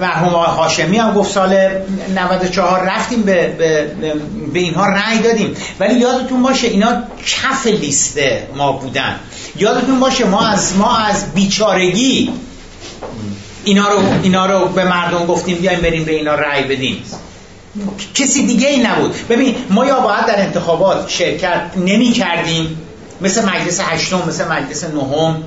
مرحوم 0.00 0.34
آقای 0.34 0.56
هاشمی 0.56 0.98
هم 0.98 1.14
گفت 1.14 1.32
سال 1.32 1.68
94 2.14 2.80
رفتیم 2.80 3.22
به, 3.22 3.46
به, 3.58 3.90
به 4.52 4.58
اینها 4.58 4.86
رأی 4.86 5.18
دادیم. 5.18 5.56
ولی 5.80 5.94
یادتون 5.94 6.42
باشه 6.42 6.68
اینا 6.68 7.02
کف 7.26 7.66
لیست 7.66 8.18
ما 8.56 8.72
بودن. 8.72 9.20
یادتون 9.56 10.00
باشه 10.00 10.24
ما 10.24 10.46
از 10.46 10.76
ما 10.76 10.96
از 10.96 11.34
بیچارگی 11.34 12.32
اینا 13.64 13.88
رو 13.88 13.98
اینا 14.22 14.46
رو 14.46 14.68
به 14.68 14.84
مردم 14.84 15.26
گفتیم 15.26 15.58
بیایم 15.58 15.80
بریم 15.80 16.04
به 16.04 16.12
اینا 16.12 16.34
رأی 16.34 16.64
بدیم. 16.64 17.02
کسی 18.14 18.46
دیگه 18.46 18.68
ای 18.68 18.82
نبود. 18.82 19.14
ببین 19.28 19.54
ما 19.70 19.86
یا 19.86 20.00
باید 20.00 20.26
در 20.26 20.40
انتخابات 20.40 21.08
شرکت 21.08 21.62
نمی 21.76 22.12
کردیم. 22.12 22.78
مثل 23.20 23.48
مجلس 23.48 23.80
هشتم 23.80 24.22
مثل 24.28 24.48
مجلس 24.48 24.84
نهم. 24.84 25.42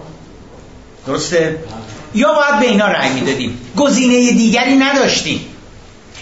درسته؟ 1.08 1.58
یا 2.16 2.34
باید 2.34 2.60
به 2.60 2.66
اینا 2.66 2.88
رأی 2.88 3.10
می‌دادیم. 3.10 3.60
گزینه 3.78 4.32
دیگری 4.32 4.76
نداشتیم. 4.76 5.46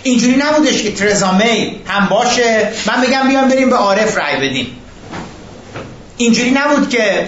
اینجوری 0.04 0.36
نبودش 0.36 0.84
که 0.84 0.92
ترزامی 0.92 1.82
هم 1.88 2.06
باشه. 2.06 2.72
من 2.88 3.02
بگم 3.02 3.28
بیام 3.28 3.50
بریم 3.50 3.70
به 3.70 3.76
عارف 3.76 4.18
رأی 4.18 4.50
بدیم. 4.50 4.68
اینجوری 6.18 6.52
نبود 6.52 6.90
که 6.90 7.28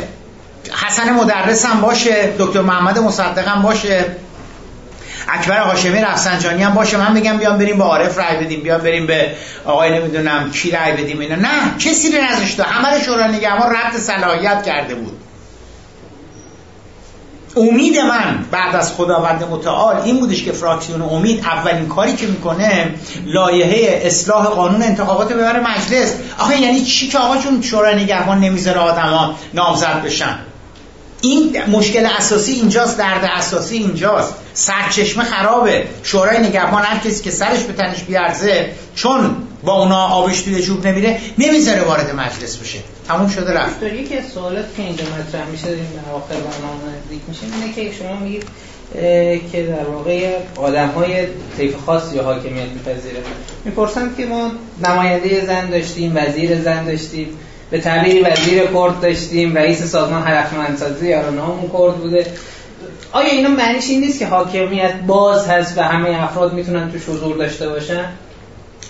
حسن 0.87 1.13
مدرس 1.13 1.65
هم 1.65 1.81
باشه 1.81 2.33
دکتر 2.39 2.61
محمد 2.61 2.99
مصدق 2.99 3.47
هم 3.47 3.61
باشه. 3.61 4.05
اکبر 5.29 5.59
هاشمی 5.59 6.01
رفسنجانی 6.01 6.63
هم 6.63 6.73
باشه. 6.73 6.97
من 6.97 7.13
بگم 7.13 7.37
بیام 7.37 7.57
بریم 7.57 7.77
به 7.77 7.83
عارف 7.83 8.17
رأی 8.17 8.37
بدیم. 8.37 8.61
بیام 8.61 8.81
بریم 8.81 9.07
به 9.07 9.35
آقای 9.65 9.99
نمی‌دونم 9.99 10.51
کی 10.51 10.71
رأی 10.71 10.91
بدیم 10.91 11.19
اینا. 11.19 11.35
نه 11.35 11.77
کسی 11.79 12.11
رو 12.11 12.23
نذاشته. 12.23 12.63
همه 12.63 12.97
رو 12.97 13.03
شورای 13.03 13.27
نگهبان 13.27 13.75
رد 13.75 13.97
صلاحیت 13.97 14.63
کرده 14.65 14.95
بود. 14.95 15.22
امید 17.57 17.97
من 17.97 18.45
بعد 18.51 18.75
از 18.75 18.93
خداوند 18.93 19.43
متعال 19.43 19.95
این 19.95 20.19
بودش 20.19 20.43
که 20.43 20.51
فراکسیون 20.51 21.01
امید 21.01 21.45
اولین 21.45 21.87
کاری 21.87 22.15
که 22.15 22.27
می‌کنه 22.27 22.93
لایحه 23.25 24.01
اصلاح 24.05 24.45
قانون 24.45 24.83
انتخابات 24.83 25.33
ببره 25.33 25.59
مجلس. 25.59 26.13
آخه 26.39 26.61
یعنی 26.61 26.81
چی 26.81 27.07
که 27.07 27.17
آقا 27.17 27.37
چون 27.37 27.61
شورای 27.61 28.03
نگهبان 28.03 28.39
نمی‌ذاره 28.39 28.79
آدما 28.79 29.35
نامزد 29.53 30.01
بشن؟ 30.05 30.39
این 31.21 31.57
مشکل 31.71 32.07
اساسی 32.17 32.51
اینجاست 32.51 32.97
درد 32.97 33.29
اساسی 33.37 33.77
اینجاست. 33.77 34.33
سرچشمه 34.53 35.23
خرابه. 35.23 35.87
شورای 36.03 36.39
نگهبان 36.39 36.83
هر 36.83 36.97
کسی 36.97 37.23
که 37.23 37.31
سرش 37.31 37.59
به 37.59 37.73
تنش 37.73 38.03
بیارزه 38.03 38.71
چون 38.95 39.35
با 39.63 39.73
اونا 39.73 40.07
آبش 40.07 40.41
توی 40.41 40.61
جوب 40.61 40.87
نمیره 40.87 41.19
نمی‌ذاره 41.37 41.81
وارد 41.81 42.15
مجلس 42.15 42.57
بشه. 42.57 42.79
تموم 43.07 43.29
شده 43.29 43.53
رفت. 43.53 43.83
یکی 43.83 44.17
از 44.17 44.25
سوالات 44.25 44.75
که 44.77 44.83
اینجا 44.83 45.03
مطرح 45.03 45.47
میشه 45.51 45.67
این 45.67 45.85
اواخر 46.09 46.33
برنامه 46.33 46.97
نزدیک 46.97 47.21
میشه 47.27 47.41
اینه 47.43 47.73
که 47.73 47.97
شما 47.97 48.15
میگید 48.15 48.43
که 49.51 49.63
در 49.63 49.83
واقع 49.83 50.37
آدم 50.55 50.87
های 50.87 51.27
طیف 51.57 51.75
خاصی 51.85 52.17
حاکمیت 52.17 52.67
میپذیره. 52.73 53.17
می‌پرسند 53.65 54.17
که 54.17 54.25
ما 54.25 54.51
نماینده 54.87 55.45
زن 55.45 55.69
داشتیم 55.69 56.13
وزیر 56.15 56.61
زن 56.61 56.85
داشتیم 56.85 57.27
به 57.71 57.81
تعبیری 57.81 58.19
وزیر 58.19 58.63
کرد 58.65 59.01
داشتیم 59.01 59.55
رئیس 59.55 59.83
سازمان 59.83 60.27
هدفمندسازی 60.27 61.09
یا 61.09 61.29
نام 61.29 61.61
کرد 61.73 61.95
بوده. 61.95 62.25
آیا 63.11 63.29
اینا 63.29 63.49
معنیش 63.49 63.89
این 63.89 64.01
نیست 64.01 64.19
که 64.19 64.27
حاکمیت 64.27 64.93
باز 65.07 65.47
هست 65.47 65.77
و 65.77 65.81
همه 65.81 66.23
افراد 66.23 66.53
می‌تونن 66.53 66.91
توش 66.91 67.09
حضور 67.09 67.37
داشته 67.37 67.69
باشن؟ 67.69 68.05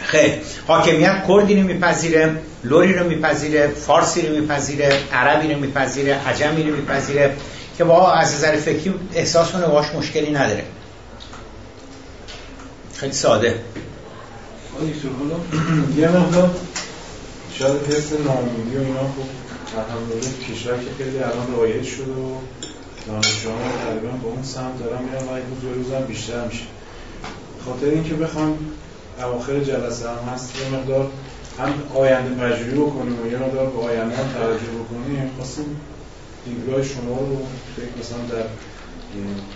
خیر 0.04 0.34
حاکمیت 0.68 1.24
کردی 1.28 1.56
رو 1.56 1.68
میپذیره 1.68 2.36
لوری 2.64 2.94
رو 2.94 3.08
میپذیره 3.08 3.68
فارسی 3.68 4.28
رو 4.28 4.36
میپذیره 4.36 4.94
عربی 5.14 5.54
رو 5.54 5.60
میپذیره 5.60 6.28
عجمی 6.28 6.64
رو 6.64 6.76
میپذیره 6.76 7.36
که 7.78 7.84
با 7.84 8.12
از 8.12 8.34
نظر 8.36 8.56
فکری 8.56 8.94
احساس 9.14 9.52
کنه 9.52 9.68
باش 9.68 9.86
مشکلی 9.96 10.32
نداره. 10.32 10.64
خیلی 12.94 13.14
ساده. 13.14 13.60
یه 15.98 16.08
مقدار 16.08 16.56
شاید 17.54 17.82
حس 17.88 18.12
نامیدی 18.12 18.78
و 18.78 18.80
اینا 18.80 19.00
خوب 19.00 19.28
در 19.74 20.54
کشور 20.54 20.74
که 20.74 21.04
خیلی 21.04 21.18
الان 21.18 21.56
رایج 21.58 21.86
شد 21.86 22.08
و 22.08 22.38
دانشجوها 23.08 23.58
تقریبا 23.86 24.18
به 24.18 24.28
اون 24.28 24.44
سمت 24.44 24.80
دارن 24.80 25.02
میرن 25.04 25.24
و 25.24 25.36
روز 25.36 25.78
روز 25.78 25.94
هم 25.94 26.06
بیشتر 26.06 26.46
میشه. 26.46 26.64
خاطر 27.66 27.86
اینکه 27.86 28.14
بخوام 28.14 28.58
اواخر 29.20 29.60
جلسه 29.60 30.10
هم 30.10 30.34
هست. 30.34 30.54
یه 30.56 30.80
مقدار 30.80 31.10
هم 31.60 31.74
آینده 31.96 32.30
پژوهی 32.30 32.76
بکنیم 32.76 33.18
و 33.24 33.32
یه 33.32 33.38
مقدار 33.38 33.66
به 33.66 33.80
آینده 33.80 34.16
هم 34.18 34.28
توجه 34.34 34.72
بکنیم. 34.80 35.32
خواستیم 35.38 35.66
دیدگاه 36.46 36.84
شما 36.84 37.18
رو 37.20 37.38
فکر 37.76 38.00
مثلا 38.00 38.18
در 38.18 38.46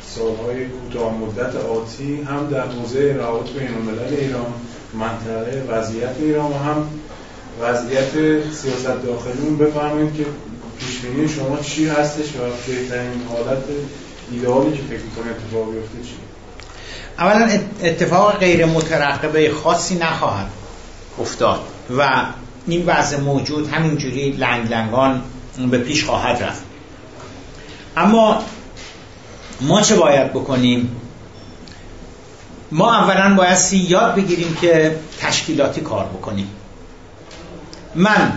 سالهای 0.08 0.66
کوتاه 0.66 1.14
مدت 1.18 1.56
آتی 1.56 2.22
هم 2.22 2.48
در 2.48 2.68
حوزه 2.68 3.14
روابط 3.14 3.50
بین 3.50 3.74
الملل 3.74 4.14
ایران 4.14 4.54
منطقه 4.94 5.64
وضعیت 5.70 6.16
ایران 6.20 6.52
و 6.52 6.58
هم 6.58 6.90
وضعیت 7.62 8.12
سیاست 8.54 9.04
داخلیمون 9.06 9.58
بفهمید 9.58 10.14
که 10.14 10.26
پیشبینی 10.80 11.28
شما 11.28 11.58
چی 11.58 11.88
هستش 11.88 12.36
و 12.36 12.40
بهترین 12.68 13.22
حالت 13.30 13.64
ایدئالی 14.32 14.78
که 14.78 14.84
فکر 14.84 15.04
می‌کنید 15.04 15.32
اتفاق 15.32 15.74
بیفته 15.74 16.10
چی 16.10 16.27
اولا 17.20 17.50
اتفاق 17.84 18.38
غیر 18.38 18.66
مترقبه 18.66 19.52
خاصی 19.52 19.96
نخواهد 19.96 20.48
افتاد 21.20 21.60
و 21.98 22.26
این 22.68 22.86
وضع 22.86 23.20
موجود 23.20 23.70
همینجوری 23.70 24.32
لنگ 24.32 24.72
لنگان 24.72 25.22
به 25.72 25.78
پیش 25.78 26.06
خواهد 26.06 26.44
رفت. 26.44 26.64
اما 27.98 28.44
ما 29.62 29.82
چه 29.82 29.96
باید 29.96 30.34
بکنیم؟ 30.34 31.02
ما 32.72 32.96
اولا 32.96 33.36
باید 33.36 33.74
یاد 33.74 34.16
بگیریم 34.16 34.58
که 34.62 35.00
تشکیلاتی 35.20 35.82
کار 35.82 36.06
بکنیم. 36.06 36.50
من 37.96 38.34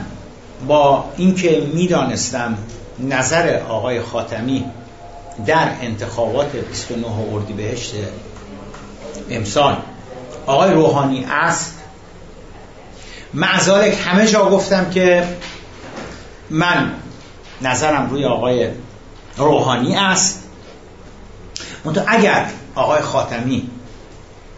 با 0.68 1.04
اینکه 1.16 1.62
می‌دانستم 1.74 2.58
نظر 2.98 3.60
آقای 3.68 4.00
خاتمی 4.00 4.64
در 5.46 5.68
انتخابات 5.82 6.56
29 6.56 7.06
اردیبهشت 7.32 7.94
امسال. 9.30 9.76
آقای 10.46 10.72
روحانی 10.72 11.24
است 11.24 11.78
معذالک 13.34 13.98
همه 14.06 14.26
جا 14.26 14.50
گفتم 14.50 14.90
که 14.90 15.24
من 16.50 16.92
نظرم 17.62 18.10
روی 18.10 18.24
آقای 18.24 18.68
روحانی 19.36 19.96
است 19.96 20.42
منتها 21.84 22.04
اگر 22.08 22.46
آقای 22.74 23.00
خاتمی 23.00 23.70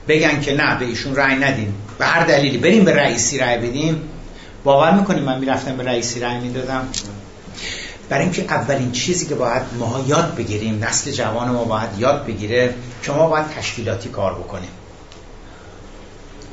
بگن 0.09 0.41
که 0.41 0.55
نه 0.55 0.79
به 0.79 0.85
ایشون 0.85 1.17
رأی 1.17 1.37
ندیم 1.37 1.75
به 1.99 2.07
هر 2.07 2.25
دلیلی 2.25 2.59
بریم 2.59 2.85
به 2.85 2.95
رئیسی 2.95 3.39
رأی 3.39 3.59
بدیم 3.59 4.09
باور 4.65 4.91
می‌کنیم 4.91 5.23
من 5.23 5.39
می‌رفتم 5.39 5.77
به 5.77 5.85
رئیسی 5.85 6.21
رأی 6.21 6.39
می‌دادم؟ 6.39 6.89
برای 8.09 8.25
اینکه 8.25 8.43
اولین 8.43 8.93
چیزی 8.93 9.27
که 9.27 9.35
باید 9.35 9.63
ما 9.79 10.05
یاد 10.07 10.35
بگیریم 10.35 10.85
نسل 10.85 11.11
جوان 11.11 11.49
ما 11.49 11.65
باید 11.65 11.99
یاد 11.99 12.27
بگیره 12.27 12.75
که 13.03 13.13
ما 13.13 13.29
باید 13.29 13.49
تشکیلاتی 13.49 14.09
کار 14.09 14.35
بکنیم. 14.35 14.71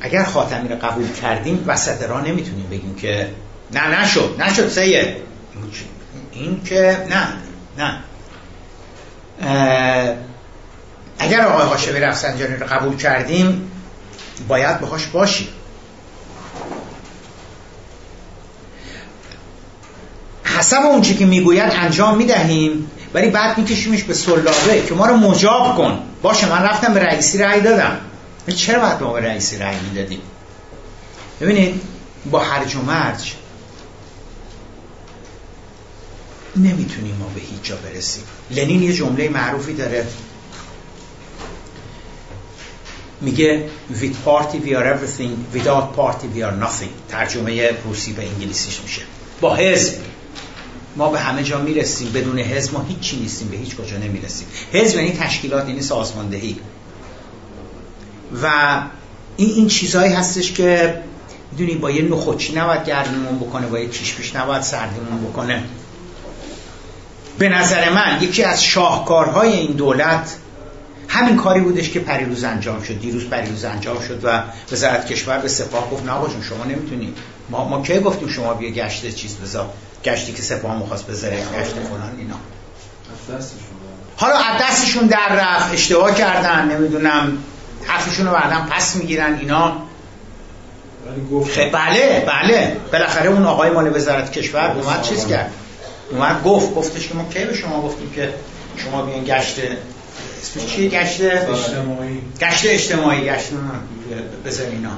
اگر 0.00 0.24
خاتمی 0.24 0.68
رو 0.68 0.76
قبول 0.76 1.12
کردیم 1.12 1.64
وسط 1.66 2.02
را 2.02 2.20
نمی‌تونیم 2.20 2.66
بگیم 2.70 2.94
که 2.94 3.30
نه 3.72 4.00
نشد 4.00 4.36
نشد 4.38 4.68
سید. 4.68 5.16
این 6.32 6.62
که 6.64 7.06
نه 7.10 7.26
نه. 7.78 7.98
اگر 11.18 11.46
آقای 11.46 11.66
هاشمی 11.66 12.00
رفسنجانی 12.00 12.56
رو 12.56 12.66
قبول 12.66 12.96
کردیم 12.96 13.70
باید 14.48 14.80
باهاش 14.80 15.06
باشیم. 15.06 15.48
حسب 20.60 20.82
اون 20.84 21.02
چی 21.02 21.14
که 21.14 21.26
می‌گوید 21.26 21.72
انجام 21.72 22.16
می‌دهیم 22.16 22.90
ولی 23.14 23.30
بعد 23.30 23.58
میکشیمش 23.58 24.02
به 24.02 24.14
سلابه 24.14 24.84
که 24.88 24.94
ما 24.94 25.06
رو 25.06 25.16
مجاب 25.16 25.76
کن. 25.76 25.98
باشه 26.22 26.48
من 26.48 26.62
رفتم 26.62 26.94
به 26.94 27.00
رئیسی 27.00 27.38
رأی 27.38 27.60
دادم. 27.60 28.00
چرا 28.56 28.80
باید 28.80 29.00
ما 29.00 29.12
به 29.12 29.20
رئیسی 29.20 29.58
رأی 29.58 29.76
می‌دادیم؟ 29.88 30.20
ببینید 31.40 31.80
با 32.30 32.38
هرج 32.38 32.76
و 32.76 32.82
مرج 32.82 33.32
نمی‌تونیم 36.56 37.16
ما 37.16 37.26
به 37.34 37.40
هیچ 37.40 37.62
جا 37.62 37.76
برسیم. 37.76 38.24
لنین 38.50 38.82
یه 38.82 38.92
جمله 38.92 39.28
معروفی 39.28 39.74
داره. 39.74 40.06
میگه 43.20 43.68
with 43.92 44.28
party 44.28 44.56
we 44.66 44.70
are 44.70 44.94
everything 44.94 45.56
without 45.56 45.96
party 45.96 46.26
we 46.36 46.42
are 46.42 46.64
nothing. 46.64 46.92
ترجمه 47.08 47.70
روسی 47.84 48.12
به 48.12 48.28
انگلیسیش 48.28 48.80
میشه. 48.80 49.02
با 49.40 49.56
حزب. 49.56 49.94
ما 50.96 51.10
به 51.10 51.20
همه 51.20 51.42
جا 51.42 51.58
می‌رسیم 51.58 52.12
بدون 52.12 52.38
حزب 52.38 52.72
ما 52.72 52.86
هیچی 52.88 53.16
نیستیم 53.16 53.48
به 53.48 53.56
هیچ 53.56 53.76
کجا 53.76 53.96
نمی‌رسیم. 53.96 54.46
حزب 54.72 54.96
یعنی 54.96 55.12
تشکیلات 55.12 55.68
یعنی 55.68 55.82
سازماندهی. 55.82 56.56
و 58.42 58.46
این 59.36 59.50
این 59.50 59.68
چیزهایی 59.68 60.12
هستش 60.12 60.52
که 60.52 61.00
می‌دونی 61.52 61.74
با 61.74 61.90
یه 61.90 62.02
نخوچی 62.02 62.54
نباید 62.54 62.82
بکنه 63.40 63.66
با 63.66 63.78
یه 63.78 63.88
کیش 63.88 64.14
پیش 64.14 64.36
نباید 64.36 64.62
سردمون 64.62 65.24
بکنه. 65.30 65.62
به 67.38 67.48
نظر 67.48 67.90
من 67.90 68.18
یکی 68.22 68.42
از 68.42 68.64
شاهکارهای 68.64 69.52
این 69.52 69.72
دولت 69.72 70.36
همین 71.08 71.36
کاری 71.36 71.60
بودش 71.60 71.90
که 71.90 72.00
پریروز 72.00 72.44
انجام 72.44 72.82
شد. 72.82 73.00
دیروز 73.00 73.24
پریروز 73.24 73.64
انجام 73.64 74.00
شد 74.00 74.20
و 74.24 74.42
وزارت 74.72 75.06
کشور 75.06 75.38
به 75.38 75.48
سپاه 75.48 75.90
گفت 75.90 76.04
نه 76.04 76.12
شما 76.48 76.64
نمی‌تونید 76.64 77.16
ما 77.50 77.68
ما 77.68 77.82
کی 77.82 78.00
گفتیم 78.00 78.28
شما 78.28 78.54
بیا 78.54 78.70
گشت 78.70 79.14
چیز 79.14 79.36
بذار؟ 79.36 79.68
گشتی 80.04 80.32
که 80.32 80.42
سپاه 80.42 80.78
می‌خواست 80.78 81.06
بذاره 81.06 81.36
گشت 81.36 81.72
فلان 81.72 82.16
اینا. 82.18 82.34
حالا 84.16 84.34
از 84.34 84.62
دستشون 84.62 85.06
در 85.06 85.28
رفت 85.30 85.74
اشتباه 85.74 86.14
کردن 86.14 86.76
نمی‌دونم. 86.76 87.38
حرفشون 87.84 88.26
رو 88.26 88.32
بعدا 88.32 88.66
پس 88.70 88.96
می‌گیرن 88.96 89.38
اینا. 89.38 89.76
خب 91.54 91.72
بله 91.72 92.24
بله. 92.26 92.76
بالاخره 92.92 93.30
اون 93.30 93.46
آقای 93.46 93.70
مال 93.70 93.96
وزارت 93.96 94.32
کشور 94.32 94.70
اومد 94.70 95.02
چیز 95.02 95.26
کرد؟ 95.26 95.52
اومد 96.10 96.42
گفت 96.42 96.74
گفتش 96.74 97.08
که 97.08 97.14
ما 97.14 97.24
کی 97.24 97.44
به 97.44 97.54
شما 97.54 97.82
گفتیم 97.82 98.10
که 98.10 98.34
شما 98.76 99.02
بیان 99.02 99.24
گشت 99.24 99.56
اسمش 100.42 100.66
چیه؟ 100.66 100.88
گشت 100.88 101.20
اجتماعی. 101.20 102.22
گشت 102.40 102.66
اجتماعی 102.66 103.24
گشت 103.24 103.50
بزن 104.46 104.70
اینا. 104.70 104.90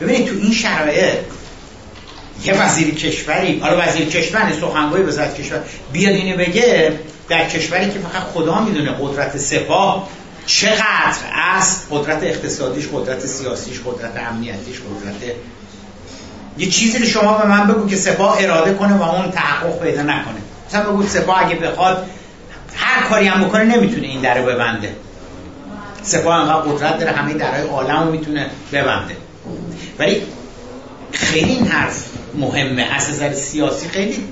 ببینید 0.00 0.28
تو 0.28 0.34
این 0.34 0.52
شرایط 0.52 1.14
یه 2.44 2.62
وزیر 2.62 2.94
کشوری 2.94 3.58
حالا 3.58 3.82
وزیر 3.88 4.08
کشور 4.08 4.52
سخنگوی 4.60 5.02
وزارت 5.02 5.34
کشور. 5.34 5.60
بیاد 5.92 6.14
اینو 6.14 6.36
بگه 6.36 6.92
در 7.28 7.48
کشوری 7.48 7.90
که 7.90 7.98
فقط 7.98 8.22
خدا 8.22 8.60
می‌دونه 8.60 8.90
قدرت 9.00 9.36
سپاه 9.36 10.08
چقدر 10.46 11.16
است 11.32 11.86
قدرت 11.90 12.22
اقتصادیش 12.22 12.88
قدرت 12.92 13.26
سیاسیش 13.26 13.80
قدرت 13.86 14.16
امنیتیش 14.16 14.76
قدرت 14.76 15.34
یه 16.58 16.70
چیزی 16.70 16.98
رو 16.98 17.04
شما 17.04 17.38
به 17.38 17.48
من 17.48 17.66
بگو 17.66 17.88
که 17.88 17.96
سپاه 17.96 18.36
اراده 18.40 18.74
کنه 18.74 18.94
و 18.94 19.02
اون 19.02 19.30
تحقق 19.30 19.82
پیدا 19.82 20.02
نکنه. 20.02 20.34
مثلا 20.68 20.90
بگو 20.90 21.06
سپاه 21.06 21.46
اگه 21.46 21.54
بخواد 21.54 22.06
هر 22.76 23.08
کاری 23.08 23.26
هم 23.26 23.44
بکنه 23.44 23.64
نمی‌تونه 23.64 24.06
این 24.06 24.20
در 24.20 24.38
رو 24.38 24.46
ببنده. 24.46 24.96
سپاه 26.02 26.34
انقدر 26.34 26.60
قدرت 26.60 26.98
داره 26.98 27.12
همه 27.12 27.34
درهای 27.34 27.68
عالم 27.68 28.02
رو 28.02 28.10
می‌تونه 28.10 28.50
ببنده. 28.72 29.16
ولی 29.98 30.22
خیلی 31.12 31.50
این 31.50 31.66
حرف 31.66 32.04
مهمه. 32.34 32.82
از 32.82 33.10
نظر 33.10 33.32
سیاسی 33.32 33.88
خیلی 33.88 34.24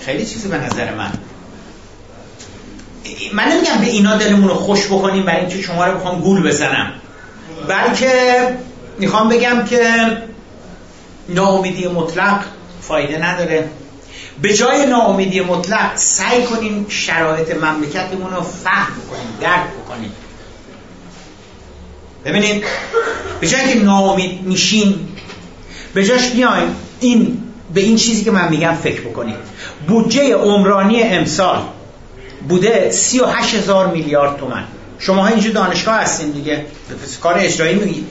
خیلی 0.00 0.26
چیزی 0.26 0.48
به 0.48 0.58
نظر 0.58 0.94
من. 0.94 1.12
من 3.32 3.44
نمیگم 3.44 3.78
به 3.80 3.86
اینا 3.86 4.16
دلمون 4.16 4.48
رو 4.48 4.54
خوش 4.54 4.86
بکنیم 4.86 5.24
برای 5.24 5.40
اینکه 5.40 5.62
شما 5.62 5.86
رو 5.86 5.98
بخوام 5.98 6.20
گول 6.20 6.48
بزنم. 6.48 6.92
بلکه 7.68 8.10
می‌خوام 8.98 9.28
بگم 9.28 9.64
که 9.64 9.82
ناامیدی 11.28 11.88
مطلق 11.88 12.44
فایده 12.80 13.18
نداره. 13.18 13.68
به 14.42 14.54
جای 14.54 14.86
ناامیدی 14.86 15.40
مطلق 15.40 15.96
سعی 15.96 16.42
کنیم 16.42 16.86
شرایط 16.88 17.54
مملکتمون 17.54 18.34
رو 18.34 18.40
فهم 18.40 18.92
کنیم 19.10 19.38
درک 19.40 19.70
بکنیم. 19.84 20.12
ببینید 22.24 22.64
به 23.40 23.48
جای 23.48 23.72
که 23.72 23.78
ناامید 23.78 24.42
میشین 24.42 25.08
به 25.94 26.04
جاش 26.04 26.30
بیایم 26.30 26.76
این 27.04 27.38
به 27.74 27.80
این 27.80 27.96
چیزی 27.96 28.24
که 28.24 28.30
من 28.30 28.48
میگم 28.48 28.74
فکر 28.82 29.00
بکنیم 29.00 29.36
بودجه 29.88 30.34
عمرانی 30.34 31.02
امسال 31.02 31.62
بوده 32.48 32.90
38 32.90 33.54
هزار 33.54 33.86
میلیارد 33.86 34.36
تومن 34.36 34.64
شما 34.98 35.26
اینجا 35.26 35.50
دانشگاه 35.50 35.94
هستین 35.94 36.30
دیگه. 36.30 36.66
کار 37.22 37.34
اجرایی 37.38 37.74
میگی 37.74 38.06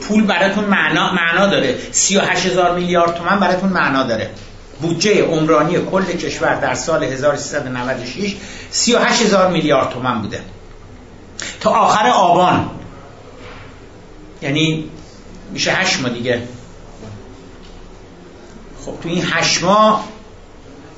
پول 0.00 0.24
براتون 0.24 0.64
معنا, 0.64 1.12
معنا 1.12 1.46
داره. 1.46 1.78
38 1.92 2.46
هزار 2.46 2.74
میلیارد 2.74 3.14
تومن 3.14 3.40
براتون 3.40 3.68
معنا 3.68 4.02
داره. 4.02 4.30
بودجه 4.80 5.22
عمرانی 5.22 5.78
کل 5.90 6.04
کشور 6.04 6.54
در 6.54 6.74
سال 6.74 7.04
1396 7.04 8.36
38 8.70 9.22
هزار 9.22 9.50
میلیارد 9.50 9.90
تومن 9.90 10.22
بوده. 10.22 10.40
تا 11.60 11.70
آخر 11.70 12.08
آبان. 12.08 12.70
یعنی 14.42 14.90
میشه 15.52 15.72
هشت 15.72 16.00
ماه 16.00 16.10
دیگه. 16.10 16.42
خب 18.86 18.94
تو 19.02 19.08
این 19.08 19.24
هشت 19.30 19.62
ماه 19.62 20.04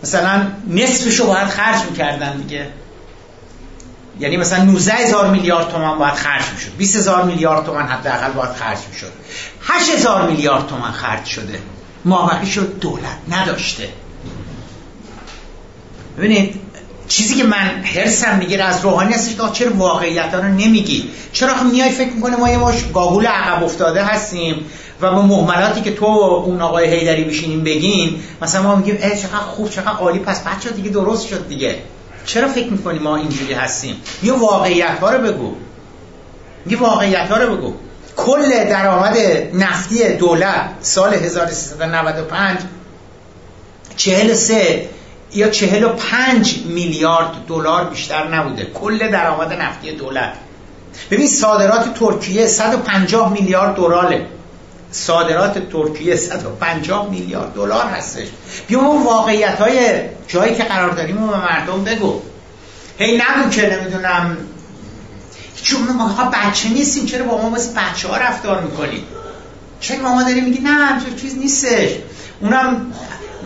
مثلا 0.03 0.47
نصفشو 0.69 1.27
باید 1.27 1.49
خرج 1.49 1.83
می‌کردن 1.91 2.37
دیگه. 2.37 2.69
یعنی 4.21 4.37
مثلا 4.37 4.65
19 4.65 4.93
هزار 4.93 5.31
میلیارد 5.31 5.71
تومن 5.71 5.99
باید 5.99 6.15
خرج 6.15 6.43
می‌شد. 6.55 6.77
20 6.79 6.97
هزار 6.97 7.23
میلیارد 7.25 7.67
تومن 7.67 7.87
حداقل 7.87 8.33
باید 8.33 8.53
خرج 8.53 8.79
می‌شد. 8.93 9.13
8 9.61 9.91
هزار 9.91 10.31
میلیارد 10.31 10.67
تومن 10.67 10.93
خرج 10.93 11.25
شده. 11.25 11.59
مابقی 12.05 12.47
شد 12.47 12.79
دولت 12.81 13.19
نداشته. 13.31 13.89
ببینید 16.19 16.61
چیزی 17.09 17.35
که 17.35 17.45
من 17.45 17.85
حرسم 17.95 18.39
می‌گیره 18.39 18.65
از 18.65 18.85
روحانی 18.85 19.15
هستش 19.15 19.37
که 19.37 19.43
چرا 19.53 19.77
واقعیت 19.77 20.35
رو 20.35 20.43
نمیگی؟ 20.43 21.11
چرا 21.33 21.55
خب 21.55 21.65
میای 21.65 21.91
فکر 21.91 22.13
می‌کنه 22.13 22.37
ما 22.37 22.49
یه 22.49 22.59
باش 22.59 22.85
گاگول 22.95 23.27
عقب 23.27 23.65
افتاده 23.65 24.05
هستیم. 24.05 24.67
و 25.01 25.11
با 25.11 25.23
محملاتی 25.23 25.81
که 25.81 25.95
تو 25.95 26.07
اون 26.07 26.63
آقای 26.63 26.99
هیدری 26.99 27.25
بشینیم 27.25 27.65
بگین 27.65 28.23
مثلا 28.43 28.63
ما 28.63 28.75
میگیم 28.77 28.99
ای 29.03 29.19
چقدر 29.19 29.37
خوب 29.37 29.71
چقدر 29.71 29.93
عالی 29.93 30.19
پس 30.19 30.41
بچه 30.41 30.71
دیگه 30.71 30.91
درست 30.91 31.27
شد 31.27 31.49
دیگه؟ 31.49 31.77
چرا 32.25 32.49
فکر 32.49 32.69
می‌کنی 32.69 32.99
ما 32.99 33.17
اینجوری 33.17 33.55
هستیم؟ 33.55 33.97
یه 34.23 34.33
واقعیت 34.33 34.99
ها 35.01 35.11
رو 35.11 35.33
بگو. 35.33 35.55
یه 36.67 36.79
واقعیت 36.79 37.31
ها 37.31 37.37
رو 37.37 37.57
بگو. 37.57 37.75
کل 38.17 38.65
درآمد 38.65 39.17
نفتی 39.55 40.09
دولت 40.09 40.71
سال 40.81 41.15
1395 41.15 42.59
43 43.97 44.89
یا 45.35 45.49
45 45.49 46.59
میلیارد 46.67 47.31
دلار 47.49 47.85
بیشتر 47.85 48.29
نبوده. 48.29 48.65
کل 48.65 49.11
درآمد 49.11 49.53
نفتی 49.53 49.93
دولت. 49.93 50.33
ببین 51.11 51.27
صادرات 51.27 51.95
ترکیه 51.95 52.47
150 52.47 53.33
میلیارد 53.33 53.75
دلاره. 53.75 54.27
صادرات 54.97 55.71
ترکیه 55.73 56.17
150 56.17 57.11
میلیارد 57.11 57.55
دلار 57.55 57.87
هستش. 57.87 58.27
بیا 58.67 58.81
اون 58.81 59.03
واقعیت 59.03 59.61
های 59.61 60.01
جایی 60.29 60.55
که 60.55 60.63
قرار 60.63 60.91
داریم 60.91 61.17
به 61.17 61.37
مردم 61.37 61.85
بگو. 61.85 62.23
هی 62.99 63.17
نگو 63.17 63.51
که 63.51 63.77
نمی‌دونم. 63.77 64.37
چون 65.63 65.83
ما 65.83 66.31
بچه 66.33 66.69
نیستیم 66.69 67.07
چرا 67.07 67.25
با 67.25 67.43
ما 67.43 67.51
مثل 67.51 67.73
بچه 67.73 68.09
ها 68.09 68.17
رفتار 68.17 68.63
می‌کنیم؟ 68.63 69.05
چرا 69.81 69.99
ما 69.99 70.23
داریم 70.23 70.45
میگی 70.45 70.61
نه 70.61 71.01
چیز 71.21 71.39
نیستش. 71.39 71.91
اونم 72.41 72.93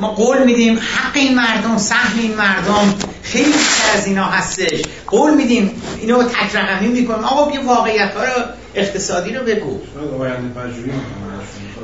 ما 0.01 0.09
قول 0.09 0.45
میدیم 0.45 0.79
حق 0.79 1.17
این 1.17 1.35
مردم 1.35 1.79
سهم 1.79 2.19
این 2.19 2.35
مردم 2.35 2.95
خیلی 3.23 3.53
بیشتر 3.53 3.99
از 3.99 4.07
اینا 4.07 4.25
هستش. 4.25 4.83
قول 5.07 5.35
میدیم 5.35 5.83
اینو 6.01 6.23
تک 6.23 6.57
رقمی 6.57 6.89
می‌کنیم. 6.89 7.25
آقا 7.25 7.51
بیا 7.51 7.67
واقعیت 7.67 8.15
ها 8.15 8.25
رو 8.25 8.43
اقتصادی 8.75 9.35
رو 9.35 9.45
بگو. 9.45 9.81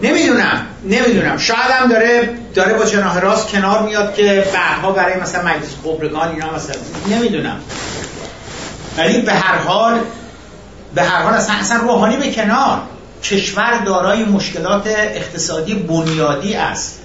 نمی‌دونم 0.03 0.67
نمی‌دونم. 0.85 1.39
شاید 1.39 1.71
هم 1.71 1.89
داره 1.89 2.39
داره 2.55 2.75
با 2.75 2.85
جناح 2.85 3.19
راست 3.19 3.49
کنار 3.49 3.83
میاد 3.83 4.15
که 4.15 4.45
بعدها 4.55 4.93
برای 4.93 5.21
مثلا 5.21 5.43
مجلس 5.45 5.75
خبرگان 5.85 6.29
اینا 6.29 6.55
مثلا 6.55 6.77
نمی‌دونم. 7.11 7.61
ولی 8.99 9.21
به 9.21 9.33
هر 9.33 9.59
حال 9.59 10.01
به 10.95 11.03
هر 11.03 11.23
حال 11.23 11.35
اصلا, 11.35 11.55
اصلا 11.55 11.77
روحانی 11.77 12.17
به 12.17 12.33
کنار. 12.33 12.83
کشور 13.23 13.79
دارای 13.87 14.25
مشکلات 14.25 14.87
اقتصادی 14.87 15.75
بنیادی 15.75 16.55
است. 16.55 16.99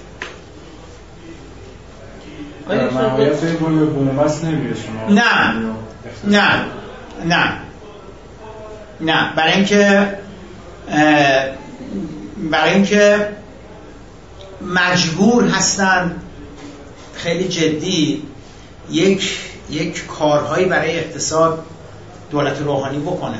نه. 5.08 5.54
نه. 6.24 6.64
نه. 7.24 7.52
نه. 9.00 9.32
برای 9.36 9.52
اینکه 9.52 10.08
برای 12.50 12.74
اینکه 12.74 13.28
مجبور 14.74 15.48
هستن 15.48 16.16
خیلی 17.14 17.48
جدی 17.48 18.22
یک 18.90 19.38
یک 19.70 20.06
کارهایی 20.06 20.66
برای 20.66 20.98
اقتصاد 20.98 21.64
دولت 22.30 22.60
روحانی 22.60 22.98
بکنه. 22.98 23.38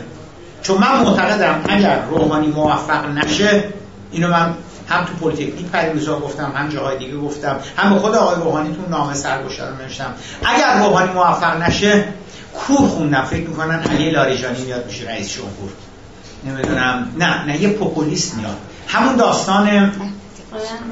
چون 0.62 0.78
من 0.78 1.02
معتقدم 1.02 1.64
اگر 1.68 2.02
روحانی 2.10 2.46
موفق 2.46 3.06
نشه 3.06 3.64
اینو 4.12 4.28
من 4.28 4.54
هم 4.88 5.04
تو 5.04 5.12
پلیتکنیک 5.12 5.66
پریروزا 5.66 6.18
گفتم 6.18 6.52
هم 6.56 6.68
جاهای 6.68 6.98
دیگه 6.98 7.16
گفتم 7.16 7.56
هم 7.76 7.94
به 7.94 8.00
خود 8.00 8.14
آقای 8.14 8.34
روحانی 8.34 8.74
تو 8.74 8.90
نامه 8.90 9.14
سرگشته 9.14 9.64
رو 9.66 9.74
نوشتم. 9.74 10.14
اگر 10.44 10.78
روحانی 10.78 11.12
موفق 11.12 11.62
نشه 11.62 12.04
کور 12.54 12.88
خوندم. 12.88 13.22
فکر 13.22 13.48
می‌کنن 13.48 13.82
علی 13.82 14.10
لاریجانی 14.10 14.64
میاد 14.64 14.86
میشه 14.86 15.04
رئیس 15.08 15.32
جمهور. 15.32 15.70
نمی‌دونم. 16.44 17.08
نه 17.18 17.44
نه 17.44 17.62
یه 17.62 17.68
پوپولیست 17.68 18.34
میاد. 18.34 18.56
همون 18.88 19.16
داستان 19.16 19.92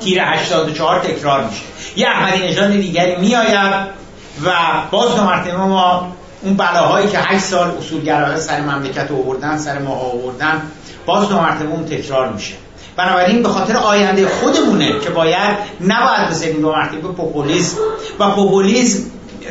تیر 0.00 0.22
84 0.22 1.00
تکرار 1.00 1.44
میشه. 1.44 1.62
یه 1.96 2.08
احمدی 2.08 2.48
نژاد 2.48 2.70
دیگری 2.70 3.16
میآید 3.16 4.00
و 4.44 4.50
باز 4.90 5.16
دو 5.16 5.24
مرتبه 5.24 5.56
ما 5.56 6.12
اون 6.42 6.56
بلاهایی 6.56 7.08
که 7.08 7.18
8 7.18 7.44
سال 7.44 7.70
اصولگرایان 7.70 8.40
سر 8.40 8.60
مملکت 8.60 9.10
آوردن 9.10 9.58
سر 9.58 9.78
ما 9.78 9.90
آوردن 9.90 10.62
باز 11.06 11.28
دو 11.28 11.40
مرتبه 11.40 11.68
اون 11.68 11.84
تکرار 11.84 12.32
میشه. 12.32 12.54
بنابراین 13.00 13.42
به 13.42 13.48
خاطر 13.48 13.76
آینده 13.76 14.28
خودمونه 14.28 15.00
که 15.00 15.10
باید 15.10 15.56
نباید 15.80 16.28
بذاریم 16.30 16.60
دو 16.60 16.72
مرتبه 16.72 17.08
پوپولیسم 17.08 17.76
و 18.18 18.30
پوپولیسم 18.30 18.98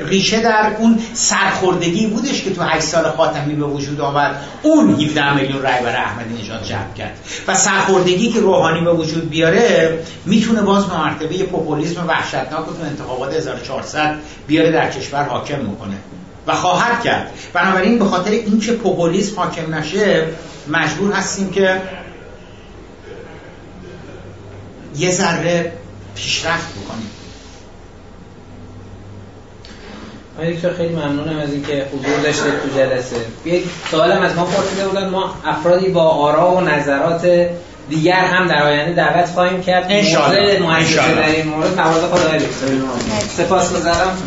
ریشه 0.06 0.42
در 0.42 0.72
اون 0.80 1.00
سرخوردگی 1.14 2.08
بودش 2.08 2.44
که 2.44 2.54
تو 2.54 2.62
8 2.62 2.82
سال 2.82 3.04
خاتمی 3.04 3.56
به 3.56 3.66
وجود 3.66 4.02
آمد 4.02 4.36
اون 4.64 4.90
17 4.90 5.36
میلیون 5.36 5.62
رای 5.62 5.82
برای 5.84 5.96
احمدی 5.96 6.42
نژاد 6.42 6.64
جمع 6.64 6.94
کرد. 6.98 7.18
و 7.48 7.56
سرخوردگی 7.56 8.30
که 8.30 8.40
روحانی 8.40 8.82
به 8.82 8.94
وجود 8.94 9.30
بیاره 9.30 10.00
می‌تونه 10.26 10.62
باز 10.62 10.86
به 10.86 10.98
مرتبه 10.98 11.44
پوپولیسم 11.44 12.08
وحشتناک 12.08 12.66
تو 12.66 12.84
انتخابات 12.90 13.34
1400 13.34 14.16
بیاره 14.48 14.72
در 14.72 14.90
کشور 14.90 15.24
حاکم 15.24 15.60
می‌کنه 15.60 15.96
و 16.48 16.56
خواهد 16.56 17.04
کرد. 17.04 17.32
بنابراین 17.54 18.00
به 18.00 18.06
خاطر 18.06 18.32
اینکه 18.32 18.72
پوپولیسم 18.72 19.40
حاکم 19.40 19.76
نشه 19.76 20.28
مجبور 20.68 21.12
هستیم 21.12 21.52
که 21.52 21.82
یه 24.98 25.12
ذره 25.12 25.72
پیشرفت 26.16 26.68
بکنیم. 26.72 27.10
من 30.40 30.74
خیلی 30.74 30.96
ممنونم 30.96 31.40
از 31.40 31.54
اینکه 31.54 31.86
حضور 31.94 32.20
داشته 32.24 32.44
تو 32.44 32.80
جلسه. 32.80 33.16
بیاید 33.44 33.70
سوالم 33.92 34.22
از 34.22 34.36
ما 34.36 34.46
پرسیده 34.46 34.88
بودن 34.88 35.10
ما 35.10 35.36
افرادی 35.46 35.90
با 35.90 36.04
آرا 36.04 36.52
و 36.52 36.62
نظرات 36.62 37.50
دیگر 37.90 38.26
هم 38.26 38.48
در 38.48 38.64
آینده 38.64 38.94
دعوت 38.94 39.30
خواهیم 39.30 39.62
کرد. 39.62 39.86
انشاءالله. 39.90 40.60
در 41.16 41.30
این 41.30 41.48
مورد 41.48 41.80
موارد 41.80 42.02
خدای 42.02 42.40
سپاس 43.38 43.74
گذارم 43.74 44.18